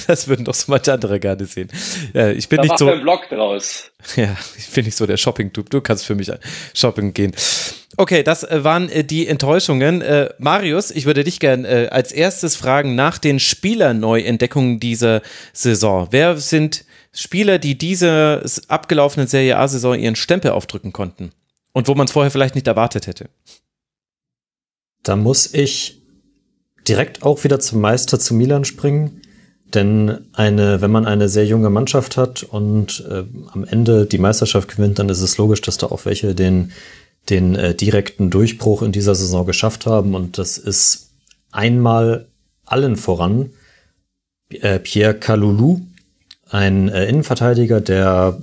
das 0.07 0.29
würden 0.29 0.45
doch 0.45 0.53
so 0.53 0.71
manche 0.71 0.93
andere 0.93 1.19
gerne 1.19 1.45
sehen. 1.45 1.69
Ja, 2.13 2.29
ich 2.29 2.47
bin 2.47 2.57
da 2.57 2.63
nicht 2.63 2.77
so. 2.77 2.89
einen 2.89 3.01
Vlog 3.01 3.27
draus. 3.29 3.91
Ja, 4.15 4.37
ich 4.57 4.69
bin 4.69 4.85
nicht 4.85 4.95
so 4.95 5.05
der 5.05 5.17
Shopping-Typ. 5.17 5.69
Du 5.69 5.81
kannst 5.81 6.05
für 6.05 6.15
mich 6.15 6.31
shopping 6.73 7.13
gehen. 7.13 7.33
Okay, 7.97 8.23
das 8.23 8.43
äh, 8.43 8.63
waren 8.63 8.89
äh, 8.89 9.03
die 9.03 9.27
Enttäuschungen. 9.27 10.01
Äh, 10.01 10.29
Marius, 10.37 10.91
ich 10.91 11.05
würde 11.05 11.23
dich 11.23 11.39
gerne 11.39 11.91
als 11.91 12.11
erstes 12.13 12.55
fragen 12.55 12.95
nach 12.95 13.17
den 13.17 13.39
Spielerneuentdeckungen 13.39 14.79
dieser 14.79 15.21
Saison. 15.51 16.07
Wer 16.11 16.37
sind 16.37 16.85
Spieler, 17.17 17.57
die 17.57 17.77
diese 17.77 18.45
abgelaufene 18.67 19.27
Serie 19.27 19.57
A-Saison 19.57 19.97
ihren 19.97 20.15
Stempel 20.15 20.51
aufdrücken 20.51 20.93
konnten? 20.93 21.31
Und 21.73 21.87
wo 21.87 21.95
man 21.95 22.05
es 22.05 22.11
vorher 22.11 22.31
vielleicht 22.31 22.55
nicht 22.55 22.67
erwartet 22.67 23.07
hätte. 23.07 23.29
Da 25.03 25.15
muss 25.15 25.53
ich 25.53 26.01
direkt 26.87 27.23
auch 27.23 27.43
wieder 27.43 27.59
zum 27.59 27.81
Meister 27.81 28.19
zu 28.19 28.33
Milan 28.33 28.65
springen. 28.65 29.21
Denn 29.73 30.27
eine, 30.33 30.81
wenn 30.81 30.91
man 30.91 31.05
eine 31.05 31.27
sehr 31.27 31.45
junge 31.45 31.69
Mannschaft 31.69 32.17
hat 32.17 32.43
und 32.43 33.03
äh, 33.09 33.23
am 33.51 33.65
Ende 33.65 34.05
die 34.05 34.17
Meisterschaft 34.17 34.69
gewinnt, 34.69 34.99
dann 34.99 35.09
ist 35.09 35.21
es 35.21 35.37
logisch, 35.37 35.61
dass 35.61 35.77
da 35.77 35.87
auch 35.87 36.05
welche 36.05 36.35
den, 36.35 36.71
den 37.29 37.55
äh, 37.55 37.75
direkten 37.75 38.29
Durchbruch 38.29 38.81
in 38.81 38.91
dieser 38.91 39.15
Saison 39.15 39.45
geschafft 39.45 39.85
haben. 39.85 40.15
Und 40.15 40.37
das 40.37 40.57
ist 40.57 41.09
einmal 41.51 42.27
allen 42.65 42.95
voran 42.95 43.49
äh, 44.49 44.79
Pierre 44.79 45.15
Kalulu, 45.15 45.81
ein 46.49 46.89
äh, 46.89 47.05
Innenverteidiger, 47.05 47.81
der 47.81 48.37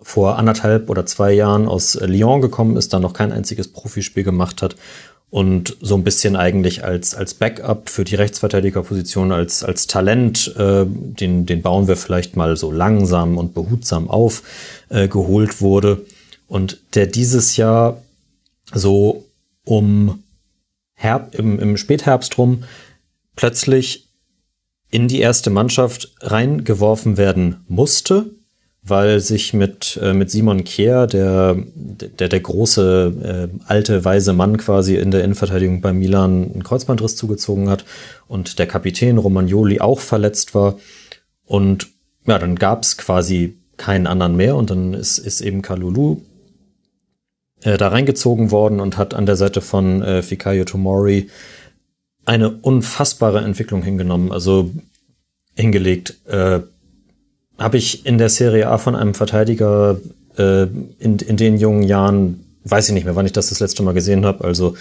vor 0.00 0.38
anderthalb 0.38 0.90
oder 0.90 1.06
zwei 1.06 1.32
Jahren 1.32 1.66
aus 1.66 1.94
Lyon 1.94 2.40
gekommen 2.40 2.76
ist, 2.76 2.92
da 2.92 3.00
noch 3.00 3.14
kein 3.14 3.32
einziges 3.32 3.68
Profispiel 3.68 4.22
gemacht 4.22 4.60
hat 4.60 4.76
und 5.30 5.76
so 5.80 5.96
ein 5.96 6.04
bisschen 6.04 6.36
eigentlich 6.36 6.84
als, 6.84 7.14
als 7.14 7.34
Backup 7.34 7.88
für 7.88 8.04
die 8.04 8.14
Rechtsverteidigerposition, 8.14 9.32
als, 9.32 9.64
als 9.64 9.86
Talent, 9.86 10.54
äh, 10.56 10.84
den, 10.86 11.46
den 11.46 11.62
bauen 11.62 11.88
wir 11.88 11.96
vielleicht 11.96 12.36
mal 12.36 12.56
so 12.56 12.70
langsam 12.70 13.38
und 13.38 13.54
behutsam 13.54 14.08
auf, 14.08 14.42
äh, 14.90 15.08
geholt 15.08 15.60
wurde 15.60 16.04
und 16.46 16.80
der 16.94 17.06
dieses 17.06 17.56
Jahr 17.56 18.00
so 18.72 19.24
um 19.64 20.22
Herb, 20.94 21.34
im, 21.34 21.58
im 21.58 21.76
Spätherbst 21.76 22.38
rum 22.38 22.64
plötzlich 23.34 24.03
in 24.94 25.08
die 25.08 25.18
erste 25.18 25.50
Mannschaft 25.50 26.14
reingeworfen 26.20 27.16
werden 27.16 27.64
musste, 27.66 28.30
weil 28.80 29.18
sich 29.18 29.52
mit, 29.52 29.98
äh, 30.00 30.14
mit 30.14 30.30
Simon 30.30 30.62
Kehr, 30.62 31.08
der, 31.08 31.56
der, 31.74 32.28
der 32.28 32.38
große 32.38 33.50
äh, 33.50 33.58
alte, 33.66 34.04
weise 34.04 34.34
Mann 34.34 34.56
quasi 34.56 34.94
in 34.94 35.10
der 35.10 35.24
Innenverteidigung 35.24 35.80
bei 35.80 35.92
Milan, 35.92 36.52
einen 36.52 36.62
Kreuzbandriss 36.62 37.16
zugezogen 37.16 37.68
hat 37.68 37.84
und 38.28 38.60
der 38.60 38.68
Kapitän 38.68 39.18
Romagnoli 39.18 39.80
auch 39.80 39.98
verletzt 39.98 40.54
war. 40.54 40.78
Und 41.44 41.88
ja, 42.28 42.38
dann 42.38 42.54
gab 42.54 42.84
es 42.84 42.96
quasi 42.96 43.58
keinen 43.76 44.06
anderen 44.06 44.36
mehr 44.36 44.54
und 44.54 44.70
dann 44.70 44.94
ist, 44.94 45.18
ist 45.18 45.40
eben 45.40 45.60
Kalulu 45.60 46.20
äh, 47.64 47.76
da 47.78 47.88
reingezogen 47.88 48.52
worden 48.52 48.78
und 48.78 48.96
hat 48.96 49.12
an 49.12 49.26
der 49.26 49.34
Seite 49.34 49.60
von 49.60 50.02
äh, 50.02 50.22
Fikayo 50.22 50.64
Tomori 50.64 51.30
eine 52.24 52.50
unfassbare 52.50 53.40
Entwicklung 53.40 53.82
hingenommen, 53.82 54.32
also 54.32 54.70
hingelegt. 55.54 56.16
Äh, 56.26 56.60
habe 57.58 57.76
ich 57.76 58.04
in 58.06 58.18
der 58.18 58.28
Serie 58.28 58.68
A 58.68 58.78
von 58.78 58.96
einem 58.96 59.14
Verteidiger 59.14 59.98
äh, 60.36 60.64
in, 60.98 61.18
in 61.18 61.36
den 61.36 61.56
jungen 61.58 61.82
Jahren, 61.82 62.44
weiß 62.64 62.88
ich 62.88 62.94
nicht 62.94 63.04
mehr, 63.04 63.16
wann 63.16 63.26
ich 63.26 63.32
das 63.32 63.50
das 63.50 63.60
letzte 63.60 63.82
Mal 63.82 63.94
gesehen 63.94 64.24
habe, 64.24 64.44
also 64.44 64.74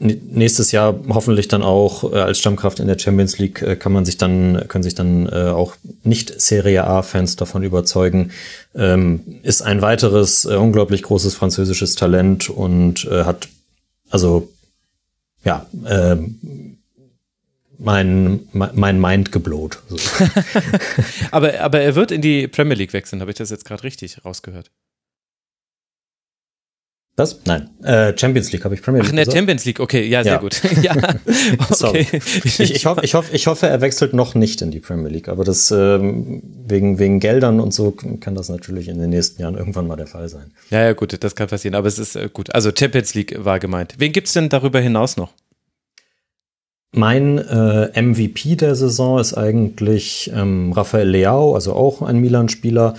nächstes 0.00 0.70
Jahr 0.70 0.94
hoffentlich 1.08 1.48
dann 1.48 1.62
auch 1.62 2.12
äh, 2.12 2.16
als 2.18 2.38
Stammkraft 2.38 2.78
in 2.78 2.86
der 2.86 2.98
Champions 2.98 3.38
League 3.38 3.62
äh, 3.62 3.76
kann 3.76 3.92
man 3.92 4.04
sich 4.04 4.16
dann 4.16 4.64
können 4.68 4.84
sich 4.84 4.94
dann 4.94 5.26
äh, 5.26 5.50
auch 5.50 5.74
nicht 6.04 6.40
Serie 6.40 6.84
A 6.84 7.02
Fans 7.02 7.34
davon 7.34 7.64
überzeugen 7.64 8.30
ähm, 8.76 9.20
ist 9.42 9.62
ein 9.62 9.82
weiteres 9.82 10.44
äh, 10.44 10.54
unglaublich 10.54 11.02
großes 11.02 11.34
französisches 11.34 11.96
Talent 11.96 12.48
und 12.48 13.06
äh, 13.10 13.24
hat 13.24 13.48
also 14.08 14.48
ja 15.44 15.66
ähm, 15.86 16.78
mein, 17.78 18.48
mein 18.52 19.00
Mind 19.00 19.30
geblowt. 19.30 19.82
So. 19.88 19.96
aber, 21.30 21.60
aber 21.60 21.80
er 21.80 21.94
wird 21.94 22.10
in 22.10 22.20
die 22.20 22.48
Premier 22.48 22.74
League 22.74 22.92
wechseln, 22.92 23.20
habe 23.20 23.30
ich 23.30 23.36
das 23.36 23.50
jetzt 23.50 23.64
gerade 23.64 23.84
richtig 23.84 24.24
rausgehört? 24.24 24.70
Was? 27.18 27.40
Nein. 27.46 27.68
Äh, 27.82 28.16
Champions 28.16 28.52
League 28.52 28.64
habe 28.64 28.76
ich 28.76 28.82
Premier 28.82 29.00
League. 29.00 29.08
Ach, 29.08 29.10
in 29.10 29.16
der 29.16 29.30
Champions 29.30 29.64
League, 29.64 29.80
okay, 29.80 30.06
ja, 30.06 30.22
sehr 30.22 30.34
ja. 30.34 30.38
gut. 30.38 30.62
ja. 30.82 30.94
Okay. 31.80 32.06
Ich, 32.44 32.60
ich, 32.60 32.86
hoffe, 32.86 33.00
ich, 33.04 33.14
hoffe, 33.14 33.34
ich 33.34 33.46
hoffe, 33.46 33.66
er 33.66 33.80
wechselt 33.80 34.12
noch 34.14 34.34
nicht 34.34 34.62
in 34.62 34.70
die 34.70 34.80
Premier 34.80 35.08
League, 35.08 35.28
aber 35.28 35.44
das 35.44 35.70
ähm, 35.70 36.42
wegen, 36.66 36.98
wegen 36.98 37.20
Geldern 37.20 37.60
und 37.60 37.74
so 37.74 37.90
kann 37.92 38.34
das 38.34 38.48
natürlich 38.48 38.88
in 38.88 38.98
den 38.98 39.10
nächsten 39.10 39.42
Jahren 39.42 39.56
irgendwann 39.56 39.86
mal 39.86 39.96
der 39.96 40.06
Fall 40.06 40.28
sein. 40.28 40.52
Ja, 40.70 40.82
ja, 40.82 40.92
gut, 40.92 41.16
das 41.22 41.34
kann 41.34 41.48
passieren, 41.48 41.74
aber 41.74 41.88
es 41.88 41.98
ist 41.98 42.16
äh, 42.16 42.28
gut. 42.32 42.54
Also 42.54 42.70
Champions 42.76 43.14
League 43.14 43.36
war 43.44 43.58
gemeint. 43.58 43.94
Wen 43.98 44.12
gibt 44.12 44.28
es 44.28 44.32
denn 44.32 44.48
darüber 44.48 44.80
hinaus 44.80 45.16
noch? 45.16 45.32
Mein 46.92 47.38
äh, 47.38 48.00
MVP 48.00 48.56
der 48.56 48.74
Saison 48.74 49.18
ist 49.18 49.34
eigentlich 49.34 50.30
ähm, 50.34 50.72
Rafael 50.72 51.08
Leao, 51.08 51.54
also 51.54 51.74
auch 51.74 52.00
ein 52.00 52.18
Milan-Spieler, 52.18 52.94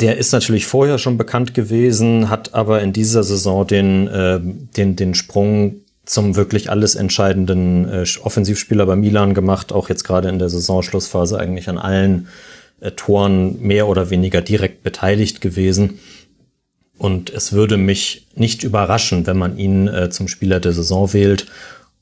der 0.00 0.18
ist 0.18 0.32
natürlich 0.32 0.66
vorher 0.66 0.98
schon 0.98 1.16
bekannt 1.16 1.54
gewesen, 1.54 2.28
hat 2.28 2.54
aber 2.54 2.82
in 2.82 2.92
dieser 2.92 3.22
Saison 3.22 3.66
den, 3.66 4.08
äh, 4.08 4.40
den, 4.42 4.96
den 4.96 5.14
Sprung 5.14 5.76
zum 6.04 6.36
wirklich 6.36 6.70
alles 6.70 6.96
entscheidenden 6.96 7.88
äh, 7.88 8.04
Offensivspieler 8.22 8.86
bei 8.86 8.96
Milan 8.96 9.34
gemacht, 9.34 9.72
auch 9.72 9.88
jetzt 9.88 10.04
gerade 10.04 10.28
in 10.28 10.38
der 10.38 10.48
Saisonschlussphase 10.48 11.38
eigentlich 11.38 11.68
an 11.68 11.78
allen 11.78 12.28
äh, 12.80 12.90
Toren 12.90 13.60
mehr 13.60 13.88
oder 13.88 14.10
weniger 14.10 14.42
direkt 14.42 14.82
beteiligt 14.82 15.40
gewesen. 15.40 15.98
Und 16.98 17.30
es 17.30 17.52
würde 17.52 17.76
mich 17.76 18.26
nicht 18.34 18.62
überraschen, 18.62 19.26
wenn 19.26 19.38
man 19.38 19.56
ihn 19.56 19.88
äh, 19.88 20.10
zum 20.10 20.28
Spieler 20.28 20.60
der 20.60 20.72
Saison 20.72 21.12
wählt. 21.12 21.46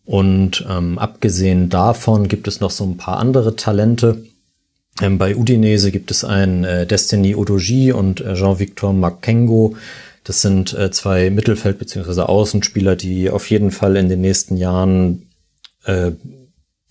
Und 0.05 0.67
ähm, 0.69 0.99
abgesehen 0.99 1.69
davon 1.69 2.29
gibt 2.29 2.49
es 2.49 2.61
noch 2.61 2.71
so 2.71 2.85
ein 2.85 2.97
paar 2.97 3.19
andere 3.19 3.57
Talente. 3.57 4.25
Ähm, 5.01 5.19
bei 5.19 5.37
Udinese 5.37 5.91
gibt 5.91 6.11
es 6.11 6.25
einen 6.25 6.65
äh, 6.65 6.87
Destiny 6.87 7.35
Odoji 7.35 7.93
und 7.93 8.21
äh, 8.21 8.35
Jean-Victor 8.35 8.93
Makengo. 8.93 9.77
Das 10.25 10.43
sind 10.43 10.75
äh, 10.75 10.91
zwei 10.91 11.31
Mittelfeld- 11.31 11.79
bzw. 11.79 12.23
Außenspieler, 12.23 12.97
die 12.97 13.31
auf 13.31 13.49
jeden 13.49 13.71
Fall 13.71 13.97
in 13.97 14.09
den 14.09 14.21
nächsten 14.21 14.57
Jahren 14.57 15.29
äh, 15.85 16.13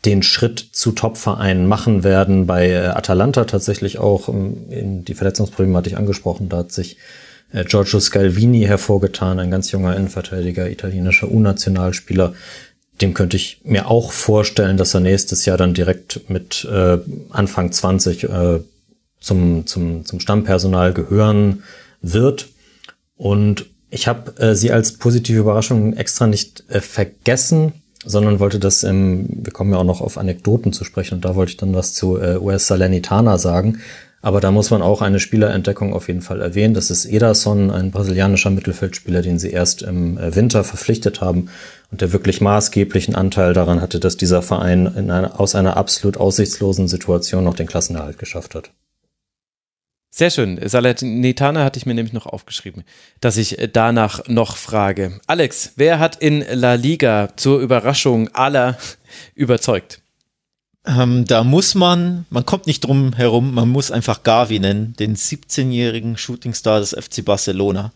den 0.06 0.24
Schritt 0.24 0.60
zu 0.72 0.94
Top-Vereinen 0.94 1.68
machen 1.68 2.04
werden. 2.04 2.48
Bei 2.48 2.70
äh, 2.70 2.88
Atalanta 2.88 3.46
tatsächlich 3.46 4.00
auch 4.00 4.30
ähm, 4.30 4.70
in 4.70 5.06
die 5.06 5.14
Verletzungsproblematik 5.14 5.96
angesprochen. 5.96 6.50
Da 6.50 6.58
hat 6.58 6.72
sich 6.72 6.98
äh, 7.54 7.64
Giorgio 7.66 8.00
Scalvini 8.00 8.64
hervorgetan, 8.64 9.40
ein 9.40 9.52
ganz 9.52 9.72
junger 9.72 9.96
Innenverteidiger, 9.96 10.70
italienischer 10.70 11.30
U-Nationalspieler, 11.30 12.34
dem 13.02 13.14
könnte 13.14 13.38
ich 13.38 13.62
mir 13.64 13.88
auch 13.90 14.12
vorstellen, 14.12 14.78
dass 14.78 14.94
er 14.94 15.00
nächstes 15.00 15.46
Jahr 15.46 15.58
dann 15.58 15.74
direkt 15.74 16.30
mit 16.30 16.66
äh, 16.66 16.98
Anfang 17.30 17.72
20 17.72 18.24
äh, 18.24 18.60
zum, 19.20 19.66
zum, 19.68 20.06
zum 20.06 20.20
Stammpersonal 20.20 20.94
gehören 20.94 21.64
wird. 22.02 22.48
Und 23.16 23.66
ich 23.90 24.08
habe 24.08 24.38
äh, 24.42 24.56
sie 24.56 24.72
als 24.72 24.94
positive 24.94 25.40
Überraschung 25.40 25.94
extra 25.94 26.28
nicht 26.28 26.64
äh, 26.70 26.82
vergessen, 26.82 27.74
sondern 28.04 28.40
wollte 28.40 28.60
das, 28.60 28.84
im, 28.84 29.28
wir 29.30 29.54
kommen 29.54 29.72
ja 29.72 29.78
auch 29.78 29.84
noch 29.84 30.02
auf 30.02 30.18
Anekdoten 30.18 30.74
zu 30.74 30.84
sprechen 30.84 31.16
und 31.16 31.26
da 31.26 31.36
wollte 31.36 31.52
ich 31.52 31.58
dann 31.58 31.76
was 31.76 31.94
zu 31.94 32.18
äh, 32.18 32.38
US 32.38 32.68
Salernitana 32.68 33.38
sagen. 33.38 33.80
Aber 34.22 34.40
da 34.40 34.52
muss 34.52 34.70
man 34.70 34.82
auch 34.82 35.02
eine 35.02 35.20
Spielerentdeckung 35.20 35.94
auf 35.94 36.08
jeden 36.08 36.22
Fall 36.22 36.42
erwähnen. 36.42 36.74
Das 36.74 36.92
ist 36.92 37.06
Ederson, 37.06 37.72
ein 37.72 37.92
brasilianischer 37.92 38.52
Mittelfeldspieler, 38.52 39.22
den 39.22 39.40
sie 39.40 39.50
erst 39.50 39.82
im 39.82 40.18
äh, 40.18 40.36
Winter 40.36 40.64
verpflichtet 40.64 41.22
haben 41.22 41.50
und 41.92 42.02
der 42.02 42.14
wirklich 42.14 42.40
maßgeblichen 42.40 43.16
Anteil 43.16 43.54
daran 43.54 43.82
hatte, 43.82 44.00
dass 44.00 44.18
dieser 44.18 44.42
Verein 44.42 44.86
in 44.96 45.10
einer, 45.10 45.40
aus 45.40 45.56
einer 45.56 45.76
absolut 45.76 46.18
aussichtslosen 46.18 46.88
Situation 46.88 47.44
noch 47.44 47.56
den 47.56 47.68
Klassenerhalt 47.68 48.20
geschafft 48.20 48.54
hat. 48.54 48.72
Sehr 50.14 50.30
schön. 50.30 50.60
Salernitana 50.62 51.64
hatte 51.64 51.78
ich 51.78 51.86
mir 51.86 51.94
nämlich 51.94 52.14
noch 52.14 52.26
aufgeschrieben, 52.26 52.84
dass 53.22 53.38
ich 53.38 53.58
danach 53.72 54.28
noch 54.28 54.58
frage. 54.58 55.20
Alex, 55.26 55.72
wer 55.78 56.00
hat 56.00 56.18
in 56.18 56.46
La 56.52 56.74
Liga 56.74 57.30
zur 57.38 57.62
Überraschung 57.62 58.28
aller 58.34 58.78
überzeugt? 59.36 60.01
Ähm, 60.86 61.26
da 61.26 61.44
muss 61.44 61.76
man, 61.76 62.26
man 62.30 62.46
kommt 62.46 62.66
nicht 62.66 62.82
drum 62.82 63.14
herum, 63.14 63.54
man 63.54 63.70
muss 63.70 63.92
einfach 63.92 64.24
Gavi 64.24 64.60
nennen, 64.60 64.96
den 64.98 65.16
17-jährigen 65.16 66.18
Shootingstar 66.18 66.80
des 66.80 66.96
FC 67.00 67.24
Barcelona. 67.24 67.92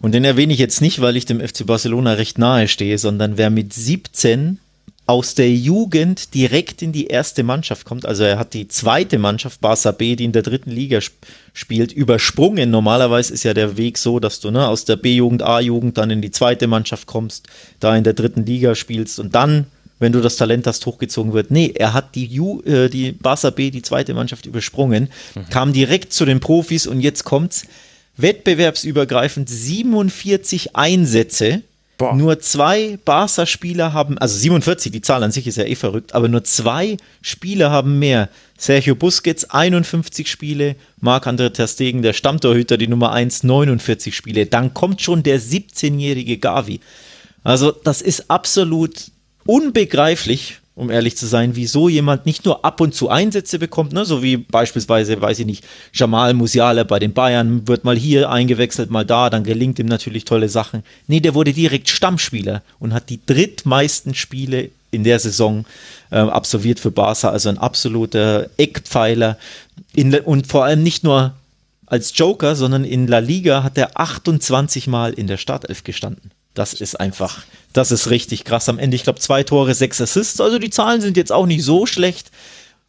Und 0.00 0.12
den 0.12 0.24
erwähne 0.24 0.52
ich 0.52 0.58
jetzt 0.58 0.80
nicht, 0.80 1.00
weil 1.00 1.16
ich 1.16 1.26
dem 1.26 1.40
FC 1.40 1.66
Barcelona 1.66 2.14
recht 2.14 2.38
nahe 2.38 2.68
stehe, 2.68 2.98
sondern 2.98 3.36
wer 3.36 3.50
mit 3.50 3.72
17 3.72 4.58
aus 5.06 5.34
der 5.34 5.52
Jugend 5.52 6.34
direkt 6.34 6.82
in 6.82 6.92
die 6.92 7.06
erste 7.06 7.44
Mannschaft 7.44 7.86
kommt, 7.86 8.04
also 8.06 8.24
er 8.24 8.38
hat 8.38 8.54
die 8.54 8.66
zweite 8.66 9.18
Mannschaft, 9.18 9.62
Barça 9.62 9.92
B, 9.92 10.16
die 10.16 10.24
in 10.24 10.32
der 10.32 10.42
dritten 10.42 10.70
Liga 10.70 10.98
sp 10.98 11.14
spielt, 11.52 11.92
übersprungen. 11.92 12.70
Normalerweise 12.70 13.32
ist 13.32 13.44
ja 13.44 13.54
der 13.54 13.76
Weg 13.76 13.98
so, 13.98 14.20
dass 14.20 14.40
du 14.40 14.50
ne, 14.50 14.68
aus 14.68 14.84
der 14.84 14.96
B-Jugend, 14.96 15.42
A-Jugend 15.42 15.96
dann 15.96 16.10
in 16.10 16.20
die 16.20 16.30
zweite 16.30 16.66
Mannschaft 16.66 17.06
kommst, 17.06 17.46
da 17.80 17.96
in 17.96 18.04
der 18.04 18.12
dritten 18.12 18.44
Liga 18.44 18.74
spielst 18.74 19.20
und 19.20 19.34
dann 19.34 19.66
wenn 19.98 20.12
du 20.12 20.20
das 20.20 20.36
Talent 20.36 20.66
hast, 20.66 20.84
hochgezogen 20.86 21.32
wird. 21.32 21.50
Nee, 21.50 21.72
er 21.74 21.94
hat 21.94 22.14
die, 22.14 22.26
Ju, 22.26 22.60
äh, 22.62 22.88
die 22.88 23.12
Barca 23.12 23.50
B, 23.50 23.70
die 23.70 23.82
zweite 23.82 24.14
Mannschaft, 24.14 24.46
übersprungen, 24.46 25.08
mhm. 25.34 25.48
kam 25.50 25.72
direkt 25.72 26.12
zu 26.12 26.24
den 26.24 26.40
Profis 26.40 26.86
und 26.86 27.00
jetzt 27.00 27.24
kommt's. 27.24 27.64
Wettbewerbsübergreifend 28.18 29.48
47 29.48 30.74
Einsätze. 30.74 31.62
Boah. 31.98 32.14
Nur 32.14 32.40
zwei 32.40 32.98
Barca-Spieler 33.06 33.94
haben, 33.94 34.18
also 34.18 34.36
47, 34.36 34.92
die 34.92 35.00
Zahl 35.00 35.22
an 35.22 35.32
sich 35.32 35.46
ist 35.46 35.56
ja 35.56 35.64
eh 35.64 35.74
verrückt, 35.74 36.14
aber 36.14 36.28
nur 36.28 36.44
zwei 36.44 36.98
Spieler 37.22 37.70
haben 37.70 37.98
mehr. 37.98 38.28
Sergio 38.58 38.94
Busquets 38.94 39.48
51 39.48 40.30
Spiele, 40.30 40.76
Marc-André 41.00 41.50
Ter 41.50 41.66
Stegen, 41.66 42.02
der 42.02 42.12
Stammtorhüter, 42.12 42.76
die 42.76 42.88
Nummer 42.88 43.12
1, 43.12 43.44
49 43.44 44.14
Spiele. 44.14 44.44
Dann 44.44 44.74
kommt 44.74 45.00
schon 45.00 45.22
der 45.22 45.40
17-jährige 45.40 46.36
Gavi. 46.36 46.80
Also 47.42 47.70
das 47.70 48.02
ist 48.02 48.30
absolut 48.30 49.10
unbegreiflich, 49.46 50.58
um 50.74 50.90
ehrlich 50.90 51.16
zu 51.16 51.26
sein, 51.26 51.56
wieso 51.56 51.88
jemand 51.88 52.26
nicht 52.26 52.44
nur 52.44 52.64
ab 52.64 52.80
und 52.80 52.94
zu 52.94 53.08
Einsätze 53.08 53.58
bekommt, 53.58 53.92
ne, 53.92 54.04
so 54.04 54.22
wie 54.22 54.36
beispielsweise, 54.36 55.20
weiß 55.20 55.38
ich 55.38 55.46
nicht, 55.46 55.64
Jamal 55.92 56.34
Musiala 56.34 56.84
bei 56.84 56.98
den 56.98 57.14
Bayern 57.14 57.66
wird 57.66 57.84
mal 57.84 57.96
hier 57.96 58.30
eingewechselt, 58.30 58.90
mal 58.90 59.06
da, 59.06 59.30
dann 59.30 59.42
gelingt 59.42 59.78
ihm 59.78 59.86
natürlich 59.86 60.26
tolle 60.26 60.50
Sachen. 60.50 60.82
Nee, 61.06 61.20
der 61.20 61.34
wurde 61.34 61.54
direkt 61.54 61.88
Stammspieler 61.88 62.62
und 62.78 62.92
hat 62.92 63.08
die 63.08 63.20
drittmeisten 63.24 64.14
Spiele 64.14 64.70
in 64.90 65.02
der 65.04 65.18
Saison 65.18 65.64
äh, 66.10 66.16
absolviert 66.16 66.78
für 66.78 66.90
Barca, 66.90 67.30
also 67.30 67.48
ein 67.48 67.58
absoluter 67.58 68.50
Eckpfeiler. 68.58 69.38
In, 69.94 70.14
und 70.14 70.46
vor 70.46 70.64
allem 70.64 70.82
nicht 70.82 71.04
nur 71.04 71.34
als 71.86 72.16
Joker, 72.16 72.54
sondern 72.54 72.84
in 72.84 73.06
La 73.06 73.18
Liga 73.18 73.62
hat 73.62 73.78
er 73.78 73.98
28 73.98 74.88
Mal 74.88 75.14
in 75.14 75.26
der 75.26 75.36
Startelf 75.36 75.84
gestanden. 75.84 76.30
Das 76.56 76.72
ist 76.72 76.98
einfach, 76.98 77.44
das 77.74 77.92
ist 77.92 78.10
richtig 78.10 78.44
krass. 78.44 78.68
Am 78.70 78.78
Ende, 78.78 78.96
ich 78.96 79.04
glaube, 79.04 79.20
zwei 79.20 79.42
Tore, 79.42 79.74
sechs 79.74 80.00
Assists. 80.00 80.40
Also 80.40 80.58
die 80.58 80.70
Zahlen 80.70 81.02
sind 81.02 81.18
jetzt 81.18 81.30
auch 81.30 81.46
nicht 81.46 81.62
so 81.62 81.84
schlecht. 81.84 82.30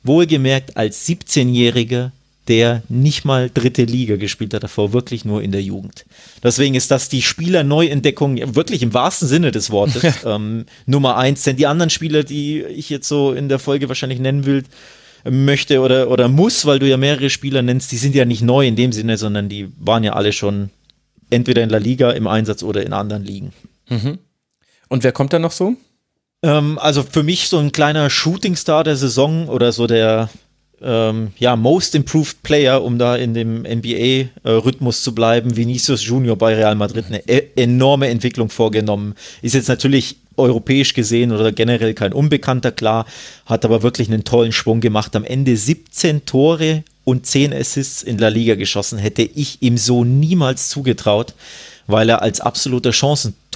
Wohlgemerkt 0.04 0.78
als 0.78 1.06
17-Jähriger, 1.06 2.12
der 2.48 2.82
nicht 2.88 3.26
mal 3.26 3.52
dritte 3.54 3.84
Liga 3.84 4.16
gespielt 4.16 4.54
hat 4.54 4.64
davor, 4.64 4.94
wirklich 4.94 5.26
nur 5.26 5.44
in 5.44 5.52
der 5.52 5.62
Jugend. 5.62 6.06
Deswegen 6.42 6.76
ist 6.76 6.92
das 6.92 7.10
die 7.10 7.22
Spielerneuentdeckung 7.22 8.56
wirklich 8.56 8.82
im 8.84 8.94
wahrsten 8.94 9.28
Sinne 9.28 9.52
des 9.52 9.70
Wortes 9.70 10.14
ähm, 10.26 10.66
Nummer 10.86 11.18
eins. 11.18 11.44
Denn 11.44 11.58
die 11.58 11.68
anderen 11.68 11.90
Spieler, 11.90 12.24
die 12.24 12.62
ich 12.62 12.90
jetzt 12.90 13.10
so 13.10 13.34
in 13.34 13.50
der 13.50 13.60
Folge 13.60 13.90
wahrscheinlich 13.90 14.20
nennen 14.20 14.46
will, 14.46 14.64
möchte 15.30 15.82
oder, 15.82 16.10
oder 16.10 16.30
muss, 16.30 16.66
weil 16.66 16.80
du 16.80 16.88
ja 16.88 16.96
mehrere 16.96 17.30
Spieler 17.30 17.64
nennst, 17.64 17.92
die 17.92 17.98
sind 17.98 18.16
ja 18.16 18.24
nicht 18.24 18.44
neu 18.44 18.66
in 18.66 18.78
dem 18.78 18.94
Sinne, 18.94 19.18
sondern 19.18 19.50
die 19.50 19.68
waren 19.78 20.06
ja 20.06 20.14
alle 20.14 20.32
schon 20.32 20.70
entweder 21.30 21.64
in 21.64 21.70
La 21.70 21.78
Liga 21.78 22.12
im 22.12 22.28
Einsatz 22.28 22.64
oder 22.64 22.86
in 22.86 22.94
anderen 22.94 23.24
Ligen. 23.24 23.54
Mhm. 23.90 24.20
Und 24.90 25.04
wer 25.04 25.12
kommt 25.12 25.34
da 25.34 25.40
noch 25.40 25.52
so? 25.52 25.76
Ähm, 26.44 26.78
also 26.80 27.04
für 27.04 27.24
mich 27.24 27.50
so 27.50 27.58
ein 27.58 27.72
kleiner 27.72 28.10
Shootingstar 28.10 28.84
der 28.84 28.96
Saison 28.96 29.50
oder 29.50 29.72
so 29.72 29.88
der 29.88 30.30
ähm, 30.82 31.32
ja, 31.40 31.56
Most 31.56 31.96
Improved 31.96 32.44
Player, 32.44 32.84
um 32.84 32.98
da 33.00 33.16
in 33.16 33.34
dem 33.34 33.64
NBA-Rhythmus 33.64 35.02
zu 35.02 35.16
bleiben. 35.16 35.56
Vinicius 35.56 36.06
Junior 36.06 36.38
bei 36.38 36.56
Real 36.56 36.76
Madrid 36.76 37.06
eine 37.08 37.28
e 37.28 37.44
enorme 37.56 38.08
Entwicklung 38.10 38.50
vorgenommen. 38.50 39.16
Ist 39.42 39.56
jetzt 39.56 39.70
natürlich 39.70 40.18
europäisch 40.38 40.94
gesehen 40.94 41.32
oder 41.32 41.52
generell 41.52 41.94
kein 41.94 42.14
Unbekannter, 42.14 42.72
klar, 42.72 43.06
hat 43.46 43.66
aber 43.66 43.82
wirklich 43.82 44.08
einen 44.08 44.24
tollen 44.24 44.52
Schwung 44.52 44.82
gemacht. 44.82 45.16
Am 45.16 45.24
Ende 45.24 45.58
17 45.58 46.26
Tore 46.26 46.84
und 47.04 47.26
10 47.26 47.54
Assists 47.54 48.04
in 48.04 48.18
La 48.20 48.28
Liga 48.28 48.56
geschossen, 48.56 49.00
hätte 49.00 49.24
ich 49.24 49.62
ihm 49.62 49.78
so 49.78 50.04
niemals 50.04 50.70
zugetraut, 50.70 51.34
weil 51.88 52.10
er 52.10 52.22
als 52.22 52.40
absoluter 52.42 52.94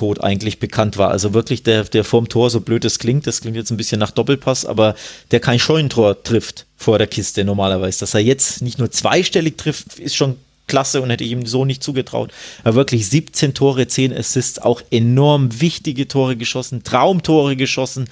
Chancentod 0.02 0.24
eigentlich 0.24 0.60
bekannt 0.60 0.98
war. 0.98 1.12
Also 1.12 1.34
wirklich 1.34 1.64
der, 1.64 1.84
der 1.84 2.04
vorm 2.04 2.28
Tor, 2.28 2.50
so 2.50 2.62
blöd 2.62 2.84
es 2.86 3.00
klingt, 3.00 3.28
das 3.28 3.42
klingt 3.42 3.56
jetzt 3.56 3.72
ein 3.72 3.78
bisschen 3.78 4.00
nach 4.00 4.12
Doppelpass, 4.12 4.66
aber 4.66 4.96
der 5.32 5.40
kein 5.40 5.60
Scheunentor 5.60 6.24
trifft 6.24 6.66
vor 6.78 6.98
der 6.98 7.08
Kiste 7.08 7.44
normalerweise. 7.44 8.00
Dass 8.00 8.14
er 8.14 8.22
jetzt 8.22 8.62
nicht 8.62 8.80
nur 8.80 8.92
zweistellig 8.92 9.58
trifft, 9.58 10.00
ist 10.00 10.16
schon 10.16 10.38
klasse 10.68 11.02
und 11.02 11.10
hätte 11.10 11.24
ich 11.24 11.32
ihm 11.32 11.46
so 11.46 11.66
nicht 11.66 11.84
zugetraut. 11.84 12.32
Aber 12.64 12.76
wirklich 12.76 13.08
17 13.10 13.54
Tore, 13.54 13.88
10 13.88 14.16
Assists, 14.16 14.60
auch 14.60 14.82
enorm 14.90 15.62
wichtige 15.62 16.08
Tore 16.08 16.36
geschossen, 16.36 16.84
Traumtore 16.84 17.56
geschossen. 17.56 18.08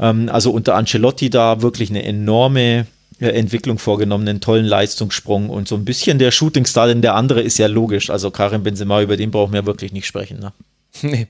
Ähm, 0.00 0.28
also 0.30 0.50
unter 0.50 0.74
Ancelotti 0.74 1.30
da 1.30 1.62
wirklich 1.62 1.90
eine 1.90 2.02
enorme 2.02 2.86
Entwicklung 3.20 3.78
vorgenommen, 3.78 4.26
einen 4.26 4.40
tollen 4.40 4.64
Leistungssprung 4.64 5.48
und 5.48 5.68
so 5.68 5.76
ein 5.76 5.84
bisschen 5.84 6.18
der 6.18 6.32
Shootingstar, 6.32 6.88
denn 6.88 7.02
der 7.02 7.14
andere 7.14 7.40
ist 7.40 7.56
ja 7.58 7.68
logisch. 7.68 8.10
Also 8.10 8.32
Karim 8.32 8.64
Benzema, 8.64 9.00
über 9.00 9.16
den 9.16 9.30
brauchen 9.30 9.52
wir 9.52 9.64
wirklich 9.64 9.92
nicht 9.92 10.06
sprechen. 10.06 10.40
Ne? 10.40 10.52
Nee, 11.02 11.26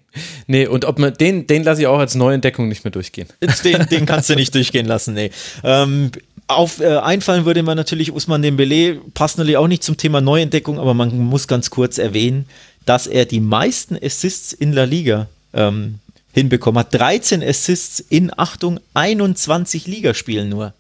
nee, 0.48 0.66
und 0.66 0.84
ob 0.84 0.98
man 0.98 1.14
den, 1.14 1.46
den 1.46 1.62
lasse 1.62 1.82
ich 1.82 1.86
auch 1.86 1.98
als 1.98 2.14
Neuentdeckung 2.14 2.68
nicht 2.68 2.84
mehr 2.84 2.90
durchgehen. 2.90 3.28
Den, 3.64 3.86
den 3.86 4.06
kannst 4.06 4.28
du 4.28 4.34
nicht 4.34 4.54
durchgehen 4.56 4.86
lassen, 4.86 5.14
nee. 5.14 5.30
Ähm, 5.62 6.10
auf 6.48 6.80
äh, 6.80 6.96
einfallen 6.96 7.44
würde 7.44 7.62
man 7.62 7.76
natürlich 7.76 8.12
Usman 8.12 8.42
Dembele, 8.42 9.00
passt 9.14 9.38
natürlich 9.38 9.56
auch 9.56 9.68
nicht 9.68 9.84
zum 9.84 9.96
Thema 9.96 10.20
Neuentdeckung, 10.20 10.78
aber 10.78 10.94
man 10.94 11.16
muss 11.16 11.46
ganz 11.46 11.70
kurz 11.70 11.98
erwähnen, 11.98 12.46
dass 12.84 13.06
er 13.06 13.24
die 13.24 13.40
meisten 13.40 13.96
Assists 13.96 14.52
in 14.52 14.72
La 14.72 14.84
Liga 14.84 15.28
ähm, 15.54 16.00
hinbekommen 16.32 16.80
hat. 16.80 16.92
13 16.92 17.42
Assists 17.42 18.00
in, 18.00 18.32
Achtung, 18.36 18.80
21 18.94 19.86
Ligaspielen 19.86 20.48
nur. 20.48 20.74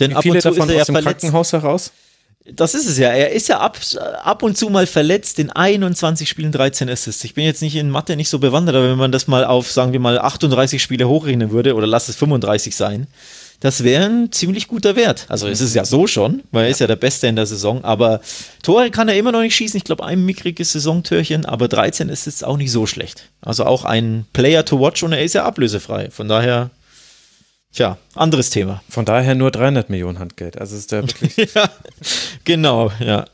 Denn 0.00 0.10
Wie 0.16 0.22
viele 0.22 0.34
ab 0.34 0.34
und 0.34 0.42
zu 0.42 0.48
davon 0.50 0.68
ist 0.68 0.74
er 0.74 0.82
aus 0.82 0.88
ja 0.88 0.92
dem 0.92 1.02
verletzt. 1.02 1.20
Krankenhaus 1.20 1.52
heraus? 1.52 1.92
Das 2.52 2.74
ist 2.74 2.88
es 2.88 2.98
ja. 2.98 3.10
Er 3.10 3.32
ist 3.32 3.48
ja 3.48 3.60
ab, 3.60 3.78
ab 4.22 4.42
und 4.42 4.56
zu 4.56 4.70
mal 4.70 4.86
verletzt 4.86 5.38
in 5.38 5.50
21 5.50 6.28
Spielen 6.28 6.52
13 6.52 6.88
Assists. 6.88 7.24
Ich 7.24 7.34
bin 7.34 7.44
jetzt 7.44 7.62
nicht 7.62 7.76
in 7.76 7.90
Mathe 7.90 8.16
nicht 8.16 8.28
so 8.28 8.38
bewandert, 8.38 8.76
aber 8.76 8.90
wenn 8.90 8.98
man 8.98 9.12
das 9.12 9.26
mal 9.26 9.44
auf, 9.44 9.70
sagen 9.70 9.92
wir 9.92 10.00
mal, 10.00 10.18
38 10.18 10.82
Spiele 10.82 11.08
hochrechnen 11.08 11.50
würde, 11.50 11.74
oder 11.74 11.86
lass 11.86 12.08
es 12.08 12.16
35 12.16 12.74
sein, 12.74 13.06
das 13.60 13.82
wäre 13.82 14.04
ein 14.04 14.30
ziemlich 14.30 14.68
guter 14.68 14.94
Wert. 14.94 15.26
Also 15.28 15.48
es 15.48 15.60
ist 15.60 15.74
ja 15.74 15.84
so 15.84 16.06
schon, 16.06 16.42
weil 16.52 16.64
er 16.64 16.70
ist 16.70 16.80
ja 16.80 16.86
der 16.86 16.96
Beste 16.96 17.26
in 17.26 17.34
der 17.34 17.46
Saison, 17.46 17.82
aber 17.84 18.20
Tore 18.62 18.90
kann 18.90 19.08
er 19.08 19.16
immer 19.16 19.32
noch 19.32 19.40
nicht 19.40 19.56
schießen. 19.56 19.76
Ich 19.76 19.84
glaube, 19.84 20.04
ein 20.04 20.24
mickriges 20.24 20.72
Saisontörchen, 20.72 21.44
aber 21.44 21.66
13 21.66 22.08
ist 22.08 22.44
auch 22.44 22.56
nicht 22.56 22.70
so 22.70 22.86
schlecht. 22.86 23.28
Also 23.40 23.64
auch 23.64 23.84
ein 23.84 24.26
Player 24.32 24.64
to 24.64 24.78
watch 24.78 25.02
und 25.02 25.12
er 25.12 25.24
ist 25.24 25.34
ja 25.34 25.44
ablösefrei. 25.44 26.10
Von 26.10 26.28
daher 26.28 26.70
Tja, 27.72 27.98
anderes 28.14 28.50
Thema. 28.50 28.82
Von 28.88 29.04
daher 29.04 29.34
nur 29.34 29.50
300 29.50 29.90
Millionen 29.90 30.18
Handgeld. 30.18 30.58
Also 30.58 30.76
ist 30.76 30.92
der 30.92 31.02
wirklich. 31.02 31.36
ja, 31.54 31.70
genau, 32.44 32.90
ja. 32.98 33.26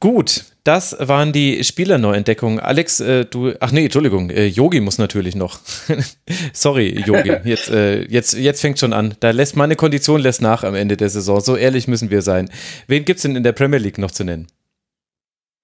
Gut, 0.00 0.44
das 0.64 0.96
waren 0.98 1.32
die 1.32 1.64
Spielerneuentdeckungen. 1.64 2.60
Alex, 2.60 3.00
äh, 3.00 3.24
du, 3.24 3.52
ach 3.60 3.72
nee, 3.72 3.84
Entschuldigung, 3.84 4.30
äh, 4.30 4.46
Yogi 4.46 4.80
muss 4.80 4.98
natürlich 4.98 5.34
noch. 5.34 5.60
Sorry, 6.52 7.02
Yogi, 7.06 7.32
jetzt, 7.44 7.70
äh, 7.70 8.02
jetzt, 8.04 8.34
jetzt 8.34 8.60
fängt 8.60 8.78
schon 8.78 8.92
an. 8.92 9.14
Da 9.20 9.30
lässt 9.30 9.56
meine 9.56 9.76
Kondition 9.76 10.20
lässt 10.20 10.40
nach 10.40 10.62
am 10.64 10.74
Ende 10.74 10.96
der 10.96 11.10
Saison. 11.10 11.40
So 11.40 11.56
ehrlich 11.56 11.88
müssen 11.88 12.10
wir 12.10 12.22
sein. 12.22 12.50
Wen 12.86 13.04
gibt's 13.04 13.22
denn 13.22 13.36
in 13.36 13.42
der 13.42 13.52
Premier 13.52 13.78
League 13.78 13.98
noch 13.98 14.10
zu 14.10 14.24
nennen? 14.24 14.46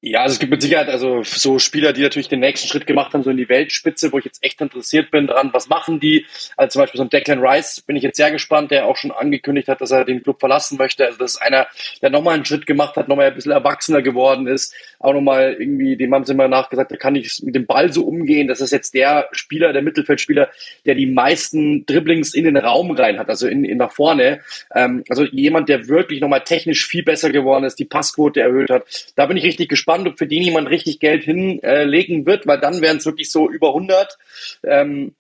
Ja, 0.02 0.22
also 0.22 0.32
es 0.32 0.38
gibt 0.38 0.50
mit 0.50 0.62
Sicherheit 0.62 0.88
also 0.88 1.22
so 1.22 1.58
Spieler, 1.58 1.92
die 1.92 2.00
natürlich 2.00 2.30
den 2.30 2.40
nächsten 2.40 2.66
Schritt 2.66 2.86
gemacht 2.86 3.12
haben, 3.12 3.22
so 3.22 3.28
in 3.28 3.36
die 3.36 3.50
Weltspitze, 3.50 4.10
wo 4.12 4.18
ich 4.18 4.24
jetzt 4.24 4.42
echt 4.42 4.58
interessiert 4.62 5.10
bin 5.10 5.26
dran, 5.26 5.50
was 5.52 5.68
machen 5.68 6.00
die? 6.00 6.24
Also 6.56 6.72
zum 6.72 6.82
Beispiel 6.82 6.96
so 6.96 7.04
ein 7.04 7.10
Declan 7.10 7.44
Rice 7.44 7.82
bin 7.82 7.96
ich 7.96 8.02
jetzt 8.02 8.16
sehr 8.16 8.30
gespannt, 8.30 8.70
der 8.70 8.86
auch 8.86 8.96
schon 8.96 9.10
angekündigt 9.10 9.68
hat, 9.68 9.82
dass 9.82 9.90
er 9.90 10.06
den 10.06 10.22
Club 10.22 10.40
verlassen 10.40 10.78
möchte. 10.78 11.04
Also 11.04 11.18
das 11.18 11.32
ist 11.32 11.42
einer, 11.42 11.66
der 12.00 12.08
nochmal 12.08 12.36
einen 12.36 12.46
Schritt 12.46 12.64
gemacht 12.64 12.96
hat, 12.96 13.08
nochmal 13.08 13.26
ein 13.26 13.34
bisschen 13.34 13.52
erwachsener 13.52 14.00
geworden 14.00 14.46
ist, 14.46 14.74
auch 15.00 15.12
nochmal 15.12 15.56
irgendwie, 15.58 15.98
dem 15.98 16.14
haben 16.14 16.24
sie 16.24 16.32
immer 16.32 16.48
nachgesagt, 16.48 16.92
der 16.92 16.98
kann 16.98 17.12
nicht 17.12 17.42
mit 17.42 17.54
dem 17.54 17.66
Ball 17.66 17.92
so 17.92 18.04
umgehen. 18.04 18.48
Das 18.48 18.62
ist 18.62 18.70
jetzt 18.70 18.94
der 18.94 19.28
Spieler, 19.32 19.74
der 19.74 19.82
Mittelfeldspieler, 19.82 20.48
der 20.86 20.94
die 20.94 21.06
meisten 21.06 21.84
Dribblings 21.84 22.32
in 22.32 22.44
den 22.44 22.56
Raum 22.56 22.90
rein 22.92 23.18
hat, 23.18 23.28
also 23.28 23.46
in, 23.46 23.66
in 23.66 23.76
nach 23.76 23.92
vorne. 23.92 24.40
Ähm, 24.74 25.04
also 25.10 25.24
jemand, 25.24 25.68
der 25.68 25.88
wirklich 25.88 26.22
nochmal 26.22 26.44
technisch 26.44 26.86
viel 26.86 27.02
besser 27.02 27.28
geworden 27.28 27.64
ist, 27.64 27.78
die 27.78 27.84
Passquote 27.84 28.40
erhöht 28.40 28.70
hat. 28.70 28.84
Da 29.14 29.26
bin 29.26 29.36
ich 29.36 29.44
richtig 29.44 29.68
gespannt 29.68 29.89
gespannt, 29.90 30.08
ob 30.08 30.18
für 30.18 30.26
den 30.26 30.42
jemand 30.42 30.70
richtig 30.70 31.00
Geld 31.00 31.24
hinlegen 31.24 32.26
wird, 32.26 32.46
weil 32.46 32.60
dann 32.60 32.80
wären 32.80 32.98
es 32.98 33.06
wirklich 33.06 33.30
so 33.30 33.50
über 33.50 33.68
100. 33.68 34.16
Ähm, 34.64 35.14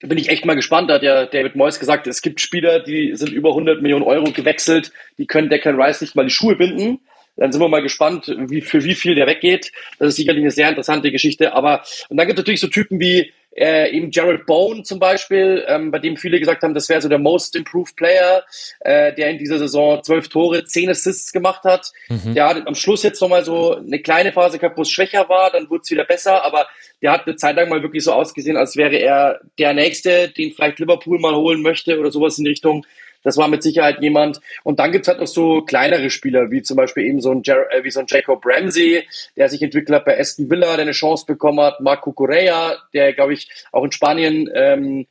da 0.00 0.08
bin 0.08 0.18
ich 0.18 0.28
echt 0.28 0.44
mal 0.44 0.54
gespannt. 0.54 0.90
Da 0.90 0.94
hat 0.94 1.02
ja 1.02 1.26
David 1.26 1.56
Moyes 1.56 1.78
gesagt, 1.78 2.06
es 2.06 2.20
gibt 2.22 2.40
Spieler, 2.40 2.80
die 2.80 3.14
sind 3.14 3.32
über 3.32 3.50
100 3.50 3.80
Millionen 3.80 4.04
Euro 4.04 4.30
gewechselt, 4.32 4.92
die 5.16 5.26
können 5.26 5.48
Declan 5.48 5.80
Rice 5.80 6.02
nicht 6.02 6.14
mal 6.14 6.24
die 6.24 6.32
Schuhe 6.32 6.56
binden. 6.56 7.00
Dann 7.36 7.50
sind 7.50 7.62
wir 7.62 7.68
mal 7.68 7.82
gespannt, 7.82 8.26
wie, 8.48 8.60
für 8.60 8.84
wie 8.84 8.94
viel 8.94 9.14
der 9.14 9.26
weggeht. 9.26 9.72
Das 9.98 10.10
ist 10.10 10.16
sicherlich 10.16 10.42
eine 10.42 10.50
sehr 10.50 10.68
interessante 10.68 11.10
Geschichte. 11.10 11.54
Aber, 11.54 11.82
und 12.10 12.18
dann 12.18 12.26
gibt 12.26 12.38
es 12.38 12.42
natürlich 12.42 12.60
so 12.60 12.66
Typen 12.66 13.00
wie 13.00 13.32
äh, 13.54 13.90
eben 13.90 14.10
Jared 14.10 14.46
Bone 14.46 14.82
zum 14.82 14.98
Beispiel, 14.98 15.64
ähm, 15.68 15.90
bei 15.90 15.98
dem 15.98 16.16
viele 16.16 16.38
gesagt 16.38 16.62
haben, 16.62 16.74
das 16.74 16.88
wäre 16.88 17.02
so 17.02 17.08
der 17.08 17.18
Most 17.18 17.54
Improved 17.54 17.96
Player, 17.96 18.44
äh, 18.80 19.14
der 19.14 19.30
in 19.30 19.38
dieser 19.38 19.58
Saison 19.58 20.02
zwölf 20.02 20.28
Tore, 20.28 20.64
zehn 20.64 20.88
Assists 20.88 21.32
gemacht 21.32 21.64
hat. 21.64 21.92
Mhm. 22.08 22.34
Der 22.34 22.48
hat 22.48 22.66
am 22.66 22.74
Schluss 22.74 23.02
jetzt 23.02 23.20
nochmal 23.20 23.44
so 23.44 23.76
eine 23.76 24.00
kleine 24.00 24.32
Phase 24.32 24.58
gehabt, 24.58 24.78
wo 24.78 24.82
es 24.82 24.90
schwächer 24.90 25.28
war, 25.28 25.50
dann 25.50 25.68
wurde 25.68 25.82
es 25.82 25.90
wieder 25.90 26.04
besser, 26.04 26.44
aber 26.44 26.66
der 27.02 27.12
hat 27.12 27.26
eine 27.26 27.36
Zeit 27.36 27.56
lang 27.56 27.68
mal 27.68 27.82
wirklich 27.82 28.04
so 28.04 28.12
ausgesehen, 28.12 28.56
als 28.56 28.76
wäre 28.76 28.96
er 28.96 29.40
der 29.58 29.74
Nächste, 29.74 30.28
den 30.28 30.52
vielleicht 30.52 30.78
Liverpool 30.78 31.18
mal 31.18 31.34
holen 31.34 31.62
möchte 31.62 31.98
oder 31.98 32.10
sowas 32.10 32.38
in 32.38 32.44
die 32.44 32.50
Richtung. 32.50 32.86
Das 33.22 33.36
war 33.36 33.48
mit 33.48 33.62
Sicherheit 33.62 34.00
jemand. 34.00 34.40
Und 34.64 34.78
dann 34.78 34.92
gibt's 34.92 35.08
halt 35.08 35.20
noch 35.20 35.26
so 35.26 35.62
kleinere 35.62 36.10
Spieler, 36.10 36.50
wie 36.50 36.62
zum 36.62 36.76
Beispiel 36.76 37.04
eben 37.04 37.20
so 37.20 37.30
ein, 37.30 37.42
Jer 37.44 37.66
äh, 37.70 37.84
wie 37.84 37.90
so 37.90 38.00
ein 38.00 38.06
Jacob 38.08 38.44
Ramsey, 38.44 39.06
der 39.36 39.48
sich 39.48 39.62
entwickelt 39.62 39.96
hat 39.96 40.04
bei 40.04 40.18
Aston 40.18 40.50
Villa, 40.50 40.72
der 40.76 40.82
eine 40.82 40.92
Chance 40.92 41.26
bekommen 41.26 41.60
hat. 41.60 41.80
Marco 41.80 42.12
Correa, 42.12 42.76
der, 42.92 43.12
glaube 43.12 43.34
ich, 43.34 43.48
auch 43.72 43.84
in 43.84 43.92
Spanien 43.92 44.50
ähm, 44.54 45.06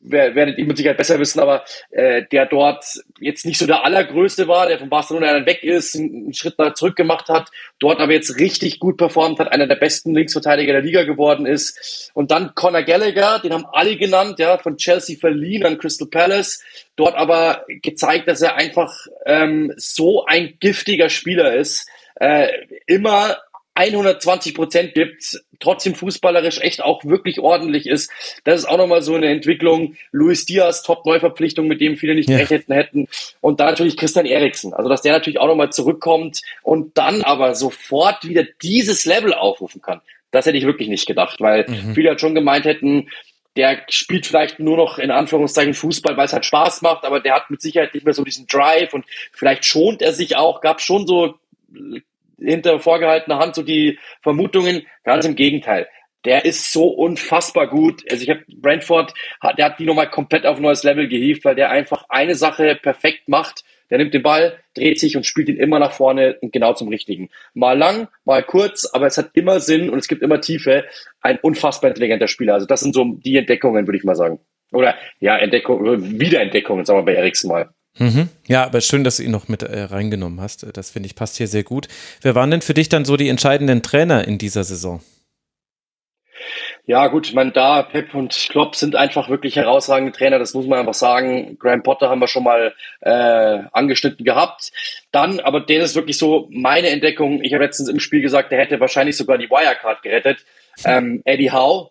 werdet 0.00 0.58
ihr 0.58 0.64
mit 0.64 0.76
Sicherheit 0.76 0.96
besser 0.96 1.18
wissen, 1.18 1.40
aber 1.40 1.64
äh, 1.90 2.22
der 2.32 2.46
dort 2.46 2.84
jetzt 3.20 3.44
nicht 3.44 3.58
so 3.58 3.66
der 3.66 3.84
allergrößte 3.84 4.48
war, 4.48 4.66
der 4.66 4.78
von 4.78 4.88
Barcelona 4.88 5.32
dann 5.32 5.46
weg 5.46 5.62
ist, 5.62 5.94
einen 5.94 6.32
Schritt 6.32 6.58
nach 6.58 6.74
zurück 6.74 6.96
gemacht 6.96 7.28
hat, 7.28 7.50
dort 7.78 8.00
aber 8.00 8.12
jetzt 8.12 8.38
richtig 8.38 8.80
gut 8.80 8.96
performt 8.96 9.38
hat, 9.38 9.52
einer 9.52 9.66
der 9.66 9.76
besten 9.76 10.14
Linksverteidiger 10.14 10.72
der 10.72 10.82
Liga 10.82 11.04
geworden 11.04 11.44
ist. 11.46 12.10
Und 12.14 12.30
dann 12.30 12.54
Conor 12.54 12.82
Gallagher, 12.82 13.40
den 13.40 13.52
haben 13.52 13.66
alle 13.72 13.96
genannt, 13.96 14.38
ja, 14.38 14.56
von 14.58 14.76
Chelsea 14.76 15.18
verliehen 15.18 15.66
an 15.66 15.78
Crystal 15.78 16.08
Palace, 16.08 16.62
dort 16.96 17.14
aber 17.14 17.64
gezeigt, 17.68 18.28
dass 18.28 18.40
er 18.40 18.56
einfach 18.56 18.94
ähm, 19.26 19.72
so 19.76 20.24
ein 20.24 20.54
giftiger 20.60 21.10
Spieler 21.10 21.54
ist, 21.54 21.86
äh, 22.16 22.48
immer 22.86 23.36
120 23.80 24.54
Prozent 24.54 24.94
gibt, 24.94 25.40
trotzdem 25.58 25.94
fußballerisch 25.94 26.60
echt 26.60 26.82
auch 26.82 27.02
wirklich 27.04 27.40
ordentlich 27.40 27.86
ist. 27.86 28.10
Das 28.44 28.60
ist 28.60 28.66
auch 28.66 28.76
nochmal 28.76 29.00
so 29.00 29.14
eine 29.14 29.28
Entwicklung. 29.28 29.96
Luis 30.12 30.44
Diaz, 30.44 30.82
Top-Neuverpflichtung, 30.82 31.66
mit 31.66 31.80
dem 31.80 31.96
viele 31.96 32.14
nicht 32.14 32.28
ja. 32.28 32.38
gerechnet 32.38 32.76
hätten. 32.76 33.08
Und 33.40 33.58
dann 33.58 33.68
natürlich 33.68 33.96
Christian 33.96 34.26
Eriksen. 34.26 34.74
Also, 34.74 34.90
dass 34.90 35.00
der 35.00 35.12
natürlich 35.12 35.40
auch 35.40 35.46
nochmal 35.46 35.72
zurückkommt 35.72 36.42
und 36.62 36.98
dann 36.98 37.22
aber 37.22 37.54
sofort 37.54 38.28
wieder 38.28 38.44
dieses 38.62 39.06
Level 39.06 39.32
aufrufen 39.32 39.80
kann. 39.80 40.02
Das 40.30 40.44
hätte 40.44 40.58
ich 40.58 40.66
wirklich 40.66 40.88
nicht 40.88 41.06
gedacht, 41.06 41.40
weil 41.40 41.66
mhm. 41.66 41.94
viele 41.94 42.10
halt 42.10 42.20
schon 42.20 42.34
gemeint 42.34 42.66
hätten, 42.66 43.08
der 43.56 43.80
spielt 43.88 44.26
vielleicht 44.26 44.60
nur 44.60 44.76
noch 44.76 44.98
in 44.98 45.10
Anführungszeichen 45.10 45.74
Fußball, 45.74 46.16
weil 46.16 46.26
es 46.26 46.32
halt 46.32 46.44
Spaß 46.44 46.82
macht, 46.82 47.04
aber 47.04 47.18
der 47.18 47.34
hat 47.34 47.50
mit 47.50 47.60
Sicherheit 47.60 47.94
nicht 47.94 48.04
mehr 48.04 48.14
so 48.14 48.22
diesen 48.22 48.46
Drive 48.46 48.94
und 48.94 49.04
vielleicht 49.32 49.64
schont 49.64 50.02
er 50.02 50.12
sich 50.12 50.36
auch, 50.36 50.60
gab 50.60 50.80
schon 50.80 51.06
so 51.06 51.34
hinter 52.40 52.80
vorgehaltener 52.80 53.38
Hand 53.38 53.54
so 53.54 53.62
die 53.62 53.98
Vermutungen. 54.22 54.86
Ganz 55.04 55.24
im 55.24 55.36
Gegenteil. 55.36 55.88
Der 56.24 56.44
ist 56.44 56.72
so 56.72 56.88
unfassbar 56.88 57.68
gut. 57.68 58.02
Also 58.10 58.22
ich 58.22 58.30
habe 58.30 58.44
Brentford, 58.48 59.14
der 59.56 59.64
hat 59.64 59.78
die 59.78 59.86
nochmal 59.86 60.10
komplett 60.10 60.44
auf 60.44 60.56
ein 60.56 60.62
neues 60.62 60.82
Level 60.82 61.08
gehievt, 61.08 61.44
weil 61.44 61.54
der 61.54 61.70
einfach 61.70 62.04
eine 62.08 62.34
Sache 62.34 62.78
perfekt 62.80 63.28
macht. 63.28 63.64
Der 63.88 63.98
nimmt 63.98 64.14
den 64.14 64.22
Ball, 64.22 64.58
dreht 64.74 65.00
sich 65.00 65.16
und 65.16 65.26
spielt 65.26 65.48
ihn 65.48 65.56
immer 65.56 65.78
nach 65.78 65.92
vorne 65.92 66.36
und 66.40 66.52
genau 66.52 66.74
zum 66.74 66.88
Richtigen. 66.88 67.30
Mal 67.54 67.76
lang, 67.76 68.08
mal 68.24 68.42
kurz, 68.42 68.88
aber 68.92 69.06
es 69.06 69.18
hat 69.18 69.30
immer 69.34 69.58
Sinn 69.60 69.90
und 69.90 69.98
es 69.98 70.08
gibt 70.08 70.22
immer 70.22 70.40
Tiefe. 70.40 70.84
Ein 71.20 71.38
unfassbar 71.42 71.88
intelligenter 71.88 72.28
Spieler. 72.28 72.54
Also 72.54 72.66
das 72.66 72.80
sind 72.80 72.94
so 72.94 73.04
die 73.04 73.36
Entdeckungen, 73.36 73.86
würde 73.86 73.98
ich 73.98 74.04
mal 74.04 74.14
sagen. 74.14 74.40
Oder 74.72 74.94
ja, 75.18 75.36
Entdeckung, 75.36 76.20
Wiederentdeckungen, 76.20 76.84
sagen 76.84 77.00
wir 77.00 77.04
bei 77.04 77.14
Eriksen 77.14 77.48
mal. 77.48 77.70
Mhm. 77.98 78.28
Ja, 78.46 78.64
aber 78.64 78.80
schön, 78.80 79.04
dass 79.04 79.16
du 79.16 79.24
ihn 79.24 79.30
noch 79.30 79.48
mit 79.48 79.62
äh, 79.62 79.82
reingenommen 79.82 80.40
hast. 80.40 80.66
Das 80.76 80.90
finde 80.90 81.06
ich 81.06 81.14
passt 81.14 81.36
hier 81.36 81.48
sehr 81.48 81.64
gut. 81.64 81.88
Wer 82.22 82.34
waren 82.34 82.50
denn 82.50 82.62
für 82.62 82.74
dich 82.74 82.88
dann 82.88 83.04
so 83.04 83.16
die 83.16 83.28
entscheidenden 83.28 83.82
Trainer 83.82 84.26
in 84.26 84.38
dieser 84.38 84.64
Saison? 84.64 85.00
Ja, 86.86 87.06
gut, 87.08 87.28
ich 87.28 87.34
meine, 87.34 87.52
da 87.52 87.82
Pep 87.82 88.14
und 88.14 88.34
Klopp 88.50 88.74
sind 88.74 88.96
einfach 88.96 89.28
wirklich 89.28 89.56
herausragende 89.56 90.12
Trainer, 90.12 90.38
das 90.38 90.54
muss 90.54 90.66
man 90.66 90.80
einfach 90.80 90.94
sagen. 90.94 91.56
Graham 91.58 91.82
Potter 91.82 92.08
haben 92.08 92.20
wir 92.20 92.26
schon 92.26 92.42
mal 92.42 92.74
äh, 93.00 93.58
angeschnitten 93.72 94.24
gehabt. 94.24 94.72
Dann, 95.12 95.40
aber 95.40 95.60
der 95.60 95.84
ist 95.84 95.94
wirklich 95.94 96.18
so 96.18 96.48
meine 96.50 96.88
Entdeckung. 96.88 97.44
Ich 97.44 97.52
habe 97.52 97.64
letztens 97.64 97.88
im 97.88 98.00
Spiel 98.00 98.22
gesagt, 98.22 98.50
der 98.50 98.58
hätte 98.58 98.80
wahrscheinlich 98.80 99.16
sogar 99.16 99.38
die 99.38 99.50
Wirecard 99.50 100.02
gerettet. 100.02 100.44
Ähm, 100.84 101.22
Eddie 101.24 101.52
Howe, 101.52 101.90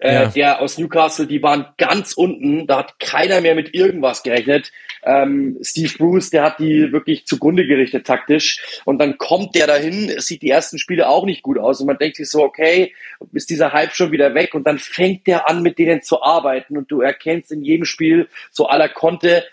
äh, 0.00 0.14
ja. 0.14 0.26
der 0.26 0.60
aus 0.60 0.78
Newcastle, 0.78 1.26
die 1.26 1.42
waren 1.42 1.66
ganz 1.78 2.12
unten, 2.12 2.66
da 2.66 2.78
hat 2.78 2.98
keiner 2.98 3.40
mehr 3.40 3.54
mit 3.54 3.74
irgendwas 3.74 4.22
gerechnet. 4.22 4.72
Ähm, 5.06 5.56
Steve 5.62 5.92
Bruce, 5.96 6.30
der 6.30 6.42
hat 6.42 6.58
die 6.58 6.92
wirklich 6.92 7.26
zugrunde 7.26 7.66
gerichtet 7.66 8.06
taktisch. 8.06 8.82
Und 8.84 8.98
dann 8.98 9.18
kommt 9.18 9.54
der 9.54 9.68
dahin, 9.68 10.10
es 10.10 10.26
sieht 10.26 10.42
die 10.42 10.50
ersten 10.50 10.78
Spiele 10.78 11.08
auch 11.08 11.24
nicht 11.24 11.42
gut 11.42 11.58
aus. 11.58 11.80
Und 11.80 11.86
man 11.86 11.98
denkt 11.98 12.16
sich 12.16 12.28
so, 12.28 12.42
okay, 12.42 12.92
ist 13.32 13.48
dieser 13.48 13.72
Hype 13.72 13.94
schon 13.94 14.10
wieder 14.10 14.34
weg? 14.34 14.54
Und 14.54 14.66
dann 14.66 14.78
fängt 14.78 15.28
der 15.28 15.48
an, 15.48 15.62
mit 15.62 15.78
denen 15.78 16.02
zu 16.02 16.22
arbeiten. 16.22 16.76
Und 16.76 16.90
du 16.90 17.00
erkennst 17.00 17.52
in 17.52 17.62
jedem 17.62 17.84
Spiel 17.84 18.28
so 18.50 18.66
aller 18.66 18.88
Konte, 18.88 19.44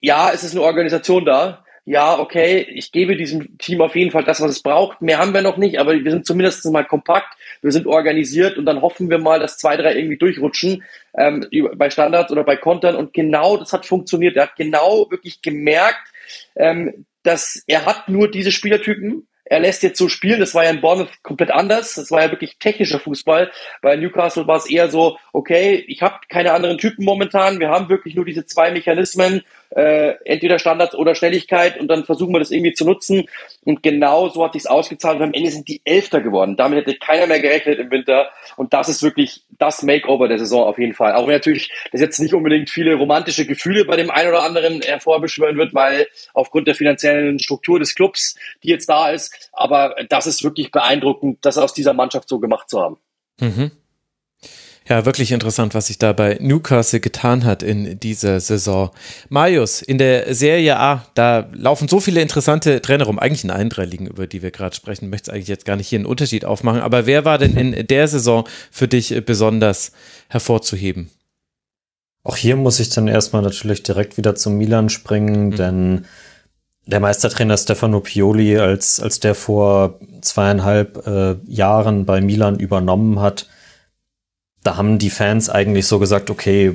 ja, 0.00 0.30
es 0.32 0.44
ist 0.44 0.52
eine 0.52 0.62
Organisation 0.62 1.24
da, 1.24 1.61
ja, 1.84 2.18
okay, 2.18 2.60
ich 2.60 2.92
gebe 2.92 3.16
diesem 3.16 3.58
Team 3.58 3.80
auf 3.80 3.96
jeden 3.96 4.12
Fall 4.12 4.22
das, 4.22 4.40
was 4.40 4.52
es 4.52 4.62
braucht. 4.62 5.02
Mehr 5.02 5.18
haben 5.18 5.34
wir 5.34 5.42
noch 5.42 5.56
nicht, 5.56 5.80
aber 5.80 5.92
wir 5.94 6.10
sind 6.10 6.24
zumindest 6.24 6.64
mal 6.66 6.84
kompakt, 6.84 7.36
wir 7.60 7.72
sind 7.72 7.86
organisiert 7.86 8.56
und 8.56 8.66
dann 8.66 8.82
hoffen 8.82 9.10
wir 9.10 9.18
mal, 9.18 9.40
dass 9.40 9.58
zwei, 9.58 9.76
drei 9.76 9.96
irgendwie 9.96 10.16
durchrutschen 10.16 10.84
ähm, 11.16 11.46
bei 11.74 11.90
Standards 11.90 12.30
oder 12.30 12.44
bei 12.44 12.56
Kontern. 12.56 12.94
Und 12.94 13.12
genau 13.12 13.56
das 13.56 13.72
hat 13.72 13.84
funktioniert. 13.84 14.36
Er 14.36 14.44
hat 14.44 14.56
genau 14.56 15.10
wirklich 15.10 15.42
gemerkt, 15.42 16.12
ähm, 16.54 17.04
dass 17.24 17.64
er 17.66 17.84
hat 17.84 18.08
nur 18.08 18.30
diese 18.30 18.52
Spielertypen 18.52 19.26
er 19.44 19.60
lässt 19.60 19.82
jetzt 19.82 19.98
so 19.98 20.08
spielen. 20.08 20.40
Das 20.40 20.54
war 20.54 20.64
ja 20.64 20.70
in 20.70 20.80
Bournemouth 20.80 21.22
komplett 21.22 21.50
anders. 21.50 21.94
Das 21.96 22.10
war 22.10 22.22
ja 22.22 22.30
wirklich 22.30 22.58
technischer 22.58 22.98
Fußball. 22.98 23.50
Bei 23.82 23.96
Newcastle 23.96 24.46
war 24.46 24.56
es 24.56 24.70
eher 24.70 24.88
so, 24.88 25.18
okay, 25.34 25.84
ich 25.88 26.00
habe 26.00 26.20
keine 26.30 26.52
anderen 26.52 26.78
Typen 26.78 27.04
momentan. 27.04 27.60
Wir 27.60 27.68
haben 27.68 27.90
wirklich 27.90 28.14
nur 28.14 28.24
diese 28.24 28.46
zwei 28.46 28.70
Mechanismen 28.70 29.42
äh, 29.74 30.14
entweder 30.24 30.58
Standards 30.58 30.94
oder 30.94 31.14
Schnelligkeit 31.14 31.78
und 31.78 31.88
dann 31.88 32.04
versuchen 32.04 32.32
wir 32.32 32.38
das 32.38 32.50
irgendwie 32.50 32.72
zu 32.72 32.84
nutzen. 32.84 33.24
Und 33.64 33.82
genau 33.82 34.28
so 34.28 34.44
hat 34.44 34.52
sich's 34.52 34.66
ausgezahlt 34.66 35.18
und 35.18 35.24
am 35.24 35.32
Ende 35.32 35.50
sind 35.50 35.68
die 35.68 35.80
Elfter 35.84 36.20
geworden. 36.20 36.56
Damit 36.56 36.80
hätte 36.86 36.98
keiner 36.98 37.26
mehr 37.26 37.40
gerechnet 37.40 37.78
im 37.78 37.90
Winter 37.90 38.30
und 38.56 38.72
das 38.72 38.88
ist 38.88 39.02
wirklich 39.02 39.42
das 39.58 39.82
Makeover 39.82 40.28
der 40.28 40.38
Saison 40.38 40.64
auf 40.64 40.78
jeden 40.78 40.94
Fall. 40.94 41.14
Auch 41.14 41.26
wenn 41.26 41.34
natürlich 41.34 41.70
das 41.90 42.00
jetzt 42.00 42.18
nicht 42.18 42.34
unbedingt 42.34 42.70
viele 42.70 42.94
romantische 42.94 43.46
Gefühle 43.46 43.84
bei 43.84 43.96
dem 43.96 44.10
einen 44.10 44.28
oder 44.28 44.42
anderen 44.42 44.80
hervorbeschwören 44.82 45.56
wird, 45.56 45.74
weil 45.74 46.06
aufgrund 46.34 46.68
der 46.68 46.74
finanziellen 46.74 47.38
Struktur 47.38 47.78
des 47.78 47.94
Clubs, 47.94 48.36
die 48.62 48.68
jetzt 48.68 48.88
da 48.88 49.10
ist, 49.10 49.50
aber 49.52 49.96
das 50.08 50.26
ist 50.26 50.44
wirklich 50.44 50.70
beeindruckend, 50.70 51.38
das 51.42 51.58
aus 51.58 51.74
dieser 51.74 51.94
Mannschaft 51.94 52.28
so 52.28 52.38
gemacht 52.38 52.68
zu 52.68 52.80
haben. 52.80 52.98
Mhm. 53.40 53.70
Ja, 54.88 55.04
wirklich 55.04 55.30
interessant, 55.30 55.74
was 55.74 55.86
sich 55.86 55.98
da 55.98 56.12
bei 56.12 56.38
Newcastle 56.40 56.98
getan 56.98 57.44
hat 57.44 57.62
in 57.62 58.00
dieser 58.00 58.40
Saison. 58.40 58.90
Marius, 59.28 59.80
in 59.80 59.98
der 59.98 60.34
Serie 60.34 60.76
A, 60.76 61.06
da 61.14 61.48
laufen 61.52 61.86
so 61.86 62.00
viele 62.00 62.20
interessante 62.20 62.82
Trainer 62.82 63.04
rum. 63.04 63.18
Eigentlich 63.18 63.44
in 63.44 63.50
allen 63.50 63.68
drei 63.68 63.84
Ligen, 63.84 64.08
über 64.08 64.26
die 64.26 64.42
wir 64.42 64.50
gerade 64.50 64.74
sprechen. 64.74 65.08
Möchte 65.08 65.32
eigentlich 65.32 65.48
jetzt 65.48 65.64
gar 65.64 65.76
nicht 65.76 65.88
hier 65.88 65.98
einen 65.98 66.06
Unterschied 66.06 66.44
aufmachen. 66.44 66.80
Aber 66.80 67.06
wer 67.06 67.24
war 67.24 67.38
denn 67.38 67.56
in 67.56 67.86
der 67.86 68.08
Saison 68.08 68.44
für 68.70 68.88
dich 68.88 69.24
besonders 69.24 69.92
hervorzuheben? 70.28 71.10
Auch 72.24 72.36
hier 72.36 72.56
muss 72.56 72.80
ich 72.80 72.90
dann 72.90 73.08
erstmal 73.08 73.42
natürlich 73.42 73.82
direkt 73.82 74.16
wieder 74.16 74.34
zum 74.34 74.56
Milan 74.56 74.88
springen, 74.88 75.46
mhm. 75.46 75.56
denn 75.56 76.04
der 76.86 77.00
Meistertrainer 77.00 77.56
Stefano 77.56 78.00
Pioli, 78.00 78.58
als, 78.58 78.98
als 78.98 79.20
der 79.20 79.34
vor 79.34 80.00
zweieinhalb 80.20 81.06
äh, 81.06 81.36
Jahren 81.46 82.04
bei 82.04 82.20
Milan 82.20 82.58
übernommen 82.58 83.20
hat, 83.20 83.46
da 84.62 84.76
haben 84.76 84.98
die 84.98 85.10
Fans 85.10 85.50
eigentlich 85.50 85.86
so 85.86 85.98
gesagt, 85.98 86.30
okay, 86.30 86.74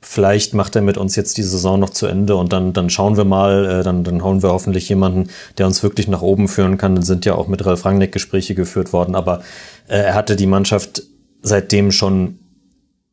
vielleicht 0.00 0.54
macht 0.54 0.76
er 0.76 0.82
mit 0.82 0.96
uns 0.96 1.16
jetzt 1.16 1.36
die 1.36 1.42
Saison 1.42 1.80
noch 1.80 1.90
zu 1.90 2.06
Ende 2.06 2.36
und 2.36 2.52
dann, 2.52 2.72
dann 2.72 2.90
schauen 2.90 3.16
wir 3.16 3.24
mal, 3.24 3.80
äh, 3.80 3.82
dann, 3.82 4.04
dann 4.04 4.22
hauen 4.22 4.42
wir 4.42 4.50
hoffentlich 4.50 4.88
jemanden, 4.88 5.28
der 5.58 5.66
uns 5.66 5.82
wirklich 5.82 6.06
nach 6.06 6.22
oben 6.22 6.48
führen 6.48 6.78
kann. 6.78 6.94
Dann 6.94 7.04
sind 7.04 7.24
ja 7.24 7.34
auch 7.34 7.48
mit 7.48 7.64
Ralf 7.66 7.84
Rangnick 7.84 8.12
Gespräche 8.12 8.54
geführt 8.54 8.92
worden, 8.92 9.14
aber 9.14 9.40
äh, 9.88 9.98
er 9.98 10.14
hatte 10.14 10.36
die 10.36 10.46
Mannschaft 10.46 11.02
seitdem 11.42 11.92
schon 11.92 12.38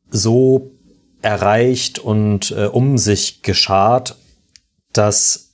so 0.10 0.72
erreicht 1.22 1.99
und 1.99 2.52
äh, 2.52 2.65
um 2.65 2.98
sich 2.98 3.41
geschart, 3.41 4.18
dass 4.91 5.53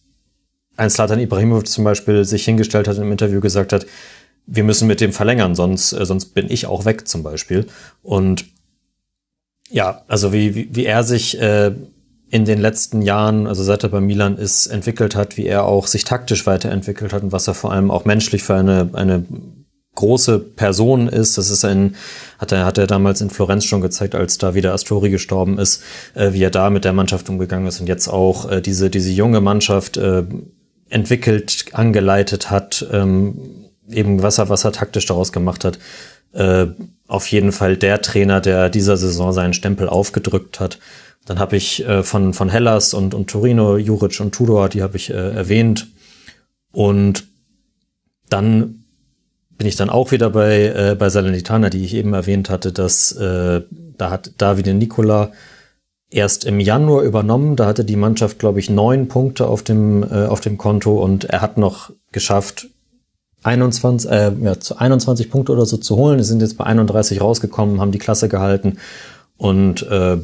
ein 0.75 0.89
Slatan 0.89 1.19
Ibrahimovic 1.19 1.67
zum 1.67 1.83
Beispiel 1.83 2.25
sich 2.25 2.45
hingestellt 2.45 2.87
hat 2.87 2.97
und 2.97 3.03
im 3.03 3.11
Interview 3.11 3.39
gesagt 3.39 3.71
hat, 3.73 3.85
wir 4.51 4.63
müssen 4.63 4.87
mit 4.87 4.99
dem 5.01 5.13
verlängern, 5.13 5.55
sonst, 5.55 5.93
äh, 5.93 6.05
sonst 6.05 6.33
bin 6.33 6.49
ich 6.49 6.65
auch 6.65 6.85
weg 6.85 7.07
zum 7.07 7.23
Beispiel. 7.23 7.67
Und 8.01 8.45
ja, 9.69 10.03
also 10.07 10.33
wie, 10.33 10.55
wie, 10.55 10.69
wie 10.71 10.85
er 10.85 11.03
sich 11.03 11.39
äh, 11.39 11.71
in 12.31 12.45
den 12.45 12.59
letzten 12.59 13.01
Jahren, 13.01 13.47
also 13.47 13.63
seit 13.63 13.83
er 13.83 13.89
bei 13.89 14.01
Milan 14.01 14.37
ist, 14.37 14.67
entwickelt 14.67 15.15
hat, 15.15 15.37
wie 15.37 15.45
er 15.45 15.65
auch 15.65 15.87
sich 15.87 16.03
taktisch 16.03 16.45
weiterentwickelt 16.45 17.13
hat 17.13 17.23
und 17.23 17.31
was 17.31 17.47
er 17.47 17.53
vor 17.53 17.71
allem 17.71 17.91
auch 17.91 18.05
menschlich 18.05 18.43
für 18.43 18.55
eine, 18.55 18.89
eine 18.93 19.25
große 19.95 20.39
Person 20.39 21.07
ist. 21.07 21.37
Das 21.37 21.49
ist 21.49 21.65
ein, 21.65 21.95
hat 22.37 22.51
er, 22.51 22.65
hat 22.65 22.77
er 22.77 22.87
damals 22.87 23.21
in 23.21 23.29
Florenz 23.29 23.65
schon 23.65 23.81
gezeigt, 23.81 24.15
als 24.15 24.37
da 24.37 24.55
wieder 24.55 24.73
Astori 24.73 25.09
gestorben 25.09 25.59
ist, 25.59 25.83
äh, 26.15 26.33
wie 26.33 26.43
er 26.43 26.51
da 26.51 26.69
mit 26.69 26.85
der 26.85 26.93
Mannschaft 26.93 27.29
umgegangen 27.29 27.67
ist 27.67 27.79
und 27.79 27.87
jetzt 27.87 28.07
auch 28.07 28.49
äh, 28.49 28.61
diese, 28.61 28.89
diese 28.89 29.11
junge 29.11 29.41
Mannschaft 29.41 29.97
äh, 29.97 30.23
entwickelt, 30.89 31.65
angeleitet 31.73 32.49
hat, 32.49 32.87
ähm, 32.91 33.68
eben 33.91 34.21
was 34.21 34.37
er, 34.37 34.49
was 34.49 34.65
er 34.65 34.71
taktisch 34.71 35.05
daraus 35.05 35.31
gemacht 35.31 35.65
hat, 35.65 35.79
äh, 36.33 36.67
auf 37.07 37.27
jeden 37.27 37.51
Fall 37.51 37.77
der 37.77 38.01
Trainer, 38.01 38.41
der 38.41 38.69
dieser 38.69 38.97
Saison 38.97 39.33
seinen 39.33 39.53
Stempel 39.53 39.89
aufgedrückt 39.89 40.59
hat. 40.59 40.79
Dann 41.25 41.39
habe 41.39 41.57
ich 41.57 41.85
äh, 41.87 42.03
von, 42.03 42.33
von 42.33 42.49
Hellas 42.49 42.93
und, 42.93 43.13
und 43.13 43.29
Torino, 43.29 43.77
Juric 43.77 44.19
und 44.19 44.33
Tudor, 44.33 44.69
die 44.69 44.81
habe 44.81 44.97
ich 44.97 45.09
äh, 45.09 45.13
erwähnt. 45.13 45.87
Und 46.71 47.25
dann 48.29 48.83
bin 49.57 49.67
ich 49.67 49.75
dann 49.75 49.89
auch 49.89 50.11
wieder 50.11 50.29
bei, 50.29 50.67
äh, 50.67 50.95
bei 50.97 51.09
Salernitana, 51.09 51.69
die 51.69 51.83
ich 51.83 51.93
eben 51.93 52.13
erwähnt 52.13 52.49
hatte, 52.49 52.71
dass 52.71 53.11
äh, 53.11 53.61
da 53.97 54.09
hat 54.09 54.31
Davide 54.37 54.73
Nicola 54.73 55.31
erst 56.09 56.45
im 56.45 56.59
Januar 56.59 57.03
übernommen. 57.03 57.55
Da 57.55 57.65
hatte 57.65 57.85
die 57.85 57.97
Mannschaft, 57.97 58.39
glaube 58.39 58.59
ich, 58.59 58.69
neun 58.69 59.07
Punkte 59.07 59.47
auf 59.47 59.61
dem, 59.63 60.03
äh, 60.03 60.25
auf 60.25 60.39
dem 60.41 60.57
Konto 60.57 61.03
und 61.03 61.25
er 61.25 61.41
hat 61.41 61.57
noch 61.57 61.91
geschafft, 62.11 62.69
21, 63.43 64.09
äh, 64.11 64.31
ja, 64.41 64.59
zu 64.59 64.77
21 64.77 65.29
Punkte 65.29 65.53
oder 65.53 65.65
so 65.65 65.77
zu 65.77 65.95
holen. 65.95 66.17
Die 66.17 66.23
sind 66.23 66.41
jetzt 66.41 66.57
bei 66.57 66.65
31 66.65 67.21
rausgekommen, 67.21 67.79
haben 67.79 67.91
die 67.91 67.99
Klasse 67.99 68.29
gehalten. 68.29 68.77
Und 69.37 69.83
äh, 69.83 70.17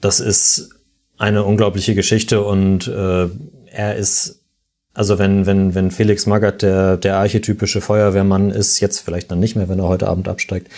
das 0.00 0.20
ist 0.20 0.70
eine 1.18 1.44
unglaubliche 1.44 1.94
Geschichte. 1.94 2.42
Und 2.42 2.86
äh, 2.86 3.28
er 3.66 3.96
ist, 3.96 4.42
also 4.94 5.18
wenn, 5.18 5.46
wenn, 5.46 5.74
wenn 5.74 5.90
Felix 5.90 6.26
Magath 6.26 6.62
der, 6.62 6.96
der 6.96 7.16
archetypische 7.16 7.80
Feuerwehrmann 7.80 8.50
ist, 8.50 8.80
jetzt 8.80 9.00
vielleicht 9.00 9.30
dann 9.30 9.40
nicht 9.40 9.56
mehr, 9.56 9.68
wenn 9.68 9.80
er 9.80 9.88
heute 9.88 10.08
Abend 10.08 10.28
absteigt, 10.28 10.68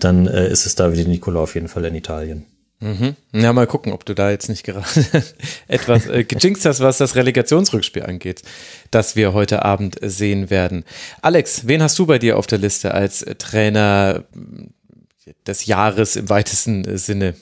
dann 0.00 0.26
äh, 0.26 0.48
ist 0.48 0.66
es 0.66 0.74
David 0.74 1.08
Nicola 1.08 1.40
auf 1.40 1.54
jeden 1.54 1.68
Fall 1.68 1.84
in 1.84 1.94
Italien. 1.94 2.46
Mhm. 2.82 3.14
Ja, 3.32 3.52
mal 3.52 3.68
gucken, 3.68 3.92
ob 3.92 4.04
du 4.04 4.12
da 4.12 4.32
jetzt 4.32 4.48
nicht 4.48 4.64
gerade 4.64 4.84
etwas 5.68 6.06
äh, 6.08 6.24
gejinxt 6.24 6.64
hast, 6.64 6.80
was 6.80 6.98
das 6.98 7.14
Relegationsrückspiel 7.14 8.02
angeht, 8.02 8.42
das 8.90 9.14
wir 9.14 9.32
heute 9.32 9.64
Abend 9.64 9.98
sehen 10.02 10.50
werden. 10.50 10.84
Alex, 11.22 11.68
wen 11.68 11.80
hast 11.80 11.96
du 12.00 12.06
bei 12.06 12.18
dir 12.18 12.36
auf 12.36 12.48
der 12.48 12.58
Liste 12.58 12.92
als 12.92 13.24
Trainer 13.38 14.24
des 15.46 15.66
Jahres 15.66 16.16
im 16.16 16.28
weitesten 16.28 16.98
Sinne? 16.98 17.34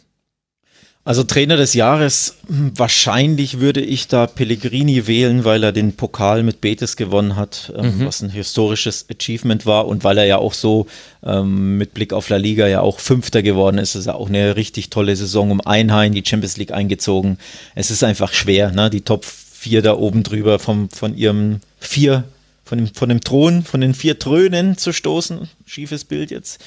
Also 1.03 1.25
Trainer 1.25 1.57
des 1.57 1.73
Jahres, 1.73 2.37
hm, 2.47 2.73
wahrscheinlich 2.77 3.59
würde 3.59 3.81
ich 3.81 4.07
da 4.07 4.27
Pellegrini 4.27 5.07
wählen, 5.07 5.45
weil 5.45 5.65
er 5.65 5.73
den 5.73 5.95
Pokal 5.95 6.43
mit 6.43 6.61
Betis 6.61 6.95
gewonnen 6.97 7.37
hat, 7.37 7.73
ähm, 7.75 7.99
mhm. 7.99 8.07
was 8.07 8.21
ein 8.21 8.29
historisches 8.29 9.07
Achievement 9.11 9.65
war 9.65 9.89
und 9.89 10.05
weil 10.05 10.19
er 10.19 10.27
ja 10.27 10.37
auch 10.37 10.53
so 10.53 10.87
ähm, 11.25 11.79
mit 11.79 11.95
Blick 11.95 12.13
auf 12.13 12.29
La 12.29 12.37
Liga 12.37 12.69
ja 12.69 12.83
auch 12.83 13.01
Fünfter 13.01 13.43
geworden 13.43 13.79
ist. 13.79 13.95
Das 13.95 14.01
ist 14.01 14.07
ja 14.07 14.15
auch 14.15 14.29
eine 14.29 14.57
richtig 14.57 14.91
tolle 14.91 15.17
Saison 15.17 15.51
um 15.51 15.63
Einheim, 15.63 16.13
die 16.13 16.25
Champions 16.25 16.59
League 16.59 16.73
eingezogen. 16.73 17.39
Es 17.75 17.91
ist 17.91 18.05
einfach 18.05 18.35
schwer, 18.35 18.71
ne? 18.71 18.91
die 18.91 19.01
Top 19.01 19.25
4 19.25 19.81
da 19.81 19.97
oben 19.97 20.23
drüber 20.23 20.59
vom, 20.59 20.91
von 20.91 21.17
ihrem 21.17 21.61
vier, 21.79 22.25
von 22.65 22.77
dem, 22.77 22.95
von 22.95 23.09
dem 23.09 23.21
Thron, 23.21 23.63
von 23.65 23.81
den 23.81 23.95
vier 23.95 24.19
Trönen 24.19 24.77
zu 24.77 24.93
stoßen. 24.93 25.49
Schiefes 25.65 26.05
Bild 26.05 26.31
jetzt. 26.31 26.63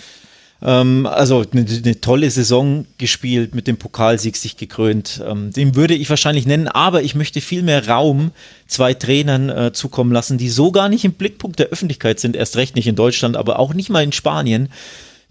Ähm, 0.63 1.05
also 1.05 1.43
eine, 1.51 1.65
eine, 1.65 1.99
tolle 1.99 2.29
Saison 2.31 2.85
gespielt, 2.97 3.53
mit 3.53 3.67
dem 3.67 3.77
Pokalsieg 3.77 4.37
sich 4.37 4.55
gekrönt. 4.55 5.21
Ähm, 5.27 5.51
den 5.51 5.75
würde 5.75 5.93
ich 5.93 6.09
wahrscheinlich 6.09 6.45
nennen, 6.45 6.69
aber 6.69 7.03
ich 7.03 7.15
möchte 7.15 7.41
viel 7.41 7.63
mehr 7.63 7.87
Raum 7.87 8.31
zwei 8.67 8.93
Trainern 8.93 9.49
äh, 9.49 9.73
zukommen 9.73 10.13
lassen, 10.13 10.37
die 10.37 10.49
so 10.49 10.71
gar 10.71 10.87
nicht 10.87 11.03
im 11.03 11.13
Blickpunkt 11.13 11.59
der 11.59 11.67
Öffentlichkeit 11.67 12.19
sind, 12.19 12.35
erst 12.35 12.55
recht 12.55 12.75
nicht 12.75 12.87
in 12.87 12.95
Deutschland, 12.95 13.35
aber 13.35 13.59
auch 13.59 13.73
nicht 13.73 13.89
mal 13.89 14.03
in 14.03 14.13
Spanien. 14.13 14.69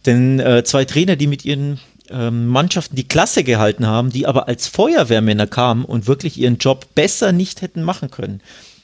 Denn 0.04 0.38
äh, 0.38 0.64
zwei 0.64 0.84
Trainer, 0.84 1.16
die 1.16 1.26
mit 1.26 1.46
ihren 1.46 1.80
ähm, 2.10 2.48
Mannschaften 2.48 2.96
die 2.96 3.08
Klasse 3.08 3.42
gehalten 3.42 3.86
haben, 3.86 4.10
die 4.10 4.26
aber 4.26 4.48
als 4.48 4.66
Feuerwehrmänner 4.66 5.46
kamen 5.46 5.86
und 5.86 6.06
wirklich 6.06 6.36
ihren 6.36 6.58
Job 6.58 6.94
besser 6.94 7.32
nicht 7.32 7.62
hätten 7.62 7.82
machen 7.82 8.10
können. 8.10 8.42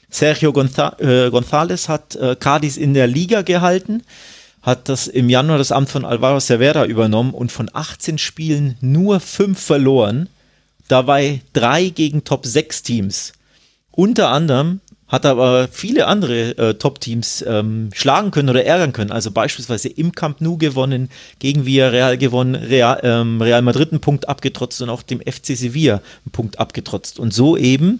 Sergio 0.09 0.51
Gonza 0.51 0.95
äh, 0.97 1.27
González 1.27 1.87
hat 1.87 2.15
äh, 2.15 2.35
Cadiz 2.35 2.77
in 2.77 2.95
der 2.95 3.05
Liga 3.05 3.43
gehalten 3.43 4.01
hat 4.61 4.89
das 4.89 5.07
im 5.07 5.29
Januar 5.29 5.57
das 5.57 5.71
Amt 5.71 5.89
von 5.89 6.05
Alvaro 6.05 6.39
Cervera 6.39 6.85
übernommen 6.85 7.33
und 7.33 7.51
von 7.51 7.69
18 7.71 8.17
Spielen 8.17 8.77
nur 8.81 9.19
fünf 9.19 9.59
verloren. 9.59 10.29
Dabei 10.87 11.41
drei 11.53 11.89
gegen 11.89 12.23
Top 12.23 12.45
6 12.45 12.83
Teams. 12.83 13.33
Unter 13.91 14.29
anderem 14.29 14.81
hat 15.09 15.25
er 15.25 15.31
aber 15.31 15.67
viele 15.71 16.07
andere 16.07 16.57
äh, 16.57 16.73
Top-Teams 16.75 17.43
ähm, 17.47 17.89
schlagen 17.93 18.31
können 18.31 18.49
oder 18.49 18.63
ärgern 18.63 18.93
können. 18.93 19.11
Also 19.11 19.31
beispielsweise 19.31 19.89
im 19.89 20.11
Camp 20.11 20.39
Nou 20.39 20.57
gewonnen, 20.57 21.09
gegen 21.39 21.65
Villarreal 21.65 22.17
gewonnen, 22.17 22.55
Real, 22.55 22.99
ähm, 23.03 23.41
Real 23.41 23.63
Madrid 23.63 23.91
einen 23.91 24.01
Punkt 24.01 24.29
abgetrotzt 24.29 24.81
und 24.81 24.89
auch 24.89 25.01
dem 25.01 25.19
FC 25.19 25.57
Sevilla 25.57 25.95
einen 25.95 26.31
Punkt 26.31 26.59
abgetrotzt. 26.59 27.19
Und 27.19 27.33
so 27.33 27.57
eben 27.57 27.99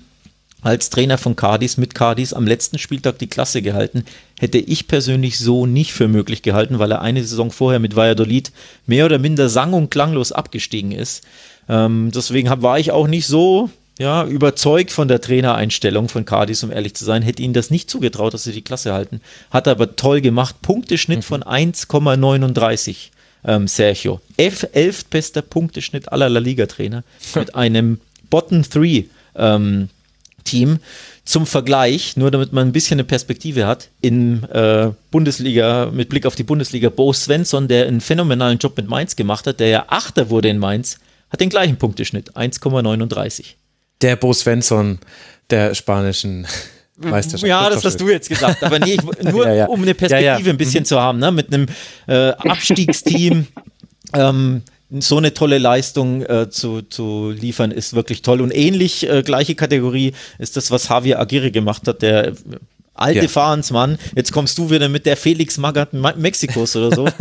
als 0.61 0.89
Trainer 0.89 1.17
von 1.17 1.35
Cardis 1.35 1.77
mit 1.77 1.95
Cardis 1.95 2.33
am 2.33 2.45
letzten 2.45 2.77
Spieltag 2.79 3.17
die 3.19 3.27
Klasse 3.27 3.61
gehalten, 3.61 4.03
hätte 4.39 4.57
ich 4.57 4.87
persönlich 4.87 5.39
so 5.39 5.65
nicht 5.65 5.93
für 5.93 6.07
möglich 6.07 6.41
gehalten, 6.41 6.79
weil 6.79 6.91
er 6.91 7.01
eine 7.01 7.23
Saison 7.23 7.51
vorher 7.51 7.79
mit 7.79 7.95
Valladolid 7.95 8.51
mehr 8.85 9.05
oder 9.05 9.19
minder 9.19 9.49
sang- 9.49 9.73
und 9.73 9.89
klanglos 9.89 10.31
abgestiegen 10.31 10.91
ist. 10.91 11.23
Ähm, 11.69 12.11
deswegen 12.13 12.49
hab, 12.49 12.61
war 12.61 12.79
ich 12.79 12.91
auch 12.91 13.07
nicht 13.07 13.27
so 13.27 13.69
ja, 13.99 14.25
überzeugt 14.25 14.91
von 14.91 15.09
der 15.09 15.19
Trainereinstellung 15.19 16.07
von 16.07 16.23
Cardis, 16.23 16.63
um 16.63 16.71
ehrlich 16.71 16.95
zu 16.95 17.03
sein, 17.03 17.21
hätte 17.21 17.43
ihnen 17.43 17.53
das 17.53 17.69
nicht 17.69 17.89
zugetraut, 17.89 18.33
dass 18.33 18.45
sie 18.45 18.53
die 18.53 18.61
Klasse 18.61 18.93
halten. 18.93 19.19
Hat 19.51 19.67
aber 19.67 19.97
toll 19.97 20.21
gemacht. 20.21 20.61
Punkteschnitt 20.61 21.19
mhm. 21.19 21.23
von 21.23 21.43
1,39. 21.43 23.09
Ähm, 23.43 23.67
Sergio. 23.67 24.21
F, 24.37 24.67
elftbester 24.71 25.41
Punkteschnitt 25.41 26.11
aller 26.11 26.29
La 26.29 26.39
Liga-Trainer 26.39 27.03
mit 27.35 27.55
einem 27.55 27.99
Bottom 28.29 28.63
3 28.63 29.05
ähm, 29.35 29.89
Team. 30.49 30.79
Zum 31.25 31.45
Vergleich, 31.45 32.17
nur 32.17 32.31
damit 32.31 32.53
man 32.53 32.67
ein 32.67 32.71
bisschen 32.71 32.95
eine 32.95 33.03
Perspektive 33.03 33.67
hat, 33.67 33.89
in 34.01 34.43
äh, 34.45 34.91
Bundesliga, 35.11 35.91
mit 35.93 36.09
Blick 36.09 36.25
auf 36.25 36.35
die 36.35 36.43
Bundesliga, 36.43 36.89
Bo 36.89 37.13
Svensson, 37.13 37.67
der 37.67 37.87
einen 37.87 38.01
phänomenalen 38.01 38.57
Job 38.57 38.75
mit 38.77 38.87
Mainz 38.87 39.15
gemacht 39.15 39.45
hat, 39.45 39.59
der 39.59 39.67
ja 39.67 39.85
Achter 39.89 40.31
wurde 40.31 40.49
in 40.49 40.57
Mainz, 40.57 40.97
hat 41.29 41.39
den 41.39 41.49
gleichen 41.49 41.77
Punkteschnitt, 41.77 42.35
1,39. 42.35 43.45
Der 44.01 44.15
Bo 44.15 44.33
Svensson 44.33 44.99
der 45.51 45.75
spanischen 45.75 46.47
Meisterschaft. 46.97 47.47
Ja, 47.47 47.69
das 47.69 47.85
hast 47.85 47.99
du 48.01 48.09
jetzt 48.09 48.29
gesagt, 48.29 48.63
aber 48.63 48.79
nee, 48.79 48.93
ich, 48.95 49.23
nur 49.23 49.47
ja, 49.47 49.53
ja. 49.53 49.65
um 49.67 49.81
eine 49.81 49.93
Perspektive 49.93 50.47
ja, 50.47 50.51
ein 50.51 50.57
bisschen 50.57 50.81
mhm. 50.81 50.85
zu 50.85 50.99
haben, 50.99 51.19
ne? 51.19 51.31
mit 51.31 51.53
einem 51.53 51.67
äh, 52.07 52.29
Abstiegsteam. 52.31 53.47
ähm, 54.13 54.63
so 54.91 55.17
eine 55.17 55.33
tolle 55.33 55.57
Leistung 55.59 56.23
äh, 56.23 56.49
zu, 56.49 56.81
zu 56.81 57.31
liefern, 57.31 57.71
ist 57.71 57.93
wirklich 57.93 58.21
toll. 58.21 58.41
Und 58.41 58.55
ähnlich, 58.55 59.07
äh, 59.07 59.21
gleiche 59.21 59.55
Kategorie, 59.55 60.13
ist 60.39 60.57
das, 60.57 60.71
was 60.71 60.89
Javier 60.89 61.19
Aguirre 61.19 61.51
gemacht 61.51 61.87
hat, 61.87 62.01
der 62.01 62.33
alte 62.99 63.21
ja. 63.21 63.27
Fahrensmann. 63.27 63.97
Jetzt 64.15 64.31
kommst 64.31 64.57
du 64.57 64.69
wieder 64.69 64.89
mit 64.89 65.05
der 65.05 65.17
Felix 65.17 65.57
Magath 65.57 65.93
Mexikos 65.93 66.75
oder 66.75 66.95
so. 66.95 67.07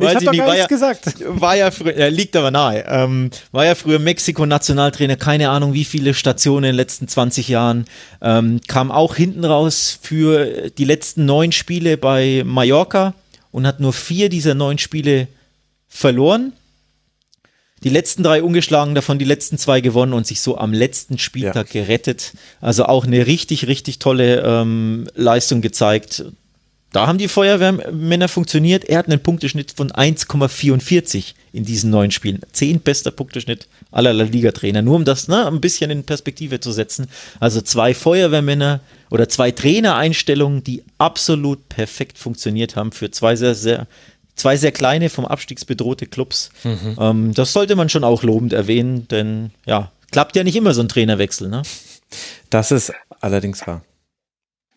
habe 0.00 0.24
doch 0.24 0.32
gar 0.32 0.52
nichts 0.52 0.68
gesagt. 0.68 1.14
War 1.26 1.56
ja 1.56 1.70
früher, 1.70 1.98
ja, 1.98 2.08
liegt 2.08 2.36
aber 2.36 2.50
nahe. 2.50 2.84
Ähm, 2.86 3.30
war 3.50 3.64
ja 3.64 3.74
früher 3.74 3.98
Mexiko-Nationaltrainer, 3.98 5.16
keine 5.16 5.48
Ahnung 5.50 5.72
wie 5.72 5.84
viele 5.84 6.14
Stationen 6.14 6.64
in 6.64 6.70
den 6.70 6.76
letzten 6.76 7.08
20 7.08 7.48
Jahren. 7.48 7.86
Ähm, 8.20 8.60
kam 8.66 8.90
auch 8.90 9.14
hinten 9.16 9.44
raus 9.44 9.98
für 10.00 10.70
die 10.70 10.84
letzten 10.84 11.24
neun 11.24 11.52
Spiele 11.52 11.96
bei 11.96 12.42
Mallorca 12.44 13.14
und 13.50 13.66
hat 13.66 13.80
nur 13.80 13.92
vier 13.92 14.28
dieser 14.28 14.54
neun 14.54 14.78
Spiele 14.78 15.28
verloren. 15.92 16.54
Die 17.84 17.90
letzten 17.90 18.22
drei 18.22 18.42
ungeschlagen, 18.42 18.94
davon 18.94 19.18
die 19.18 19.24
letzten 19.24 19.58
zwei 19.58 19.80
gewonnen 19.80 20.12
und 20.12 20.26
sich 20.26 20.40
so 20.40 20.56
am 20.56 20.72
letzten 20.72 21.18
Spieltag 21.18 21.74
ja. 21.74 21.82
gerettet. 21.82 22.32
Also 22.60 22.86
auch 22.86 23.04
eine 23.04 23.26
richtig, 23.26 23.66
richtig 23.66 23.98
tolle 23.98 24.40
ähm, 24.40 25.08
Leistung 25.14 25.60
gezeigt. 25.60 26.24
Da 26.92 27.06
haben 27.06 27.18
die 27.18 27.28
Feuerwehrmänner 27.28 28.28
funktioniert. 28.28 28.84
Er 28.84 28.98
hat 28.98 29.06
einen 29.06 29.22
Punkteschnitt 29.22 29.72
von 29.72 29.90
1,44 29.90 31.32
in 31.52 31.64
diesen 31.64 31.90
neun 31.90 32.10
Spielen. 32.10 32.40
Zehn 32.52 32.80
bester 32.80 33.10
Punkteschnitt 33.10 33.66
aller 33.90 34.12
La 34.12 34.24
Liga-Trainer. 34.24 34.82
Nur 34.82 34.96
um 34.96 35.04
das 35.04 35.26
ne, 35.26 35.46
ein 35.46 35.60
bisschen 35.60 35.90
in 35.90 36.04
Perspektive 36.04 36.60
zu 36.60 36.70
setzen. 36.70 37.08
Also 37.40 37.62
zwei 37.62 37.94
Feuerwehrmänner 37.94 38.80
oder 39.10 39.28
zwei 39.28 39.50
Trainereinstellungen, 39.50 40.62
die 40.64 40.84
absolut 40.98 41.68
perfekt 41.70 42.18
funktioniert 42.18 42.76
haben 42.76 42.92
für 42.92 43.10
zwei 43.10 43.36
sehr, 43.36 43.54
sehr 43.54 43.86
zwei 44.42 44.56
sehr 44.56 44.72
kleine, 44.72 45.08
vom 45.08 45.24
Abstiegs 45.24 45.64
bedrohte 45.64 46.06
Clubs. 46.06 46.50
Mhm. 46.64 46.96
Ähm, 46.98 47.34
das 47.34 47.52
sollte 47.52 47.76
man 47.76 47.88
schon 47.88 48.02
auch 48.02 48.24
lobend 48.24 48.52
erwähnen, 48.52 49.06
denn 49.08 49.52
ja, 49.66 49.92
klappt 50.10 50.34
ja 50.34 50.42
nicht 50.42 50.56
immer 50.56 50.74
so 50.74 50.82
ein 50.82 50.88
Trainerwechsel. 50.88 51.48
Ne? 51.48 51.62
Das 52.50 52.72
ist 52.72 52.92
allerdings 53.20 53.64
wahr. 53.66 53.82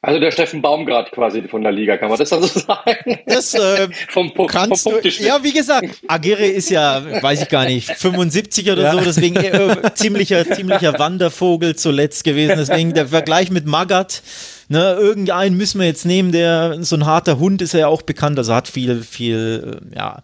Also 0.04 0.20
der 0.20 0.30
Steffen 0.30 0.62
Baumgart 0.62 1.12
quasi 1.12 1.42
von 1.42 1.64
der 1.64 1.72
Liga, 1.72 1.98
kann 1.98 2.10
man 2.10 2.20
das 2.20 2.30
dann 2.30 2.44
so 2.44 2.60
sagen? 2.60 3.18
Das 3.26 3.56
äh, 3.56 3.88
vom, 4.10 4.32
kannst 4.46 4.84
vom 4.84 5.02
du, 5.02 5.10
Ja, 5.10 5.44
wie 5.44 5.52
gesagt, 5.52 5.88
Aguirre 6.08 6.46
ist 6.46 6.70
ja, 6.70 7.24
weiß 7.24 7.42
ich 7.42 7.50
gar 7.50 7.66
nicht, 7.66 7.90
75 7.90 8.70
oder 8.70 8.84
ja. 8.84 8.92
so, 8.94 9.00
deswegen 9.00 9.36
äh, 9.38 9.96
ziemlicher, 9.96 10.46
ziemlicher 10.46 11.00
Wandervogel 11.00 11.76
zuletzt 11.76 12.24
gewesen. 12.24 12.54
Deswegen 12.56 12.94
der 12.94 13.08
Vergleich 13.08 13.50
mit 13.50 13.66
Magath 13.66 14.22
ne, 14.68 14.94
irgendeinen 14.94 15.58
müssen 15.58 15.80
wir 15.80 15.88
jetzt 15.88 16.06
nehmen, 16.06 16.32
der 16.32 16.84
so 16.84 16.96
ein 16.96 17.06
harter 17.06 17.40
Hund 17.40 17.62
ist 17.62 17.74
er 17.74 17.82
ja 17.82 17.88
auch 17.88 18.02
bekannt, 18.02 18.38
also 18.38 18.54
hat 18.54 18.68
viel, 18.68 19.02
viel, 19.02 19.80
äh, 19.92 19.96
ja, 19.96 20.24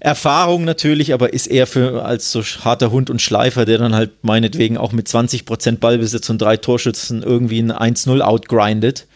Erfahrung 0.00 0.64
natürlich, 0.64 1.12
aber 1.12 1.34
ist 1.34 1.46
eher 1.46 1.66
für 1.66 2.04
als 2.04 2.32
so 2.32 2.42
harter 2.42 2.90
Hund 2.90 3.10
und 3.10 3.20
Schleifer, 3.20 3.66
der 3.66 3.78
dann 3.78 3.94
halt 3.94 4.24
meinetwegen 4.24 4.78
auch 4.78 4.92
mit 4.92 5.08
20% 5.08 5.76
Ballbesitz 5.76 6.30
und 6.30 6.40
drei 6.40 6.56
Torschützen 6.56 7.22
irgendwie 7.22 7.60
ein 7.60 7.70
1-0 7.70 8.20
outgrindet. 8.22 9.06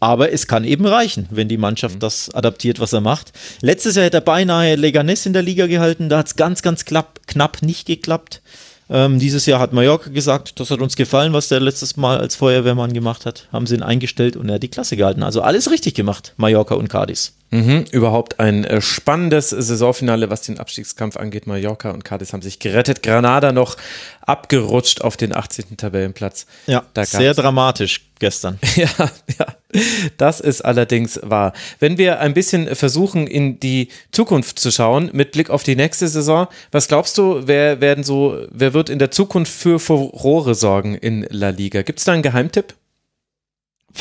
Aber 0.00 0.32
es 0.32 0.46
kann 0.46 0.64
eben 0.64 0.84
reichen, 0.84 1.28
wenn 1.30 1.48
die 1.48 1.56
Mannschaft 1.56 1.94
mhm. 1.94 2.00
das 2.00 2.28
adaptiert, 2.34 2.78
was 2.78 2.92
er 2.92 3.00
macht. 3.00 3.32
Letztes 3.62 3.96
Jahr 3.96 4.04
hätte 4.04 4.18
er 4.18 4.20
beinahe 4.20 4.74
Leganes 4.74 5.24
in 5.24 5.32
der 5.32 5.40
Liga 5.40 5.66
gehalten, 5.66 6.10
da 6.10 6.18
hat 6.18 6.26
es 6.26 6.36
ganz, 6.36 6.60
ganz 6.60 6.84
knapp, 6.84 7.20
knapp 7.26 7.62
nicht 7.62 7.86
geklappt. 7.86 8.42
Ähm, 8.90 9.18
dieses 9.18 9.46
Jahr 9.46 9.60
hat 9.60 9.72
Mallorca 9.72 10.10
gesagt, 10.10 10.60
das 10.60 10.70
hat 10.70 10.80
uns 10.80 10.96
gefallen, 10.96 11.32
was 11.32 11.48
der 11.48 11.60
letztes 11.60 11.96
Mal 11.96 12.18
als 12.18 12.36
Feuerwehrmann 12.36 12.92
gemacht 12.92 13.24
hat. 13.24 13.48
Haben 13.52 13.66
sie 13.66 13.76
ihn 13.76 13.82
eingestellt 13.82 14.36
und 14.36 14.48
er 14.48 14.56
hat 14.56 14.62
die 14.62 14.68
Klasse 14.68 14.96
gehalten. 14.96 15.22
Also 15.22 15.40
alles 15.40 15.70
richtig 15.70 15.94
gemacht, 15.94 16.34
Mallorca 16.36 16.74
und 16.74 16.88
Cadiz. 16.88 17.34
Mhm, 17.50 17.84
überhaupt 17.92 18.40
ein 18.40 18.64
äh, 18.64 18.80
spannendes 18.80 19.50
Saisonfinale, 19.50 20.28
was 20.28 20.42
den 20.42 20.58
Abstiegskampf 20.58 21.16
angeht. 21.16 21.46
Mallorca 21.46 21.90
und 21.90 22.04
Cadiz 22.04 22.32
haben 22.32 22.42
sich 22.42 22.58
gerettet. 22.58 23.02
Granada 23.02 23.52
noch 23.52 23.76
abgerutscht 24.22 25.02
auf 25.02 25.16
den 25.16 25.34
18. 25.34 25.76
Tabellenplatz. 25.76 26.46
Ja, 26.66 26.82
sehr 27.02 27.32
dramatisch 27.32 28.00
gestern. 28.18 28.58
ja, 28.76 28.88
ja, 29.38 29.46
das 30.16 30.40
ist 30.40 30.62
allerdings 30.62 31.20
wahr. 31.22 31.52
Wenn 31.78 31.96
wir 31.96 32.18
ein 32.18 32.34
bisschen 32.34 32.74
versuchen, 32.74 33.26
in 33.26 33.60
die 33.60 33.88
Zukunft 34.10 34.58
zu 34.58 34.72
schauen, 34.72 35.10
mit 35.12 35.30
Blick 35.30 35.48
auf 35.50 35.62
die 35.62 35.76
nächste 35.76 36.08
Saison, 36.08 36.48
was 36.72 36.88
glaubst 36.88 37.16
du, 37.18 37.42
wer 37.46 37.80
werden 37.80 38.02
so, 38.02 38.46
wer 38.50 38.74
wird 38.74 38.88
in 38.88 38.98
der 38.98 39.12
Zukunft 39.12 39.52
für 39.52 39.78
Furore 39.78 40.54
sorgen 40.56 40.96
in 40.96 41.24
La 41.30 41.50
Liga? 41.50 41.82
Gibt 41.82 42.00
es 42.00 42.04
da 42.04 42.12
einen 42.12 42.22
Geheimtipp? 42.22 42.74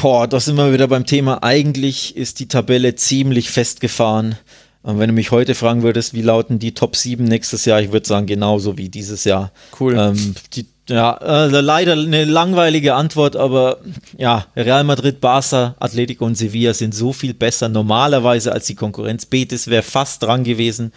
Boah, 0.02 0.28
da 0.28 0.40
sind 0.40 0.56
wir 0.56 0.74
wieder 0.74 0.88
beim 0.88 1.06
Thema. 1.06 1.44
Eigentlich 1.44 2.18
ist 2.18 2.40
die 2.40 2.48
Tabelle 2.48 2.96
ziemlich 2.96 3.50
festgefahren. 3.50 4.38
Und 4.82 5.00
wenn 5.00 5.08
du 5.08 5.14
mich 5.14 5.32
heute 5.32 5.56
fragen 5.56 5.82
würdest, 5.82 6.14
wie 6.14 6.22
lauten 6.22 6.60
die 6.60 6.74
Top 6.74 6.96
7 6.96 7.24
nächstes 7.24 7.64
Jahr, 7.64 7.82
ich 7.82 7.94
würde 7.94 8.06
sagen, 8.06 8.26
genauso 8.28 8.78
wie 8.78 8.90
dieses 8.90 9.24
Jahr. 9.24 9.52
Cool. 9.80 9.96
Ähm, 9.98 10.36
die, 10.54 10.66
ja, 10.90 11.14
also 11.14 11.62
leider 11.62 11.94
eine 11.94 12.26
langweilige 12.26 12.96
Antwort, 12.96 13.38
aber 13.38 13.78
ja, 14.18 14.46
Real 14.58 14.84
Madrid, 14.84 15.22
Barca, 15.22 15.76
Atletico 15.80 16.26
und 16.26 16.36
Sevilla 16.36 16.74
sind 16.74 16.94
so 16.94 17.14
viel 17.14 17.34
besser 17.34 17.70
normalerweise 17.70 18.52
als 18.52 18.66
die 18.66 18.76
Konkurrenz. 18.76 19.26
Betis 19.26 19.70
wäre 19.70 19.84
fast 19.84 20.24
dran 20.24 20.44
gewesen. 20.44 20.92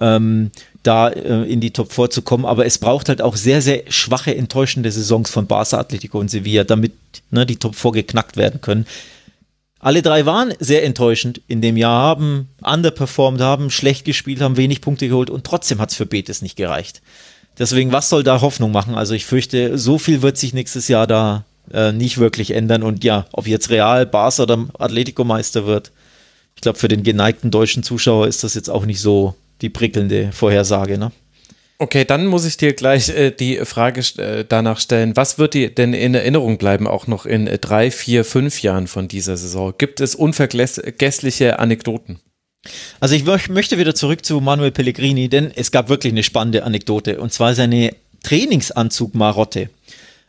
Ähm, 0.00 0.52
da 0.82 1.08
äh, 1.08 1.44
in 1.44 1.60
die 1.60 1.70
Top 1.70 1.92
4 1.92 2.10
zu 2.10 2.22
kommen. 2.22 2.44
Aber 2.44 2.66
es 2.66 2.78
braucht 2.78 3.08
halt 3.08 3.22
auch 3.22 3.36
sehr, 3.36 3.62
sehr 3.62 3.84
schwache, 3.88 4.34
enttäuschende 4.34 4.90
Saisons 4.90 5.30
von 5.30 5.46
Barca, 5.46 5.78
Atletico 5.78 6.18
und 6.18 6.30
Sevilla, 6.30 6.64
damit 6.64 6.92
ne, 7.30 7.46
die 7.46 7.56
Top 7.56 7.74
4 7.74 7.92
geknackt 7.92 8.36
werden 8.36 8.60
können. 8.60 8.86
Alle 9.78 10.02
drei 10.02 10.26
waren 10.26 10.54
sehr 10.60 10.84
enttäuschend 10.84 11.40
in 11.48 11.60
dem 11.60 11.76
Jahr, 11.76 12.02
haben 12.02 12.48
underperformed, 12.62 13.40
haben 13.40 13.68
schlecht 13.68 14.04
gespielt, 14.04 14.40
haben 14.40 14.56
wenig 14.56 14.80
Punkte 14.80 15.08
geholt 15.08 15.28
und 15.28 15.44
trotzdem 15.44 15.80
hat 15.80 15.90
es 15.90 15.96
für 15.96 16.06
Betis 16.06 16.40
nicht 16.40 16.56
gereicht. 16.56 17.02
Deswegen, 17.58 17.90
was 17.90 18.08
soll 18.08 18.22
da 18.22 18.40
Hoffnung 18.40 18.70
machen? 18.70 18.94
Also 18.94 19.14
ich 19.14 19.26
fürchte, 19.26 19.76
so 19.78 19.98
viel 19.98 20.22
wird 20.22 20.38
sich 20.38 20.54
nächstes 20.54 20.86
Jahr 20.86 21.08
da 21.08 21.44
äh, 21.72 21.92
nicht 21.92 22.18
wirklich 22.18 22.52
ändern. 22.52 22.82
Und 22.82 23.04
ja, 23.04 23.26
ob 23.32 23.46
jetzt 23.46 23.70
Real, 23.70 24.06
Barca 24.06 24.44
oder 24.44 24.66
Atletico 24.78 25.24
Meister 25.24 25.66
wird, 25.66 25.90
ich 26.54 26.62
glaube, 26.62 26.78
für 26.78 26.88
den 26.88 27.02
geneigten 27.02 27.50
deutschen 27.50 27.82
Zuschauer 27.82 28.28
ist 28.28 28.44
das 28.44 28.54
jetzt 28.54 28.70
auch 28.70 28.86
nicht 28.86 29.00
so 29.00 29.34
die 29.62 29.70
prickelnde 29.70 30.30
Vorhersage. 30.32 30.98
Ne? 30.98 31.12
Okay, 31.78 32.04
dann 32.04 32.26
muss 32.26 32.44
ich 32.44 32.56
dir 32.56 32.74
gleich 32.74 33.08
äh, 33.08 33.30
die 33.30 33.56
Frage 33.64 34.02
äh, 34.18 34.44
danach 34.48 34.78
stellen, 34.78 35.16
was 35.16 35.38
wird 35.38 35.54
dir 35.54 35.74
denn 35.74 35.94
in 35.94 36.14
Erinnerung 36.14 36.58
bleiben, 36.58 36.86
auch 36.86 37.06
noch 37.06 37.26
in 37.26 37.46
äh, 37.46 37.58
drei, 37.58 37.90
vier, 37.90 38.24
fünf 38.24 38.62
Jahren 38.62 38.86
von 38.86 39.08
dieser 39.08 39.36
Saison? 39.36 39.74
Gibt 39.76 40.00
es 40.00 40.14
unvergessliche 40.14 41.58
Anekdoten? 41.58 42.20
Also 43.00 43.16
ich 43.16 43.24
möchte 43.48 43.78
wieder 43.78 43.94
zurück 43.96 44.24
zu 44.24 44.40
Manuel 44.40 44.70
Pellegrini, 44.70 45.28
denn 45.28 45.50
es 45.54 45.72
gab 45.72 45.88
wirklich 45.88 46.12
eine 46.12 46.22
spannende 46.22 46.62
Anekdote 46.62 47.20
und 47.20 47.32
zwar 47.32 47.56
seine 47.56 47.96
Trainingsanzug-Marotte. 48.22 49.68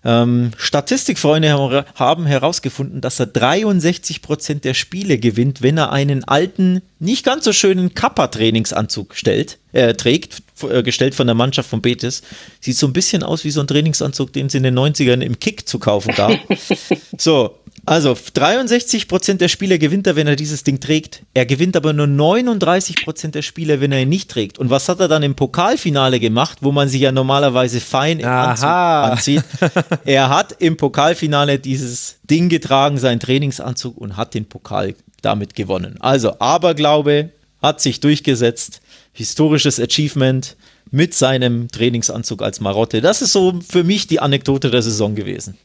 Ähm, 0.05 0.51
Statistikfreunde 0.57 1.85
haben 1.95 2.25
herausgefunden, 2.25 2.99
dass 2.99 3.19
er 3.19 3.27
63 3.27 4.21
Prozent 4.21 4.65
der 4.65 4.73
Spiele 4.73 5.17
gewinnt, 5.17 5.61
wenn 5.61 5.77
er 5.77 5.91
einen 5.91 6.25
alten, 6.25 6.81
nicht 6.99 7.25
ganz 7.25 7.45
so 7.45 7.53
schönen 7.53 7.93
Kappa-Trainingsanzug 7.93 9.15
stellt, 9.15 9.59
äh, 9.71 9.93
trägt, 9.93 10.43
äh, 10.69 10.83
gestellt 10.83 11.15
von 11.15 11.27
der 11.27 11.35
Mannschaft 11.35 11.69
von 11.69 11.81
Betis. 11.81 12.21
Sieht 12.59 12.77
so 12.77 12.87
ein 12.87 12.93
bisschen 12.93 13.23
aus 13.23 13.45
wie 13.45 13.51
so 13.51 13.61
ein 13.61 13.67
Trainingsanzug, 13.67 14.33
den 14.33 14.47
es 14.47 14.55
in 14.55 14.63
den 14.63 14.77
90ern 14.77 15.21
im 15.21 15.39
Kick 15.39 15.67
zu 15.67 15.79
kaufen 15.79 16.13
gab. 16.15 16.37
so, 17.17 17.57
also 17.85 18.15
63 18.33 19.09
Prozent 19.09 19.41
der 19.41 19.49
Spieler 19.49 19.77
gewinnt 19.77 20.07
er, 20.07 20.15
wenn 20.15 20.27
er 20.27 20.37
dieses 20.37 20.63
Ding 20.63 20.79
trägt. 20.79 21.23
Er 21.33 21.45
gewinnt 21.45 21.75
aber 21.75 21.91
nur 21.91 22.07
39 22.07 23.03
Prozent 23.03 23.35
der 23.35 23.41
Spieler, 23.41 23.81
wenn 23.81 23.91
er 23.91 24.01
ihn 24.01 24.09
nicht 24.09 24.31
trägt. 24.31 24.57
Und 24.57 24.69
was 24.69 24.87
hat 24.87 25.01
er 25.01 25.09
dann 25.09 25.21
im 25.21 25.35
Pokalfinale 25.35 26.21
gemacht, 26.21 26.59
wo 26.61 26.71
man 26.71 26.87
sich 26.87 27.01
ja 27.01 27.11
normalerweise 27.11 27.81
fein 27.81 28.19
im 28.19 28.27
Anzug 28.27 28.65
anzieht? 28.67 29.43
er 30.05 30.29
hat 30.29 30.55
im 30.59 30.77
Pokalfinale 30.77 31.59
dieses 31.59 32.19
Ding 32.23 32.47
getragen, 32.47 32.97
seinen 32.97 33.19
Trainingsanzug 33.19 33.97
und 33.97 34.15
hat 34.15 34.33
den 34.33 34.45
Pokal 34.45 34.95
damit 35.21 35.53
gewonnen. 35.55 35.97
Also 35.99 36.39
Aberglaube 36.39 37.31
hat 37.61 37.81
sich 37.81 37.99
durchgesetzt. 37.99 38.81
historisches 39.11 39.79
Achievement 39.79 40.55
mit 40.89 41.13
seinem 41.13 41.69
Trainingsanzug 41.69 42.41
als 42.41 42.61
Marotte. 42.61 43.01
Das 43.01 43.21
ist 43.21 43.33
so 43.33 43.59
für 43.67 43.83
mich 43.83 44.07
die 44.07 44.19
Anekdote 44.19 44.71
der 44.71 44.81
Saison 44.81 45.15
gewesen. 45.15 45.57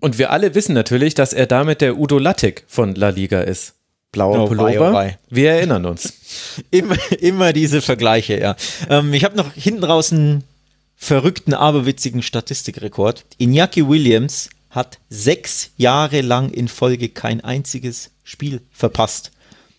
Und 0.00 0.18
wir 0.18 0.30
alle 0.30 0.54
wissen 0.54 0.74
natürlich, 0.74 1.14
dass 1.14 1.32
er 1.32 1.46
damit 1.46 1.80
der 1.80 1.96
Udo 1.98 2.18
Lattek 2.18 2.64
von 2.68 2.94
La 2.94 3.08
Liga 3.10 3.40
ist. 3.40 3.74
Blauer 4.12 4.44
Oh, 4.44 4.46
Pullover. 4.48 4.68
wei, 4.70 4.80
oh, 4.80 4.92
wei. 4.92 5.18
Wir 5.30 5.50
erinnern 5.52 5.84
uns. 5.86 6.12
Immer, 6.70 6.96
immer 7.20 7.52
diese 7.52 7.80
Vergleiche, 7.82 8.38
ja. 8.38 8.56
Ähm, 8.88 9.12
ich 9.14 9.24
habe 9.24 9.36
noch 9.36 9.52
hinten 9.54 9.84
raus 9.84 10.12
einen 10.12 10.44
verrückten, 10.96 11.54
aberwitzigen 11.54 12.22
Statistikrekord. 12.22 13.24
Iñaki 13.40 13.86
Williams 13.88 14.48
hat 14.70 14.98
sechs 15.08 15.70
Jahre 15.76 16.20
lang 16.20 16.50
in 16.50 16.68
Folge 16.68 17.08
kein 17.08 17.42
einziges 17.42 18.10
Spiel 18.24 18.60
verpasst. 18.72 19.32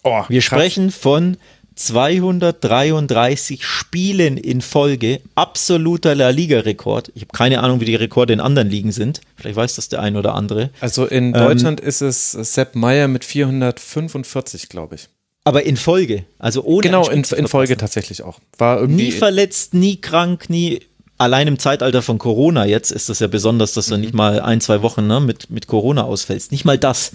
Oh, 0.04 0.24
Wir 0.30 0.40
krass. 0.42 0.46
sprechen 0.46 0.92
von 0.92 1.38
233 1.78 3.64
Spielen 3.64 4.38
in 4.38 4.62
Folge, 4.62 5.22
absoluter 5.36 6.16
La 6.16 6.30
Liga-Rekord. 6.30 7.12
Ich 7.16 7.22
habe 7.22 7.32
keine 7.34 7.62
Ahnung, 7.62 7.80
wie 7.80 7.86
die 7.86 7.96
Rekorde 7.96 8.34
in 8.34 8.40
anderen 8.40 8.70
Ligen 8.70 8.92
sind. 8.92 9.22
Vielleicht 9.36 9.56
weiß 9.56 9.76
das 9.76 9.90
der 9.90 10.02
ein 10.02 10.16
oder 10.16 10.34
andere. 10.36 10.72
Also 10.82 11.06
in 11.06 11.34
Deutschland 11.34 11.80
ist 11.80 12.02
es 12.02 12.32
Sepp 12.32 12.76
Meyer 12.76 13.08
mit 13.08 13.24
445, 13.24 14.70
glaube 14.70 14.96
ich. 14.96 15.10
Aber 15.44 15.64
in 15.64 15.78
Folge, 15.78 16.26
also 16.40 16.64
ohne 16.64 16.82
Genau, 16.82 17.08
in, 17.08 17.24
in 17.24 17.48
Folge 17.48 17.78
tatsächlich 17.78 18.22
auch. 18.22 18.40
War 18.58 18.82
irgendwie. 18.82 19.06
Nie 19.06 19.12
verletzt, 19.12 19.74
nie 19.74 19.96
krank, 20.02 20.50
nie. 20.50 20.82
Allein 21.18 21.48
im 21.48 21.58
Zeitalter 21.58 22.02
von 22.02 22.18
Corona 22.18 22.66
jetzt 22.66 22.92
ist 22.92 23.08
das 23.08 23.20
ja 23.20 23.28
besonders, 23.28 23.74
dass 23.74 23.88
du 23.88 23.98
nicht 23.98 24.14
mal 24.14 24.42
ein, 24.42 24.60
zwei 24.60 24.82
Wochen 24.82 25.08
ne, 25.08 25.22
mit, 25.22 25.50
mit 25.50 25.68
Corona 25.68 26.04
ausfällst. 26.04 26.52
Nicht 26.52 26.66
mal 26.66 26.78
das. 26.78 27.14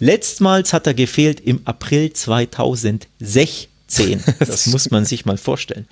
Letztmals 0.00 0.72
hat 0.72 0.86
er 0.86 0.94
gefehlt 0.94 1.40
im 1.40 1.60
April 1.66 2.12
2016. 2.12 3.68
Das 4.38 4.66
muss 4.66 4.90
man 4.90 5.04
sich 5.04 5.24
mal 5.26 5.36
vorstellen. 5.38 5.88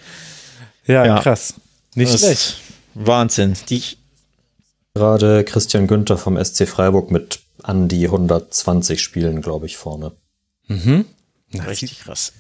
ja, 0.87 1.05
Ja. 1.05 1.21
krass. 1.21 1.55
Nicht 1.95 2.13
Das 2.13 2.21
schlecht. 2.21 2.39
ist 2.41 2.57
Wahnsinn. 2.95 3.55
Die, 3.71 3.83
Gerade 4.95 5.45
Christian 5.45 5.87
Günther 5.87 6.17
vom 6.19 6.43
SC 6.43 6.67
Freiburg 6.69 7.11
mit 7.11 7.41
an 7.63 7.89
die 7.89 8.07
120 8.07 9.01
Spielen, 9.03 9.43
glaube 9.43 9.67
ich, 9.67 9.77
vorne. 9.77 10.13
richtig 11.67 12.01
krass. 12.01 12.33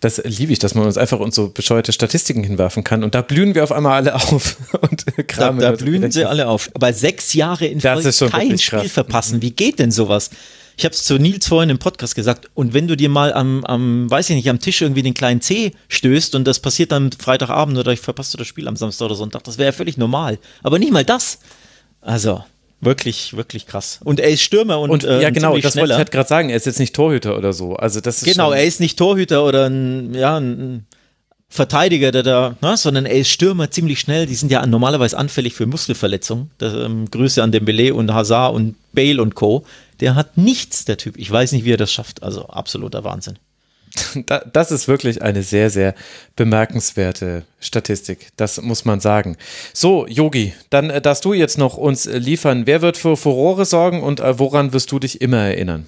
Das 0.00 0.16
liebe 0.24 0.50
ich, 0.52 0.58
dass 0.58 0.74
man 0.74 0.86
uns 0.86 0.96
einfach 0.96 1.20
uns 1.20 1.34
so 1.34 1.50
bescheuerte 1.50 1.92
Statistiken 1.92 2.42
hinwerfen 2.42 2.84
kann 2.84 3.04
und 3.04 3.14
da 3.14 3.20
blühen 3.20 3.54
wir 3.54 3.62
auf 3.64 3.70
einmal 3.72 3.92
alle 3.96 4.14
auf 4.14 4.56
und 4.80 5.04
Da, 5.06 5.22
kramen. 5.24 5.60
da 5.60 5.72
das 5.72 5.80
blühen 5.80 6.10
sie 6.10 6.24
alle 6.24 6.48
auf. 6.48 6.70
Aber 6.74 6.92
sechs 6.94 7.34
Jahre 7.34 7.66
in 7.66 7.80
Das 7.80 7.92
Folge 7.94 8.08
ist 8.08 8.18
schon 8.18 8.30
kein 8.30 8.58
Spiel 8.58 8.78
krass. 8.78 8.84
Mhm. 8.84 8.88
verpassen. 8.90 9.42
Wie 9.42 9.50
geht 9.50 9.78
denn 9.78 9.90
sowas? 9.90 10.30
Ich 10.76 10.84
habe 10.84 10.94
es 10.94 11.04
zu 11.04 11.18
Nils 11.18 11.46
vorhin 11.46 11.70
im 11.70 11.78
Podcast 11.78 12.14
gesagt. 12.14 12.50
Und 12.54 12.74
wenn 12.74 12.88
du 12.88 12.96
dir 12.96 13.08
mal 13.08 13.32
am, 13.32 13.64
am, 13.64 14.10
weiß 14.10 14.30
ich 14.30 14.36
nicht, 14.36 14.48
am 14.48 14.60
Tisch 14.60 14.80
irgendwie 14.82 15.02
den 15.02 15.14
kleinen 15.14 15.40
C 15.40 15.72
stößt 15.88 16.34
und 16.34 16.44
das 16.44 16.60
passiert 16.60 16.92
dann 16.92 17.10
Freitagabend 17.12 17.78
oder 17.78 17.92
ich 17.92 18.00
verpasst 18.00 18.34
du 18.34 18.38
das 18.38 18.46
Spiel 18.46 18.68
am 18.68 18.76
Samstag 18.76 19.06
oder 19.06 19.14
Sonntag, 19.14 19.44
das 19.44 19.58
wäre 19.58 19.66
ja 19.66 19.72
völlig 19.72 19.96
normal. 19.96 20.38
Aber 20.62 20.78
nicht 20.78 20.92
mal 20.92 21.04
das. 21.04 21.38
Also 22.00 22.44
wirklich, 22.80 23.36
wirklich 23.36 23.66
krass. 23.66 24.00
Und 24.04 24.20
er 24.20 24.30
ist 24.30 24.42
Stürmer 24.42 24.80
und, 24.80 24.90
Und 24.90 25.04
äh, 25.04 25.22
ja, 25.22 25.30
genau, 25.30 25.56
das 25.58 25.76
wollte 25.76 25.92
ich 25.92 25.98
halt 25.98 26.10
gerade 26.10 26.28
sagen. 26.28 26.50
Er 26.50 26.56
ist 26.56 26.66
jetzt 26.66 26.78
nicht 26.78 26.94
Torhüter 26.94 27.36
oder 27.36 27.52
so. 27.52 27.76
Also 27.76 28.00
das 28.00 28.22
ist 28.22 28.24
Genau, 28.24 28.52
er 28.52 28.64
ist 28.64 28.80
nicht 28.80 28.98
Torhüter 28.98 29.44
oder 29.44 29.66
ein, 29.66 30.14
ja, 30.14 30.38
ein 30.38 30.86
Verteidiger, 31.52 32.12
der 32.12 32.22
da, 32.22 32.56
ne, 32.62 32.76
sondern 32.76 33.06
er 33.06 33.16
ist 33.16 33.28
Stürmer 33.28 33.70
ziemlich 33.70 33.98
schnell. 33.98 34.26
Die 34.26 34.36
sind 34.36 34.52
ja 34.52 34.64
normalerweise 34.64 35.18
anfällig 35.18 35.54
für 35.54 35.66
Muskelverletzungen. 35.66 36.50
Das, 36.58 36.72
ähm, 36.74 37.10
Grüße 37.10 37.42
an 37.42 37.50
Dembele 37.50 37.92
und 37.92 38.14
Hazard 38.14 38.54
und 38.54 38.76
Bale 38.92 39.20
und 39.20 39.34
Co. 39.34 39.64
Der 40.00 40.14
hat 40.14 40.36
nichts, 40.36 40.84
der 40.84 40.96
Typ. 40.96 41.16
Ich 41.18 41.30
weiß 41.30 41.52
nicht, 41.52 41.64
wie 41.64 41.72
er 41.72 41.76
das 41.76 41.92
schafft. 41.92 42.22
Also 42.22 42.46
absoluter 42.46 43.04
Wahnsinn. 43.04 43.38
Da, 44.26 44.38
das 44.38 44.70
ist 44.70 44.88
wirklich 44.88 45.22
eine 45.22 45.42
sehr, 45.42 45.70
sehr 45.70 45.94
bemerkenswerte 46.36 47.44
Statistik. 47.60 48.28
Das 48.36 48.60
muss 48.62 48.84
man 48.84 49.00
sagen. 49.00 49.36
So, 49.72 50.06
Yogi, 50.06 50.54
dann 50.70 50.90
äh, 50.90 51.00
darfst 51.00 51.24
du 51.24 51.32
jetzt 51.32 51.58
noch 51.58 51.76
uns 51.76 52.06
äh, 52.06 52.18
liefern. 52.18 52.66
Wer 52.66 52.82
wird 52.82 52.96
für 52.96 53.16
Furore 53.16 53.64
sorgen 53.64 54.02
und 54.02 54.20
äh, 54.20 54.38
woran 54.38 54.72
wirst 54.72 54.92
du 54.92 54.98
dich 54.98 55.20
immer 55.20 55.38
erinnern? 55.38 55.86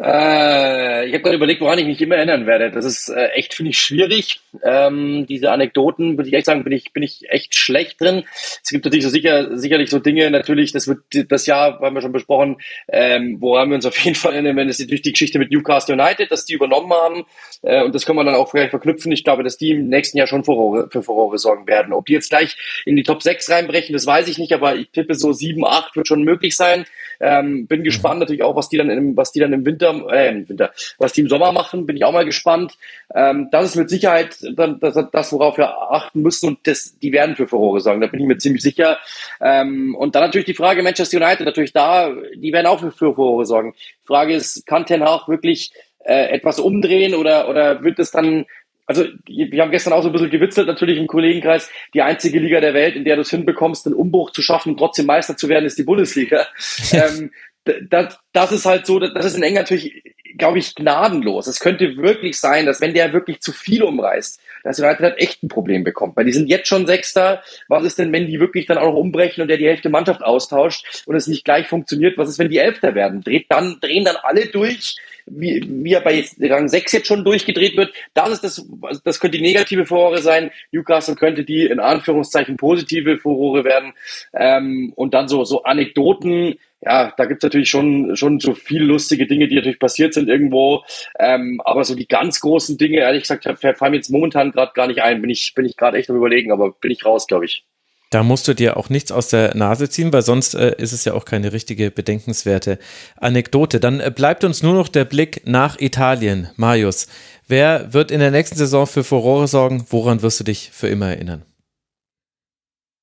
Äh, 0.00 1.06
ich 1.06 1.12
habe 1.12 1.22
gerade 1.22 1.36
überlegt, 1.36 1.60
woran 1.60 1.78
ich 1.78 1.86
mich 1.86 2.00
immer 2.00 2.14
erinnern 2.14 2.46
werde. 2.46 2.70
Das 2.70 2.84
ist 2.84 3.08
äh, 3.08 3.30
echt, 3.30 3.54
finde 3.54 3.70
ich, 3.70 3.80
schwierig. 3.80 4.40
Ähm, 4.62 5.26
diese 5.28 5.50
Anekdoten, 5.50 6.16
würde 6.16 6.28
ich 6.28 6.34
echt 6.34 6.46
sagen, 6.46 6.62
bin 6.62 6.72
ich, 6.72 6.92
bin 6.92 7.02
ich 7.02 7.28
echt 7.28 7.56
schlecht 7.56 8.00
drin. 8.00 8.22
Es 8.62 8.70
gibt 8.70 8.84
natürlich 8.84 9.04
so 9.04 9.10
sicher, 9.10 9.58
sicherlich 9.58 9.90
so 9.90 9.98
Dinge, 9.98 10.30
natürlich, 10.30 10.70
das 10.70 10.86
wird 10.86 11.00
das 11.32 11.46
Jahr, 11.46 11.80
haben 11.80 11.96
wir 11.96 12.02
schon 12.02 12.12
besprochen, 12.12 12.58
ähm, 12.88 13.38
woran 13.40 13.70
wir 13.70 13.74
uns 13.74 13.86
auf 13.86 13.98
jeden 13.98 14.14
Fall 14.14 14.34
erinnern, 14.34 14.56
wenn 14.56 14.68
es 14.68 14.78
natürlich 14.78 15.02
die 15.02 15.12
Geschichte 15.12 15.40
mit 15.40 15.50
Newcastle 15.50 15.94
United, 15.94 16.30
dass 16.30 16.44
die 16.44 16.54
übernommen 16.54 16.92
haben. 16.92 17.24
Äh, 17.62 17.82
und 17.82 17.92
das 17.92 18.06
kann 18.06 18.14
man 18.14 18.26
dann 18.26 18.36
auch 18.36 18.50
vielleicht 18.50 18.70
verknüpfen. 18.70 19.10
Ich 19.10 19.24
glaube, 19.24 19.42
dass 19.42 19.56
die 19.56 19.72
im 19.72 19.88
nächsten 19.88 20.16
Jahr 20.16 20.28
schon 20.28 20.44
Furore, 20.44 20.88
für 20.92 21.02
Furore 21.02 21.38
sorgen 21.38 21.66
werden. 21.66 21.92
Ob 21.92 22.06
die 22.06 22.12
jetzt 22.12 22.30
gleich 22.30 22.56
in 22.84 22.94
die 22.94 23.02
Top 23.02 23.22
6 23.22 23.50
reinbrechen, 23.50 23.94
das 23.94 24.06
weiß 24.06 24.28
ich 24.28 24.38
nicht, 24.38 24.52
aber 24.52 24.76
ich 24.76 24.90
tippe 24.90 25.16
so 25.16 25.32
7, 25.32 25.64
8 25.64 25.96
wird 25.96 26.06
schon 26.06 26.22
möglich 26.22 26.54
sein. 26.56 26.84
Ähm, 27.20 27.66
bin 27.66 27.82
gespannt 27.82 28.20
natürlich 28.20 28.42
auch, 28.42 28.54
was 28.54 28.68
die 28.68 28.76
dann 28.76 28.90
im, 28.90 29.16
was 29.16 29.32
die 29.32 29.40
dann 29.40 29.52
im 29.52 29.66
Winter, 29.66 29.87
äh, 29.90 30.28
im 30.28 30.48
Winter, 30.48 30.72
was 30.98 31.12
die 31.12 31.22
im 31.22 31.28
Sommer 31.28 31.52
machen, 31.52 31.86
bin 31.86 31.96
ich 31.96 32.04
auch 32.04 32.12
mal 32.12 32.24
gespannt. 32.24 32.76
Ähm, 33.14 33.48
das 33.50 33.66
ist 33.66 33.76
mit 33.76 33.90
Sicherheit 33.90 34.36
das, 34.52 35.10
das, 35.12 35.32
worauf 35.32 35.58
wir 35.58 35.92
achten 35.92 36.22
müssen 36.22 36.48
und 36.48 36.66
das, 36.66 36.98
die 36.98 37.12
werden 37.12 37.36
für 37.36 37.48
Furore 37.48 37.80
sorgen, 37.80 38.00
da 38.00 38.06
bin 38.06 38.20
ich 38.20 38.26
mir 38.26 38.38
ziemlich 38.38 38.62
sicher. 38.62 38.98
Ähm, 39.40 39.94
und 39.94 40.14
dann 40.14 40.22
natürlich 40.22 40.46
die 40.46 40.54
Frage 40.54 40.82
Manchester 40.82 41.18
United, 41.18 41.46
natürlich 41.46 41.72
da, 41.72 42.10
die 42.34 42.52
werden 42.52 42.66
auch 42.66 42.80
für, 42.80 42.90
für 42.90 43.14
Furore 43.14 43.46
sorgen. 43.46 43.74
Die 43.74 44.06
Frage 44.06 44.34
ist, 44.34 44.66
kann 44.66 44.86
Ten 44.86 45.04
Hag 45.04 45.28
wirklich 45.28 45.72
äh, 46.04 46.30
etwas 46.30 46.58
umdrehen 46.58 47.14
oder, 47.14 47.48
oder 47.48 47.82
wird 47.82 47.98
es 47.98 48.10
dann 48.10 48.46
also 48.88 49.04
wir 49.26 49.62
haben 49.62 49.70
gestern 49.70 49.92
auch 49.92 50.02
so 50.02 50.08
ein 50.08 50.12
bisschen 50.12 50.30
gewitzelt, 50.30 50.66
natürlich 50.66 50.96
im 50.96 51.06
Kollegenkreis, 51.06 51.70
die 51.92 52.00
einzige 52.00 52.38
Liga 52.38 52.58
der 52.60 52.72
Welt, 52.72 52.96
in 52.96 53.04
der 53.04 53.16
du 53.16 53.20
es 53.20 53.28
hinbekommst, 53.28 53.86
einen 53.86 53.94
Umbruch 53.94 54.30
zu 54.30 54.40
schaffen 54.40 54.70
und 54.70 54.78
trotzdem 54.78 55.04
Meister 55.04 55.36
zu 55.36 55.50
werden, 55.50 55.66
ist 55.66 55.76
die 55.76 55.82
Bundesliga. 55.82 56.46
ähm, 56.92 57.30
das, 57.64 58.18
das 58.32 58.52
ist 58.52 58.66
halt 58.66 58.86
so, 58.86 58.98
das 58.98 59.24
ist 59.24 59.36
in 59.36 59.42
England 59.42 59.70
natürlich, 59.70 60.02
glaube 60.36 60.58
ich, 60.58 60.74
gnadenlos. 60.74 61.46
Es 61.46 61.60
könnte 61.60 61.96
wirklich 61.96 62.38
sein, 62.38 62.66
dass 62.66 62.80
wenn 62.80 62.94
der 62.94 63.12
wirklich 63.12 63.40
zu 63.40 63.52
viel 63.52 63.82
umreißt, 63.82 64.40
dass 64.64 64.80
United 64.80 65.00
halt 65.00 65.18
echt 65.18 65.42
ein 65.42 65.48
Problem 65.48 65.84
bekommt. 65.84 66.16
Weil 66.16 66.24
die 66.24 66.32
sind 66.32 66.48
jetzt 66.48 66.68
schon 66.68 66.86
Sechster. 66.86 67.42
Was 67.68 67.84
ist 67.84 67.98
denn, 67.98 68.12
wenn 68.12 68.26
die 68.26 68.40
wirklich 68.40 68.66
dann 68.66 68.78
auch 68.78 68.86
noch 68.86 68.98
umbrechen 68.98 69.42
und 69.42 69.48
der 69.48 69.56
die 69.56 69.66
Hälfte 69.66 69.88
Mannschaft 69.88 70.22
austauscht 70.22 71.04
und 71.06 71.16
es 71.16 71.26
nicht 71.26 71.44
gleich 71.44 71.66
funktioniert? 71.68 72.18
Was 72.18 72.28
ist, 72.28 72.38
wenn 72.38 72.50
die 72.50 72.58
Elfter 72.58 72.94
werden? 72.94 73.22
Dreht 73.22 73.46
dann, 73.48 73.78
drehen 73.80 74.04
dann 74.04 74.16
alle 74.16 74.46
durch? 74.46 74.96
Wie, 75.30 75.62
wie 75.66 75.92
er 75.92 76.00
bei 76.00 76.24
Rang 76.40 76.68
6 76.68 76.92
jetzt 76.92 77.06
schon 77.06 77.22
durchgedreht 77.22 77.76
wird, 77.76 77.92
das 78.14 78.30
ist 78.30 78.44
das, 78.44 78.66
das 79.04 79.20
könnte 79.20 79.36
die 79.36 79.44
negative 79.44 79.84
Furore 79.84 80.22
sein. 80.22 80.50
Newcastle 80.72 81.16
könnte 81.16 81.44
die 81.44 81.66
in 81.66 81.80
Anführungszeichen 81.80 82.56
positive 82.56 83.18
Furore 83.18 83.64
werden. 83.64 83.92
Ähm, 84.32 84.92
und 84.96 85.12
dann 85.12 85.28
so, 85.28 85.44
so 85.44 85.64
Anekdoten, 85.64 86.58
ja, 86.80 87.12
da 87.16 87.24
gibt's 87.24 87.42
natürlich 87.42 87.68
schon, 87.68 88.14
schon 88.16 88.38
so 88.38 88.54
viele 88.54 88.84
lustige 88.84 89.26
Dinge, 89.26 89.48
die 89.48 89.56
natürlich 89.56 89.80
passiert 89.80 90.14
sind 90.14 90.28
irgendwo. 90.28 90.84
Ähm, 91.18 91.60
aber 91.64 91.84
so 91.84 91.94
die 91.94 92.06
ganz 92.06 92.40
großen 92.40 92.78
Dinge, 92.78 92.98
ehrlich 92.98 93.22
gesagt, 93.22 93.44
fallen 93.44 93.90
mir 93.90 93.96
jetzt 93.96 94.10
momentan 94.10 94.52
gerade 94.52 94.72
gar 94.74 94.86
nicht 94.86 95.02
ein. 95.02 95.20
Bin 95.20 95.30
ich, 95.30 95.54
bin 95.54 95.64
ich 95.64 95.76
gerade 95.76 95.98
echt 95.98 96.08
am 96.08 96.16
überlegen, 96.16 96.52
aber 96.52 96.72
bin 96.72 96.90
ich 96.90 97.04
raus, 97.04 97.26
glaube 97.26 97.46
ich. 97.46 97.64
Da 98.10 98.22
musst 98.22 98.48
du 98.48 98.54
dir 98.54 98.78
auch 98.78 98.88
nichts 98.88 99.12
aus 99.12 99.28
der 99.28 99.54
Nase 99.54 99.90
ziehen, 99.90 100.12
weil 100.12 100.22
sonst 100.22 100.54
äh, 100.54 100.74
ist 100.78 100.92
es 100.92 101.04
ja 101.04 101.12
auch 101.12 101.26
keine 101.26 101.52
richtige 101.52 101.90
bedenkenswerte 101.90 102.78
Anekdote. 103.16 103.80
Dann 103.80 104.00
äh, 104.00 104.10
bleibt 104.14 104.44
uns 104.44 104.62
nur 104.62 104.72
noch 104.72 104.88
der 104.88 105.04
Blick 105.04 105.42
nach 105.44 105.78
Italien. 105.78 106.48
Marius, 106.56 107.08
wer 107.48 107.92
wird 107.92 108.10
in 108.10 108.20
der 108.20 108.30
nächsten 108.30 108.56
Saison 108.56 108.86
für 108.86 109.04
Furore 109.04 109.46
sorgen? 109.46 109.84
Woran 109.90 110.22
wirst 110.22 110.40
du 110.40 110.44
dich 110.44 110.70
für 110.72 110.88
immer 110.88 111.08
erinnern? 111.08 111.42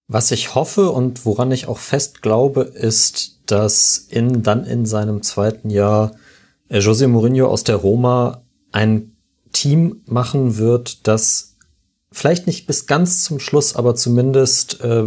Was 0.08 0.32
ich 0.32 0.54
hoffe 0.54 0.92
und 0.92 1.26
woran 1.26 1.52
ich 1.52 1.68
auch 1.68 1.80
fest 1.80 2.22
glaube, 2.22 2.62
ist, 2.62 3.40
dass 3.48 3.98
in, 3.98 4.44
dann 4.44 4.66
in 4.66 4.86
seinem 4.86 5.24
zweiten 5.24 5.70
Jahr 5.70 6.12
äh, 6.70 6.80
José 6.80 7.08
Mourinho 7.08 7.48
aus 7.48 7.64
der 7.64 7.78
Roma 7.78 8.44
ein 8.72 9.16
Team 9.52 10.02
machen 10.06 10.58
wird, 10.58 11.08
das 11.08 11.56
vielleicht 12.12 12.46
nicht 12.48 12.68
bis 12.68 12.88
ganz 12.88 13.24
zum 13.24 13.40
Schluss, 13.40 13.76
aber 13.76 13.96
zumindest 13.96 14.82
äh, 14.82 15.06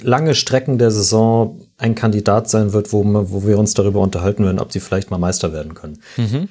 lange 0.00 0.34
Strecken 0.34 0.78
der 0.78 0.90
Saison 0.90 1.60
ein 1.76 1.94
Kandidat 1.94 2.48
sein 2.48 2.72
wird, 2.72 2.92
wo, 2.92 3.04
wo 3.04 3.46
wir 3.46 3.58
uns 3.58 3.74
darüber 3.74 4.00
unterhalten 4.00 4.44
werden, 4.44 4.58
ob 4.58 4.72
sie 4.72 4.80
vielleicht 4.80 5.10
mal 5.10 5.18
Meister 5.18 5.52
werden 5.52 5.74
können. 5.74 6.02
Mhm. 6.16 6.48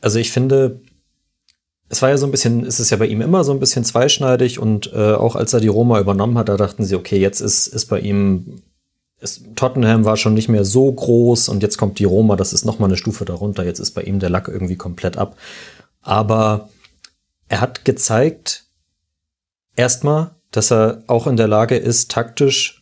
Also 0.00 0.18
ich 0.18 0.30
finde, 0.30 0.80
es 1.88 2.02
war 2.02 2.10
ja 2.10 2.18
so 2.18 2.26
ein 2.26 2.30
bisschen, 2.30 2.64
es 2.66 2.80
ist 2.80 2.90
ja 2.90 2.96
bei 2.96 3.06
ihm 3.06 3.20
immer 3.20 3.44
so 3.44 3.52
ein 3.52 3.60
bisschen 3.60 3.84
zweischneidig 3.84 4.58
und 4.58 4.92
äh, 4.92 5.14
auch 5.14 5.36
als 5.36 5.52
er 5.52 5.60
die 5.60 5.68
Roma 5.68 6.00
übernommen 6.00 6.36
hat, 6.36 6.48
da 6.48 6.56
dachten 6.56 6.84
sie, 6.84 6.94
okay, 6.94 7.18
jetzt 7.18 7.40
ist, 7.40 7.66
ist 7.66 7.86
bei 7.86 8.00
ihm, 8.00 8.62
ist, 9.20 9.42
Tottenham 9.56 10.04
war 10.04 10.16
schon 10.16 10.34
nicht 10.34 10.48
mehr 10.48 10.64
so 10.64 10.92
groß 10.92 11.48
und 11.48 11.62
jetzt 11.62 11.78
kommt 11.78 11.98
die 11.98 12.04
Roma, 12.04 12.36
das 12.36 12.52
ist 12.52 12.64
noch 12.64 12.78
mal 12.78 12.86
eine 12.86 12.96
Stufe 12.96 13.24
darunter, 13.24 13.64
jetzt 13.64 13.78
ist 13.78 13.92
bei 13.92 14.02
ihm 14.02 14.18
der 14.18 14.30
Lack 14.30 14.48
irgendwie 14.48 14.76
komplett 14.76 15.16
ab. 15.16 15.36
Aber 16.02 16.68
er 17.48 17.62
hat 17.62 17.84
gezeigt, 17.86 18.66
erstmal, 19.74 20.32
dass 20.50 20.70
er 20.70 21.02
auch 21.06 21.26
in 21.26 21.36
der 21.36 21.48
Lage 21.48 21.76
ist, 21.76 22.10
taktisch 22.10 22.77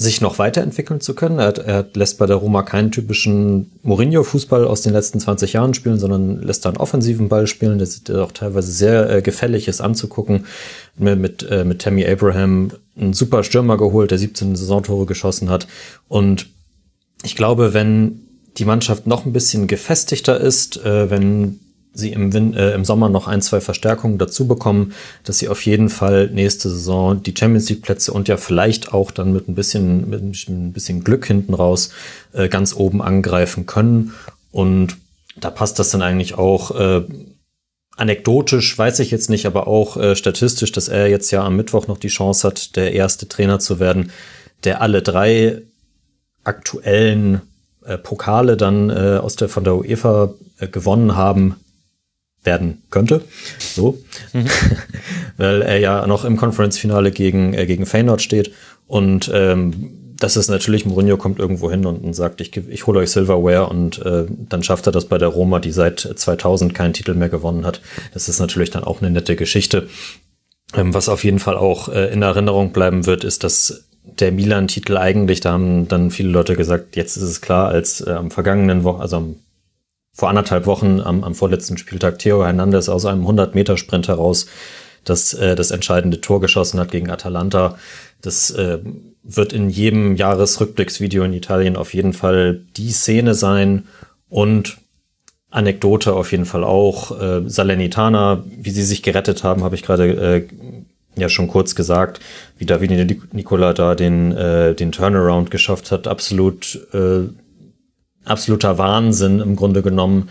sich 0.00 0.22
noch 0.22 0.38
weiterentwickeln 0.38 1.02
zu 1.02 1.14
können. 1.14 1.38
Er, 1.38 1.58
er 1.58 1.86
lässt 1.92 2.16
bei 2.16 2.24
der 2.24 2.36
Roma 2.36 2.62
keinen 2.62 2.90
typischen 2.90 3.70
Mourinho-Fußball 3.82 4.64
aus 4.64 4.80
den 4.80 4.94
letzten 4.94 5.20
20 5.20 5.52
Jahren 5.52 5.74
spielen, 5.74 5.98
sondern 5.98 6.40
lässt 6.40 6.64
da 6.64 6.70
einen 6.70 6.78
offensiven 6.78 7.28
Ball 7.28 7.46
spielen, 7.46 7.84
der 8.08 8.24
auch 8.24 8.32
teilweise 8.32 8.72
sehr 8.72 9.10
äh, 9.10 9.20
gefällig 9.20 9.68
ist 9.68 9.82
anzugucken. 9.82 10.46
Mit, 10.96 11.18
mit, 11.18 11.42
äh, 11.50 11.64
mit 11.64 11.82
Tammy 11.82 12.06
Abraham 12.06 12.70
einen 12.98 13.12
super 13.12 13.44
Stürmer 13.44 13.76
geholt, 13.76 14.10
der 14.10 14.18
17 14.18 14.56
Saisontore 14.56 15.04
geschossen 15.04 15.50
hat. 15.50 15.66
Und 16.08 16.46
ich 17.22 17.36
glaube, 17.36 17.74
wenn 17.74 18.22
die 18.56 18.64
Mannschaft 18.64 19.06
noch 19.06 19.26
ein 19.26 19.34
bisschen 19.34 19.66
gefestigter 19.66 20.40
ist, 20.40 20.82
äh, 20.82 21.10
wenn 21.10 21.60
sie 21.92 22.12
im, 22.12 22.32
Win 22.32 22.54
äh, 22.54 22.72
im 22.72 22.84
Sommer 22.84 23.08
noch 23.08 23.26
ein, 23.26 23.42
zwei 23.42 23.60
Verstärkungen 23.60 24.18
dazu 24.18 24.46
bekommen, 24.46 24.92
dass 25.24 25.38
sie 25.38 25.48
auf 25.48 25.64
jeden 25.64 25.88
Fall 25.88 26.28
nächste 26.28 26.70
Saison 26.70 27.22
die 27.22 27.34
Champions 27.36 27.68
League 27.68 27.82
Plätze 27.82 28.12
und 28.12 28.28
ja 28.28 28.36
vielleicht 28.36 28.92
auch 28.92 29.10
dann 29.10 29.32
mit 29.32 29.48
ein 29.48 29.54
bisschen, 29.54 30.08
mit 30.08 30.48
ein 30.48 30.72
bisschen 30.72 31.04
Glück 31.04 31.26
hinten 31.26 31.54
raus 31.54 31.90
äh, 32.32 32.48
ganz 32.48 32.74
oben 32.74 33.02
angreifen 33.02 33.66
können. 33.66 34.14
Und 34.52 34.96
da 35.36 35.50
passt 35.50 35.78
das 35.78 35.90
dann 35.90 36.02
eigentlich 36.02 36.34
auch 36.34 36.78
äh, 36.78 37.02
anekdotisch, 37.96 38.76
weiß 38.78 39.00
ich 39.00 39.10
jetzt 39.10 39.30
nicht, 39.30 39.46
aber 39.46 39.66
auch 39.66 39.96
äh, 39.96 40.14
statistisch, 40.14 40.72
dass 40.72 40.88
er 40.88 41.08
jetzt 41.08 41.30
ja 41.30 41.44
am 41.44 41.56
Mittwoch 41.56 41.86
noch 41.88 41.98
die 41.98 42.08
Chance 42.08 42.46
hat, 42.46 42.76
der 42.76 42.92
erste 42.92 43.28
Trainer 43.28 43.58
zu 43.58 43.80
werden, 43.80 44.12
der 44.64 44.80
alle 44.80 45.02
drei 45.02 45.62
aktuellen 46.44 47.42
äh, 47.84 47.98
Pokale 47.98 48.56
dann 48.56 48.90
äh, 48.90 49.18
aus 49.20 49.36
der 49.36 49.48
von 49.48 49.64
der 49.64 49.76
UEFA 49.76 50.34
äh, 50.58 50.68
gewonnen 50.68 51.16
haben 51.16 51.56
werden 52.44 52.82
könnte. 52.90 53.22
So. 53.58 53.98
Mhm. 54.32 54.46
Weil 55.36 55.62
er 55.62 55.78
ja 55.78 56.06
noch 56.06 56.24
im 56.24 56.36
Conference-Finale 56.36 57.10
gegen, 57.10 57.54
äh, 57.54 57.66
gegen 57.66 57.86
Feyenoord 57.86 58.22
steht. 58.22 58.52
Und 58.86 59.30
ähm, 59.32 60.14
das 60.18 60.36
ist 60.36 60.48
natürlich, 60.48 60.84
Mourinho 60.84 61.16
kommt 61.16 61.38
irgendwo 61.38 61.70
hin 61.70 61.86
und, 61.86 62.04
und 62.04 62.14
sagt, 62.14 62.40
ich, 62.40 62.56
ich 62.56 62.86
hole 62.86 63.00
euch 63.00 63.10
Silverware 63.10 63.66
und 63.66 64.04
äh, 64.04 64.26
dann 64.28 64.62
schafft 64.62 64.86
er 64.86 64.92
das 64.92 65.06
bei 65.06 65.18
der 65.18 65.28
Roma, 65.28 65.60
die 65.60 65.72
seit 65.72 66.00
2000 66.00 66.74
keinen 66.74 66.92
Titel 66.92 67.14
mehr 67.14 67.30
gewonnen 67.30 67.64
hat. 67.64 67.80
Das 68.12 68.28
ist 68.28 68.38
natürlich 68.38 68.70
dann 68.70 68.84
auch 68.84 69.00
eine 69.00 69.10
nette 69.10 69.36
Geschichte. 69.36 69.88
Ähm, 70.74 70.94
was 70.94 71.08
auf 71.08 71.24
jeden 71.24 71.38
Fall 71.38 71.56
auch 71.56 71.88
äh, 71.88 72.12
in 72.12 72.22
Erinnerung 72.22 72.72
bleiben 72.72 73.06
wird, 73.06 73.24
ist, 73.24 73.44
dass 73.44 73.84
der 74.04 74.32
Milan-Titel 74.32 74.96
eigentlich, 74.96 75.40
da 75.40 75.52
haben 75.52 75.88
dann 75.88 76.10
viele 76.10 76.30
Leute 76.30 76.56
gesagt, 76.56 76.96
jetzt 76.96 77.16
ist 77.16 77.22
es 77.22 77.40
klar, 77.40 77.68
als 77.68 78.00
äh, 78.00 78.10
am 78.10 78.30
vergangenen 78.30 78.84
Wochen, 78.84 79.00
also 79.00 79.16
am 79.16 79.36
vor 80.12 80.28
anderthalb 80.28 80.66
Wochen 80.66 81.00
am, 81.00 81.24
am 81.24 81.34
vorletzten 81.34 81.78
Spieltag 81.78 82.18
Theo 82.18 82.44
Hernandez 82.44 82.88
aus 82.88 83.06
einem 83.06 83.26
100-Meter-Sprint 83.26 84.08
heraus 84.08 84.46
das, 85.04 85.34
äh, 85.34 85.54
das 85.54 85.70
entscheidende 85.70 86.20
Tor 86.20 86.40
geschossen 86.40 86.80
hat 86.80 86.90
gegen 86.90 87.10
Atalanta. 87.10 87.78
Das 88.20 88.50
äh, 88.50 88.78
wird 89.22 89.52
in 89.52 89.70
jedem 89.70 90.16
Jahresrückblicksvideo 90.16 91.24
in 91.24 91.32
Italien 91.32 91.76
auf 91.76 91.94
jeden 91.94 92.12
Fall 92.12 92.62
die 92.76 92.90
Szene 92.90 93.34
sein 93.34 93.86
und 94.28 94.78
Anekdote 95.50 96.12
auf 96.12 96.32
jeden 96.32 96.44
Fall 96.44 96.64
auch. 96.64 97.20
Äh, 97.20 97.48
Salernitana, 97.48 98.44
wie 98.46 98.70
sie 98.70 98.84
sich 98.84 99.02
gerettet 99.02 99.42
haben, 99.42 99.64
habe 99.64 99.74
ich 99.74 99.82
gerade 99.82 100.08
äh, 100.08 100.46
ja 101.16 101.28
schon 101.28 101.48
kurz 101.48 101.74
gesagt, 101.74 102.20
wie 102.56 102.66
Davide 102.66 103.06
Nicola 103.32 103.72
da 103.72 103.94
den, 103.94 104.32
äh, 104.32 104.74
den 104.74 104.92
Turnaround 104.92 105.50
geschafft 105.50 105.90
hat. 105.90 106.06
Absolut 106.06 106.86
äh, 106.92 107.28
absoluter 108.24 108.78
Wahnsinn 108.78 109.40
im 109.40 109.56
Grunde 109.56 109.82
genommen. 109.82 110.28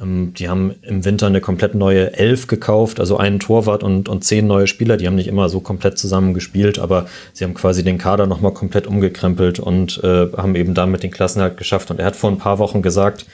Ähm, 0.00 0.34
die 0.34 0.48
haben 0.48 0.74
im 0.82 1.04
Winter 1.04 1.26
eine 1.26 1.40
komplett 1.40 1.74
neue 1.74 2.14
Elf 2.14 2.46
gekauft, 2.46 3.00
also 3.00 3.16
einen 3.16 3.40
Torwart 3.40 3.82
und, 3.82 4.08
und 4.08 4.24
zehn 4.24 4.46
neue 4.46 4.66
Spieler. 4.66 4.96
Die 4.96 5.06
haben 5.06 5.14
nicht 5.14 5.28
immer 5.28 5.48
so 5.48 5.60
komplett 5.60 5.98
zusammen 5.98 6.34
gespielt, 6.34 6.78
aber 6.78 7.06
sie 7.32 7.44
haben 7.44 7.54
quasi 7.54 7.84
den 7.84 7.98
Kader 7.98 8.26
nochmal 8.26 8.54
komplett 8.54 8.86
umgekrempelt 8.86 9.58
und 9.58 10.02
äh, 10.02 10.28
haben 10.36 10.54
eben 10.54 10.74
damit 10.74 11.02
den 11.02 11.10
Klassenhalt 11.10 11.56
geschafft. 11.56 11.90
Und 11.90 12.00
er 12.00 12.06
hat 12.06 12.16
vor 12.16 12.30
ein 12.30 12.38
paar 12.38 12.58
Wochen 12.58 12.82
gesagt, 12.82 13.26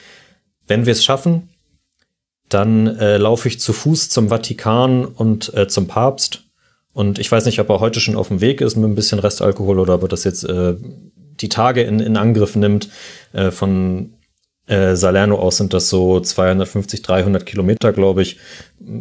wenn 0.67 0.85
wir 0.85 0.91
es 0.91 1.03
schaffen, 1.03 1.49
dann 2.49 2.87
äh, 2.97 3.17
laufe 3.17 3.47
ich 3.47 3.59
zu 3.59 3.73
Fuß 3.73 4.09
zum 4.09 4.29
Vatikan 4.29 5.05
und 5.05 5.53
äh, 5.53 5.67
zum 5.67 5.87
Papst. 5.87 6.43
Und 6.93 7.19
ich 7.19 7.31
weiß 7.31 7.45
nicht, 7.45 7.59
ob 7.59 7.69
er 7.69 7.79
heute 7.79 7.99
schon 7.99 8.15
auf 8.15 8.29
dem 8.29 8.41
Weg 8.41 8.61
ist 8.61 8.75
mit 8.75 8.89
ein 8.89 8.95
bisschen 8.95 9.19
Restalkohol 9.19 9.79
oder 9.79 9.95
ob 9.95 10.03
er 10.03 10.07
das 10.07 10.23
jetzt 10.23 10.43
äh, 10.45 10.75
die 11.41 11.49
Tage 11.49 11.81
in, 11.81 11.99
in 11.99 12.17
Angriff 12.17 12.55
nimmt. 12.55 12.89
Äh, 13.33 13.51
von 13.51 14.13
äh, 14.67 14.95
Salerno 14.95 15.37
aus 15.37 15.57
sind 15.57 15.73
das 15.73 15.89
so 15.89 16.19
250, 16.19 17.01
300 17.01 17.45
Kilometer, 17.45 17.93
glaube 17.93 18.21
ich. 18.21 18.37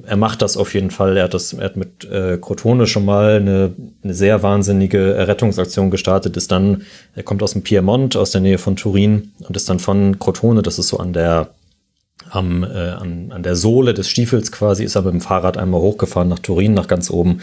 Er 0.06 0.16
macht 0.16 0.40
das 0.42 0.56
auf 0.56 0.74
jeden 0.74 0.90
Fall. 0.90 1.16
Er 1.16 1.24
hat 1.24 1.34
das, 1.34 1.52
er 1.52 1.64
hat 1.64 1.76
mit 1.76 2.04
äh, 2.04 2.38
Crotone 2.40 2.86
schon 2.86 3.04
mal 3.04 3.36
eine, 3.36 3.74
eine 4.02 4.14
sehr 4.14 4.42
wahnsinnige 4.44 5.26
Rettungsaktion 5.26 5.90
gestartet. 5.90 6.36
Ist 6.36 6.52
dann, 6.52 6.82
er 7.16 7.24
kommt 7.24 7.42
aus 7.42 7.52
dem 7.52 7.62
Piemont, 7.62 8.16
aus 8.16 8.30
der 8.30 8.40
Nähe 8.40 8.58
von 8.58 8.76
Turin 8.76 9.32
und 9.40 9.56
ist 9.56 9.68
dann 9.68 9.80
von 9.80 10.18
Crotone, 10.20 10.62
das 10.62 10.78
ist 10.78 10.88
so 10.88 10.98
an 10.98 11.12
der 11.12 11.50
am, 12.30 12.64
äh, 12.64 12.66
an, 12.66 13.32
an 13.32 13.42
der 13.42 13.56
Sohle 13.56 13.94
des 13.94 14.08
Stiefels 14.08 14.52
quasi, 14.52 14.84
ist 14.84 14.94
er 14.94 15.02
mit 15.02 15.12
dem 15.12 15.20
Fahrrad 15.20 15.56
einmal 15.56 15.80
hochgefahren 15.80 16.28
nach 16.28 16.38
Turin, 16.38 16.74
nach 16.74 16.88
ganz 16.88 17.10
oben. 17.10 17.40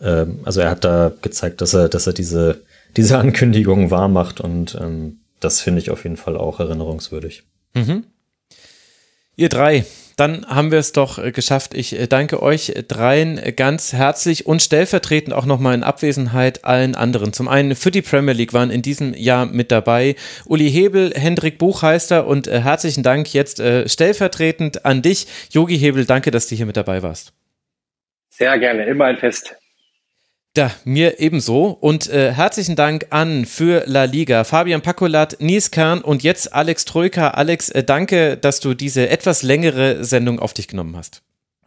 Ähm, 0.00 0.40
also 0.44 0.60
er 0.60 0.70
hat 0.70 0.84
da 0.84 1.12
gezeigt, 1.20 1.60
dass 1.60 1.74
er, 1.74 1.88
dass 1.88 2.06
er 2.06 2.12
diese 2.12 2.60
diese 2.96 3.18
Ankündigung 3.18 3.90
wahr 3.90 4.08
macht 4.08 4.40
und 4.40 4.76
ähm, 4.80 5.20
das 5.40 5.60
finde 5.60 5.80
ich 5.80 5.90
auf 5.90 6.04
jeden 6.04 6.16
Fall 6.16 6.36
auch 6.36 6.60
erinnerungswürdig. 6.60 7.44
Mhm. 7.74 8.04
Ihr 9.36 9.48
drei, 9.48 9.84
dann 10.16 10.44
haben 10.48 10.72
wir 10.72 10.80
es 10.80 10.90
doch 10.90 11.18
äh, 11.18 11.30
geschafft. 11.30 11.74
Ich 11.74 11.96
äh, 11.96 12.08
danke 12.08 12.42
euch 12.42 12.74
dreien 12.88 13.40
ganz 13.54 13.92
herzlich 13.92 14.46
und 14.46 14.60
stellvertretend 14.60 15.32
auch 15.32 15.46
nochmal 15.46 15.74
in 15.74 15.84
Abwesenheit 15.84 16.64
allen 16.64 16.96
anderen. 16.96 17.32
Zum 17.32 17.46
einen 17.46 17.76
für 17.76 17.92
die 17.92 18.02
Premier 18.02 18.34
League 18.34 18.52
waren 18.52 18.70
in 18.70 18.82
diesem 18.82 19.14
Jahr 19.14 19.46
mit 19.46 19.70
dabei 19.70 20.16
Uli 20.44 20.68
Hebel, 20.68 21.12
Hendrik 21.14 21.58
Buchheister 21.58 22.26
und 22.26 22.48
äh, 22.48 22.62
herzlichen 22.62 23.04
Dank 23.04 23.32
jetzt 23.32 23.62
stellvertretend 23.86 24.84
an 24.84 25.02
dich, 25.02 25.28
Yogi 25.50 25.78
Hebel. 25.78 26.04
Danke, 26.04 26.32
dass 26.32 26.48
du 26.48 26.56
hier 26.56 26.66
mit 26.66 26.76
dabei 26.76 27.04
warst. 27.04 27.32
Sehr 28.28 28.58
gerne, 28.58 28.86
immer 28.86 29.04
ein 29.04 29.18
Fest. 29.18 29.54
Ja, 30.58 30.72
mir 30.82 31.20
ebenso. 31.20 31.66
Und 31.66 32.10
äh, 32.10 32.32
herzlichen 32.32 32.74
Dank 32.74 33.06
an 33.10 33.44
für 33.44 33.84
La 33.86 34.02
Liga, 34.02 34.42
Fabian 34.42 34.82
Pakolat, 34.82 35.36
Nies 35.38 35.70
Kern 35.70 36.00
und 36.00 36.24
jetzt 36.24 36.52
Alex 36.52 36.84
Troika. 36.84 37.28
Alex, 37.28 37.68
äh, 37.68 37.84
danke, 37.84 38.36
dass 38.36 38.58
du 38.58 38.74
diese 38.74 39.08
etwas 39.08 39.44
längere 39.44 40.02
Sendung 40.02 40.40
auf 40.40 40.54
dich 40.54 40.66
genommen 40.66 40.96
hast. 40.96 41.22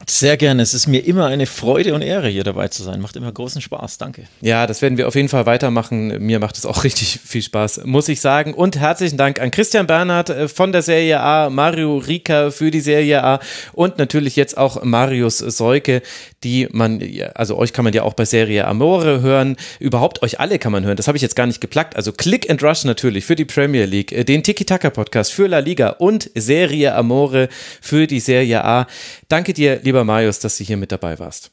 Sehr 0.07 0.37
gerne. 0.37 0.61
Es 0.61 0.73
ist 0.73 0.87
mir 0.87 1.05
immer 1.05 1.27
eine 1.27 1.45
Freude 1.45 1.93
und 1.93 2.01
Ehre, 2.01 2.27
hier 2.27 2.43
dabei 2.43 2.67
zu 2.67 2.83
sein. 2.83 3.01
Macht 3.01 3.15
immer 3.15 3.31
großen 3.31 3.61
Spaß. 3.61 3.97
Danke. 3.97 4.23
Ja, 4.41 4.67
das 4.67 4.81
werden 4.81 4.97
wir 4.97 5.07
auf 5.07 5.15
jeden 5.15 5.29
Fall 5.29 5.45
weitermachen. 5.45 6.23
Mir 6.25 6.39
macht 6.39 6.57
es 6.57 6.65
auch 6.65 6.83
richtig 6.83 7.19
viel 7.23 7.41
Spaß, 7.41 7.81
muss 7.85 8.09
ich 8.09 8.21
sagen. 8.21 8.53
Und 8.53 8.77
herzlichen 8.77 9.17
Dank 9.17 9.39
an 9.39 9.51
Christian 9.51 9.87
Bernhard 9.87 10.29
äh, 10.29 10.47
von 10.47 10.71
der 10.71 10.81
Serie 10.81 11.19
A, 11.19 11.49
Mario 11.49 11.97
Rika 11.97 12.51
für 12.51 12.71
die 12.71 12.81
Serie 12.81 13.23
A 13.23 13.39
und 13.73 13.97
natürlich 13.97 14.35
jetzt 14.35 14.57
auch 14.57 14.83
Marius 14.83 15.37
Seuke, 15.37 16.01
die 16.43 16.67
man, 16.71 17.01
also 17.35 17.57
euch 17.57 17.73
kann 17.73 17.85
man 17.85 17.93
ja 17.93 18.03
auch 18.03 18.13
bei 18.13 18.25
Serie 18.25 18.67
Amore 18.67 19.21
hören. 19.21 19.55
Überhaupt 19.79 20.23
euch 20.23 20.39
alle 20.39 20.59
kann 20.59 20.71
man 20.71 20.83
hören. 20.83 20.97
Das 20.97 21.07
habe 21.07 21.17
ich 21.17 21.21
jetzt 21.21 21.35
gar 21.35 21.45
nicht 21.45 21.61
geplackt. 21.61 21.95
Also 21.95 22.11
Click 22.11 22.49
and 22.49 22.63
Rush 22.63 22.83
natürlich 22.83 23.25
für 23.25 23.35
die 23.35 23.45
Premier 23.45 23.85
League, 23.85 24.11
äh, 24.11 24.23
den 24.23 24.43
Tiki-Taka 24.43 24.89
Podcast 24.89 25.31
für 25.31 25.47
La 25.47 25.59
Liga 25.59 25.89
und 25.89 26.29
Serie 26.35 26.95
Amore 26.95 27.49
für 27.81 28.07
die 28.07 28.19
Serie 28.19 28.63
A. 28.65 28.87
Danke 29.27 29.53
dir, 29.53 29.79
lieber 29.83 30.00
lieber 30.01 30.13
Marius, 30.13 30.39
dass 30.39 30.57
du 30.57 30.63
hier 30.63 30.77
mit 30.77 30.91
dabei 30.91 31.19
warst. 31.19 31.51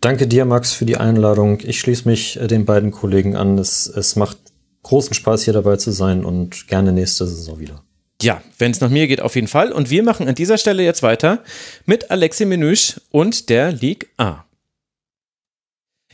Danke 0.00 0.26
dir, 0.26 0.46
Max, 0.46 0.72
für 0.72 0.86
die 0.86 0.96
Einladung. 0.96 1.60
Ich 1.62 1.78
schließe 1.78 2.08
mich 2.08 2.40
äh, 2.40 2.46
den 2.46 2.64
beiden 2.64 2.90
Kollegen 2.90 3.36
an. 3.36 3.58
Es, 3.58 3.86
es 3.86 4.16
macht 4.16 4.38
großen 4.82 5.12
Spaß, 5.12 5.44
hier 5.44 5.52
dabei 5.52 5.76
zu 5.76 5.90
sein 5.90 6.24
und 6.24 6.68
gerne 6.68 6.92
nächste 6.92 7.26
Saison 7.26 7.58
wieder. 7.58 7.84
Ja, 8.22 8.42
wenn 8.58 8.70
es 8.70 8.80
nach 8.80 8.88
mir 8.88 9.06
geht, 9.06 9.20
auf 9.20 9.34
jeden 9.34 9.46
Fall. 9.46 9.72
Und 9.72 9.90
wir 9.90 10.02
machen 10.02 10.26
an 10.26 10.34
dieser 10.34 10.56
Stelle 10.56 10.82
jetzt 10.82 11.02
weiter 11.02 11.42
mit 11.84 12.10
Alexi 12.10 12.46
Menüsch 12.46 12.98
und 13.10 13.50
der 13.50 13.72
League 13.72 14.08
A. 14.16 14.44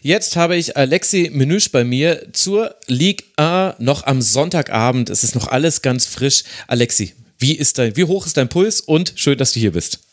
Jetzt 0.01 0.36
habe 0.36 0.56
ich 0.56 0.77
Alexi 0.77 1.31
Menüsch 1.32 1.70
bei 1.70 1.85
mir 1.85 2.32
zur 2.32 2.74
League 2.86 3.24
A 3.36 3.74
noch 3.78 4.05
am 4.05 4.20
Sonntagabend. 4.20 5.10
Es 5.10 5.23
ist 5.23 5.36
noch 5.36 5.48
alles 5.48 5.82
ganz 5.82 6.06
frisch. 6.06 6.43
Alexi, 6.66 7.14
wie, 7.39 7.55
ist 7.55 7.78
dein, 7.78 7.97
wie 7.97 8.05
hoch 8.05 8.27
ist 8.27 8.36
dein 8.36 8.48
Puls 8.48 8.81
und 8.81 9.12
schön, 9.16 9.39
dass 9.39 9.52
du 9.52 9.60
hier 9.60 9.73
bist. 9.73 10.06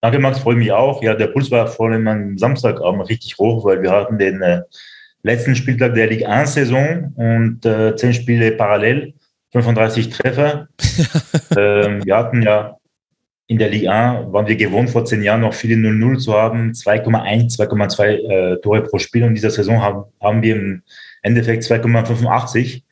Danke, 0.00 0.18
Max, 0.18 0.38
freue 0.38 0.56
mich 0.56 0.72
auch. 0.72 1.02
Ja, 1.02 1.14
der 1.14 1.26
Puls 1.26 1.50
war 1.50 1.66
vor 1.66 1.90
allem 1.90 2.08
am 2.08 2.38
Samstagabend 2.38 3.08
richtig 3.08 3.36
hoch, 3.38 3.64
weil 3.64 3.82
wir 3.82 3.90
hatten 3.90 4.18
den 4.18 4.40
äh, 4.40 4.62
letzten 5.22 5.54
Spieltag 5.54 5.94
der 5.94 6.06
Ligue 6.06 6.28
1-Saison 6.28 7.12
und 7.16 7.66
äh, 7.66 7.94
zehn 7.96 8.14
Spiele 8.14 8.52
parallel, 8.52 9.12
35 9.52 10.08
Treffer. 10.08 10.68
ähm, 11.56 12.04
wir 12.04 12.16
hatten 12.16 12.40
ja 12.42 12.78
in 13.46 13.58
der 13.58 13.68
Ligue 13.68 13.92
1, 13.92 14.32
waren 14.32 14.46
wir 14.46 14.56
gewohnt, 14.56 14.88
vor 14.88 15.04
zehn 15.04 15.22
Jahren 15.22 15.42
noch 15.42 15.52
viele 15.52 15.74
0-0 15.74 16.18
zu 16.18 16.34
haben, 16.34 16.70
2,1, 16.70 17.58
2,2 17.58 18.04
äh, 18.04 18.60
Tore 18.62 18.82
pro 18.82 18.98
Spiel. 18.98 19.22
Und 19.22 19.30
in 19.30 19.34
dieser 19.34 19.50
Saison 19.50 19.82
haben, 19.82 20.04
haben 20.22 20.40
wir 20.40 20.54
im 20.54 20.82
Endeffekt 21.22 21.64
2,85. 21.64 22.82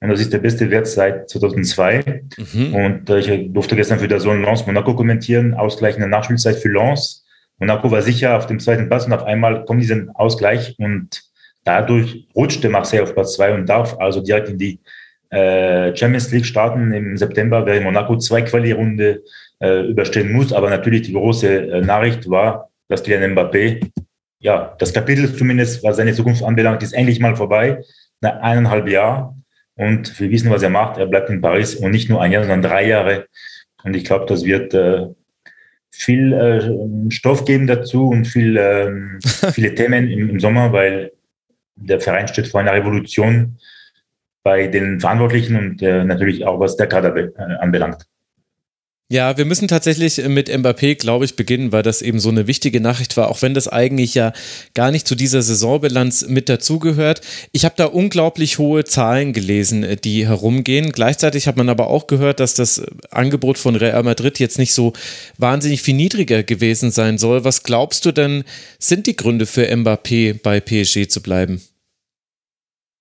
Und 0.00 0.10
das 0.10 0.20
ist 0.20 0.32
der 0.32 0.38
beste 0.38 0.70
Wert 0.70 0.86
seit 0.86 1.28
2002. 1.30 2.22
Mhm. 2.36 2.74
Und 2.74 3.10
äh, 3.10 3.18
ich 3.18 3.52
durfte 3.52 3.76
gestern 3.76 3.98
für 3.98 4.08
der 4.08 4.20
Sohn 4.20 4.42
Lens 4.42 4.66
Monaco 4.66 4.94
kommentieren, 4.94 5.54
ausgleichende 5.54 6.08
Nachspielzeit 6.08 6.56
für 6.56 6.68
Lens. 6.68 7.24
Monaco 7.58 7.90
war 7.90 8.02
sicher 8.02 8.36
auf 8.36 8.46
dem 8.46 8.60
zweiten 8.60 8.88
Platz 8.88 9.06
und 9.06 9.14
auf 9.14 9.24
einmal 9.24 9.64
kommt 9.64 9.82
dieser 9.82 10.04
Ausgleich 10.14 10.74
und 10.78 11.22
dadurch 11.64 12.26
rutschte 12.34 12.68
Marseille 12.68 13.02
auf 13.02 13.14
Platz 13.14 13.34
zwei 13.34 13.54
und 13.54 13.66
darf 13.66 13.98
also 13.98 14.20
direkt 14.20 14.50
in 14.50 14.58
die 14.58 14.80
äh, 15.30 15.96
Champions 15.96 16.30
League 16.30 16.46
starten 16.46 16.92
im 16.92 17.16
September, 17.16 17.64
während 17.64 17.84
Monaco 17.84 18.16
zwei 18.18 18.42
Quali-Runde 18.42 19.22
äh, 19.60 19.88
überstehen 19.88 20.32
muss. 20.32 20.52
Aber 20.52 20.70
natürlich 20.70 21.02
die 21.02 21.12
große 21.12 21.48
äh, 21.48 21.80
Nachricht 21.80 22.28
war, 22.30 22.70
dass 22.88 23.02
Kylian 23.02 23.34
Mbappé, 23.34 23.90
ja, 24.38 24.76
das 24.78 24.92
Kapitel 24.92 25.34
zumindest, 25.34 25.82
was 25.82 25.96
seine 25.96 26.12
Zukunft 26.12 26.44
anbelangt, 26.44 26.82
ist 26.82 26.92
endlich 26.92 27.18
mal 27.18 27.34
vorbei, 27.34 27.82
nach 28.20 28.40
eineinhalb 28.40 28.88
Jahren. 28.88 29.44
Und 29.76 30.18
wir 30.18 30.30
wissen, 30.30 30.50
was 30.50 30.62
er 30.62 30.70
macht. 30.70 30.98
Er 30.98 31.06
bleibt 31.06 31.30
in 31.30 31.40
Paris 31.40 31.74
und 31.74 31.90
nicht 31.90 32.08
nur 32.08 32.22
ein 32.22 32.32
Jahr, 32.32 32.42
sondern 32.42 32.62
drei 32.62 32.86
Jahre. 32.86 33.26
Und 33.84 33.94
ich 33.94 34.04
glaube, 34.04 34.26
das 34.26 34.44
wird 34.44 34.74
äh, 34.74 35.06
viel 35.90 36.32
äh, 36.32 37.10
Stoff 37.10 37.44
geben 37.44 37.66
dazu 37.66 38.08
und 38.08 38.26
viel, 38.26 38.56
äh, 38.56 38.90
viele 39.52 39.74
Themen 39.74 40.08
im, 40.08 40.30
im, 40.30 40.40
Sommer, 40.40 40.72
weil 40.72 41.12
der 41.76 42.00
Verein 42.00 42.28
steht 42.28 42.48
vor 42.48 42.60
einer 42.60 42.72
Revolution 42.72 43.58
bei 44.42 44.66
den 44.66 45.00
Verantwortlichen 45.00 45.56
und 45.56 45.82
äh, 45.82 46.04
natürlich 46.04 46.44
auch 46.44 46.58
was 46.58 46.76
der 46.76 46.86
Kader 46.86 47.14
äh, 47.16 47.30
anbelangt. 47.58 48.06
Ja, 49.08 49.38
wir 49.38 49.44
müssen 49.44 49.68
tatsächlich 49.68 50.18
mit 50.26 50.48
Mbappé, 50.50 50.96
glaube 50.96 51.24
ich, 51.24 51.36
beginnen, 51.36 51.70
weil 51.70 51.84
das 51.84 52.02
eben 52.02 52.18
so 52.18 52.28
eine 52.28 52.48
wichtige 52.48 52.80
Nachricht 52.80 53.16
war, 53.16 53.28
auch 53.28 53.40
wenn 53.40 53.54
das 53.54 53.68
eigentlich 53.68 54.16
ja 54.16 54.32
gar 54.74 54.90
nicht 54.90 55.06
zu 55.06 55.14
dieser 55.14 55.42
Saisonbilanz 55.42 56.26
mit 56.26 56.48
dazugehört. 56.48 57.20
Ich 57.52 57.64
habe 57.64 57.76
da 57.76 57.84
unglaublich 57.84 58.58
hohe 58.58 58.82
Zahlen 58.82 59.32
gelesen, 59.32 59.86
die 60.02 60.26
herumgehen. 60.26 60.90
Gleichzeitig 60.90 61.46
hat 61.46 61.56
man 61.56 61.68
aber 61.68 61.86
auch 61.86 62.08
gehört, 62.08 62.40
dass 62.40 62.54
das 62.54 62.84
Angebot 63.12 63.58
von 63.58 63.76
Real 63.76 64.02
Madrid 64.02 64.40
jetzt 64.40 64.58
nicht 64.58 64.74
so 64.74 64.92
wahnsinnig 65.38 65.82
viel 65.82 65.94
niedriger 65.94 66.42
gewesen 66.42 66.90
sein 66.90 67.16
soll. 67.16 67.44
Was 67.44 67.62
glaubst 67.62 68.06
du 68.06 68.10
denn, 68.10 68.42
sind 68.80 69.06
die 69.06 69.14
Gründe 69.14 69.46
für 69.46 69.70
Mbappé 69.70 70.42
bei 70.42 70.58
PSG 70.58 71.08
zu 71.08 71.22
bleiben? 71.22 71.62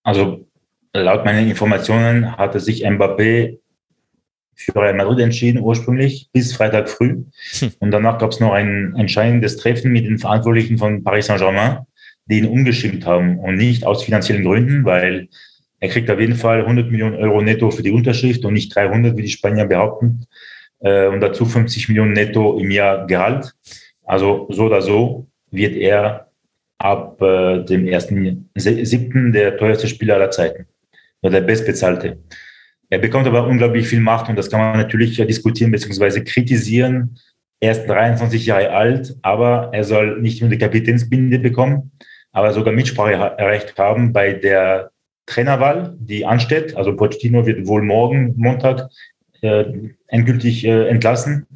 Also 0.03 0.45
laut 0.93 1.25
meinen 1.25 1.49
Informationen 1.49 2.37
hatte 2.37 2.59
sich 2.59 2.85
Mbappé 2.85 3.57
für 4.55 4.75
Real 4.75 4.93
Madrid 4.93 5.19
entschieden, 5.19 5.61
ursprünglich 5.61 6.29
bis 6.33 6.53
Freitag 6.55 6.89
früh. 6.89 7.23
Hm. 7.59 7.71
Und 7.79 7.91
danach 7.91 8.17
gab 8.17 8.31
es 8.31 8.39
noch 8.39 8.53
ein 8.53 8.93
entscheidendes 8.97 9.57
Treffen 9.57 9.91
mit 9.91 10.05
den 10.05 10.17
Verantwortlichen 10.17 10.77
von 10.77 11.03
Paris 11.03 11.27
Saint-Germain, 11.27 11.79
die 12.25 12.39
ihn 12.39 12.47
umgestimmt 12.47 13.05
haben 13.05 13.39
und 13.39 13.55
nicht 13.55 13.85
aus 13.85 14.03
finanziellen 14.03 14.43
Gründen, 14.43 14.85
weil 14.85 15.27
er 15.79 15.89
kriegt 15.89 16.09
auf 16.09 16.19
jeden 16.19 16.35
Fall 16.35 16.61
100 16.61 16.89
Millionen 16.89 17.15
Euro 17.15 17.41
netto 17.41 17.69
für 17.69 17.83
die 17.83 17.91
Unterschrift 17.91 18.45
und 18.45 18.53
nicht 18.53 18.75
300, 18.75 19.17
wie 19.17 19.23
die 19.23 19.29
Spanier 19.29 19.65
behaupten. 19.65 20.25
Äh, 20.79 21.07
und 21.07 21.21
dazu 21.21 21.45
50 21.45 21.89
Millionen 21.89 22.13
netto 22.13 22.57
im 22.57 22.71
Jahr 22.71 23.05
Gehalt. 23.05 23.53
Also 24.03 24.47
so 24.49 24.65
oder 24.65 24.81
so 24.81 25.27
wird 25.51 25.75
er 25.75 26.31
ab 26.77 27.21
äh, 27.21 27.63
dem 27.63 27.87
ersten 27.87 28.49
siebten 28.55 29.31
der 29.31 29.57
teuerste 29.57 29.87
Spieler 29.87 30.15
aller 30.15 30.31
Zeiten. 30.31 30.65
Oder 31.21 31.39
der 31.39 31.41
bestbezahlte. 31.41 32.19
Er 32.89 32.99
bekommt 32.99 33.27
aber 33.27 33.47
unglaublich 33.47 33.87
viel 33.87 33.99
Macht 33.99 34.29
und 34.29 34.35
das 34.37 34.49
kann 34.49 34.59
man 34.59 34.77
natürlich 34.77 35.17
diskutieren 35.17 35.71
bzw. 35.71 36.21
kritisieren. 36.21 37.17
Er 37.59 37.71
ist 37.71 37.87
23 37.87 38.45
Jahre 38.45 38.71
alt, 38.71 39.15
aber 39.21 39.69
er 39.71 39.83
soll 39.83 40.21
nicht 40.21 40.41
nur 40.41 40.49
die 40.49 40.57
Kapitänsbinde 40.57 41.39
bekommen, 41.39 41.91
aber 42.31 42.51
sogar 42.53 42.73
Mitspracherecht 42.73 43.77
haben 43.79 44.13
bei 44.13 44.33
der 44.33 44.91
Trainerwahl, 45.25 45.95
die 45.99 46.25
ansteht. 46.25 46.75
Also 46.75 46.95
Pochettino 46.95 47.45
wird 47.45 47.65
wohl 47.65 47.81
morgen, 47.81 48.33
Montag, 48.37 48.89
äh, 49.41 49.65
endgültig 50.07 50.65
äh, 50.65 50.87
entlassen. 50.87 51.47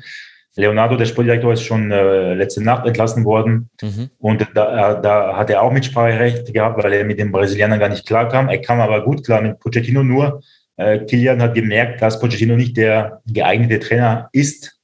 Leonardo, 0.55 0.97
der 0.97 1.05
Sportdirektor, 1.05 1.53
ist 1.53 1.63
schon 1.63 1.91
äh, 1.91 2.33
letzte 2.33 2.63
Nacht 2.63 2.85
entlassen 2.85 3.23
worden. 3.23 3.69
Mhm. 3.81 4.09
Und 4.17 4.47
da, 4.55 4.95
da 4.95 5.37
hat 5.37 5.49
er 5.49 5.61
auch 5.61 5.71
Mitspracherecht 5.71 6.53
gehabt, 6.53 6.83
weil 6.83 6.93
er 6.93 7.05
mit 7.05 7.19
den 7.19 7.31
Brasilianern 7.31 7.79
gar 7.79 7.89
nicht 7.89 8.07
klar 8.07 8.27
kam. 8.27 8.49
Er 8.49 8.59
kam 8.59 8.79
aber 8.79 9.03
gut 9.03 9.23
klar 9.23 9.41
mit 9.41 9.59
Pochettino 9.59 10.03
nur 10.03 10.41
äh, 10.79 10.99
Kilian 11.05 11.41
hat 11.41 11.55
gemerkt, 11.55 12.01
dass 12.01 12.19
Pochettino 12.19 12.55
nicht 12.55 12.77
der 12.77 13.21
geeignete 13.27 13.79
Trainer 13.79 14.29
ist, 14.31 14.79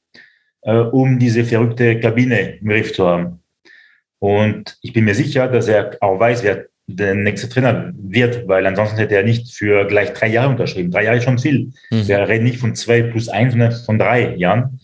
äh, 0.61 0.75
um 0.75 1.19
diese 1.19 1.45
verrückte 1.45 1.99
Kabine 1.99 2.57
im 2.57 2.67
Griff 2.67 2.93
zu 2.93 3.07
haben. 3.07 3.39
Und 4.19 4.77
ich 4.81 4.91
bin 4.93 5.05
mir 5.05 5.15
sicher, 5.15 5.47
dass 5.47 5.67
er 5.67 5.97
auch 6.01 6.19
weiß, 6.19 6.43
wer 6.43 6.65
der 6.87 7.15
nächste 7.15 7.49
Trainer 7.49 7.93
wird, 7.95 8.47
weil 8.47 8.65
ansonsten 8.67 8.97
hätte 8.97 9.15
er 9.15 9.23
nicht 9.23 9.53
für 9.53 9.85
gleich 9.87 10.13
drei 10.13 10.27
Jahre 10.27 10.49
unterschrieben. 10.49 10.91
Drei 10.91 11.05
Jahre 11.05 11.17
ist 11.17 11.23
schon 11.23 11.39
viel. 11.39 11.71
Mhm. 11.89 12.07
Wir 12.07 12.27
reden 12.27 12.43
nicht 12.43 12.59
von 12.59 12.75
zwei 12.75 13.01
plus 13.01 13.29
eins, 13.29 13.53
sondern 13.53 13.71
von 13.71 13.97
drei 13.97 14.35
Jahren 14.35 14.79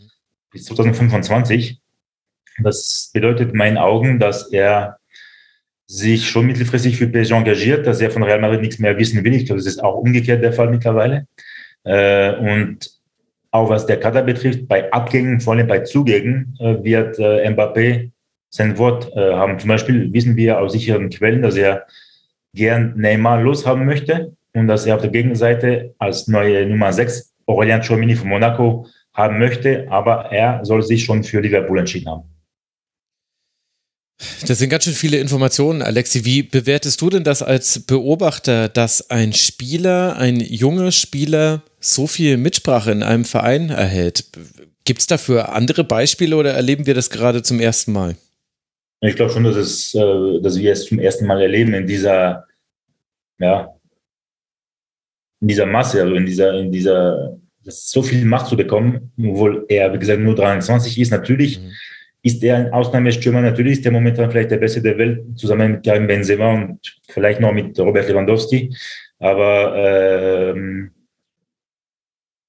bis 0.51 0.65
2025. 0.65 1.79
Das 2.63 3.11
bedeutet 3.13 3.51
in 3.51 3.57
meinen 3.57 3.77
Augen, 3.77 4.19
dass 4.19 4.51
er 4.51 4.97
sich 5.91 6.29
schon 6.29 6.45
mittelfristig 6.45 6.95
für 6.95 7.07
PSG 7.07 7.31
engagiert, 7.31 7.85
dass 7.85 7.99
er 7.99 8.11
von 8.11 8.23
Real 8.23 8.39
Madrid 8.39 8.61
nichts 8.61 8.79
mehr 8.79 8.97
wissen 8.97 9.25
will. 9.25 9.33
Ich 9.33 9.45
glaube, 9.45 9.59
das 9.59 9.67
ist 9.67 9.83
auch 9.83 9.95
umgekehrt 9.95 10.41
der 10.41 10.53
Fall 10.53 10.69
mittlerweile. 10.69 11.27
Äh, 11.83 12.33
und 12.35 12.89
auch 13.51 13.69
was 13.69 13.85
der 13.87 13.99
Kader 13.99 14.21
betrifft, 14.23 14.69
bei 14.69 14.89
Abgängen, 14.93 15.41
vor 15.41 15.53
allem 15.53 15.67
bei 15.67 15.79
Zugängen, 15.79 16.57
äh, 16.61 16.81
wird 16.81 17.19
äh, 17.19 17.45
Mbappé 17.49 18.09
sein 18.49 18.77
Wort 18.77 19.15
haben. 19.15 19.59
Zum 19.59 19.69
Beispiel 19.69 20.11
wissen 20.11 20.35
wir 20.35 20.59
aus 20.59 20.73
sicheren 20.73 21.09
Quellen, 21.09 21.41
dass 21.41 21.55
er 21.55 21.85
gern 22.53 22.93
Neymar 22.97 23.41
loshaben 23.41 23.85
möchte 23.85 24.35
und 24.53 24.67
dass 24.67 24.85
er 24.85 24.95
auf 24.95 25.01
der 25.01 25.09
Gegenseite 25.09 25.95
als 25.99 26.27
neue 26.27 26.65
Nummer 26.67 26.91
6 26.91 27.33
Aurélien 27.47 27.81
Chouamini 27.81 28.15
von 28.15 28.27
Monaco 28.27 28.87
haben 29.13 29.39
möchte, 29.39 29.85
aber 29.89 30.33
er 30.33 30.65
soll 30.65 30.83
sich 30.83 31.05
schon 31.05 31.23
für 31.23 31.39
Liverpool 31.39 31.79
entschieden 31.79 32.09
haben. 32.09 32.30
Das 34.47 34.59
sind 34.59 34.69
ganz 34.69 34.83
schön 34.83 34.93
viele 34.93 35.17
Informationen, 35.17 35.81
Alexi. 35.81 36.25
Wie 36.25 36.43
bewertest 36.43 37.01
du 37.01 37.09
denn 37.09 37.23
das 37.23 37.41
als 37.41 37.79
Beobachter, 37.79 38.69
dass 38.69 39.09
ein 39.09 39.33
Spieler, 39.33 40.17
ein 40.17 40.39
junger 40.39 40.91
Spieler 40.91 41.63
so 41.79 42.07
viel 42.07 42.37
Mitsprache 42.37 42.91
in 42.91 43.03
einem 43.03 43.25
Verein 43.25 43.69
erhält? 43.69 44.25
Gibt 44.85 45.01
es 45.01 45.07
dafür 45.07 45.53
andere 45.53 45.83
Beispiele 45.83 46.35
oder 46.35 46.53
erleben 46.53 46.85
wir 46.85 46.93
das 46.93 47.09
gerade 47.09 47.41
zum 47.43 47.59
ersten 47.59 47.93
Mal? 47.93 48.15
Ich 49.01 49.15
glaube 49.15 49.31
schon, 49.31 49.43
dass, 49.43 49.55
es, 49.55 49.95
äh, 49.95 50.41
dass 50.41 50.57
wir 50.57 50.71
es 50.71 50.85
zum 50.85 50.99
ersten 50.99 51.25
Mal 51.25 51.41
erleben 51.41 51.73
in 51.73 51.87
dieser, 51.87 52.45
ja, 53.39 53.73
in 55.39 55.47
dieser 55.47 55.65
Masse, 55.65 56.01
also 56.03 56.13
in 56.13 56.25
dieser, 56.25 56.53
in 56.53 56.71
dieser, 56.71 57.37
so 57.63 58.03
viel 58.03 58.25
Macht 58.25 58.47
zu 58.47 58.57
bekommen, 58.57 59.11
obwohl 59.19 59.65
er, 59.69 59.93
wie 59.93 59.99
gesagt, 59.99 60.19
nur 60.19 60.35
23 60.35 60.99
ist. 60.99 61.11
Natürlich 61.11 61.59
mhm 61.59 61.71
ist 62.23 62.43
er 62.43 62.57
ein 62.57 62.73
Ausnahmestürmer. 62.73 63.41
Natürlich 63.41 63.79
ist 63.79 63.85
er 63.85 63.91
momentan 63.91 64.29
vielleicht 64.29 64.51
der 64.51 64.57
Beste 64.57 64.81
der 64.81 64.97
Welt, 64.97 65.23
zusammen 65.37 65.73
mit 65.73 65.85
Karim 65.85 66.07
Benzema 66.07 66.53
und 66.53 66.79
vielleicht 67.09 67.39
noch 67.39 67.51
mit 67.51 67.77
Robert 67.79 68.07
Lewandowski. 68.07 68.75
Aber 69.19 69.75
ähm, 69.75 70.91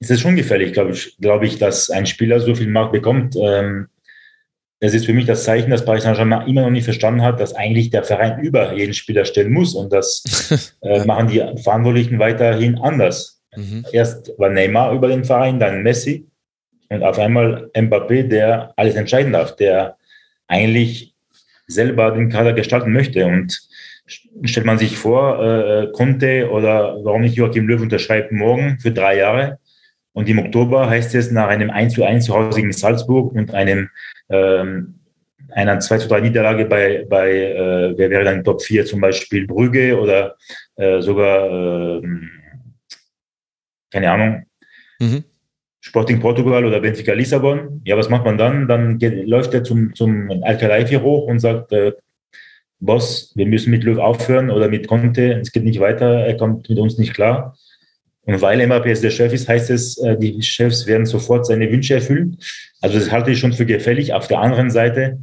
es 0.01 0.11
ist 0.11 0.21
schon 0.21 0.37
gefährlich, 0.37 0.73
glaube 0.73 0.93
ich, 0.93 1.17
glaube 1.19 1.47
ich, 1.47 1.59
dass 1.59 1.91
ein 1.91 2.07
Spieler 2.07 2.41
so 2.41 2.55
viel 2.55 2.69
Macht 2.69 2.93
bekommt. 2.93 3.37
Ähm, 3.37 3.89
es 4.81 4.95
ist 4.95 5.07
für 5.07 5.13
mich 5.13 5.27
das 5.27 5.45
Zeichen, 5.45 5.71
dass 5.71 5.85
Paris 5.85 6.03
Saint-Germain 6.03 6.49
immer 6.49 6.63
noch 6.63 6.71
nicht 6.71 6.85
verstanden 6.85 7.23
hat, 7.23 7.39
dass 7.39 7.55
eigentlich 7.55 7.91
der 7.91 8.03
Verein 8.03 8.41
über 8.41 8.75
jeden 8.75 8.95
Spieler 8.95 9.25
stellen 9.25 9.53
muss. 9.53 9.75
Und 9.77 9.93
das 9.93 10.75
äh, 10.83 11.05
machen 11.05 11.29
die 11.29 11.39
Verantwortlichen 11.63 12.19
weiterhin 12.19 12.79
anders. 12.79 13.41
Mhm. 13.55 13.87
Erst 13.93 14.33
war 14.39 14.51
Neymar 14.51 14.93
über 14.93 15.07
den 15.07 15.25
Verein, 15.25 15.61
dann 15.61 15.85
Messi. 15.85 16.27
Und 16.93 17.03
auf 17.03 17.19
einmal 17.19 17.71
Mbappé, 17.75 18.25
der 18.25 18.75
alles 18.77 18.97
entscheiden 18.97 19.33
darf, 19.33 19.57
der 19.57 19.97
eigentlich 20.47 21.15
selber 21.67 22.11
den 22.11 22.29
Kader 22.29 22.53
gestalten 22.53 22.93
möchte. 22.93 23.25
Und 23.25 23.61
stellt 24.45 24.67
man 24.67 24.77
sich 24.77 24.99
vor, 24.99 25.43
äh, 25.43 25.91
Conte 25.93 26.51
oder 26.51 27.03
warum 27.03 27.23
nicht 27.23 27.37
Joachim 27.37 27.67
Löw 27.67 27.81
unterschreibt 27.81 28.31
morgen 28.31 28.79
für 28.79 28.91
drei 28.91 29.17
Jahre. 29.17 29.59
Und 30.13 30.29
im 30.29 30.39
Oktober 30.39 30.91
heißt 30.91 31.15
es 31.15 31.31
nach 31.31 31.49
einem 31.49 31.71
1 31.71 31.95
zu 31.95 32.05
1 32.05 32.27
zu 32.27 32.35
Hause 32.35 32.61
gegen 32.61 32.73
Salzburg 32.73 33.33
und 33.33 33.55
einem 33.55 33.89
ähm, 34.29 34.99
einer 35.49 35.81
2 35.81 35.99
zu 35.99 36.09
3 36.09 36.21
Niederlage 36.21 36.67
bei, 36.67 37.07
bei 37.09 37.31
äh, 37.31 37.97
wer 37.97 38.11
wäre 38.11 38.25
dann 38.25 38.45
Top 38.45 38.61
4 38.61 38.85
zum 38.85 39.01
Beispiel 39.01 39.47
Brügge 39.47 39.99
oder 39.99 40.37
äh, 40.77 41.01
sogar, 41.01 42.03
äh, 42.03 42.03
keine 43.91 44.11
Ahnung, 44.11 44.47
mhm. 44.99 45.25
Sporting 45.85 46.21
Portugal 46.21 46.65
oder 46.65 46.81
Benfica 46.81 47.13
Lissabon. 47.13 47.83
Ja, 47.85 47.97
was 47.97 48.09
macht 48.09 48.25
man 48.25 48.39
dann? 48.39 48.69
Dann 48.69 48.99
geht, 48.99 49.27
läuft 49.27 49.53
er 49.53 49.65
zum, 49.65 49.95
zum 49.95 50.31
Al-Khelaifi 50.43 50.95
hoch 50.95 51.27
und 51.27 51.41
sagt, 51.41 51.73
äh, 51.73 51.93
Boss, 52.79 53.33
wir 53.35 53.47
müssen 53.47 53.71
mit 53.71 53.83
Löw 53.83 53.99
aufhören 53.99 54.51
oder 54.51 54.69
mit 54.69 54.87
Conte, 54.87 55.41
es 55.41 55.51
geht 55.51 55.65
nicht 55.65 55.81
weiter, 55.81 56.25
er 56.25 56.37
kommt 56.37 56.69
mit 56.69 56.79
uns 56.79 56.99
nicht 56.99 57.15
klar. 57.15 57.57
Und 58.25 58.41
weil 58.41 58.61
Mbappé 58.61 58.87
jetzt 58.87 59.03
der 59.03 59.11
Chef 59.11 59.33
ist, 59.33 59.49
heißt 59.49 59.71
es, 59.71 59.99
äh, 59.99 60.17
die 60.17 60.41
Chefs 60.43 60.87
werden 60.87 61.05
sofort 61.05 61.47
seine 61.47 61.71
Wünsche 61.71 61.95
erfüllen. 61.95 62.39
Also 62.81 62.99
das 62.99 63.11
halte 63.11 63.33
ich 63.33 63.41
schon 63.41 63.53
für 63.53 63.67
gefällig. 63.67 64.15
Auf 64.15 64.29
der 64.29 64.39
anderen 64.39 64.71
Seite, 64.71 65.19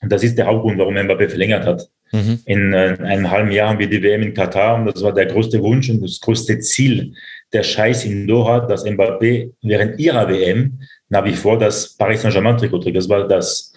und 0.00 0.10
das 0.10 0.22
ist 0.24 0.38
der 0.38 0.46
Hauptgrund, 0.46 0.78
warum 0.78 0.96
Mbappé 0.96 1.28
verlängert 1.28 1.66
hat. 1.66 1.90
Mhm. 2.12 2.40
In 2.46 2.72
äh, 2.72 2.96
einem 3.02 3.30
halben 3.30 3.50
Jahr 3.50 3.68
haben 3.68 3.78
wir 3.78 3.90
die 3.90 4.02
WM 4.02 4.22
in 4.22 4.32
Katar 4.32 4.76
und 4.76 4.86
das 4.86 5.02
war 5.02 5.12
der 5.12 5.26
größte 5.26 5.62
Wunsch 5.62 5.90
und 5.90 6.02
das 6.02 6.18
größte 6.18 6.58
Ziel 6.60 7.14
der 7.52 7.62
Scheiß 7.62 8.04
in 8.04 8.26
Doha, 8.26 8.60
dass 8.60 8.84
Mbappé 8.84 9.52
während 9.62 9.98
ihrer 9.98 10.28
WM 10.28 10.80
nach 11.08 11.24
wie 11.24 11.34
vor 11.34 11.58
das 11.58 11.96
Paris 11.96 12.22
Saint-Germain-Trikot 12.22 12.78
trägt. 12.78 12.96
Das 12.96 13.08
war 13.08 13.26
das, 13.26 13.72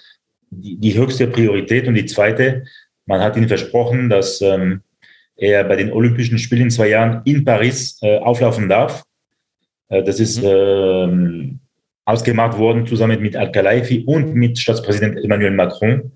die, 0.49 0.77
die 0.77 0.97
höchste 0.97 1.27
Priorität. 1.27 1.87
Und 1.87 1.95
die 1.95 2.05
zweite, 2.05 2.63
Man 3.05 3.21
hat 3.21 3.35
ihnen 3.35 3.47
versprochen, 3.47 4.09
dass 4.09 4.41
ähm, 4.41 4.81
er 5.35 5.63
bei 5.65 5.75
den 5.75 5.91
Olympischen 5.91 6.37
Spielen 6.37 6.63
in 6.63 6.69
zwei 6.69 6.89
Jahren 6.89 7.21
in 7.25 7.43
Paris 7.43 7.99
äh, 8.01 8.19
auflaufen 8.19 8.69
darf. 8.69 9.03
Äh, 9.89 10.03
das 10.03 10.19
ist 10.19 10.41
mhm. 10.41 10.47
äh, 10.47 12.09
ausgemacht 12.09 12.57
worden 12.57 12.85
zusammen 12.85 13.21
mit 13.21 13.35
Al-Khelaifi 13.35 14.03
und 14.05 14.35
mit 14.35 14.59
Staatspräsident 14.59 15.23
Emmanuel 15.23 15.51
Macron, 15.51 16.11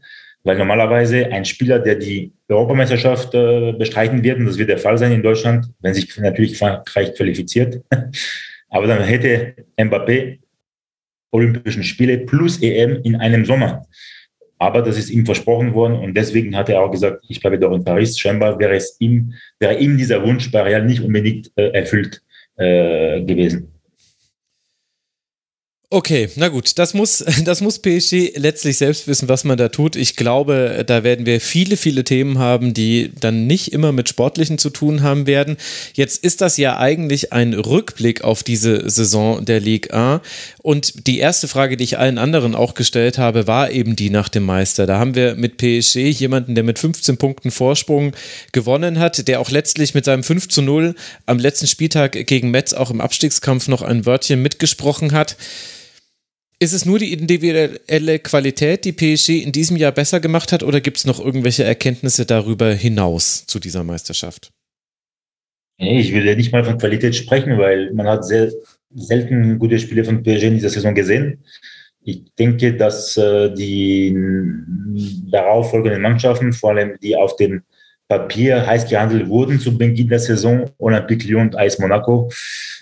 weil 0.47 0.57
normalerweise 0.57 1.29
ein 1.29 1.43
Spieler, 1.43 1.77
der 1.77 1.95
die 1.95 2.31
Europameisterschaft 2.47 3.35
äh, 3.35 3.73
bestreiten 3.73 4.23
wird, 4.23 4.39
und 4.39 4.45
das 4.45 4.57
wird 4.57 4.69
der 4.69 4.77
Fall 4.77 4.97
sein 4.97 5.11
in 5.11 5.21
Deutschland, 5.21 5.67
wenn 5.81 5.93
sich 5.93 6.17
natürlich 6.17 6.57
Frankreich 6.57 7.13
qualifiziert, 7.15 7.81
aber 8.69 8.87
dann 8.87 9.03
hätte 9.03 9.55
Mbappé 9.77 10.39
Olympischen 11.31 11.83
Spiele 11.83 12.19
plus 12.19 12.61
EM 12.61 13.01
in 13.03 13.17
einem 13.17 13.43
Sommer. 13.43 13.85
Aber 14.57 14.81
das 14.81 14.97
ist 14.97 15.09
ihm 15.09 15.25
versprochen 15.25 15.73
worden 15.73 15.97
und 15.97 16.15
deswegen 16.15 16.55
hat 16.55 16.69
er 16.69 16.81
auch 16.81 16.91
gesagt, 16.91 17.25
ich 17.27 17.41
bleibe 17.41 17.59
doch 17.59 17.73
in 17.73 17.83
Paris. 17.83 18.17
Scheinbar 18.17 18.57
wäre 18.57 18.75
es 18.75 18.95
ihm, 18.99 19.33
wäre 19.59 19.77
ihm 19.77 19.97
dieser 19.97 20.23
Wunsch 20.23 20.49
bei 20.49 20.61
Real 20.61 20.85
nicht 20.85 21.01
unbedingt 21.01 21.51
äh, 21.57 21.71
erfüllt 21.71 22.21
äh, 22.55 23.21
gewesen. 23.21 23.76
Okay, 25.89 26.27
na 26.35 26.49
gut, 26.49 26.77
das 26.79 26.93
muss, 26.93 27.23
das 27.45 27.61
muss 27.61 27.79
PSG 27.79 28.35
letztlich 28.35 28.77
selbst 28.77 29.07
wissen, 29.07 29.29
was 29.29 29.45
man 29.45 29.57
da 29.57 29.69
tut. 29.69 29.95
Ich 29.95 30.17
glaube, 30.17 30.83
da 30.85 31.05
werden 31.05 31.25
wir 31.25 31.39
viele, 31.39 31.77
viele 31.77 32.03
Themen 32.03 32.39
haben, 32.39 32.73
die 32.73 33.13
dann 33.17 33.47
nicht 33.47 33.71
immer 33.71 33.93
mit 33.93 34.09
Sportlichen 34.09 34.57
zu 34.57 34.69
tun 34.69 35.01
haben 35.01 35.27
werden. 35.27 35.55
Jetzt 35.93 36.25
ist 36.25 36.41
das 36.41 36.57
ja 36.57 36.77
eigentlich 36.77 37.31
ein 37.31 37.53
Rückblick 37.53 38.21
auf 38.21 38.43
diese 38.43 38.89
Saison 38.89 39.45
der 39.45 39.61
Ligue 39.61 39.93
1. 39.93 40.21
Und 40.61 41.07
die 41.07 41.19
erste 41.19 41.47
Frage, 41.47 41.77
die 41.77 41.85
ich 41.85 41.97
allen 41.97 42.17
anderen 42.17 42.53
auch 42.53 42.73
gestellt 42.73 43.17
habe, 43.17 43.47
war 43.47 43.71
eben 43.71 43.95
die 43.95 44.09
nach 44.09 44.27
dem 44.27 44.43
Meister. 44.43 44.87
Da 44.87 44.99
haben 44.99 45.15
wir 45.15 45.35
mit 45.35 45.55
PSG 45.55 46.09
jemanden, 46.09 46.53
der 46.53 46.65
mit 46.65 46.79
15 46.79 47.15
Punkten 47.15 47.49
Vorsprung 47.49 48.11
gewonnen 48.51 48.99
hat, 48.99 49.29
der 49.29 49.39
auch 49.39 49.51
letztlich 49.51 49.93
mit 49.93 50.03
seinem 50.03 50.23
5 50.23 50.49
zu 50.49 50.61
0 50.61 50.95
am 51.25 51.39
letzten 51.39 51.67
Spieltag 51.67 52.11
gegen 52.27 52.51
Metz 52.51 52.73
auch 52.73 52.91
im 52.91 52.99
Abstiegskampf 52.99 53.69
noch 53.69 53.83
ein 53.83 54.05
Wörtchen 54.05 54.41
mitgesprochen 54.41 55.13
hat. 55.13 55.37
Ist 56.59 56.73
es 56.73 56.85
nur 56.85 56.97
die 56.97 57.13
individuelle 57.13 58.17
Qualität, 58.17 58.83
die 58.85 58.91
PSG 58.91 59.43
in 59.43 59.51
diesem 59.51 59.77
Jahr 59.77 59.91
besser 59.91 60.19
gemacht 60.19 60.51
hat, 60.51 60.63
oder 60.63 60.81
gibt 60.81 60.97
es 60.97 61.05
noch 61.05 61.23
irgendwelche 61.23 61.63
Erkenntnisse 61.63 62.25
darüber 62.25 62.73
hinaus 62.73 63.45
zu 63.45 63.59
dieser 63.59 63.83
Meisterschaft? 63.83 64.51
Ich 65.77 66.11
will 66.11 66.25
ja 66.25 66.33
nicht 66.33 66.51
mal 66.51 66.63
von 66.63 66.79
Qualität 66.79 67.15
sprechen, 67.15 67.59
weil 67.59 67.93
man 67.93 68.07
hat 68.07 68.25
sehr 68.25 68.51
selten 68.95 69.59
gute 69.59 69.77
Spiele 69.77 70.03
von 70.03 70.23
PSG 70.23 70.43
in 70.43 70.53
dieser 70.55 70.69
Saison 70.69 70.95
gesehen. 70.95 71.43
Ich 72.01 72.23
denke, 72.39 72.75
dass 72.75 73.15
äh, 73.17 73.53
die 73.53 74.17
darauf 75.29 75.69
folgenden 75.69 76.01
Mannschaften, 76.01 76.53
vor 76.53 76.71
allem 76.71 76.97
die 77.03 77.15
auf 77.15 77.35
dem 77.35 77.61
Papier 78.07 78.65
heiß 78.65 78.89
gehandelt 78.89 79.27
wurden 79.27 79.59
zu 79.59 79.77
Beginn 79.77 80.07
der 80.07 80.19
Saison, 80.19 80.71
Olympique 80.79 81.27
Lyon 81.27 81.47
und 81.47 81.57
AS 81.57 81.77
Monaco, 81.77 82.31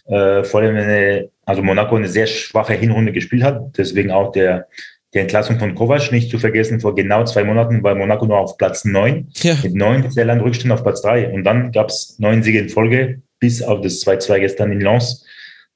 äh, 0.06 0.44
vor 0.44 0.62
allem 0.62 0.76
eine, 0.76 1.30
also 1.46 1.62
Monaco 1.62 1.96
eine 1.96 2.08
sehr 2.08 2.28
schwache 2.28 2.74
Hinrunde 2.74 3.12
gespielt 3.12 3.44
hat. 3.44 3.78
Deswegen 3.78 4.12
auch 4.12 4.32
der, 4.32 4.68
die 5.14 5.20
Entlassung 5.20 5.60
von 5.60 5.76
Kovac 5.76 6.12
nicht 6.12 6.30
zu 6.30 6.40
vergessen. 6.40 6.80
Vor 6.80 6.96
genau 6.96 7.24
zwei 7.24 7.44
Monaten 7.44 7.84
war 7.84 7.96
Monaco 7.96 8.26
nur 8.26 8.38
auf 8.38 8.58
Platz 8.58 8.86
neun 8.86 9.30
ja. 9.36 9.56
mit 9.64 9.76
neun 9.76 10.10
sehr 10.12 10.26
langen 10.26 10.42
Rückstand 10.42 10.74
auf 10.74 10.84
Platz 10.84 11.02
drei. 11.02 11.30
Und 11.30 11.44
dann 11.44 11.72
gab 11.72 11.90
es 11.90 12.18
neun 12.20 12.44
Siege 12.44 12.60
in 12.60 12.70
Folge 12.70 13.22
bis 13.40 13.62
auf 13.62 13.82
das 13.82 14.06
2-2 14.06 14.40
gestern 14.40 14.72
in 14.72 14.82
Lens. 14.82 15.26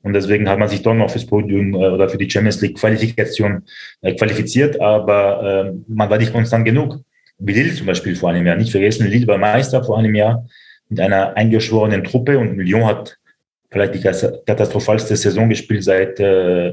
Und 0.01 0.13
deswegen 0.13 0.47
hat 0.47 0.59
man 0.59 0.69
sich 0.69 0.81
doch 0.81 0.93
noch 0.93 1.09
fürs 1.11 1.25
Podium 1.25 1.73
äh, 1.73 1.89
oder 1.89 2.07
für 2.09 2.17
die 2.17 2.29
Champions 2.29 2.61
League 2.61 2.77
Qualifikation 2.77 3.63
äh, 4.01 4.15
qualifiziert, 4.15 4.79
aber 4.79 5.67
äh, 5.67 5.73
man 5.87 6.09
war 6.09 6.17
nicht 6.17 6.31
konstant 6.31 6.65
genug. 6.65 6.99
Wie 7.37 7.53
Lille 7.53 7.73
zum 7.73 7.85
Beispiel 7.85 8.15
vor 8.15 8.29
einem 8.29 8.45
Jahr. 8.45 8.55
Nicht 8.55 8.71
vergessen, 8.71 9.07
Lille 9.07 9.27
war 9.27 9.37
Meister 9.37 9.83
vor 9.83 9.97
einem 9.97 10.15
Jahr 10.15 10.47
mit 10.89 10.99
einer 10.99 11.37
eingeschworenen 11.37 12.03
Truppe 12.03 12.39
und 12.39 12.57
Lyon 12.57 12.85
hat 12.85 13.18
vielleicht 13.71 13.95
die 13.95 14.01
katastrophalste 14.01 15.15
Saison 15.15 15.49
gespielt 15.49 15.83
seit, 15.83 16.19
äh, 16.19 16.71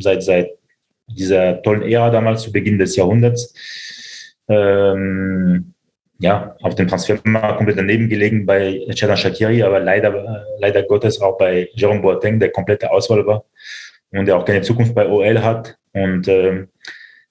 seit, 0.00 0.22
seit 0.22 0.50
dieser 1.06 1.62
tollen 1.62 1.82
Ära 1.82 2.10
damals 2.10 2.42
zu 2.42 2.52
Beginn 2.52 2.78
des 2.78 2.96
Jahrhunderts. 2.96 3.54
Ähm, 4.48 5.74
ja, 6.20 6.56
auf 6.62 6.74
dem 6.74 6.88
Transfermarkt 6.88 7.58
komplett 7.58 7.78
daneben 7.78 8.08
gelegen 8.08 8.44
bei 8.44 8.80
Chedan 8.90 9.16
Shakiri, 9.16 9.62
aber 9.62 9.78
leider, 9.78 10.46
leider 10.58 10.82
Gottes 10.82 11.20
auch 11.20 11.38
bei 11.38 11.68
Jerome 11.74 12.00
Boateng, 12.00 12.40
der 12.40 12.50
komplette 12.50 12.90
Auswahl 12.90 13.24
war 13.24 13.44
und 14.10 14.26
der 14.26 14.36
auch 14.36 14.44
keine 14.44 14.62
Zukunft 14.62 14.94
bei 14.94 15.06
OL 15.06 15.42
hat. 15.42 15.76
Und 15.92 16.26
ähm, 16.26 16.68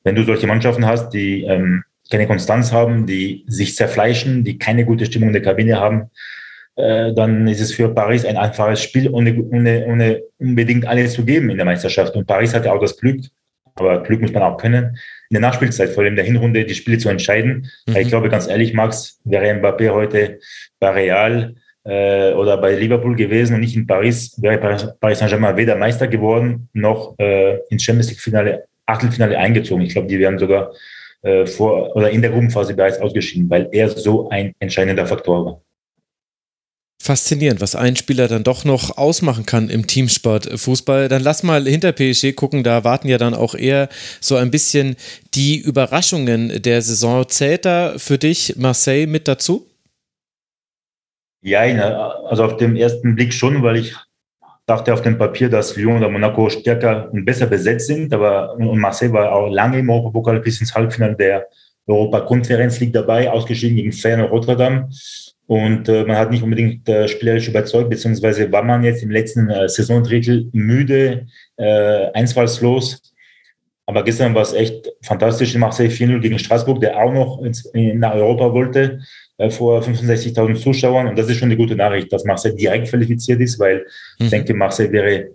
wenn 0.03 0.15
du 0.15 0.23
solche 0.23 0.47
Mannschaften 0.47 0.85
hast, 0.85 1.09
die 1.09 1.43
ähm, 1.43 1.83
keine 2.09 2.27
Konstanz 2.27 2.71
haben, 2.71 3.05
die 3.05 3.43
sich 3.47 3.75
zerfleischen, 3.75 4.45
die 4.45 4.57
keine 4.57 4.85
gute 4.85 5.05
Stimmung 5.05 5.29
in 5.29 5.33
der 5.33 5.41
Kabine 5.41 5.79
haben, 5.79 6.09
äh, 6.77 7.11
dann 7.13 7.47
ist 7.47 7.59
es 7.59 7.73
für 7.73 7.89
Paris 7.89 8.23
ein 8.23 8.37
einfaches 8.37 8.83
Spiel, 8.83 9.09
ohne, 9.09 9.35
ohne, 9.51 9.85
ohne 9.87 10.21
unbedingt 10.37 10.85
alles 10.85 11.13
zu 11.13 11.25
geben 11.25 11.49
in 11.49 11.57
der 11.57 11.65
Meisterschaft. 11.65 12.15
Und 12.15 12.27
Paris 12.27 12.53
hatte 12.53 12.71
auch 12.71 12.79
das 12.79 12.97
Glück, 12.97 13.21
aber 13.73 14.03
Glück 14.03 14.21
muss 14.21 14.31
man 14.31 14.43
auch 14.43 14.57
können, 14.57 14.97
in 15.29 15.33
der 15.33 15.41
Nachspielzeit, 15.41 15.89
vor 15.89 16.03
allem 16.03 16.13
in 16.13 16.17
der 16.17 16.25
Hinrunde, 16.25 16.63
die 16.65 16.75
Spiele 16.75 16.99
zu 16.99 17.09
entscheiden. 17.09 17.69
Mhm. 17.87 17.95
Ich 17.97 18.09
glaube, 18.09 18.29
ganz 18.29 18.47
ehrlich, 18.47 18.73
Max, 18.73 19.19
wäre 19.23 19.51
Mbappé 19.55 19.91
heute 19.91 20.39
bei 20.79 20.89
Real 20.91 21.55
äh, 21.83 22.33
oder 22.33 22.57
bei 22.57 22.75
Liverpool 22.75 23.15
gewesen 23.15 23.55
und 23.55 23.61
nicht 23.61 23.75
in 23.75 23.87
Paris, 23.87 24.39
wäre 24.39 24.59
Paris 24.99 25.19
Saint-Germain 25.19 25.57
weder 25.57 25.75
Meister 25.75 26.07
geworden, 26.07 26.69
noch 26.73 27.15
äh, 27.17 27.57
ins 27.69 27.83
Champions 27.83 28.09
League-Finale, 28.09 28.65
Achtelfinale 28.85 29.37
eingezogen. 29.37 29.83
Ich 29.83 29.93
glaube, 29.93 30.07
die 30.07 30.19
wären 30.19 30.37
sogar 30.37 30.71
äh, 31.23 31.47
vor 31.47 31.95
oder 31.95 32.11
in 32.11 32.21
der 32.21 32.29
Gruppenphase 32.29 32.75
bereits 32.75 33.01
ausgeschieden, 33.01 33.49
weil 33.49 33.67
er 33.71 33.89
so 33.89 34.29
ein 34.29 34.53
entscheidender 34.59 35.07
Faktor 35.07 35.45
war 35.45 35.61
faszinierend, 37.01 37.61
was 37.61 37.75
ein 37.75 37.95
Spieler 37.95 38.27
dann 38.27 38.43
doch 38.43 38.65
noch 38.65 38.97
ausmachen 38.97 39.45
kann 39.45 39.69
im 39.69 39.87
Teamsport 39.87 40.49
Fußball. 40.59 41.07
Dann 41.07 41.23
lass 41.23 41.43
mal 41.43 41.65
hinter 41.65 41.91
PSG 41.91 42.33
gucken, 42.35 42.63
da 42.63 42.83
warten 42.83 43.07
ja 43.07 43.17
dann 43.17 43.33
auch 43.33 43.55
eher 43.55 43.87
so 44.19 44.35
ein 44.35 44.51
bisschen 44.51 44.95
die 45.33 45.57
Überraschungen 45.57 46.61
der 46.61 46.81
Saison. 46.81 47.27
Zählt 47.29 47.65
da 47.65 47.93
für 47.97 48.17
dich 48.17 48.55
Marseille 48.57 49.07
mit 49.07 49.27
dazu? 49.27 49.67
Ja, 51.41 51.61
also 52.25 52.43
auf 52.43 52.57
dem 52.57 52.75
ersten 52.75 53.15
Blick 53.15 53.31
schon, 53.31 53.63
weil 53.63 53.77
ich 53.77 53.95
dachte 54.65 54.93
auf 54.93 55.01
dem 55.01 55.17
Papier, 55.17 55.49
dass 55.49 55.77
Lyon 55.77 55.97
oder 55.97 56.09
Monaco 56.09 56.49
stärker 56.49 57.09
und 57.13 57.23
besser 57.23 57.45
besetzt 57.45 57.87
sind, 57.87 58.13
aber 58.13 58.53
und 58.55 58.79
Marseille 58.79 59.13
war 59.13 59.31
auch 59.31 59.49
lange 59.49 59.79
im 59.79 59.89
Europapokal 59.89 60.41
bis 60.41 60.59
ins 60.59 60.75
Halbfinale 60.75 61.15
der 61.15 61.47
Europa-Konferenz 61.85 62.81
League 62.81 62.91
dabei, 62.91 63.31
ausgeschieden 63.31 63.77
gegen 63.77 63.93
Feyenoord 63.93 64.31
Rotterdam. 64.31 64.89
Und 65.47 65.87
äh, 65.87 66.03
man 66.03 66.17
hat 66.17 66.29
nicht 66.29 66.43
unbedingt 66.43 66.87
äh, 66.89 67.07
spielerisch 67.07 67.47
überzeugt, 67.47 67.89
beziehungsweise 67.89 68.51
war 68.51 68.63
man 68.63 68.83
jetzt 68.83 69.01
im 69.01 69.11
letzten 69.11 69.49
äh, 69.49 69.69
Saisondrittel 69.69 70.49
müde, 70.51 71.27
äh, 71.55 72.11
einfallslos. 72.13 73.01
Aber 73.85 74.03
gestern 74.03 74.35
war 74.35 74.41
es 74.41 74.51
echt 74.51 74.91
fantastisch 75.01 75.55
in 75.55 75.61
Marseille 75.61 75.87
4-0 75.87 76.19
gegen 76.19 76.37
Straßburg, 76.37 76.81
der 76.81 76.97
auch 76.97 77.13
noch 77.13 77.41
ins, 77.41 77.65
in, 77.67 77.99
nach 77.99 78.13
Europa 78.13 78.51
wollte, 78.51 78.99
äh, 79.37 79.49
vor 79.49 79.81
65.000 79.81 80.55
Zuschauern. 80.55 81.07
Und 81.07 81.17
das 81.17 81.29
ist 81.29 81.37
schon 81.37 81.47
eine 81.47 81.57
gute 81.57 81.77
Nachricht, 81.77 82.11
dass 82.11 82.25
Marseille 82.25 82.55
direkt 82.55 82.89
qualifiziert 82.89 83.39
ist, 83.39 83.57
weil 83.57 83.85
mhm. 84.19 84.25
ich 84.25 84.29
denke, 84.29 84.53
Marseille 84.53 84.91
wäre 84.91 85.29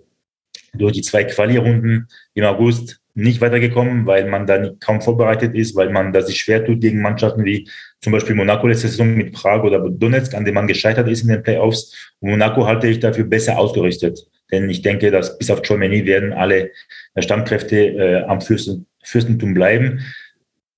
durch 0.75 0.93
die 0.93 1.01
zwei 1.01 1.23
Quali-Runden 1.23 2.07
im 2.35 2.43
August 2.45 2.99
nicht 3.15 3.41
weitergekommen, 3.41 4.07
weil 4.07 4.27
man 4.27 4.47
da 4.47 4.57
nicht, 4.57 4.81
kaum 4.81 5.01
vorbereitet 5.01 5.55
ist, 5.55 5.75
weil 5.75 5.89
man 5.89 6.13
da 6.13 6.21
sich 6.21 6.39
schwer 6.39 6.65
tut 6.65 6.81
gegen 6.81 7.01
Mannschaften 7.01 7.45
wie 7.45 7.69
zum 7.99 8.11
Beispiel 8.11 8.35
Monaco 8.35 8.67
letzte 8.67 8.87
Saison 8.87 9.13
mit 9.13 9.33
Prag 9.33 9.63
oder 9.63 9.79
Donetsk, 9.79 10.33
an 10.33 10.45
dem 10.45 10.55
man 10.55 10.67
gescheitert 10.67 11.07
ist 11.07 11.21
in 11.21 11.29
den 11.29 11.43
Playoffs. 11.43 12.11
Und 12.19 12.31
Monaco 12.31 12.65
halte 12.65 12.87
ich 12.87 12.99
dafür 12.99 13.25
besser 13.25 13.57
ausgerüstet. 13.57 14.19
Denn 14.51 14.69
ich 14.69 14.81
denke, 14.81 15.09
dass 15.11 15.37
bis 15.37 15.49
auf 15.51 15.61
Chomeny 15.61 16.05
werden 16.05 16.33
alle 16.33 16.71
Stammkräfte 17.17 17.77
äh, 17.77 18.23
am 18.23 18.41
Fürsten, 18.41 18.87
Fürstentum 19.03 19.53
bleiben. 19.53 19.99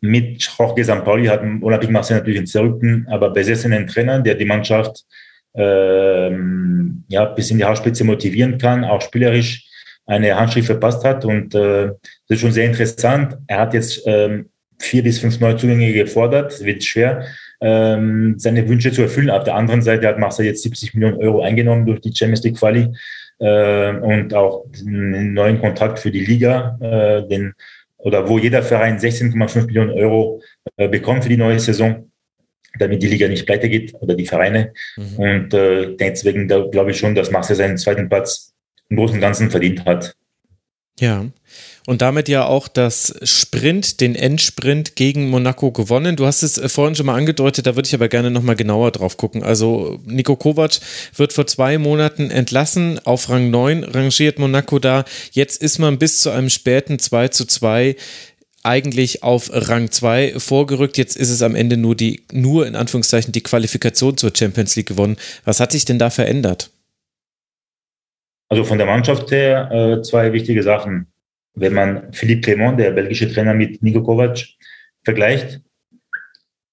Mit 0.01 0.43
Jorge 0.43 0.83
St. 0.83 1.03
Pauli 1.03 1.25
hat 1.25 1.41
Olympique 1.41 1.91
Marseille 1.91 2.19
natürlich 2.19 2.37
einen 2.37 2.47
zerrückten, 2.47 3.07
aber 3.09 3.31
besessenen 3.31 3.87
Trainer, 3.87 4.19
der 4.19 4.35
die 4.35 4.45
Mannschaft 4.45 5.05
ähm, 5.55 7.05
ja, 7.07 7.25
bis 7.25 7.49
in 7.49 7.57
die 7.57 7.65
Haarspitze 7.65 8.03
motivieren 8.03 8.57
kann, 8.57 8.83
auch 8.83 9.01
spielerisch 9.01 9.67
eine 10.05 10.35
Handschrift 10.35 10.67
verpasst 10.67 11.03
hat. 11.03 11.25
Und 11.25 11.55
äh, 11.55 11.87
das 11.87 11.97
ist 12.35 12.41
schon 12.41 12.51
sehr 12.51 12.65
interessant. 12.65 13.37
Er 13.47 13.59
hat 13.59 13.73
jetzt 13.73 14.01
ähm, 14.05 14.49
vier 14.79 15.03
bis 15.03 15.19
fünf 15.19 15.39
Neuzugänge 15.39 15.93
gefordert. 15.93 16.53
Es 16.53 16.63
wird 16.63 16.83
schwer, 16.83 17.25
ähm, 17.61 18.35
seine 18.37 18.67
Wünsche 18.67 18.91
zu 18.91 19.01
erfüllen. 19.01 19.29
Auf 19.29 19.43
der 19.43 19.55
anderen 19.55 19.81
Seite 19.81 20.07
hat 20.07 20.19
Marseille 20.19 20.47
jetzt 20.47 20.63
70 20.63 20.93
Millionen 20.93 21.17
Euro 21.17 21.41
eingenommen 21.41 21.85
durch 21.85 22.01
die 22.01 22.15
Champions 22.15 22.43
League 22.43 22.57
Quali 22.57 22.89
äh, 23.39 23.91
und 23.91 24.33
auch 24.33 24.65
einen 24.85 25.33
neuen 25.33 25.59
Kontrakt 25.59 25.99
für 25.99 26.11
die 26.11 26.25
Liga, 26.25 26.77
äh, 26.81 27.27
den, 27.27 27.53
oder 27.97 28.27
wo 28.27 28.37
jeder 28.37 28.61
Verein 28.61 28.99
16,5 28.99 29.65
Millionen 29.65 29.91
Euro 29.91 30.41
äh, 30.77 30.87
bekommt 30.87 31.23
für 31.23 31.29
die 31.29 31.37
neue 31.37 31.59
Saison 31.59 32.09
damit 32.77 33.01
die 33.01 33.07
Liga 33.07 33.29
nicht 33.29 33.45
pleite 33.45 33.69
geht 33.69 33.93
oder 34.01 34.15
die 34.15 34.25
Vereine. 34.25 34.73
Mhm. 34.97 35.15
Und 35.17 35.53
äh, 35.53 35.95
deswegen 35.95 36.47
glaube 36.47 36.91
ich 36.91 36.97
schon, 36.97 37.15
dass 37.15 37.31
Marseille 37.31 37.55
seinen 37.55 37.77
zweiten 37.77 38.09
Platz 38.09 38.54
im 38.89 38.97
Großen 38.97 39.15
und 39.15 39.21
Ganzen 39.21 39.51
verdient 39.51 39.85
hat. 39.85 40.15
Ja. 40.99 41.25
Und 41.87 42.01
damit 42.01 42.29
ja 42.29 42.45
auch 42.45 42.67
das 42.67 43.13
Sprint, 43.21 44.01
den 44.01 44.15
Endsprint 44.15 44.95
gegen 44.95 45.29
Monaco 45.29 45.71
gewonnen. 45.71 46.15
Du 46.15 46.25
hast 46.25 46.41
es 46.41 46.57
äh, 46.57 46.69
vorhin 46.69 46.95
schon 46.95 47.05
mal 47.05 47.15
angedeutet, 47.15 47.67
da 47.67 47.75
würde 47.75 47.87
ich 47.87 47.93
aber 47.93 48.07
gerne 48.07 48.31
nochmal 48.31 48.55
genauer 48.55 48.91
drauf 48.91 49.17
gucken. 49.17 49.43
Also 49.43 49.99
Nico 50.05 50.35
Kovac 50.35 50.79
wird 51.15 51.33
vor 51.33 51.45
zwei 51.47 51.77
Monaten 51.77 52.31
entlassen, 52.31 52.99
auf 53.03 53.29
Rang 53.29 53.51
9 53.51 53.83
rangiert 53.83 54.39
Monaco 54.39 54.79
da. 54.79 55.05
Jetzt 55.31 55.61
ist 55.61 55.77
man 55.77 55.99
bis 55.99 56.21
zu 56.21 56.31
einem 56.31 56.49
späten 56.49 56.97
2 56.97 57.27
zu 57.27 57.45
2 57.45 57.95
eigentlich 58.63 59.21
auf 59.21 59.51
Rang 59.53 59.91
2 59.91 60.39
vorgerückt. 60.39 60.97
Jetzt 60.97 61.17
ist 61.17 61.29
es 61.29 61.43
am 61.43 61.55
Ende 61.55 61.77
nur 61.77 61.95
die, 61.95 62.23
nur 62.31 62.65
in 62.65 62.75
Anführungszeichen 62.75 63.31
die 63.31 63.43
Qualifikation 63.43 64.17
zur 64.17 64.31
Champions 64.35 64.75
League 64.75 64.87
gewonnen. 64.87 65.17
Was 65.43 65.59
hat 65.59 65.71
sich 65.71 65.85
denn 65.85 65.99
da 65.99 66.09
verändert? 66.09 66.71
Also 68.55 68.63
von 68.63 68.77
der 68.77 68.87
Mannschaft 68.87 69.29
her 69.31 69.69
äh, 69.69 70.01
zwei 70.01 70.31
wichtige 70.31 70.63
Sachen. 70.63 71.07
Wenn 71.55 71.73
man 71.73 72.13
Philippe 72.13 72.39
Clement, 72.39 72.79
der 72.79 72.91
belgische 72.91 73.29
Trainer, 73.29 73.53
mit 73.53 73.83
Nico 73.83 74.01
Kovac 74.01 74.45
vergleicht, 75.03 75.59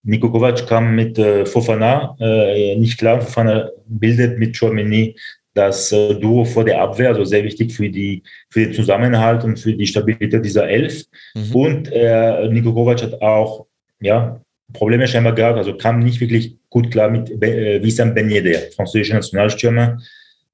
Nico 0.05 0.31
Kovac 0.31 0.65
kam 0.69 0.95
mit 0.95 1.19
äh, 1.19 1.45
Fofana 1.45 2.17
äh, 2.21 2.77
nicht 2.77 2.99
klar. 2.99 3.21
Fofana 3.21 3.69
bildet 3.89 4.39
mit 4.39 4.57
Chouameni 4.57 5.17
das 5.55 5.91
äh, 5.91 6.15
Duo 6.15 6.45
vor 6.45 6.65
der 6.65 6.81
Abwehr, 6.81 7.09
also 7.09 7.25
sehr 7.25 7.43
wichtig 7.43 7.73
für, 7.73 7.91
die, 7.91 8.23
für 8.49 8.61
den 8.61 8.75
Zusammenhalt 8.75 9.43
und 9.43 9.59
für 9.59 9.75
die 9.75 9.89
Stabilität 9.89 10.45
dieser 10.45 10.69
Elf. 10.69 11.03
Mhm. 11.35 11.53
Und 11.53 11.93
äh, 11.93 12.49
Nico 12.49 12.73
Kovac 12.73 13.03
hat 13.03 13.21
auch 13.21 13.67
ja, 14.01 14.41
Probleme 14.73 15.09
scheinbar 15.09 15.35
gehabt, 15.35 15.59
also 15.59 15.77
kam 15.77 15.99
nicht 15.99 16.21
wirklich 16.21 16.55
gut 16.71 16.93
klar 16.93 17.11
mit 17.11 17.29
äh, 17.43 17.83
Wissam 17.83 18.15
Ben 18.15 18.31
Yedder, 18.31 18.71
französischer 18.77 19.15
Nationalstürmer. 19.15 19.99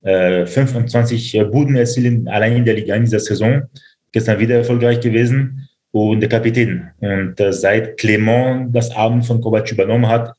Äh, 0.02 0.46
25 0.46 1.44
Buden 1.50 1.76
erzielen 1.76 2.28
allein 2.28 2.56
in 2.56 2.64
der 2.64 2.74
Liga 2.74 2.94
in 2.94 3.04
dieser 3.04 3.20
Saison. 3.20 3.62
Gestern 4.12 4.38
wieder 4.38 4.56
erfolgreich 4.56 5.00
gewesen 5.00 5.68
und 5.90 6.20
der 6.20 6.28
Kapitän. 6.28 6.90
Und 6.98 7.38
äh, 7.40 7.52
seit 7.52 7.98
Clement 7.98 8.74
das 8.74 8.94
Abend 8.94 9.26
von 9.26 9.40
Kovac 9.40 9.70
übernommen 9.72 10.08
hat, 10.08 10.34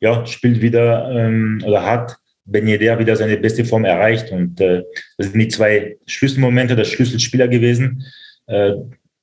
ja, 0.00 0.26
spielt 0.26 0.60
wieder 0.60 1.10
ähm, 1.10 1.62
oder 1.64 1.84
hat 1.84 2.16
Ben 2.44 2.66
Yedder 2.66 2.98
wieder 2.98 3.14
seine 3.16 3.36
beste 3.36 3.64
Form 3.64 3.84
erreicht. 3.84 4.30
Und 4.32 4.60
äh, 4.60 4.82
das 5.16 5.28
sind 5.28 5.38
die 5.38 5.48
zwei 5.48 5.96
Schlüsselmomente, 6.06 6.74
der 6.74 6.84
Schlüsselspieler 6.84 7.48
gewesen, 7.48 8.04
äh, 8.46 8.72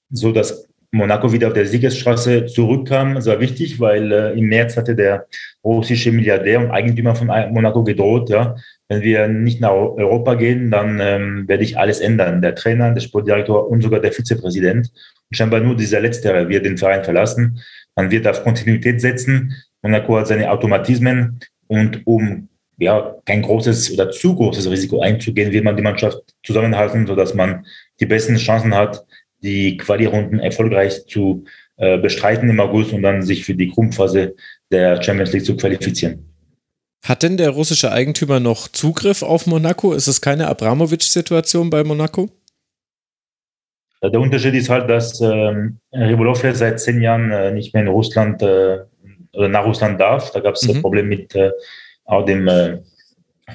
so 0.10 0.32
dass 0.32 0.68
Monaco 0.92 1.32
wieder 1.32 1.48
auf 1.48 1.54
der 1.54 1.66
Siegesstraße 1.66 2.46
zurückkam. 2.46 3.16
Das 3.16 3.26
war 3.26 3.40
wichtig, 3.40 3.80
weil 3.80 4.12
äh, 4.12 4.40
im 4.40 4.46
März 4.48 4.78
hatte 4.78 4.96
der 4.96 5.28
russische 5.64 6.12
Milliardär 6.12 6.60
und 6.60 6.72
Eigentümer 6.72 7.14
von 7.14 7.28
Monaco 7.28 7.84
gedroht, 7.84 8.30
ja, 8.30 8.56
wenn 8.90 9.04
wir 9.04 9.28
nicht 9.28 9.62
nach 9.62 9.72
Europa 9.72 10.34
gehen, 10.34 10.72
dann 10.72 11.00
ähm, 11.00 11.48
werde 11.48 11.64
ich 11.64 11.78
alles 11.78 12.00
ändern. 12.00 12.42
Der 12.42 12.56
Trainer, 12.56 12.92
der 12.92 13.02
Sportdirektor 13.02 13.70
und 13.70 13.82
sogar 13.82 14.00
der 14.00 14.12
Vizepräsident. 14.12 14.90
Und 15.30 15.38
scheinbar 15.38 15.60
nur 15.60 15.76
dieser 15.76 16.02
Letztere 16.02 16.50
wird 16.50 16.66
den 16.66 16.78
Verein 16.78 17.04
verlassen. 17.04 17.62
Man 17.96 18.10
wird 18.10 18.28
auf 18.28 18.44
Kontinuität 18.44 19.00
setzen. 19.00 19.54
Monaco 19.84 20.18
hat 20.18 20.28
seine 20.28 20.50
Automatismen 20.52 21.40
und 21.68 22.06
um 22.06 22.50
ja, 22.80 23.16
kein 23.26 23.42
großes 23.42 23.94
oder 23.94 24.10
zu 24.10 24.36
großes 24.36 24.70
Risiko 24.70 25.02
einzugehen, 25.02 25.52
will 25.52 25.62
man 25.62 25.76
die 25.76 25.84
Mannschaft 25.84 26.20
zusammenhalten, 26.44 27.06
sodass 27.06 27.34
man 27.34 27.66
die 28.00 28.06
besten 28.06 28.38
Chancen 28.38 28.74
hat, 28.74 29.06
die 29.44 29.78
Quali-Runden 29.78 30.40
erfolgreich 30.40 31.06
zu 31.06 31.44
äh, 31.78 31.98
bestreiten 31.98 32.50
im 32.50 32.60
August 32.60 32.94
und 32.94 33.04
dann 33.04 33.22
sich 33.22 33.46
für 33.46 33.54
die 33.54 33.70
Grundphase 33.70 34.36
der 34.72 35.02
Champions 35.02 35.34
League 35.34 35.46
zu 35.46 35.56
qualifizieren. 35.56 36.29
Hat 37.04 37.24
denn 37.24 37.38
der 37.38 37.52
russische 37.52 37.92
Eigentümer 37.92 38.40
noch 38.40 38.68
Zugriff 38.68 39.24
auf 39.24 39.48
Monaco? 39.48 39.94
Ist 39.94 40.08
es 40.08 40.22
keine 40.22 40.48
Abramowitsch-Situation 40.48 41.70
bei 41.70 41.84
Monaco? 41.84 42.30
Der 44.02 44.20
Unterschied 44.20 44.54
ist 44.54 44.70
halt, 44.70 44.90
dass 44.90 45.20
ähm, 45.20 45.80
Ribolov 45.92 46.42
seit 46.54 46.80
zehn 46.80 47.02
Jahren 47.02 47.32
äh, 47.32 47.52
nicht 47.52 47.74
mehr 47.74 47.84
in 47.84 47.90
Russland 47.90 48.42
äh, 48.42 48.80
oder 49.34 49.50
nach 49.50 49.66
Russland 49.66 50.00
darf. 50.00 50.32
Da 50.32 50.40
gab 50.40 50.56
es 50.56 50.68
mhm. 50.68 50.76
ein 50.76 50.82
Problem 50.82 51.08
mit 51.10 51.36
äh, 51.36 51.52
auch 52.06 52.26
dem 52.26 52.48
äh, 52.48 52.80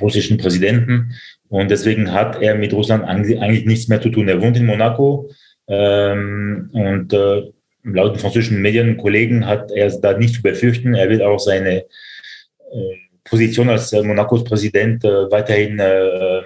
russischen 0.00 0.36
Präsidenten. 0.38 1.14
Und 1.48 1.70
deswegen 1.70 2.12
hat 2.12 2.42
er 2.42 2.54
mit 2.56 2.72
Russland 2.72 3.04
eigentlich 3.04 3.64
nichts 3.64 3.88
mehr 3.88 4.00
zu 4.00 4.10
tun. 4.10 4.28
Er 4.28 4.42
wohnt 4.42 4.56
in 4.56 4.66
Monaco 4.66 5.30
ähm, 5.68 6.68
und 6.72 7.12
äh, 7.12 7.52
laut 7.84 8.14
den 8.14 8.20
französischen 8.20 8.60
Medien 8.60 8.90
und 8.90 8.96
Kollegen 8.98 9.46
hat 9.46 9.70
er 9.70 9.90
da 10.00 10.16
nichts 10.16 10.36
zu 10.36 10.42
befürchten. 10.42 10.94
Er 10.94 11.08
wird 11.08 11.22
auch 11.22 11.38
seine 11.38 11.84
äh, 12.72 12.96
Position 13.24 13.70
als 13.70 13.92
äh, 13.92 14.02
Monacos 14.02 14.44
Präsident 14.44 15.04
äh, 15.04 15.30
weiterhin 15.30 15.78
äh, 15.78 16.42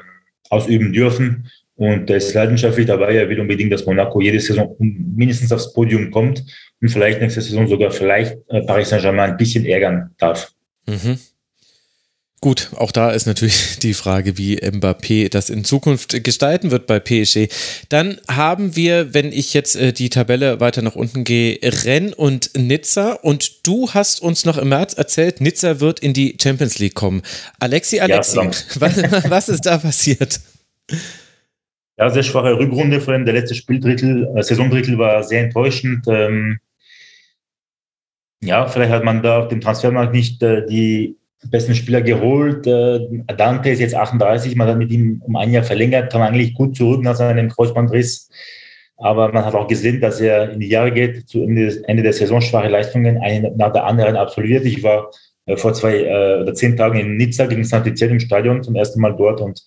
ausüben 0.50 0.92
dürfen. 0.92 1.50
Und 1.74 2.10
er 2.10 2.16
ist 2.16 2.34
leidenschaftlich 2.34 2.86
dabei. 2.86 3.14
Er 3.14 3.28
will 3.28 3.40
unbedingt, 3.40 3.72
dass 3.72 3.86
Monaco 3.86 4.20
jede 4.20 4.40
Saison 4.40 4.74
mindestens 4.78 5.52
aufs 5.52 5.72
Podium 5.72 6.10
kommt 6.10 6.42
und 6.80 6.88
vielleicht 6.88 7.20
nächste 7.20 7.40
Saison 7.40 7.68
sogar 7.68 7.92
vielleicht 7.92 8.36
Paris 8.66 8.88
Saint-Germain 8.88 9.30
ein 9.30 9.36
bisschen 9.36 9.64
ärgern 9.64 10.10
darf. 10.18 10.52
Mhm. 10.86 11.18
Gut, 12.40 12.70
auch 12.76 12.92
da 12.92 13.10
ist 13.10 13.26
natürlich 13.26 13.78
die 13.82 13.94
Frage, 13.94 14.38
wie 14.38 14.58
Mbappé 14.58 15.28
das 15.28 15.50
in 15.50 15.64
Zukunft 15.64 16.22
gestalten 16.22 16.70
wird 16.70 16.86
bei 16.86 17.00
PSG. 17.00 17.48
Dann 17.88 18.20
haben 18.30 18.76
wir, 18.76 19.12
wenn 19.12 19.32
ich 19.32 19.54
jetzt 19.54 19.74
äh, 19.74 19.92
die 19.92 20.08
Tabelle 20.08 20.60
weiter 20.60 20.82
nach 20.82 20.94
unten 20.94 21.24
gehe, 21.24 21.58
Rennes 21.62 22.14
und 22.14 22.50
Nizza. 22.56 23.14
Und 23.14 23.66
du 23.66 23.90
hast 23.90 24.22
uns 24.22 24.44
noch 24.44 24.56
im 24.56 24.68
März 24.68 24.94
erzählt, 24.94 25.40
Nizza 25.40 25.80
wird 25.80 25.98
in 25.98 26.12
die 26.12 26.36
Champions 26.40 26.78
League 26.78 26.94
kommen. 26.94 27.22
Alexi, 27.58 27.98
Alexi, 27.98 28.36
ja, 28.36 28.44
was, 28.78 28.96
was, 29.30 29.48
ist 29.48 29.66
da 29.66 29.78
passiert? 29.78 30.40
Ja, 31.98 32.08
sehr 32.10 32.22
schwache 32.22 32.56
Rückrunde, 32.56 33.00
vor 33.00 33.14
allem 33.14 33.24
der 33.24 33.34
letzte 33.34 33.56
Spieldrittel, 33.56 34.28
äh, 34.36 34.42
Saisondrittel 34.44 34.96
war 34.96 35.24
sehr 35.24 35.42
enttäuschend. 35.42 36.06
Ähm, 36.06 36.60
ja, 38.40 38.68
vielleicht 38.68 38.92
hat 38.92 39.02
man 39.02 39.24
da 39.24 39.40
auf 39.40 39.48
dem 39.48 39.60
Transfermarkt 39.60 40.12
nicht 40.12 40.40
äh, 40.44 40.64
die 40.64 41.17
besten 41.50 41.74
Spieler 41.74 42.02
geholt. 42.02 42.66
Äh, 42.66 43.00
Dante 43.36 43.70
ist 43.70 43.80
jetzt 43.80 43.94
38, 43.94 44.56
man 44.56 44.68
hat 44.68 44.78
mit 44.78 44.90
ihm 44.90 45.22
um 45.24 45.36
ein 45.36 45.52
Jahr 45.52 45.62
verlängert, 45.62 46.12
kam 46.12 46.22
eigentlich 46.22 46.54
gut 46.54 46.76
zurück 46.76 47.02
nach 47.02 47.16
seinem 47.16 47.48
Kreuzbandriss. 47.48 48.30
Aber 48.96 49.32
man 49.32 49.44
hat 49.44 49.54
auch 49.54 49.68
gesehen, 49.68 50.00
dass 50.00 50.20
er 50.20 50.50
in 50.50 50.60
die 50.60 50.68
Jahre 50.68 50.90
geht, 50.90 51.28
zu 51.28 51.44
Ende, 51.44 52.02
der 52.02 52.12
Saison 52.12 52.40
schwache 52.40 52.68
Leistungen 52.68 53.18
eine 53.18 53.52
nach 53.56 53.72
der 53.72 53.84
anderen 53.84 54.16
absolviert. 54.16 54.64
Ich 54.64 54.82
war 54.82 55.10
äh, 55.46 55.56
vor 55.56 55.72
zwei 55.72 55.98
äh, 55.98 56.42
oder 56.42 56.54
zehn 56.54 56.76
Tagen 56.76 56.98
in 56.98 57.16
Nizza 57.16 57.46
gegen 57.46 57.64
Saint-Etienne 57.64 58.14
im 58.14 58.20
Stadion 58.20 58.62
zum 58.62 58.74
ersten 58.74 59.00
Mal 59.00 59.14
dort 59.16 59.40
und 59.40 59.62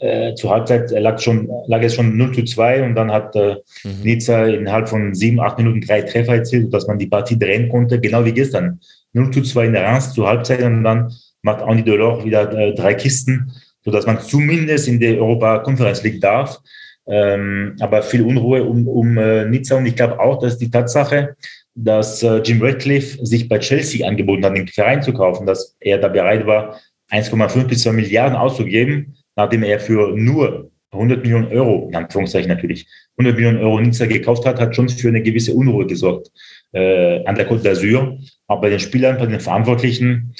äh, 0.00 0.34
zur 0.34 0.50
Halbzeit 0.50 0.90
lag, 0.92 1.18
schon, 1.18 1.50
lag 1.66 1.82
es 1.82 1.94
schon 1.94 2.16
0 2.16 2.32
zu 2.32 2.44
2 2.44 2.84
und 2.84 2.94
dann 2.94 3.12
hat 3.12 3.36
äh, 3.36 3.56
mhm. 3.84 4.02
Nizza 4.02 4.46
innerhalb 4.46 4.88
von 4.88 5.14
sieben, 5.14 5.40
acht 5.40 5.58
Minuten 5.58 5.82
drei 5.82 6.00
Treffer 6.00 6.36
erzielt, 6.36 6.72
dass 6.72 6.86
man 6.86 6.98
die 6.98 7.06
Partie 7.06 7.38
drehen 7.38 7.68
konnte, 7.68 8.00
genau 8.00 8.24
wie 8.24 8.32
gestern. 8.32 8.80
0 9.12 9.30
zu 9.32 9.42
2 9.42 9.66
in 9.66 9.72
der 9.72 9.84
Reims 9.84 10.12
zur 10.12 10.26
Halbzeit 10.26 10.62
und 10.62 10.84
dann 10.84 11.12
macht 11.42 11.62
Andy 11.62 11.82
Delors 11.82 12.24
wieder 12.24 12.52
äh, 12.52 12.74
drei 12.74 12.94
Kisten, 12.94 13.52
sodass 13.84 14.06
man 14.06 14.20
zumindest 14.20 14.88
in 14.88 15.00
der 15.00 15.18
Europa 15.18 15.58
Conference 15.60 16.02
League 16.02 16.20
darf. 16.20 16.58
Ähm, 17.06 17.76
aber 17.80 18.02
viel 18.02 18.22
Unruhe 18.22 18.62
um, 18.62 18.86
um 18.86 19.18
äh, 19.18 19.44
Nizza 19.46 19.76
und 19.76 19.86
ich 19.86 19.96
glaube 19.96 20.20
auch, 20.20 20.38
dass 20.38 20.58
die 20.58 20.70
Tatsache, 20.70 21.34
dass 21.74 22.22
äh, 22.22 22.38
Jim 22.38 22.62
Radcliffe 22.62 23.24
sich 23.24 23.48
bei 23.48 23.58
Chelsea 23.58 24.06
angeboten 24.06 24.44
hat, 24.44 24.56
den 24.56 24.68
Verein 24.68 25.02
zu 25.02 25.12
kaufen, 25.12 25.46
dass 25.46 25.76
er 25.80 25.98
da 25.98 26.08
bereit 26.08 26.46
war, 26.46 26.78
1,5 27.10 27.64
bis 27.64 27.82
2 27.82 27.92
Milliarden 27.92 28.36
auszugeben, 28.36 29.16
nachdem 29.34 29.62
er 29.62 29.80
für 29.80 30.14
nur 30.14 30.70
100 30.92 31.22
Millionen 31.22 31.48
Euro, 31.52 31.88
in 31.88 31.96
Anführungszeichen 31.96 32.48
natürlich, 32.48 32.86
100 33.16 33.34
Millionen 33.34 33.58
Euro 33.58 33.80
Nizza 33.80 34.06
gekauft 34.06 34.44
hat, 34.44 34.60
hat 34.60 34.74
schon 34.74 34.88
für 34.88 35.08
eine 35.08 35.22
gewisse 35.22 35.54
Unruhe 35.54 35.86
gesorgt 35.86 36.30
äh, 36.72 37.24
an 37.24 37.34
der 37.34 37.48
Côte 37.48 37.62
d'Azur. 37.62 38.18
Aber 38.50 38.62
bei 38.62 38.70
den 38.70 38.80
Spielern, 38.80 39.16
bei 39.16 39.26
den 39.26 39.38
Verantwortlichen, 39.38 40.34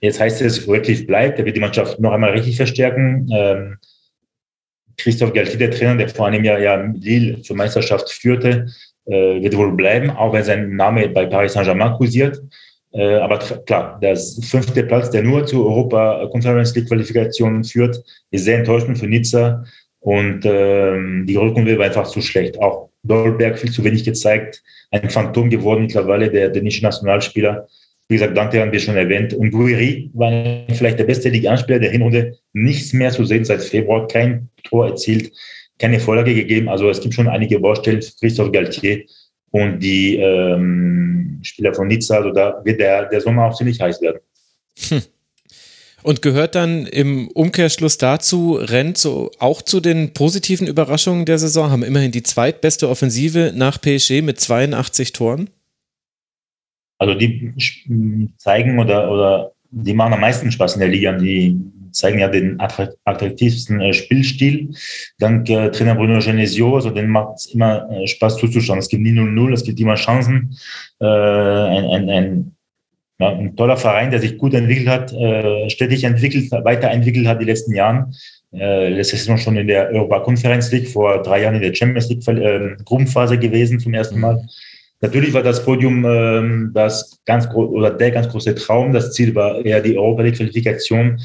jetzt 0.00 0.18
heißt 0.18 0.42
es, 0.42 0.66
Radcliffe 0.68 1.04
bleibt, 1.04 1.38
er 1.38 1.44
wird 1.44 1.54
die 1.56 1.60
Mannschaft 1.60 2.00
noch 2.00 2.10
einmal 2.10 2.30
richtig 2.30 2.56
verstärken. 2.56 3.28
Ähm, 3.32 3.76
Christoph 4.96 5.32
Galtier, 5.32 5.58
der 5.58 5.70
Trainer, 5.70 5.96
der 5.96 6.08
vor 6.08 6.26
einem 6.26 6.42
Jahr 6.42 6.58
ja 6.58 6.74
Lille 6.74 7.40
zur 7.42 7.54
Meisterschaft 7.54 8.10
führte, 8.10 8.66
äh, 9.06 9.40
wird 9.40 9.56
wohl 9.56 9.70
bleiben, 9.70 10.10
auch 10.10 10.32
wenn 10.32 10.42
sein 10.42 10.74
Name 10.74 11.08
bei 11.10 11.26
Paris 11.26 11.52
Saint-Germain 11.52 11.92
kursiert. 11.92 12.42
Äh, 12.90 13.18
aber 13.18 13.38
klar, 13.38 14.00
der 14.02 14.16
fünfte 14.16 14.82
Platz, 14.82 15.10
der 15.10 15.22
nur 15.22 15.46
zur 15.46 15.64
Europa 15.64 16.26
Conference 16.32 16.74
League 16.74 16.88
Qualifikation 16.88 17.62
führt, 17.62 18.02
ist 18.32 18.46
sehr 18.46 18.58
enttäuschend 18.58 18.98
für 18.98 19.06
Nizza. 19.06 19.64
Und 20.00 20.44
ähm, 20.44 21.24
die 21.24 21.36
Rückrunde 21.36 21.78
war 21.78 21.86
einfach 21.86 22.08
zu 22.08 22.20
schlecht. 22.20 22.58
Auch 22.58 22.90
Dolberg 23.04 23.58
viel 23.58 23.70
zu 23.70 23.84
wenig 23.84 24.04
gezeigt. 24.04 24.62
Ein 24.90 25.10
Phantom 25.10 25.50
geworden 25.50 25.82
mittlerweile, 25.82 26.30
der 26.30 26.48
dänische 26.48 26.82
Nationalspieler. 26.82 27.68
Wie 28.08 28.16
gesagt, 28.16 28.36
Dante 28.36 28.60
haben 28.60 28.72
wir 28.72 28.80
schon 28.80 28.96
erwähnt. 28.96 29.32
Und 29.32 29.50
Guiri 29.50 30.10
war 30.14 30.64
vielleicht 30.74 30.98
der 30.98 31.04
beste 31.04 31.28
Liga-Spieler 31.28 31.78
der 31.78 31.90
Hinrunde. 31.90 32.36
Nichts 32.52 32.92
mehr 32.92 33.10
zu 33.10 33.24
sehen 33.24 33.44
seit 33.44 33.62
Februar. 33.62 34.06
Kein 34.08 34.50
Tor 34.62 34.88
erzielt, 34.88 35.32
keine 35.78 36.00
Vorlage 36.00 36.34
gegeben. 36.34 36.68
Also 36.68 36.90
es 36.90 37.00
gibt 37.00 37.14
schon 37.14 37.28
einige 37.28 37.58
Baustellen 37.60 38.02
für 38.02 38.12
Christophe 38.20 38.50
Galtier 38.50 39.04
und 39.50 39.78
die 39.78 40.16
ähm, 40.16 41.40
Spieler 41.42 41.72
von 41.72 41.88
Nizza. 41.88 42.16
Also 42.16 42.30
da 42.30 42.60
wird 42.64 42.80
der, 42.80 43.06
der 43.06 43.20
Sommer 43.20 43.46
auch 43.46 43.56
ziemlich 43.56 43.80
heiß 43.80 44.02
werden. 44.02 44.20
Hm. 44.88 45.02
Und 46.04 46.20
gehört 46.20 46.54
dann 46.54 46.84
im 46.84 47.28
Umkehrschluss 47.28 47.96
dazu, 47.96 48.58
rennt 48.60 48.98
so 48.98 49.30
auch 49.38 49.62
zu 49.62 49.80
den 49.80 50.12
positiven 50.12 50.66
Überraschungen 50.66 51.24
der 51.24 51.38
Saison, 51.38 51.70
haben 51.70 51.82
immerhin 51.82 52.12
die 52.12 52.22
zweitbeste 52.22 52.90
Offensive 52.90 53.52
nach 53.56 53.80
PSG 53.80 54.20
mit 54.20 54.38
82 54.38 55.12
Toren? 55.12 55.48
Also 56.98 57.14
die 57.14 57.54
zeigen 58.36 58.78
oder, 58.78 59.10
oder 59.10 59.52
die 59.70 59.94
machen 59.94 60.12
am 60.12 60.20
meisten 60.20 60.52
Spaß 60.52 60.74
in 60.74 60.80
der 60.80 60.90
Liga. 60.90 61.12
Die 61.12 61.58
zeigen 61.90 62.18
ja 62.18 62.28
den 62.28 62.60
attraktivsten 62.60 63.80
äh, 63.80 63.94
Spielstil. 63.94 64.74
Dank 65.18 65.48
äh, 65.48 65.70
Trainer 65.70 65.94
Bruno 65.94 66.18
Genesio, 66.18 66.74
also 66.74 66.90
den 66.90 67.08
macht 67.08 67.36
es 67.36 67.46
immer 67.46 67.90
äh, 67.90 68.06
Spaß 68.06 68.36
zuzuschauen. 68.36 68.78
Es 68.78 68.90
gibt 68.90 69.02
nie 69.02 69.12
0-0, 69.12 69.54
es 69.54 69.64
gibt 69.64 69.80
immer 69.80 69.94
Chancen. 69.94 70.54
Äh, 71.00 71.06
ein, 71.06 71.84
ein, 71.86 72.10
ein, 72.10 72.53
ja, 73.18 73.28
ein 73.28 73.56
toller 73.56 73.76
Verein, 73.76 74.10
der 74.10 74.20
sich 74.20 74.38
gut 74.38 74.54
entwickelt 74.54 74.88
hat, 74.88 75.12
äh, 75.12 75.68
stetig 75.70 76.04
entwickelt, 76.04 76.50
weiterentwickelt 76.50 77.26
hat 77.26 77.40
die 77.40 77.46
letzten 77.46 77.74
Jahren. 77.74 78.14
Äh, 78.52 78.88
letztes 78.88 79.20
Saison 79.20 79.38
schon 79.38 79.56
in 79.56 79.66
der 79.66 79.88
Europa 79.90 80.20
Conference 80.20 80.70
League, 80.72 80.88
vor 80.88 81.22
drei 81.22 81.42
Jahren 81.42 81.56
in 81.56 81.62
der 81.62 81.74
Champions 81.74 82.08
League 82.08 82.26
äh, 82.28 82.76
Gruppenphase 82.84 83.38
gewesen 83.38 83.78
zum 83.78 83.94
ersten 83.94 84.20
Mal. 84.20 84.44
Natürlich 85.00 85.32
war 85.32 85.42
das 85.42 85.64
Podium 85.64 86.04
ähm, 86.04 86.70
das 86.74 87.20
ganz 87.26 87.46
oder 87.52 87.90
der 87.90 88.10
ganz 88.10 88.28
große 88.28 88.54
Traum. 88.54 88.92
Das 88.92 89.12
Ziel 89.12 89.34
war 89.34 89.64
eher 89.64 89.80
die 89.80 89.98
Europa 89.98 90.22
League 90.22 90.36
Qualifikation 90.36 91.20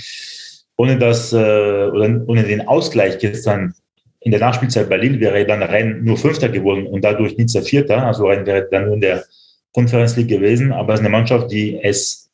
ohne 0.75 0.97
das, 0.97 1.33
äh, 1.33 1.35
oder 1.35 2.21
ohne 2.27 2.43
den 2.43 2.67
Ausgleich 2.67 3.19
gestern 3.19 3.73
in 4.21 4.31
der 4.31 4.39
Nachspielzeit 4.39 4.89
Berlin 4.89 5.19
wäre 5.19 5.45
dann 5.45 5.63
Rennes 5.63 6.03
nur 6.03 6.17
Fünfter 6.17 6.49
geworden 6.49 6.87
und 6.87 7.03
dadurch 7.03 7.37
Nizza 7.37 7.61
Vierter. 7.61 8.05
Also 8.05 8.27
Rennes 8.27 8.45
wäre 8.45 8.67
dann 8.69 8.85
nur 8.85 8.95
in 8.95 9.01
der 9.01 9.23
Conference 9.73 10.15
League 10.17 10.29
gewesen. 10.29 10.71
Aber 10.71 10.93
es 10.93 10.99
ist 10.99 11.05
eine 11.05 11.15
Mannschaft, 11.15 11.51
die 11.51 11.79
es, 11.81 12.29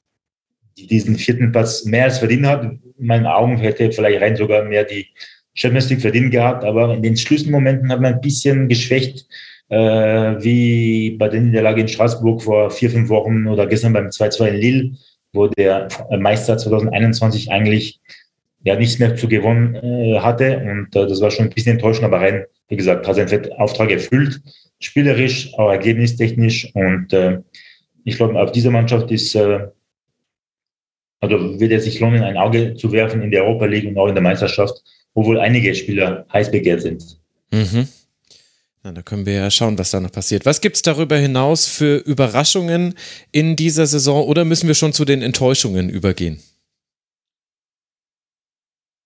die 0.78 0.88
diesen 0.88 1.16
vierten 1.16 1.52
Platz 1.52 1.86
mehr 1.86 2.06
als 2.06 2.20
verdient 2.20 2.46
hat. 2.46 2.64
In 2.64 2.80
meinen 2.98 3.26
Augen 3.26 3.58
hätte 3.58 3.92
vielleicht 3.92 4.22
Rennes 4.22 4.40
sogar 4.40 4.64
mehr 4.64 4.84
die 4.84 5.08
Champions 5.54 5.90
League 5.90 6.02
verdient 6.02 6.32
gehabt. 6.32 6.64
Aber 6.64 6.94
in 6.94 7.02
den 7.02 7.18
Schlüsselmomenten 7.18 7.92
hat 7.92 8.02
man 8.02 8.16
ein 8.16 8.22
bisschen 8.22 8.68
geschwächt, 8.68 9.26
äh, 9.70 9.78
wie 9.78 11.12
bei 11.12 11.28
der 11.28 11.42
Niederlage 11.42 11.82
in 11.82 11.88
Straßburg 11.88 12.42
vor 12.42 12.70
vier, 12.70 12.90
fünf 12.90 13.10
Wochen 13.10 13.48
oder 13.48 13.68
gestern 13.68 13.94
beim 13.94 14.08
2-2 14.08 14.48
in 14.48 14.56
Lille, 14.56 14.92
wo 15.34 15.48
der 15.48 15.88
Meister 16.18 16.58
2021 16.58 17.52
eigentlich 17.52 18.00
ja 18.64 18.76
nichts 18.76 19.00
mehr 19.00 19.16
zu 19.16 19.28
gewonnen 19.28 19.76
äh, 19.76 20.20
hatte. 20.20 20.58
Und 20.58 20.96
äh, 20.96 21.08
das 21.08 21.22
war 21.22 21.32
schon 21.32 21.46
ein 21.46 21.52
bisschen 21.52 21.74
enttäuschend, 21.74 22.06
aber 22.06 22.22
rein, 22.22 22.46
wie 22.68 22.76
gesagt, 22.76 23.08
hat 23.08 23.16
seinen 23.16 23.52
Auftrag 23.54 23.92
erfüllt, 23.92 24.42
spielerisch, 24.86 25.54
auch 25.56 25.70
ergebnistechnisch. 25.70 26.72
Und 26.74 27.12
äh, 27.14 27.40
ich 28.04 28.18
glaube, 28.18 28.40
auf 28.40 28.52
diese 28.52 28.70
Mannschaft 28.70 29.12
ist, 29.12 29.36
äh, 29.36 29.68
also 31.20 31.60
wird 31.60 31.72
es 31.72 31.86
sich 31.86 32.00
lohnen, 32.00 32.24
ein 32.24 32.38
Auge 32.38 32.76
zu 32.76 32.92
werfen 32.92 33.22
in 33.22 33.32
der 33.32 33.44
Europa 33.44 33.66
League 33.66 33.88
und 33.88 33.98
auch 33.98 34.08
in 34.08 34.16
der 34.16 34.24
Meisterschaft, 34.24 34.82
obwohl 35.14 35.40
einige 35.40 35.74
Spieler 35.74 36.26
heiß 36.32 36.52
begehrt 36.52 36.82
sind. 36.82 37.20
Mhm. 37.52 37.88
Na, 38.84 38.92
da 38.92 39.02
können 39.02 39.26
wir 39.26 39.34
ja 39.34 39.50
schauen, 39.50 39.80
was 39.80 39.90
da 39.90 40.00
noch 40.00 40.12
passiert. 40.12 40.46
Was 40.46 40.62
gibt 40.62 40.76
es 40.76 40.84
darüber 40.84 41.18
hinaus 41.18 41.68
für 41.68 41.98
Überraschungen 41.98 42.94
in 43.32 43.56
dieser 43.56 43.88
Saison 43.88 44.24
oder 44.28 44.46
müssen 44.46 44.68
wir 44.68 44.76
schon 44.76 44.94
zu 44.94 45.06
den 45.06 45.24
Enttäuschungen 45.24 45.90
übergehen? 45.90 46.40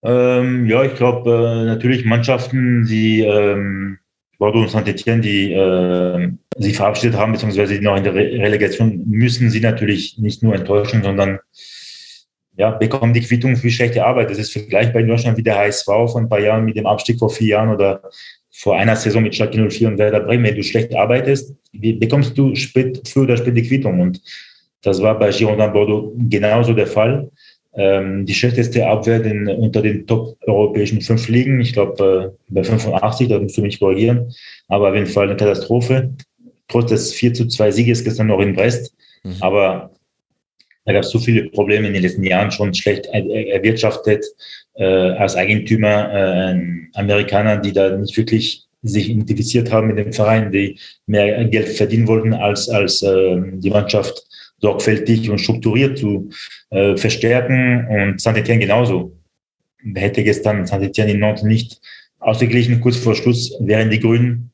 Ähm, 0.04 0.66
ja, 0.68 0.84
ich 0.84 0.96
glaube 0.96 1.32
äh, 1.32 1.66
natürlich 1.66 2.06
Mannschaften, 2.06 2.86
die 2.86 3.22
ähm, 3.22 4.00
Bordeaux 4.40 4.62
und 4.62 4.70
Saint-Etienne, 4.70 5.22
die 5.22 5.52
äh, 5.52 6.32
sich 6.58 6.76
verabschiedet 6.78 7.18
haben, 7.18 7.34
beziehungsweise 7.34 7.78
die 7.78 7.86
noch 7.86 7.98
in 7.98 8.06
der 8.06 8.16
Re 8.16 8.32
Relegation 8.40 9.04
müssen 9.06 9.50
sie 9.50 9.60
natürlich 9.60 10.18
nicht 10.18 10.42
nur 10.42 10.56
enttäuschen, 10.56 11.04
sondern 11.04 11.40
ja, 12.56 12.72
bekommen 12.72 13.14
die 13.14 13.22
Quittung 13.22 13.56
für 13.58 13.70
schlechte 13.70 14.06
Arbeit. 14.06 14.32
Das 14.32 14.38
ist 14.38 14.54
vergleichbar 14.54 15.02
in 15.02 15.08
Deutschland 15.08 15.38
wie 15.38 15.44
der 15.44 15.58
HSV 15.58 15.86
von 15.86 16.24
ein 16.24 16.30
paar 16.30 16.40
Jahren 16.40 16.66
mit 16.66 16.78
dem 16.78 16.88
Abstieg 16.88 17.20
vor 17.20 17.30
vier 17.30 17.48
Jahren 17.50 17.70
oder 17.70 18.02
vor 18.50 18.78
einer 18.78 18.96
Saison 18.96 19.24
mit 19.24 19.36
Schalke 19.36 19.70
04 19.70 19.90
und 19.90 19.98
Werder 19.98 20.22
Bremen. 20.22 20.46
Wenn 20.46 20.56
du 20.56 20.64
schlecht 20.64 20.96
arbeitest, 20.96 21.56
bekommst 21.72 22.38
du 22.38 22.56
spät, 22.56 23.08
früher 23.08 23.24
oder 23.24 23.38
spät 23.38 23.56
die 23.56 23.68
Quittung. 23.68 24.00
Und 24.00 24.22
das 24.82 25.02
war 25.02 25.20
bei 25.20 25.32
Girondin 25.32 25.72
Bordeaux 25.72 26.14
genauso 26.30 26.74
der 26.74 26.88
Fall 26.88 27.30
ähm, 27.80 28.26
die 28.26 28.34
schlechteste 28.34 28.86
Abwehr 28.86 29.20
den, 29.20 29.48
unter 29.48 29.82
den 29.82 30.06
top-europäischen 30.06 31.00
fünf 31.00 31.30
Ligen. 31.30 31.62
Ich 31.62 31.72
glaube, 31.72 32.36
äh, 32.36 32.54
bei 32.54 32.64
85, 32.64 33.30
da 33.30 33.40
musst 33.40 33.58
du 33.58 33.62
mich 33.62 33.80
korrigieren. 33.80 34.34
Aber 34.68 34.90
auf 34.90 34.96
jeden 34.96 35.08
Fall 35.08 35.28
eine 35.28 35.38
Katastrophe. 35.38 36.14
Trotz 36.68 36.90
des 36.90 37.14
4 37.14 37.34
zu 37.34 37.48
2 37.48 37.72
Sieges 37.72 38.04
gestern 38.04 38.28
noch 38.28 38.42
in 38.42 38.54
Brest. 38.54 38.94
Mhm. 39.24 39.36
Aber 39.40 39.92
da 40.84 40.92
gab 40.92 41.04
es 41.04 41.10
so 41.10 41.20
viele 41.20 41.50
Probleme 41.52 41.88
in 41.88 41.94
den 41.94 42.04
letzten 42.04 42.24
Jahren 42.24 42.52
schon 42.52 42.74
schlecht 42.74 43.06
erwirtschaftet 43.06 44.26
äh, 44.74 44.84
als 44.84 45.38
Eigentümer 45.38 46.14
äh, 46.14 46.60
Amerikaner, 46.96 47.58
die 47.58 47.72
da 47.72 47.96
nicht 47.96 48.18
wirklich 48.18 48.66
sich 48.82 49.10
identifiziert 49.10 49.72
haben 49.72 49.88
mit 49.88 49.98
dem 49.98 50.12
Verein, 50.12 50.52
die 50.52 50.78
mehr 51.06 51.46
Geld 51.46 51.70
verdienen 51.70 52.08
wollten 52.08 52.34
als 52.34 52.68
als 52.70 53.02
äh, 53.04 53.42
die 53.54 53.70
Mannschaft 53.70 54.26
sorgfältig 54.60 55.30
und 55.30 55.40
strukturiert 55.40 55.98
zu 55.98 56.30
äh, 56.70 56.96
verstärken. 56.98 57.88
Und 57.88 58.22
Saint-Etienne 58.22 58.60
genauso. 58.60 59.16
Hätte 59.96 60.24
gestern 60.24 60.66
Saint-Etienne 60.66 61.12
in 61.12 61.20
Nantes 61.20 61.44
nicht 61.44 61.80
ausgeglichen, 62.20 62.82
kurz 62.82 62.98
vor 62.98 63.16
Schluss 63.16 63.54
wären 63.62 63.90
die 63.90 64.00
Grünen, 64.00 64.52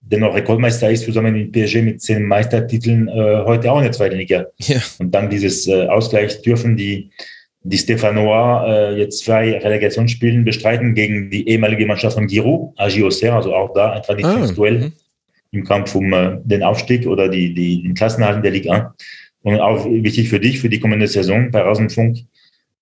der 0.00 0.18
noch 0.20 0.34
Rekordmeister 0.34 0.90
ist, 0.90 1.04
zusammen 1.04 1.34
mit 1.34 1.52
PSG 1.52 1.82
mit 1.82 2.00
zehn 2.00 2.24
Meistertiteln, 2.24 3.08
äh, 3.08 3.42
heute 3.44 3.70
auch 3.70 3.78
in 3.78 3.84
der 3.84 3.92
zweiten 3.92 4.16
Liga. 4.16 4.46
Ja. 4.58 4.80
Und 4.98 5.14
dann 5.14 5.30
dieses 5.30 5.66
äh, 5.68 5.86
Ausgleich 5.86 6.42
dürfen 6.42 6.76
die, 6.76 7.10
die 7.62 7.78
Stéphanois 7.78 8.66
äh, 8.66 8.98
jetzt 8.98 9.24
zwei 9.24 9.58
Relegationsspielen 9.58 10.44
bestreiten 10.44 10.94
gegen 10.94 11.30
die 11.30 11.48
ehemalige 11.48 11.86
Mannschaft 11.86 12.14
von 12.14 12.26
Giroud, 12.26 12.72
AG 12.78 13.02
Auxerre, 13.04 13.36
also 13.36 13.54
auch 13.54 13.72
da 13.74 13.92
ein 13.92 14.02
Traditionsduell 14.02 14.84
ah, 14.84 15.00
im 15.52 15.64
Kampf 15.64 15.94
um 15.94 16.12
äh, 16.12 16.38
den 16.44 16.62
Aufstieg 16.62 17.06
oder 17.06 17.28
die, 17.28 17.54
die, 17.54 17.82
den 17.82 17.94
Klassenhalten 17.94 18.42
der 18.42 18.52
Liga 18.52 18.72
1. 18.72 18.84
Und 19.42 19.58
auch 19.60 19.86
wichtig 19.86 20.28
für 20.28 20.40
dich, 20.40 20.60
für 20.60 20.68
die 20.68 20.80
kommende 20.80 21.06
Saison 21.06 21.50
bei 21.50 21.60
Rasenfunk, 21.62 22.18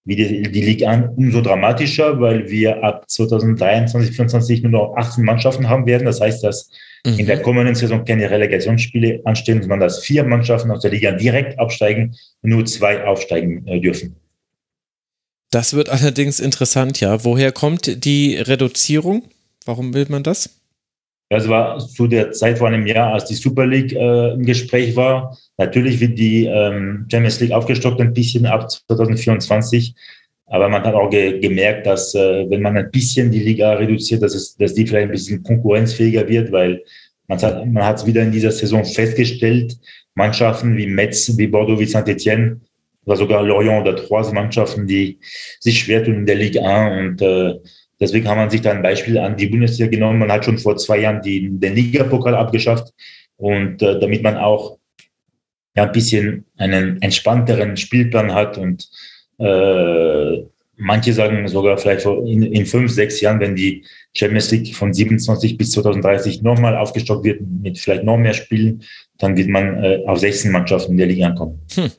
wie 0.04 0.16
die, 0.16 0.42
die 0.42 0.60
Liga 0.62 0.90
an, 0.90 1.10
umso 1.16 1.40
dramatischer, 1.40 2.18
weil 2.20 2.50
wir 2.50 2.82
ab 2.82 3.08
2023, 3.08 4.16
2024 4.16 4.62
nur 4.62 4.72
noch 4.72 4.96
18 4.96 5.24
Mannschaften 5.24 5.68
haben 5.68 5.86
werden. 5.86 6.06
Das 6.06 6.20
heißt, 6.20 6.42
dass 6.42 6.70
mhm. 7.04 7.18
in 7.18 7.26
der 7.26 7.42
kommenden 7.42 7.74
Saison 7.74 8.04
keine 8.04 8.30
Relegationsspiele 8.30 9.20
anstehen, 9.24 9.60
sondern 9.60 9.80
dass 9.80 10.00
vier 10.00 10.24
Mannschaften 10.24 10.70
aus 10.70 10.80
der 10.80 10.90
Liga 10.90 11.12
direkt 11.12 11.58
absteigen 11.58 12.16
und 12.42 12.50
nur 12.50 12.64
zwei 12.64 13.04
aufsteigen 13.04 13.66
äh, 13.68 13.80
dürfen. 13.80 14.16
Das 15.50 15.74
wird 15.74 15.88
allerdings 15.88 16.40
interessant, 16.40 17.00
ja. 17.00 17.24
Woher 17.24 17.52
kommt 17.52 18.04
die 18.04 18.36
Reduzierung? 18.36 19.24
Warum 19.64 19.94
will 19.94 20.06
man 20.08 20.22
das? 20.22 20.57
Das 21.30 21.46
war 21.48 21.78
zu 21.78 22.06
der 22.06 22.32
Zeit 22.32 22.58
vor 22.58 22.68
einem 22.68 22.86
Jahr, 22.86 23.12
als 23.12 23.26
die 23.26 23.34
Super 23.34 23.66
League 23.66 23.92
äh, 23.92 24.32
im 24.32 24.46
Gespräch 24.46 24.96
war. 24.96 25.36
Natürlich 25.58 26.00
wird 26.00 26.18
die 26.18 26.46
ähm, 26.46 27.06
Champions 27.10 27.40
League 27.40 27.52
aufgestockt 27.52 28.00
ein 28.00 28.14
bisschen 28.14 28.46
ab 28.46 28.70
2024. 28.70 29.94
Aber 30.46 30.70
man 30.70 30.82
hat 30.82 30.94
auch 30.94 31.10
ge 31.10 31.38
gemerkt, 31.40 31.86
dass 31.86 32.14
äh, 32.14 32.48
wenn 32.48 32.62
man 32.62 32.78
ein 32.78 32.90
bisschen 32.90 33.30
die 33.30 33.40
Liga 33.40 33.74
reduziert, 33.74 34.22
dass, 34.22 34.34
es, 34.34 34.56
dass 34.56 34.72
die 34.72 34.86
vielleicht 34.86 35.08
ein 35.08 35.12
bisschen 35.12 35.42
konkurrenzfähiger 35.42 36.26
wird, 36.26 36.50
weil 36.50 36.82
man 37.26 37.38
hat 37.42 37.66
man 37.66 37.84
hat 37.84 37.98
es 37.98 38.06
wieder 38.06 38.22
in 38.22 38.32
dieser 38.32 38.50
Saison 38.50 38.82
festgestellt, 38.82 39.76
Mannschaften 40.14 40.78
wie 40.78 40.86
Metz, 40.86 41.36
wie 41.36 41.46
Bordeaux, 41.46 41.78
wie 41.78 41.84
Saint-Etienne 41.84 42.60
oder 43.04 43.16
sogar 43.16 43.42
Lorient 43.42 43.86
oder 43.86 43.96
Troyes 43.96 44.32
Mannschaften, 44.32 44.86
die 44.86 45.18
sich 45.60 45.80
schwer 45.80 46.02
tun 46.02 46.14
in 46.14 46.26
der 46.26 46.36
Ligue 46.36 46.64
1 46.64 47.00
und 47.00 47.22
äh, 47.22 47.54
Deswegen 48.00 48.28
haben 48.28 48.38
man 48.38 48.50
sich 48.50 48.60
da 48.60 48.70
ein 48.70 48.82
Beispiel 48.82 49.18
an 49.18 49.36
die 49.36 49.46
Bundesliga 49.46 49.90
genommen. 49.90 50.20
Man 50.20 50.30
hat 50.30 50.44
schon 50.44 50.58
vor 50.58 50.76
zwei 50.76 50.98
Jahren 50.98 51.20
die, 51.22 51.48
den 51.50 51.74
Ligapokal 51.74 52.34
abgeschafft. 52.34 52.92
Und 53.36 53.82
äh, 53.82 53.98
damit 53.98 54.22
man 54.22 54.36
auch 54.36 54.78
ja, 55.76 55.84
ein 55.84 55.92
bisschen 55.92 56.44
einen 56.56 57.00
entspannteren 57.02 57.76
Spielplan 57.76 58.34
hat 58.34 58.58
und 58.58 58.88
äh, 59.38 60.42
manche 60.76 61.12
sagen 61.12 61.46
sogar 61.48 61.78
vielleicht 61.78 62.06
in, 62.06 62.42
in 62.42 62.66
fünf, 62.66 62.90
sechs 62.90 63.20
Jahren, 63.20 63.40
wenn 63.40 63.54
die 63.54 63.84
Champions 64.14 64.50
League 64.50 64.74
von 64.74 64.92
27 64.92 65.56
bis 65.56 65.72
2030 65.72 66.42
nochmal 66.42 66.76
aufgestockt 66.76 67.24
wird 67.24 67.40
mit 67.62 67.78
vielleicht 67.78 68.04
noch 68.04 68.16
mehr 68.16 68.34
Spielen, 68.34 68.82
dann 69.18 69.36
wird 69.36 69.48
man 69.48 69.82
äh, 69.82 70.02
auf 70.06 70.18
16 70.18 70.50
Mannschaften 70.50 70.92
in 70.92 70.98
der 70.98 71.06
Liga 71.06 71.26
ankommen. 71.26 71.60
Hm. 71.74 71.90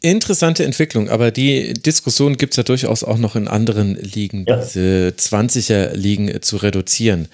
Interessante 0.00 0.64
Entwicklung, 0.64 1.08
aber 1.08 1.30
die 1.30 1.74
Diskussion 1.74 2.36
gibt 2.36 2.52
es 2.52 2.56
ja 2.56 2.62
durchaus 2.62 3.02
auch 3.02 3.18
noch 3.18 3.34
in 3.34 3.48
anderen 3.48 3.96
Ligen, 3.96 4.44
ja. 4.46 4.56
diese 4.56 5.12
20er-Ligen 5.16 6.40
zu 6.40 6.56
reduzieren. 6.58 7.28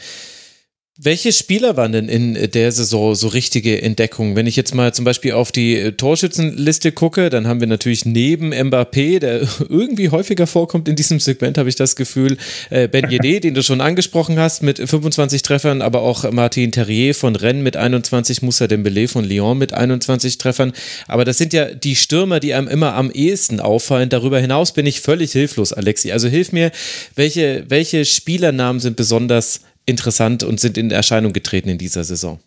Welche 0.97 1.33
Spieler 1.33 1.77
waren 1.77 1.91
denn 1.91 2.09
in 2.09 2.53
der 2.53 2.71
Saison 2.71 3.17
so 3.17 3.27
richtige 3.27 3.83
Entdeckungen? 3.83 4.37
Wenn 4.37 4.47
ich 4.47 4.55
jetzt 4.55 4.77
mal 4.77 4.95
zum 4.95 5.05
Beispiel 5.05 5.33
auf 5.33 5.51
die 5.51 5.91
Torschützenliste 5.91 6.93
gucke, 6.93 7.31
dann 7.31 7.49
haben 7.49 7.59
wir 7.59 7.67
natürlich 7.67 8.05
neben 8.05 8.55
Mbappé, 8.55 9.19
der 9.19 9.41
irgendwie 9.69 10.11
häufiger 10.11 10.47
vorkommt 10.47 10.89
in 10.89 10.95
diesem 10.95 11.19
Segment, 11.19 11.59
habe 11.59 11.69
ich 11.69 11.75
das 11.75 11.97
Gefühl, 11.97 12.37
äh, 12.71 12.87
Ben 12.87 13.07
Yedé, 13.07 13.41
den 13.43 13.55
du 13.55 13.65
schon 13.65 13.81
angesprochen 13.81 14.39
hast, 14.39 14.63
mit 14.63 14.79
25 14.79 15.43
Treffern, 15.43 15.83
aber 15.83 16.03
auch 16.03 16.31
Martin 16.31 16.71
Terrier 16.71 17.13
von 17.17 17.35
Rennes 17.35 17.65
mit 17.65 17.77
21, 17.77 18.43
Moussa 18.43 18.67
Dembélé 18.67 19.09
von 19.09 19.25
Lyon 19.25 19.59
mit 19.59 19.73
21 19.73 20.39
Treffern. 20.39 20.73
Aber 21.09 21.25
das 21.25 21.39
sind 21.39 21.53
ja 21.53 21.75
die 21.75 21.97
Stürmer, 21.97 22.39
die 22.39 22.55
einem 22.55 22.69
immer 22.69 22.95
am 22.95 23.11
ehesten 23.11 23.59
auffallen. 23.59 24.11
Darüber 24.11 24.39
hinaus 24.39 24.71
bin 24.71 24.87
ich 24.87 25.01
völlig 25.01 25.33
hilflos, 25.33 25.73
Alexi. 25.73 26.13
Also 26.13 26.29
hilf 26.29 26.53
mir, 26.53 26.71
welche, 27.17 27.65
welche 27.67 28.05
Spielernamen 28.05 28.79
sind 28.79 28.95
besonders 28.95 29.63
interessant 29.87 30.43
und 30.43 30.61
sind 30.61 30.79
in 30.79 30.91
Erscheinung 30.91 31.33
getreten 31.33 31.69
in 31.69 31.79
dieser 31.79 32.05
Saison? 32.05 32.41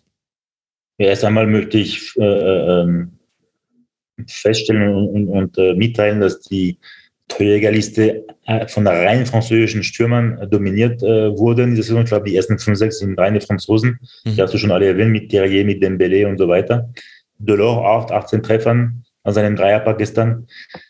Erst 0.98 1.24
einmal 1.24 1.46
möchte 1.46 1.78
ich 1.78 2.12
äh, 2.16 2.22
ähm, 2.22 3.12
feststellen 4.26 4.94
und, 4.94 5.28
und 5.28 5.58
äh, 5.58 5.74
mitteilen, 5.74 6.20
dass 6.20 6.40
die 6.40 6.78
Torjägerliste 7.28 8.24
äh, 8.46 8.66
von 8.66 8.86
rein 8.86 9.26
französischen 9.26 9.84
Stürmern 9.84 10.48
dominiert 10.50 11.02
äh, 11.02 11.36
wurde 11.36 11.62
in 11.62 11.70
dieser 11.70 11.84
Saison. 11.84 12.02
Ich 12.02 12.08
glaube, 12.08 12.28
die 12.28 12.36
ersten 12.36 12.58
fünf, 12.58 12.78
sechs 12.78 12.98
sind 12.98 13.18
reine 13.18 13.40
Franzosen. 13.40 14.00
Mhm. 14.24 14.34
Die 14.34 14.42
hast 14.42 14.54
du 14.54 14.58
schon 14.58 14.72
alle 14.72 14.86
erwähnt, 14.86 15.12
mit 15.12 15.30
Terrier, 15.30 15.64
mit 15.64 15.82
Dembélé 15.82 16.26
und 16.26 16.38
so 16.38 16.48
weiter. 16.48 16.90
Delors 17.38 17.76
auch 17.76 18.10
18 18.10 18.42
Treffern 18.42 19.04
an 19.22 19.34
seinem 19.34 19.56
Dreierpack 19.56 19.98
gestern. 19.98 20.48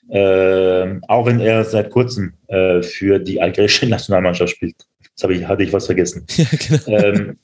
Äh, 0.09 1.01
auch 1.09 1.27
wenn 1.27 1.41
er 1.41 1.65
seit 1.65 1.91
kurzem 1.91 2.35
äh, 2.47 2.83
für 2.83 3.19
die 3.19 3.43
algerische 3.43 3.87
Nationalmannschaft 3.89 4.55
spielt. 4.55 4.77
Jetzt 5.21 5.31
ich, 5.31 5.47
hatte 5.47 5.63
ich 5.63 5.73
was 5.73 5.87
vergessen. 5.87 6.27
Ja, 6.37 6.47
genau. 6.51 7.05
Ähm, 7.05 7.39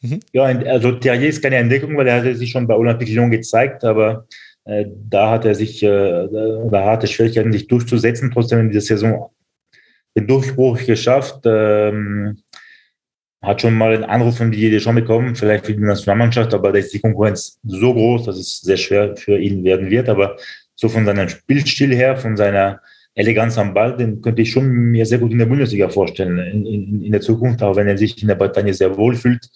mhm. 0.00 0.20
ja, 0.32 0.42
also 0.44 0.92
Terrier 0.92 1.28
ist 1.28 1.42
keine 1.42 1.56
Entdeckung, 1.56 1.96
weil 1.96 2.06
er 2.06 2.16
hatte 2.16 2.34
sich 2.34 2.50
schon 2.50 2.66
bei 2.66 2.74
Olympique 2.74 3.12
Lyon 3.12 3.30
gezeigt, 3.30 3.84
aber 3.84 4.26
äh, 4.64 4.86
da 4.88 5.30
hat 5.30 5.44
er 5.44 5.54
sich, 5.54 5.82
äh, 5.82 6.28
da 6.70 6.84
hatte 6.84 7.06
Schwierigkeiten, 7.06 7.52
sich 7.52 7.66
durchzusetzen, 7.66 8.30
trotzdem 8.30 8.60
in 8.60 8.70
dieser 8.70 8.96
Saison 8.96 9.30
den 10.16 10.26
Durchbruch 10.26 10.78
geschafft. 10.84 11.40
Ähm, 11.44 12.38
hat 13.42 13.60
schon 13.60 13.74
mal 13.74 13.94
einen 13.94 14.04
Anruf 14.04 14.38
von 14.38 14.50
Didier 14.50 14.70
Deschamps 14.70 15.02
bekommen, 15.02 15.36
vielleicht 15.36 15.66
für 15.66 15.74
die 15.74 15.82
Nationalmannschaft, 15.82 16.54
aber 16.54 16.72
da 16.72 16.78
ist 16.78 16.94
die 16.94 17.00
Konkurrenz 17.00 17.58
so 17.62 17.92
groß, 17.92 18.24
dass 18.24 18.38
es 18.38 18.60
sehr 18.60 18.78
schwer 18.78 19.16
für 19.16 19.38
ihn 19.38 19.62
werden 19.64 19.90
wird. 19.90 20.08
Aber 20.08 20.36
so 20.74 20.88
von 20.88 21.04
seinem 21.04 21.28
Spielstil 21.28 21.94
her, 21.94 22.16
von 22.16 22.38
seiner 22.38 22.80
Eleganz 23.14 23.56
am 23.58 23.74
Ball, 23.74 23.96
den 23.96 24.20
könnte 24.20 24.42
ich 24.42 24.50
schon 24.50 24.68
mir 24.68 25.06
sehr 25.06 25.18
gut 25.18 25.32
in 25.32 25.38
der 25.38 25.46
Bundesliga 25.46 25.88
vorstellen 25.88 26.38
in, 26.38 26.66
in, 26.66 27.02
in 27.04 27.12
der 27.12 27.20
Zukunft, 27.20 27.62
auch 27.62 27.76
wenn 27.76 27.86
er 27.86 27.96
sich 27.96 28.20
in 28.20 28.28
der 28.28 28.34
Bretagne 28.34 28.74
sehr 28.74 28.96
wohl 28.96 29.14
fühlt. 29.14 29.48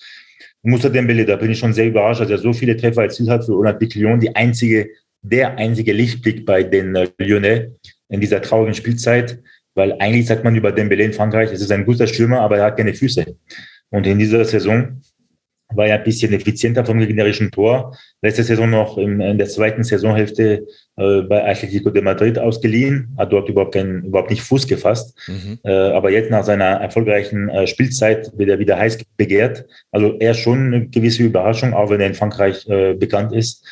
Musa 0.62 0.88
Dembele, 0.88 1.24
da 1.24 1.36
bin 1.36 1.50
ich 1.50 1.58
schon 1.58 1.72
sehr 1.72 1.86
überrascht, 1.86 2.20
dass 2.20 2.30
er 2.30 2.38
so 2.38 2.52
viele 2.52 2.76
Treffer 2.76 3.02
erzielt 3.02 3.28
hat 3.28 3.44
für 3.44 3.56
Olympique 3.56 3.98
Lyon, 3.98 4.20
die 4.20 4.34
einzige, 4.34 4.90
der 5.22 5.56
einzige 5.56 5.92
Lichtblick 5.92 6.44
bei 6.46 6.62
den 6.62 6.94
äh, 6.94 7.08
Lyonnais 7.18 7.68
in 8.08 8.20
dieser 8.20 8.42
traurigen 8.42 8.74
Spielzeit, 8.74 9.38
weil 9.74 9.92
eigentlich 10.00 10.26
sagt 10.26 10.44
man 10.44 10.56
über 10.56 10.72
Dembele 10.72 11.04
in 11.04 11.12
Frankreich, 11.12 11.52
es 11.52 11.60
ist 11.60 11.72
ein 11.72 11.84
guter 11.84 12.06
Stürmer, 12.06 12.40
aber 12.40 12.58
er 12.58 12.64
hat 12.64 12.76
keine 12.76 12.94
Füße. 12.94 13.36
Und 13.90 14.06
in 14.06 14.18
dieser 14.18 14.44
Saison 14.44 15.00
war 15.74 15.86
ja 15.86 15.96
ein 15.96 16.04
bisschen 16.04 16.32
effizienter 16.32 16.84
vom 16.84 16.98
gegnerischen 16.98 17.50
Tor. 17.50 17.96
Letzte 18.22 18.42
Saison 18.42 18.70
noch 18.70 18.96
in, 18.96 19.20
in 19.20 19.36
der 19.38 19.48
zweiten 19.48 19.84
Saisonhälfte 19.84 20.66
äh, 20.96 21.22
bei 21.22 21.46
Atletico 21.46 21.90
de 21.90 22.02
Madrid 22.02 22.38
ausgeliehen, 22.38 23.14
hat 23.18 23.32
dort 23.32 23.48
überhaupt, 23.48 23.74
kein, 23.74 24.04
überhaupt 24.04 24.30
nicht 24.30 24.42
Fuß 24.42 24.66
gefasst. 24.66 25.18
Mhm. 25.28 25.58
Äh, 25.64 25.72
aber 25.72 26.10
jetzt 26.10 26.30
nach 26.30 26.44
seiner 26.44 26.80
erfolgreichen 26.80 27.48
äh, 27.50 27.66
Spielzeit 27.66 28.32
wird 28.36 28.48
er 28.48 28.58
wieder 28.58 28.78
heiß 28.78 28.98
begehrt. 29.16 29.66
Also 29.92 30.16
er 30.18 30.34
schon 30.34 30.72
eine 30.72 30.88
gewisse 30.88 31.22
Überraschung, 31.22 31.74
auch 31.74 31.90
wenn 31.90 32.00
er 32.00 32.06
in 32.06 32.14
Frankreich 32.14 32.66
äh, 32.68 32.94
bekannt 32.94 33.34
ist. 33.34 33.66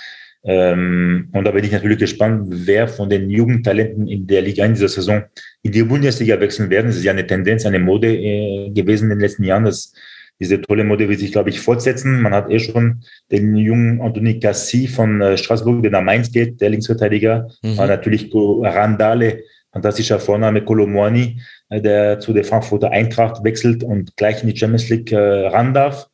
Ähm, 0.44 1.28
und 1.32 1.44
da 1.44 1.50
bin 1.50 1.64
ich 1.64 1.72
natürlich 1.72 1.98
gespannt, 1.98 2.46
wer 2.50 2.86
von 2.86 3.08
den 3.08 3.30
Jugendtalenten 3.30 4.06
in 4.06 4.26
der 4.26 4.42
Liga 4.42 4.64
in 4.64 4.74
dieser 4.74 4.88
Saison 4.88 5.24
in 5.62 5.72
die 5.72 5.82
Bundesliga 5.82 6.38
wechseln 6.38 6.70
werden. 6.70 6.90
Es 6.90 6.98
ist 6.98 7.04
ja 7.04 7.12
eine 7.12 7.26
Tendenz, 7.26 7.66
eine 7.66 7.80
Mode 7.80 8.14
äh, 8.14 8.70
gewesen 8.70 9.04
in 9.04 9.18
den 9.18 9.20
letzten 9.20 9.42
Jahren, 9.42 9.64
dass 9.64 9.92
diese 10.40 10.60
tolle 10.60 10.84
Mode 10.84 11.08
wird 11.08 11.20
sich, 11.20 11.32
glaube 11.32 11.50
ich, 11.50 11.60
fortsetzen. 11.60 12.20
Man 12.20 12.34
hat 12.34 12.50
eh 12.50 12.58
schon 12.58 13.02
den 13.30 13.56
jungen 13.56 14.00
Anthony 14.00 14.38
Cassi 14.38 14.86
von 14.86 15.20
äh, 15.20 15.38
Straßburg, 15.38 15.82
der 15.82 15.92
nach 15.92 16.02
Mainz 16.02 16.30
geht, 16.30 16.60
der 16.60 16.70
Linksverteidiger. 16.70 17.48
Mhm. 17.62 17.76
War 17.78 17.86
natürlich 17.86 18.30
Randale, 18.34 19.44
fantastischer 19.72 20.20
Vorname, 20.20 20.62
Colomwani, 20.62 21.40
äh, 21.70 21.80
der 21.80 22.20
zu 22.20 22.32
der 22.32 22.44
Frankfurter 22.44 22.90
Eintracht 22.90 23.42
wechselt 23.44 23.82
und 23.82 24.16
gleich 24.16 24.42
in 24.42 24.50
die 24.50 24.56
Champions 24.56 24.88
League 24.90 25.12
äh, 25.12 25.46
ran 25.48 25.72
darf. 25.72 26.08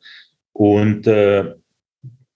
Und 0.53 1.07
äh, 1.07 1.45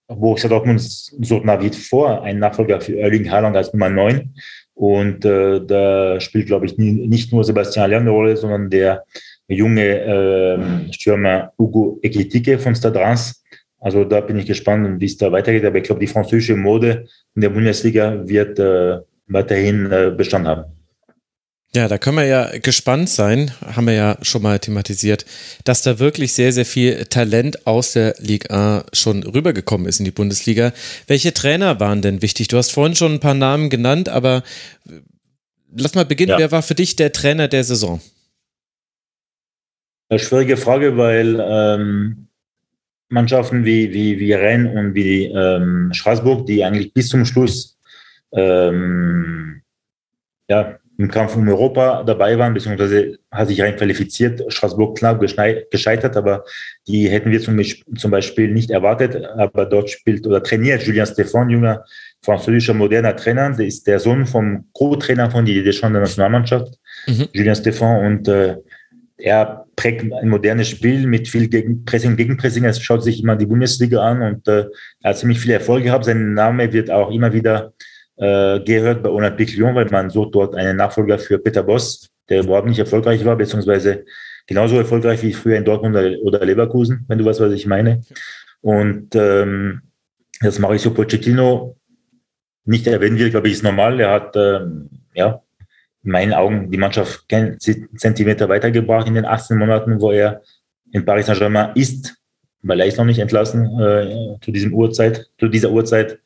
Borussia 0.08 0.48
Dortmund 0.48 0.80
sucht 0.80 1.44
nach 1.44 1.62
wie 1.62 1.70
vor 1.70 2.22
einen 2.22 2.38
Nachfolger 2.38 2.80
für 2.80 2.98
Erling 2.98 3.30
Haaland 3.30 3.56
als 3.56 3.72
Nummer 3.72 3.90
9. 3.90 4.34
Und 4.74 5.24
äh, 5.24 5.60
da 5.64 6.20
spielt, 6.20 6.46
glaube 6.46 6.66
ich, 6.66 6.78
nie, 6.78 6.92
nicht 6.92 7.32
nur 7.32 7.44
Sebastian 7.44 7.90
Lerner 7.90 8.06
eine 8.06 8.16
Rolle, 8.16 8.36
sondern 8.36 8.70
der 8.70 9.04
junge 9.48 10.00
äh, 10.00 10.92
Stürmer 10.92 11.52
Hugo 11.58 11.98
Ekitike 12.02 12.58
von 12.58 12.74
Stade 12.74 12.98
Reims. 12.98 13.42
Also 13.80 14.04
da 14.04 14.20
bin 14.20 14.38
ich 14.38 14.46
gespannt, 14.46 15.00
wie 15.00 15.06
es 15.06 15.16
da 15.16 15.32
weitergeht. 15.32 15.64
Aber 15.64 15.78
ich 15.78 15.84
glaube, 15.84 16.00
die 16.00 16.06
französische 16.06 16.56
Mode 16.56 17.06
in 17.34 17.42
der 17.42 17.50
Bundesliga 17.50 18.26
wird 18.26 18.58
äh, 18.58 18.98
weiterhin 19.26 19.90
äh, 19.90 20.12
Bestand 20.16 20.46
haben. 20.46 20.64
Ja, 21.74 21.86
da 21.86 21.98
können 21.98 22.16
wir 22.16 22.24
ja 22.24 22.58
gespannt 22.58 23.10
sein, 23.10 23.50
haben 23.62 23.86
wir 23.86 23.92
ja 23.92 24.18
schon 24.22 24.40
mal 24.40 24.58
thematisiert, 24.58 25.26
dass 25.64 25.82
da 25.82 25.98
wirklich 25.98 26.32
sehr, 26.32 26.50
sehr 26.50 26.64
viel 26.64 27.04
Talent 27.04 27.66
aus 27.66 27.92
der 27.92 28.14
Ligue 28.18 28.50
1 28.50 28.84
schon 28.94 29.22
rübergekommen 29.22 29.86
ist 29.86 29.98
in 29.98 30.06
die 30.06 30.10
Bundesliga. 30.10 30.72
Welche 31.08 31.34
Trainer 31.34 31.78
waren 31.78 32.00
denn 32.00 32.22
wichtig? 32.22 32.48
Du 32.48 32.56
hast 32.56 32.72
vorhin 32.72 32.96
schon 32.96 33.14
ein 33.14 33.20
paar 33.20 33.34
Namen 33.34 33.68
genannt, 33.68 34.08
aber 34.08 34.44
lass 35.76 35.94
mal 35.94 36.06
beginnen. 36.06 36.30
Ja. 36.30 36.38
Wer 36.38 36.52
war 36.52 36.62
für 36.62 36.74
dich 36.74 36.96
der 36.96 37.12
Trainer 37.12 37.48
der 37.48 37.64
Saison? 37.64 38.00
Eine 40.08 40.18
schwierige 40.18 40.56
Frage, 40.56 40.96
weil 40.96 41.38
ähm, 41.40 42.28
Mannschaften 43.08 43.64
wie, 43.64 43.92
wie, 43.92 44.18
wie 44.18 44.32
Rennes 44.32 44.74
und 44.74 44.94
wie 44.94 45.26
ähm, 45.26 45.90
Straßburg, 45.92 46.46
die 46.46 46.64
eigentlich 46.64 46.92
bis 46.92 47.08
zum 47.08 47.24
Schluss 47.24 47.78
ähm, 48.32 49.62
ja, 50.48 50.78
im 50.98 51.08
Kampf 51.10 51.36
um 51.36 51.48
Europa 51.48 52.02
dabei 52.02 52.36
waren, 52.38 52.54
beziehungsweise 52.54 53.18
hat 53.30 53.48
sich 53.48 53.60
rein 53.60 53.76
qualifiziert, 53.76 54.42
Straßburg 54.52 54.98
knapp 54.98 55.20
gescheitert, 55.20 56.16
aber 56.16 56.44
die 56.88 57.08
hätten 57.08 57.30
wir 57.30 57.40
zum, 57.40 57.60
zum 57.96 58.10
Beispiel 58.10 58.50
nicht 58.50 58.70
erwartet. 58.70 59.24
Aber 59.36 59.64
dort 59.64 59.90
spielt 59.90 60.26
oder 60.26 60.42
trainiert 60.42 60.82
Julien 60.82 61.06
Stefan, 61.06 61.50
junger 61.50 61.84
französischer 62.22 62.74
moderner 62.74 63.14
Trainer, 63.14 63.54
der 63.54 63.66
ist 63.66 63.86
der 63.86 64.00
Sohn 64.00 64.26
vom 64.26 64.68
Co-Trainer 64.72 65.30
von 65.30 65.44
Didier 65.44 65.62
Deschamps 65.62 65.92
der 65.92 66.00
Nationalmannschaft, 66.02 66.74
mhm. 67.06 67.28
Julien 67.32 67.54
Stefan, 67.54 68.04
und 68.04 68.28
äh, 68.28 68.56
er 69.18 69.66
prägt 69.74 70.12
ein 70.12 70.28
modernes 70.28 70.68
Spiel 70.68 71.06
mit 71.06 71.28
viel 71.28 71.48
Gegen 71.48 71.84
Pressing, 71.84 72.16
Gegenpressing. 72.16 72.64
Er 72.64 72.72
schaut 72.72 73.02
sich 73.02 73.20
immer 73.20 73.36
die 73.36 73.46
Bundesliga 73.46 74.00
an 74.00 74.22
und 74.22 74.48
äh, 74.48 74.66
er 75.02 75.10
hat 75.10 75.18
ziemlich 75.18 75.40
viel 75.40 75.50
Erfolg 75.50 75.82
gehabt. 75.82 76.04
Sein 76.04 76.34
Name 76.34 76.72
wird 76.72 76.90
auch 76.90 77.10
immer 77.10 77.32
wieder 77.32 77.72
äh, 78.16 78.60
gehört 78.60 79.02
bei 79.02 79.10
Olympique 79.10 79.56
Lyon, 79.56 79.74
weil 79.74 79.86
man 79.90 80.10
sucht 80.10 80.34
dort 80.34 80.54
einen 80.54 80.76
Nachfolger 80.76 81.18
für 81.18 81.38
Peter 81.38 81.64
Boss, 81.64 82.08
der 82.28 82.44
überhaupt 82.44 82.68
nicht 82.68 82.78
erfolgreich 82.78 83.24
war, 83.24 83.36
beziehungsweise 83.36 84.04
genauso 84.46 84.78
erfolgreich 84.78 85.22
wie 85.22 85.32
früher 85.32 85.56
in 85.56 85.64
Dortmund 85.64 85.96
oder 86.22 86.44
Leverkusen, 86.44 87.04
wenn 87.08 87.18
du 87.18 87.24
weißt, 87.24 87.40
was 87.40 87.52
ich 87.52 87.66
meine. 87.66 88.02
Und 88.60 89.14
ähm, 89.14 89.82
das 90.40 90.60
Mauricio 90.60 90.92
Pochettino 90.92 91.76
nicht 92.64 92.86
erwähnen 92.86 93.18
will, 93.18 93.30
glaube 93.30 93.48
ich, 93.48 93.54
ist 93.54 93.64
normal. 93.64 93.98
Er 93.98 94.10
hat 94.10 94.36
ähm, 94.36 94.90
ja 95.14 95.42
in 96.04 96.10
meinen 96.10 96.32
Augen 96.32 96.70
die 96.70 96.78
Mannschaft 96.78 97.24
Zentimeter 97.96 98.48
weitergebracht 98.48 99.08
in 99.08 99.14
den 99.14 99.24
18 99.24 99.58
Monaten, 99.58 100.00
wo 100.00 100.10
er 100.12 100.42
in 100.92 101.04
Paris 101.04 101.26
Saint-Germain 101.26 101.72
ist, 101.74 102.14
weil 102.62 102.80
er 102.80 102.86
ist 102.86 102.98
noch 102.98 103.04
nicht 103.04 103.18
entlassen 103.18 103.66
äh, 103.80 104.36
zu 104.40 104.50
diesem 104.50 104.72
Uhrzeit, 104.74 105.26
zu 105.38 105.48
dieser 105.48 105.70
Uhrzeit 105.70 106.18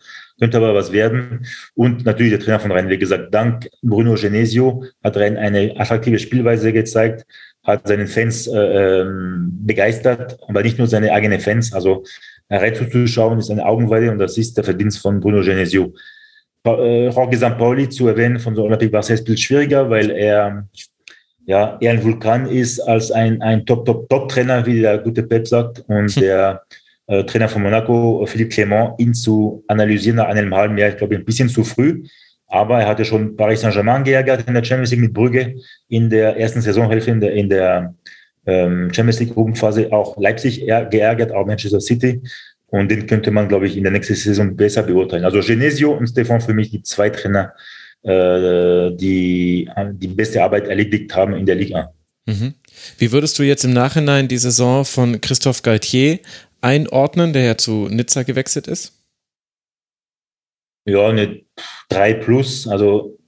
könnte 0.43 0.57
aber 0.57 0.75
was 0.75 0.91
werden. 0.91 1.47
Und 1.75 2.05
natürlich 2.05 2.33
der 2.33 2.41
Trainer 2.41 2.59
von 2.59 2.73
Rennes, 2.73 2.91
wie 2.91 2.99
gesagt, 2.99 3.33
dank 3.33 3.69
Bruno 3.81 4.15
Genesio 4.15 4.85
hat 5.05 5.17
Rennes 5.17 5.39
eine 5.39 5.75
attraktive 5.79 6.19
Spielweise 6.19 6.73
gezeigt, 6.73 7.27
hat 7.63 7.87
seinen 7.87 8.09
Fans 8.09 8.49
äh, 8.49 9.01
ähm, 9.03 9.53
begeistert, 9.65 10.39
aber 10.49 10.63
nicht 10.63 10.79
nur 10.79 10.89
seine 10.89 11.13
eigenen 11.13 11.39
Fans. 11.39 11.73
Also 11.73 12.05
Rennes 12.51 12.79
zuzuschauen 12.79 13.39
ist 13.39 13.51
eine 13.51 13.65
Augenweide 13.65 14.11
und 14.11 14.19
das 14.19 14.37
ist 14.37 14.57
der 14.57 14.65
Verdienst 14.65 14.99
von 14.99 15.21
Bruno 15.21 15.43
Genesio 15.43 15.95
äh, 16.65 17.09
Jorge 17.09 17.37
Sampaoli 17.37 17.89
zu 17.89 18.09
erwähnen 18.09 18.39
von 18.39 18.55
so 18.55 18.65
Olympique 18.65 18.93
Marseille 18.93 19.15
ist 19.15 19.23
ein 19.23 19.25
bisschen 19.25 19.39
schwieriger, 19.39 19.91
weil 19.91 20.11
er 20.11 20.67
ja 21.45 21.77
eher 21.81 21.93
ein 21.93 22.03
Vulkan 22.03 22.47
ist 22.47 22.81
als 22.81 23.11
ein, 23.11 23.43
ein 23.43 23.67
Top, 23.67 23.85
Top, 23.85 24.09
Top-Trainer, 24.09 24.65
wie 24.65 24.81
der 24.81 24.99
gute 24.99 25.23
Pep 25.25 25.47
sagt. 25.47 25.85
Und 25.89 26.15
der 26.21 26.63
äh, 27.09 27.25
Trainer 27.25 27.49
von 27.49 27.63
Monaco, 27.63 28.25
Philippe 28.27 28.55
Clément, 28.55 28.95
ihn 28.99 29.13
zu 29.15 29.65
analysieren 29.67 30.17
nach 30.17 30.29
einem 30.29 30.55
halben 30.55 30.79
Jahr, 30.79 30.91
ich 30.91 30.97
glaube, 30.97 31.17
ein 31.17 31.25
bisschen 31.25 31.49
zu 31.49 31.65
früh. 31.65 32.05
Aber 32.47 32.81
er 32.81 32.89
hatte 32.89 33.05
schon 33.05 33.35
Paris 33.35 33.63
Saint-Germain 33.63 34.05
geärgert 34.05 34.47
in 34.47 34.55
der 34.55 34.63
Champions 34.63 34.91
League 34.91 35.01
mit 35.01 35.15
Brügge 35.15 35.57
in 35.89 36.11
der 36.11 36.37
ersten 36.37 36.61
Saisonhälfte 36.61 37.11
in 37.11 37.21
der, 37.21 37.33
in 37.33 37.49
der 37.49 37.95
ähm, 38.47 38.93
Champions 38.93 39.21
League 39.21 39.35
Gruppenphase 39.35 39.91
auch 39.91 40.19
Leipzig 40.19 40.61
geärgert, 40.67 41.33
auch 41.33 41.47
Manchester 41.47 41.81
City. 41.81 42.21
Und 42.73 42.91
den 42.91 43.07
könnte 43.07 43.31
man, 43.31 43.49
glaube 43.49 43.67
ich, 43.67 43.77
in 43.77 43.83
der 43.83 43.93
nächsten 43.93 44.15
Saison 44.15 44.57
besser 44.57 44.83
beurteilen. 44.83 45.27
Also 45.27 45.41
Genesio 45.41 45.93
und 45.93 46.07
Stefan 46.07 46.41
für 46.41 46.55
mich 46.55 46.71
die 46.71 46.83
zwei 46.83 47.11
Trainer, 47.11 47.53
äh, 48.03 48.91
die 48.97 49.69
die 49.93 50.09
beste 50.09 50.43
Arbeit 50.43 50.69
erledigt 50.69 51.15
haben 51.15 51.35
in 51.35 51.45
der 51.45 51.57
Liga. 51.57 51.93
Mhm. 52.25 52.55
Wie 52.97 53.13
würdest 53.13 53.39
du 53.39 53.43
jetzt 53.43 53.65
im 53.65 53.75
Nachhinein 53.75 54.27
die 54.27 54.39
Saison 54.39 54.87
von 54.87 55.21
Christophe 55.21 55.61
Galtier 55.61 56.21
einordnen, 56.63 57.35
der 57.35 57.43
ja 57.43 57.59
zu 57.59 57.89
Nizza 57.91 58.23
gewechselt 58.23 58.69
ist? 58.69 58.95
Ja, 60.87 61.09
eine 61.09 61.43
3 61.91 62.15
plus, 62.15 62.67
also 62.67 63.19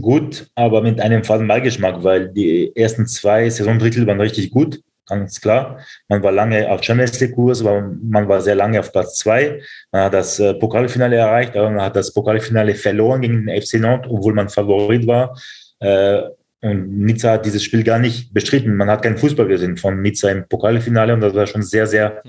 gut, 0.00 0.50
aber 0.56 0.82
mit 0.82 1.00
einem 1.00 1.22
faden 1.22 1.46
Beigeschmack, 1.46 2.02
weil 2.02 2.28
die 2.28 2.74
ersten 2.74 3.06
zwei 3.06 3.48
Saisondrittel 3.48 4.04
waren 4.08 4.20
richtig 4.20 4.50
gut, 4.50 4.80
ganz 5.18 5.40
klar. 5.40 5.80
Man 6.08 6.22
war 6.22 6.32
lange 6.32 6.70
auf 6.70 6.82
Champions 6.82 7.20
League 7.20 7.34
Kurs, 7.34 7.60
aber 7.60 7.82
man 8.02 8.28
war 8.28 8.40
sehr 8.40 8.54
lange 8.54 8.80
auf 8.80 8.92
Platz 8.92 9.16
zwei. 9.16 9.60
Man 9.92 10.04
hat 10.04 10.14
das 10.14 10.38
äh, 10.38 10.54
Pokalfinale 10.54 11.16
erreicht, 11.16 11.56
aber 11.56 11.70
man 11.70 11.82
hat 11.82 11.96
das 11.96 12.12
Pokalfinale 12.12 12.74
verloren 12.74 13.20
gegen 13.20 13.46
den 13.46 13.62
FC 13.62 13.74
Nantes, 13.74 14.10
obwohl 14.10 14.34
man 14.34 14.48
Favorit 14.48 15.06
war. 15.06 15.38
Äh, 15.80 16.22
und 16.62 16.98
Nizza 16.98 17.32
hat 17.32 17.46
dieses 17.46 17.64
Spiel 17.64 17.82
gar 17.82 17.98
nicht 17.98 18.34
bestritten. 18.34 18.76
Man 18.76 18.90
hat 18.90 19.02
keinen 19.02 19.16
Fußball 19.16 19.46
gesehen 19.46 19.76
von 19.76 20.00
Nizza 20.02 20.30
im 20.30 20.46
Pokalfinale 20.46 21.14
und 21.14 21.20
das 21.20 21.34
war 21.34 21.46
schon 21.46 21.62
sehr, 21.62 21.86
sehr 21.86 22.22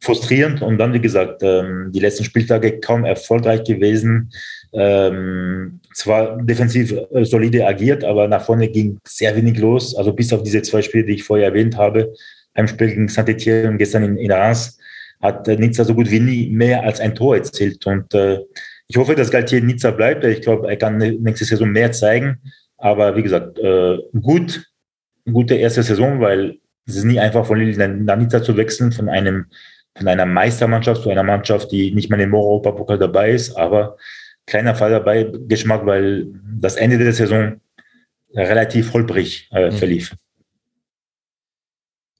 frustrierend. 0.00 0.62
Und 0.62 0.78
dann, 0.78 0.92
wie 0.92 1.00
gesagt, 1.00 1.42
ähm, 1.42 1.90
die 1.92 2.00
letzten 2.00 2.24
Spieltage 2.24 2.80
kaum 2.80 3.04
erfolgreich 3.04 3.64
gewesen. 3.64 4.30
Ähm, 4.72 5.80
zwar 5.94 6.42
defensiv 6.42 6.94
äh, 7.12 7.24
solide 7.24 7.66
agiert, 7.66 8.04
aber 8.04 8.28
nach 8.28 8.44
vorne 8.44 8.68
ging 8.68 8.98
sehr 9.04 9.34
wenig 9.36 9.58
los. 9.58 9.94
Also 9.96 10.12
bis 10.12 10.32
auf 10.32 10.42
diese 10.42 10.62
zwei 10.62 10.82
Spiele, 10.82 11.04
die 11.04 11.14
ich 11.14 11.24
vorher 11.24 11.48
erwähnt 11.48 11.76
habe, 11.76 12.12
Heimspiel 12.56 12.88
gegen 12.88 13.08
Saint-Etienne 13.08 13.70
und 13.70 13.78
gestern 13.78 14.02
in, 14.02 14.16
in 14.16 14.30
Reims, 14.30 14.78
hat 15.20 15.46
äh, 15.48 15.56
Nizza 15.56 15.84
so 15.84 15.94
gut 15.94 16.10
wie 16.10 16.20
nie 16.20 16.50
mehr 16.50 16.82
als 16.82 17.00
ein 17.00 17.14
Tor 17.14 17.36
erzielt. 17.36 17.86
Und 17.86 18.12
äh, 18.14 18.40
ich 18.88 18.96
hoffe, 18.96 19.14
dass 19.14 19.30
Galtier 19.30 19.62
Nizza 19.62 19.90
bleibt. 19.90 20.24
Ich 20.24 20.42
glaube, 20.42 20.68
er 20.68 20.76
kann 20.76 20.98
nächste 20.98 21.44
Saison 21.44 21.70
mehr 21.70 21.92
zeigen. 21.92 22.38
Aber 22.76 23.16
wie 23.16 23.22
gesagt, 23.22 23.58
äh, 23.58 23.98
gut, 24.20 24.66
gute 25.30 25.54
erste 25.54 25.82
Saison, 25.82 26.20
weil 26.20 26.58
es 26.86 26.96
ist 26.96 27.04
nie 27.04 27.20
einfach 27.20 27.46
von 27.46 27.58
Lille 27.58 27.88
nach 27.88 28.16
Nizza 28.16 28.42
zu 28.42 28.56
wechseln, 28.56 28.92
von 28.92 29.08
einem 29.08 29.46
von 29.96 30.08
einer 30.08 30.26
Meistermannschaft 30.26 31.02
zu 31.02 31.10
einer 31.10 31.22
Mannschaft, 31.22 31.70
die 31.70 31.92
nicht 31.92 32.10
mal 32.10 32.20
im 32.20 32.34
Europapokal 32.34 32.98
dabei 32.98 33.30
ist, 33.30 33.56
aber 33.56 33.96
kleiner 34.46 34.74
Fall 34.74 34.90
dabei 34.90 35.30
Geschmack, 35.48 35.86
weil 35.86 36.26
das 36.58 36.76
Ende 36.76 36.98
der 36.98 37.12
Saison 37.12 37.60
relativ 38.34 38.92
holprig 38.92 39.48
äh, 39.52 39.70
mhm. 39.70 39.76
verlief. 39.76 40.14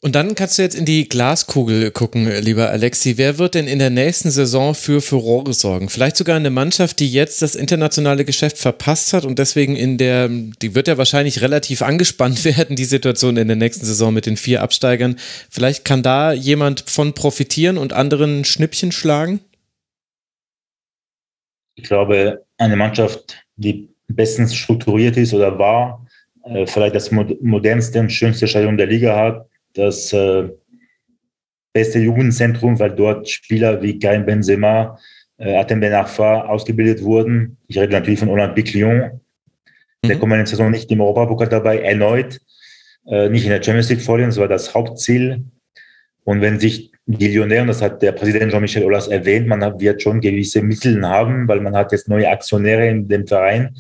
Und 0.05 0.17
dann 0.17 0.35
kannst 0.35 0.59
du 0.59 0.63
jetzt 0.63 0.75
in 0.75 0.85
die 0.85 1.09
Glaskugel 1.09 1.93
gucken, 1.93 2.29
lieber 2.41 2.71
Alexi. 2.71 3.19
Wer 3.19 3.39
wird 3.39 3.55
denn 3.55 3.69
in 3.69 3.79
der 3.79 3.91
nächsten 3.91 4.33
Saison 4.33 4.75
für 4.75 5.01
Furore 5.01 5.55
sorgen? 5.55 5.89
Vielleicht 5.89 6.17
sogar 6.17 6.35
eine 6.35 6.51
Mannschaft, 6.51 6.99
die 6.99 7.09
jetzt 7.09 7.41
das 7.41 7.55
internationale 7.55 8.25
Geschäft 8.25 8.59
verpasst 8.59 9.13
hat 9.13 9.25
und 9.25 9.39
deswegen 9.39 9.77
in 9.77 9.99
der, 9.99 10.29
die 10.29 10.75
wird 10.75 10.89
ja 10.89 10.99
wahrscheinlich 10.99 11.41
relativ 11.41 11.83
angespannt 11.83 12.45
werden, 12.57 12.75
die 12.75 12.85
Situation 12.85 13.37
in 13.37 13.47
der 13.47 13.57
nächsten 13.57 13.87
Saison 13.87 14.13
mit 14.13 14.27
den 14.27 14.37
vier 14.37 14.63
Absteigern. 14.63 15.15
Vielleicht 15.49 15.85
kann 15.85 16.03
da 16.03 16.33
jemand 16.33 16.83
von 16.91 17.13
profitieren 17.13 17.79
und 17.79 17.93
anderen 17.93 18.45
Schnippchen 18.45 18.91
schlagen? 18.91 19.39
Ich 21.75 21.85
glaube, 21.85 22.45
eine 22.59 22.77
Mannschaft, 22.77 23.45
die 23.57 23.89
bestens 24.09 24.55
strukturiert 24.55 25.17
ist 25.17 25.33
oder 25.33 25.59
war, 25.59 26.07
äh, 26.45 26.67
vielleicht 26.67 26.95
das 26.95 27.11
modernste 27.11 28.01
und 28.01 28.11
schönste 28.11 28.47
Stadion 28.47 28.77
der 28.77 28.87
Liga 28.87 29.17
hat, 29.17 29.47
das 29.75 30.13
äh, 30.13 30.49
beste 31.73 31.99
Jugendzentrum, 31.99 32.79
weil 32.79 32.91
dort 32.91 33.29
Spieler 33.29 33.81
wie 33.83 33.99
Karim 33.99 34.27
Benzema, 34.27 34.99
äh, 35.39 35.57
Atem 35.57 35.81
Ben 35.81 35.93
Arfa 35.93 36.43
ausgebildet 36.43 37.03
wurden. 37.03 37.57
Ich 37.69 37.79
rede 37.79 37.93
natürlich 37.93 38.21
von 38.21 38.29
Olympique 38.29 38.77
Lyon. 38.77 39.21
Mhm. 40.03 40.09
Der 40.09 40.19
kommenden 40.19 40.47
Saison 40.47 40.71
nicht 40.71 40.91
im 40.91 41.01
Europapokal 41.01 41.49
dabei, 41.49 41.79
erneut. 41.79 42.41
Äh, 43.07 43.29
nicht 43.31 43.45
in 43.45 43.51
der 43.51 43.63
Champions 43.63 43.89
League 43.89 44.03
vorhin, 44.03 44.29
das 44.29 44.39
war 44.39 44.49
das 44.49 44.75
Hauptziel. 44.75 45.45
Und 46.25 46.41
wenn 46.41 46.61
sich 46.61 46.92
und 47.07 47.69
das 47.69 47.83
hat 47.83 48.01
der 48.01 48.13
Präsident 48.13 48.53
Jean-Michel 48.53 48.85
Aulas 48.85 49.09
erwähnt, 49.09 49.49
man 49.49 49.61
wird 49.81 50.03
schon 50.03 50.21
gewisse 50.21 50.63
Mittel 50.63 51.07
haben, 51.07 51.49
weil 51.49 51.61
man 51.61 51.75
hat 51.75 51.93
jetzt 51.93 52.09
neue 52.09 52.29
Aktionäre 52.29 52.89
in 52.89 53.09
dem 53.09 53.27
Verein 53.27 53.75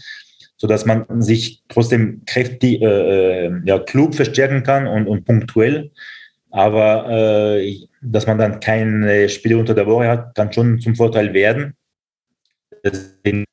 so 0.62 0.68
dass 0.68 0.86
man 0.86 1.20
sich 1.20 1.60
trotzdem 1.66 2.22
kräftig, 2.24 2.80
äh, 2.80 3.46
äh, 3.46 3.52
ja, 3.64 3.80
klug 3.80 4.14
verstärken 4.14 4.62
kann 4.62 4.86
und, 4.86 5.08
und 5.08 5.24
punktuell. 5.24 5.90
Aber 6.52 7.10
äh, 7.10 7.80
dass 8.00 8.28
man 8.28 8.38
dann 8.38 8.60
keine 8.60 9.28
Spiele 9.28 9.58
unter 9.58 9.74
der 9.74 9.88
Woche 9.88 10.06
hat, 10.06 10.36
kann 10.36 10.52
schon 10.52 10.78
zum 10.78 10.94
Vorteil 10.94 11.34
werden. 11.34 11.74
Deswegen 12.84 13.44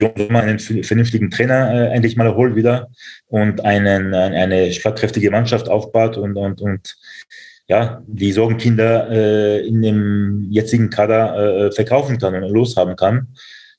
man 0.00 0.44
einen 0.44 0.58
vernünftigen 0.58 1.30
Trainer 1.30 1.70
äh, 1.70 1.94
endlich 1.94 2.16
mal 2.16 2.34
holt 2.34 2.56
wieder 2.56 2.88
und 3.26 3.62
einen, 3.62 4.14
eine 4.14 4.72
schlagkräftige 4.72 5.30
Mannschaft 5.30 5.68
aufbaut 5.68 6.16
und, 6.16 6.38
und, 6.38 6.62
und 6.62 6.96
ja, 7.68 8.02
die 8.06 8.32
Sorgenkinder 8.32 9.10
äh, 9.10 9.66
in 9.66 9.82
dem 9.82 10.46
jetzigen 10.50 10.90
Kader 10.90 11.66
äh, 11.66 11.72
verkaufen 11.72 12.18
kann 12.18 12.34
und 12.34 12.50
loshaben 12.50 12.96
kann 12.96 13.28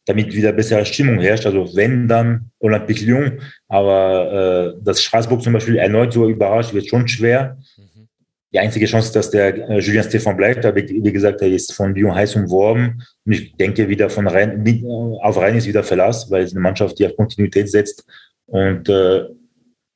damit 0.07 0.33
wieder 0.33 0.53
bessere 0.53 0.85
Stimmung 0.85 1.19
herrscht. 1.19 1.45
Also 1.45 1.75
wenn 1.75 2.07
dann 2.07 2.49
Olympique 2.59 3.05
Lyon, 3.05 3.41
aber 3.67 4.73
äh, 4.77 4.83
dass 4.83 5.03
Straßburg 5.03 5.43
zum 5.43 5.53
Beispiel 5.53 5.75
erneut 5.75 6.13
so 6.13 6.27
überrascht, 6.29 6.73
wird 6.73 6.87
schon 6.87 7.07
schwer. 7.07 7.57
Mhm. 7.77 8.07
Die 8.53 8.59
einzige 8.59 8.85
Chance 8.85 9.11
dass 9.11 9.29
der 9.29 9.69
äh, 9.69 9.79
Julien 9.79 10.03
Stéphan 10.03 10.37
bleibt. 10.37 10.65
Aber 10.65 10.77
wie 10.77 11.11
gesagt, 11.11 11.41
er 11.41 11.49
ist 11.49 11.73
von 11.73 11.93
Lyon 11.93 12.15
heiß 12.15 12.37
umworben. 12.37 13.03
Und 13.25 13.33
ich 13.33 13.53
denke, 13.57 13.89
wieder 13.89 14.09
von 14.09 14.27
Rennes, 14.27 14.81
auf 15.21 15.37
Rennes 15.37 15.63
ist 15.63 15.67
wieder 15.67 15.83
Verlass, 15.83 16.31
weil 16.31 16.43
es 16.43 16.53
eine 16.53 16.61
Mannschaft, 16.61 16.97
die 16.97 17.05
auf 17.05 17.15
Kontinuität 17.17 17.69
setzt 17.69 18.05
und 18.45 18.87
äh, 18.87 19.25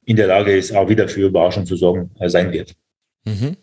in 0.04 0.18
der 0.18 0.28
Lage 0.28 0.58
ist, 0.58 0.76
auch 0.76 0.90
wieder 0.90 1.08
für 1.08 1.28
Überraschung 1.28 1.66
zu 1.66 1.78
sorgen, 1.78 2.12
äh, 2.20 2.28
sein 2.28 2.52
wird. 2.52 2.76
Mhm. 3.24 3.56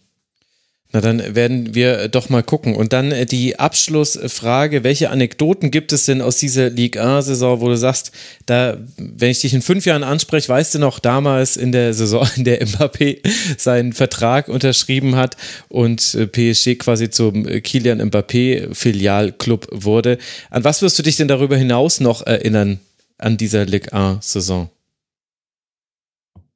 Na, 0.90 1.02
dann 1.02 1.34
werden 1.34 1.74
wir 1.74 2.08
doch 2.08 2.30
mal 2.30 2.42
gucken. 2.42 2.74
Und 2.74 2.94
dann 2.94 3.12
äh, 3.12 3.26
die 3.26 3.58
Abschlussfrage: 3.58 4.84
Welche 4.84 5.10
Anekdoten 5.10 5.70
gibt 5.70 5.92
es 5.92 6.06
denn 6.06 6.22
aus 6.22 6.38
dieser 6.38 6.70
Ligue 6.70 7.02
1-Saison, 7.02 7.60
wo 7.60 7.68
du 7.68 7.76
sagst, 7.76 8.10
da, 8.46 8.78
wenn 8.96 9.30
ich 9.30 9.42
dich 9.42 9.52
in 9.52 9.60
fünf 9.60 9.84
Jahren 9.84 10.02
anspreche, 10.02 10.48
weißt 10.48 10.74
du 10.74 10.78
noch 10.78 10.98
damals 10.98 11.58
in 11.58 11.72
der 11.72 11.92
Saison, 11.92 12.26
in 12.36 12.44
der 12.44 12.66
Mbappé 12.66 13.18
seinen 13.58 13.92
Vertrag 13.92 14.48
unterschrieben 14.48 15.16
hat 15.16 15.36
und 15.68 16.14
äh, 16.14 16.26
PSG 16.26 16.78
quasi 16.78 17.10
zum 17.10 17.46
äh, 17.46 17.60
Kilian 17.60 18.00
Mbappé-Filialclub 18.00 19.68
wurde? 19.70 20.16
An 20.48 20.64
was 20.64 20.80
wirst 20.80 20.98
du 20.98 21.02
dich 21.02 21.16
denn 21.16 21.28
darüber 21.28 21.58
hinaus 21.58 22.00
noch 22.00 22.26
erinnern 22.26 22.80
an 23.18 23.36
dieser 23.36 23.66
Ligue 23.66 23.92
1-Saison? 23.92 24.70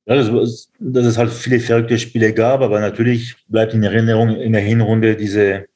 Ja, 0.07 0.17
das, 0.17 0.69
dass 0.81 1.07
es 1.07 1.19
halt 1.19 1.31
viele 1.33 1.61
verrückte 1.61 1.99
Spiele 1.99 2.33
gab, 2.33 2.61
aber 2.61 2.81
natürlich 2.81 3.37
bleibt 3.49 3.73
in 3.75 3.85
Erinnerung 3.85 4.37
in 4.37 4.53
der 4.53 4.63
Hinrunde 4.63 5.17
diese 5.17 5.67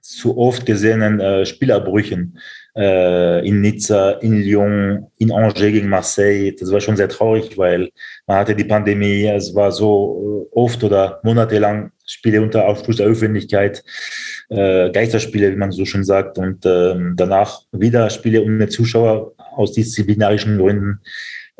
zu 0.00 0.36
oft 0.38 0.66
gesehenen 0.66 1.20
äh, 1.20 1.46
Spielabbrüchen 1.46 2.38
äh, 2.76 3.46
in 3.46 3.60
Nizza, 3.60 4.12
in 4.22 4.42
Lyon, 4.42 5.06
in 5.18 5.30
Angers 5.30 5.54
gegen 5.54 5.88
Marseille. 5.88 6.52
Das 6.52 6.72
war 6.72 6.80
schon 6.80 6.96
sehr 6.96 7.08
traurig, 7.08 7.56
weil 7.56 7.90
man 8.26 8.38
hatte 8.38 8.56
die 8.56 8.64
Pandemie, 8.64 9.26
es 9.26 9.54
war 9.54 9.70
so 9.70 10.48
äh, 10.52 10.56
oft 10.56 10.82
oder 10.82 11.20
monatelang 11.22 11.92
Spiele 12.06 12.42
unter 12.42 12.66
Aufschluss 12.66 12.96
der 12.96 13.06
Öffentlichkeit, 13.06 13.84
äh, 14.48 14.90
Geisterspiele, 14.90 15.52
wie 15.52 15.56
man 15.56 15.70
so 15.70 15.84
schon 15.84 16.02
sagt, 16.02 16.38
und 16.38 16.64
äh, 16.66 16.94
danach 17.14 17.60
wieder 17.70 18.10
Spiele 18.10 18.42
ohne 18.42 18.68
Zuschauer 18.68 19.32
aus 19.54 19.72
disziplinarischen 19.72 20.58
Gründen. 20.58 21.00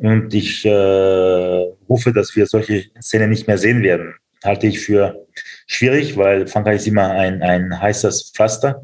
Und 0.02 0.32
ich 0.32 0.64
äh, 0.64 1.66
hoffe, 1.89 2.12
dass 2.14 2.35
wir 2.35 2.47
solche 2.47 2.85
Szenen 3.02 3.28
nicht 3.28 3.47
mehr 3.47 3.59
sehen 3.59 3.82
werden. 3.82 4.14
Halte 4.43 4.66
ich 4.66 4.81
für 4.81 5.27
schwierig, 5.66 6.16
weil 6.16 6.47
Frankreich 6.47 6.77
ist 6.77 6.89
immer 6.89 7.10
ein, 7.10 7.43
ein 7.43 7.78
heißes 7.78 8.32
Pflaster 8.35 8.82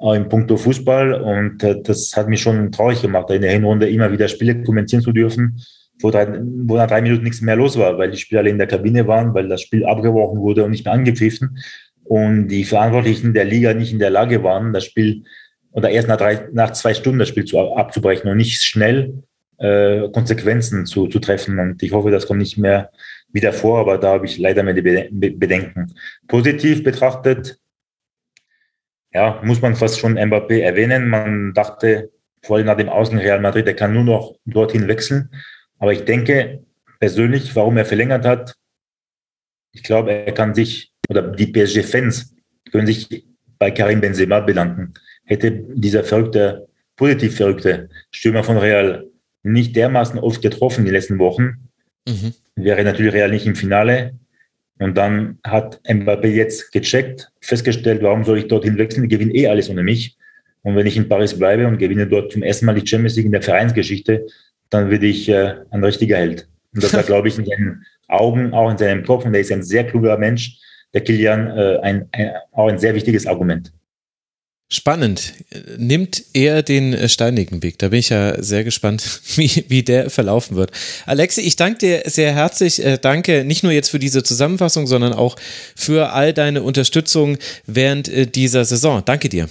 äh, 0.00 0.16
im 0.16 0.28
Punkto 0.28 0.58
Fußball. 0.58 1.14
Und 1.14 1.64
äh, 1.64 1.80
das 1.82 2.14
hat 2.14 2.28
mich 2.28 2.42
schon 2.42 2.70
traurig 2.72 3.00
gemacht, 3.00 3.30
in 3.30 3.40
der 3.40 3.52
Hinrunde 3.52 3.88
immer 3.88 4.12
wieder 4.12 4.28
Spiele 4.28 4.62
kommentieren 4.62 5.02
zu 5.02 5.12
dürfen, 5.12 5.62
wo, 6.02 6.10
drei, 6.10 6.28
wo 6.28 6.76
nach 6.76 6.88
drei 6.88 7.00
Minuten 7.00 7.24
nichts 7.24 7.40
mehr 7.40 7.56
los 7.56 7.78
war, 7.78 7.96
weil 7.96 8.10
die 8.10 8.18
Spieler 8.18 8.40
alle 8.40 8.50
in 8.50 8.58
der 8.58 8.66
Kabine 8.66 9.06
waren, 9.06 9.32
weil 9.32 9.48
das 9.48 9.62
Spiel 9.62 9.86
abgebrochen 9.86 10.40
wurde 10.40 10.64
und 10.64 10.72
nicht 10.72 10.84
mehr 10.84 10.92
angepfiffen. 10.92 11.56
Und 12.04 12.48
die 12.48 12.64
Verantwortlichen 12.64 13.32
der 13.32 13.46
Liga 13.46 13.72
nicht 13.72 13.92
in 13.92 13.98
der 13.98 14.10
Lage 14.10 14.44
waren, 14.44 14.74
das 14.74 14.84
Spiel 14.84 15.22
oder 15.72 15.88
erst 15.88 16.08
nach, 16.08 16.16
drei, 16.18 16.48
nach 16.52 16.72
zwei 16.72 16.92
Stunden 16.92 17.20
das 17.20 17.28
Spiel 17.28 17.44
zu, 17.44 17.58
abzubrechen 17.76 18.30
und 18.30 18.36
nicht 18.36 18.60
schnell 18.60 19.22
äh, 19.60 20.08
Konsequenzen 20.10 20.86
zu, 20.86 21.06
zu 21.06 21.18
treffen. 21.18 21.58
Und 21.58 21.82
ich 21.82 21.92
hoffe, 21.92 22.10
das 22.10 22.26
kommt 22.26 22.40
nicht 22.40 22.58
mehr 22.58 22.90
wieder 23.32 23.52
vor, 23.52 23.78
aber 23.78 23.98
da 23.98 24.14
habe 24.14 24.26
ich 24.26 24.38
leider 24.38 24.62
die 24.72 25.30
Bedenken. 25.30 25.94
Positiv 26.26 26.82
betrachtet, 26.82 27.58
ja, 29.12 29.40
muss 29.44 29.60
man 29.60 29.76
fast 29.76 29.98
schon 29.98 30.18
Mbappé 30.18 30.60
erwähnen. 30.60 31.08
Man 31.08 31.52
dachte 31.54 32.10
vor 32.42 32.56
allem 32.56 32.66
nach 32.66 32.76
dem 32.76 32.88
Außen 32.88 33.18
Real 33.18 33.40
Madrid, 33.40 33.66
der 33.66 33.76
kann 33.76 33.92
nur 33.92 34.04
noch 34.04 34.36
dorthin 34.46 34.88
wechseln. 34.88 35.30
Aber 35.78 35.92
ich 35.92 36.04
denke 36.04 36.64
persönlich, 36.98 37.54
warum 37.54 37.76
er 37.76 37.84
verlängert 37.84 38.24
hat, 38.24 38.54
Ich 39.72 39.84
glaube, 39.84 40.10
er 40.12 40.32
kann 40.32 40.52
sich, 40.52 40.92
oder 41.08 41.22
die 41.22 41.46
PSG-Fans 41.46 42.34
können 42.72 42.88
sich 42.88 43.26
bei 43.58 43.70
Karim 43.70 44.00
Benzema 44.00 44.40
bedanken. 44.40 44.94
Hätte 45.24 45.52
dieser 45.52 46.02
verrückte, 46.02 46.68
positiv 46.96 47.36
verrückte 47.36 47.88
Stürmer 48.10 48.42
von 48.42 48.58
Real 48.58 49.09
nicht 49.42 49.76
dermaßen 49.76 50.18
oft 50.18 50.42
getroffen 50.42 50.84
die 50.84 50.90
letzten 50.90 51.18
Wochen, 51.18 51.68
mhm. 52.06 52.34
wäre 52.56 52.84
natürlich 52.84 53.12
Real 53.12 53.30
nicht 53.30 53.46
im 53.46 53.54
Finale. 53.54 54.14
Und 54.78 54.96
dann 54.96 55.38
hat 55.44 55.80
Mbappé 55.84 56.28
jetzt 56.28 56.72
gecheckt, 56.72 57.30
festgestellt, 57.40 58.02
warum 58.02 58.24
soll 58.24 58.38
ich 58.38 58.48
dorthin 58.48 58.78
wechseln? 58.78 59.04
Ich 59.04 59.10
gewinne 59.10 59.34
eh 59.34 59.48
alles 59.48 59.68
ohne 59.68 59.82
mich. 59.82 60.16
Und 60.62 60.76
wenn 60.76 60.86
ich 60.86 60.96
in 60.96 61.08
Paris 61.08 61.38
bleibe 61.38 61.66
und 61.66 61.78
gewinne 61.78 62.06
dort 62.06 62.32
zum 62.32 62.42
ersten 62.42 62.66
Mal 62.66 62.74
die 62.74 62.86
Champions 62.86 63.16
League 63.16 63.26
in 63.26 63.32
der 63.32 63.42
Vereinsgeschichte, 63.42 64.26
dann 64.70 64.90
werde 64.90 65.06
ich 65.06 65.28
äh, 65.28 65.56
ein 65.70 65.84
richtiger 65.84 66.16
Held. 66.16 66.48
Und 66.74 66.82
das 66.82 66.94
war, 66.94 67.02
glaube 67.10 67.28
ich, 67.28 67.38
in 67.38 67.44
seinen 67.44 67.84
Augen, 68.08 68.52
auch 68.52 68.70
in 68.70 68.78
seinem 68.78 69.04
Kopf. 69.04 69.24
Und 69.24 69.34
er 69.34 69.40
ist 69.40 69.52
ein 69.52 69.62
sehr 69.62 69.84
kluger 69.84 70.16
Mensch, 70.18 70.58
der 70.94 71.02
Kilian, 71.02 71.48
äh, 71.56 71.78
ein, 71.82 72.08
ein, 72.12 72.32
auch 72.52 72.68
ein 72.68 72.78
sehr 72.78 72.94
wichtiges 72.94 73.26
Argument. 73.26 73.72
Spannend. 74.72 75.34
Nimmt 75.78 76.22
er 76.32 76.62
den 76.62 76.94
äh, 76.94 77.08
steinigen 77.08 77.60
Weg? 77.64 77.80
Da 77.80 77.88
bin 77.88 77.98
ich 77.98 78.10
ja 78.10 78.40
sehr 78.40 78.62
gespannt, 78.62 79.02
wie, 79.34 79.64
wie 79.66 79.82
der 79.82 80.10
verlaufen 80.10 80.56
wird. 80.56 80.70
Alexi, 81.06 81.40
ich 81.40 81.56
danke 81.56 81.78
dir 81.78 82.02
sehr 82.06 82.32
herzlich. 82.32 82.84
Äh, 82.84 82.98
danke 82.98 83.44
nicht 83.44 83.64
nur 83.64 83.72
jetzt 83.72 83.88
für 83.88 83.98
diese 83.98 84.22
Zusammenfassung, 84.22 84.86
sondern 84.86 85.12
auch 85.12 85.34
für 85.74 86.12
all 86.12 86.32
deine 86.32 86.62
Unterstützung 86.62 87.36
während 87.66 88.08
äh, 88.08 88.28
dieser 88.28 88.64
Saison. 88.64 89.02
Danke 89.04 89.28
dir. 89.28 89.48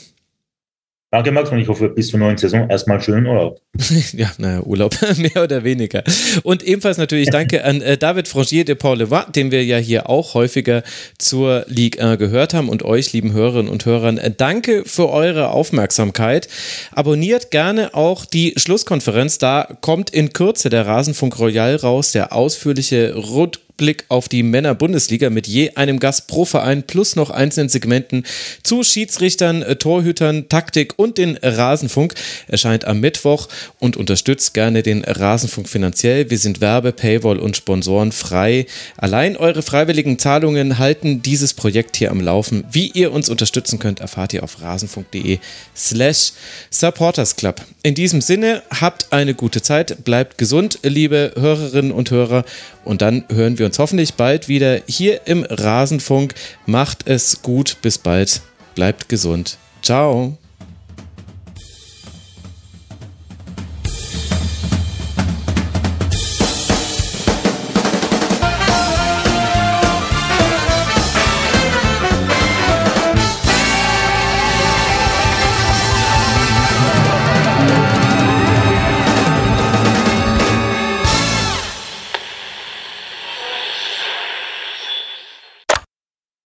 Danke, 1.11 1.31
Max, 1.31 1.49
und 1.49 1.57
ich 1.57 1.67
hoffe, 1.67 1.89
bis 1.89 2.09
zur 2.09 2.19
neuen 2.19 2.37
Saison 2.37 2.69
erstmal 2.69 3.01
schönen 3.01 3.25
Urlaub. 3.25 3.59
ja, 4.13 4.29
naja, 4.37 4.61
Urlaub, 4.61 4.95
mehr 5.17 5.43
oder 5.43 5.63
weniger. 5.63 6.03
Und 6.43 6.61
ebenfalls 6.61 6.99
natürlich 6.99 7.29
danke 7.31 7.65
an 7.65 7.81
äh, 7.81 7.97
David 7.97 8.27
Frangier 8.27 8.63
de 8.63 8.75
Paul-Levois, 8.75 9.25
den 9.35 9.49
wir 9.49 9.65
ja 9.65 9.77
hier 9.77 10.07
auch 10.07 10.35
häufiger 10.35 10.83
zur 11.17 11.65
Ligue 11.67 11.99
1 11.99 12.19
gehört 12.19 12.53
haben 12.53 12.69
und 12.69 12.83
euch, 12.83 13.11
lieben 13.11 13.33
Hörerinnen 13.33 13.71
und 13.71 13.85
Hörern, 13.85 14.19
äh, 14.19 14.29
danke 14.29 14.83
für 14.85 15.09
eure 15.09 15.49
Aufmerksamkeit. 15.49 16.47
Abonniert 16.91 17.49
gerne 17.49 17.95
auch 17.95 18.25
die 18.25 18.53
Schlusskonferenz, 18.55 19.39
da 19.39 19.77
kommt 19.81 20.11
in 20.11 20.31
Kürze 20.31 20.69
der 20.69 20.85
Rasenfunk 20.85 21.39
Royal 21.39 21.75
raus, 21.77 22.11
der 22.11 22.33
ausführliche 22.33 23.15
Rund 23.15 23.61
Rückblick 23.79 24.03
auf 24.09 24.27
die 24.27 24.43
Männer-Bundesliga 24.43 25.29
mit 25.29 25.47
je 25.47 25.71
einem 25.75 25.99
Gast 25.99 26.27
pro 26.27 26.43
Verein 26.43 26.83
plus 26.83 27.15
noch 27.15 27.29
einzelnen 27.29 27.69
Segmenten 27.69 28.25
zu 28.61 28.83
Schiedsrichtern, 28.83 29.61
äh, 29.61 29.77
Torhütern, 29.77 30.49
Taktik 30.49 30.99
und 30.99 31.17
den 31.17 31.37
Rasenfunk 31.41 32.13
erscheint 32.47 32.83
am 32.85 32.99
Mittwoch 32.99 33.47
und 33.79 33.95
unterstützt 33.95 34.53
gerne 34.53 34.83
den 34.83 35.05
Rasenfunk 35.05 35.69
finanziell. 35.69 36.29
Wir 36.29 36.37
sind 36.37 36.59
Werbe, 36.59 36.91
Paywall 36.91 37.39
und 37.39 37.55
Sponsoren 37.55 38.11
frei. 38.11 38.65
Allein 38.97 39.37
eure 39.37 39.61
freiwilligen 39.61 40.19
Zahlungen 40.19 40.77
halten 40.77 41.21
dieses 41.21 41.53
Projekt 41.53 41.95
hier 41.95 42.11
am 42.11 42.19
Laufen. 42.19 42.65
Wie 42.71 42.91
ihr 42.93 43.13
uns 43.13 43.29
unterstützen 43.29 43.79
könnt, 43.79 44.01
erfahrt 44.01 44.33
ihr 44.33 44.43
auf 44.43 44.61
rasenfunk.de 44.61 45.39
slash 45.75 46.33
supportersclub. 46.69 47.61
In 47.81 47.95
diesem 47.95 48.19
Sinne, 48.19 48.61
habt 48.81 49.13
eine 49.13 49.33
gute 49.33 49.61
Zeit, 49.61 50.03
bleibt 50.03 50.37
gesund, 50.37 50.79
liebe 50.83 51.31
Hörerinnen 51.37 51.93
und 51.93 52.11
Hörer 52.11 52.43
und 52.89 53.03
dann 53.03 53.23
hören 53.31 53.59
wir 53.59 53.67
uns 53.67 53.77
hoffentlich 53.77 54.15
bald 54.15 54.47
wieder 54.47 54.81
hier 54.87 55.27
im 55.27 55.43
Rasenfunk. 55.47 56.33
Macht 56.65 57.07
es 57.07 57.43
gut, 57.43 57.77
bis 57.83 57.99
bald, 57.99 58.41
bleibt 58.73 59.09
gesund. 59.09 59.59
Ciao. 59.83 60.38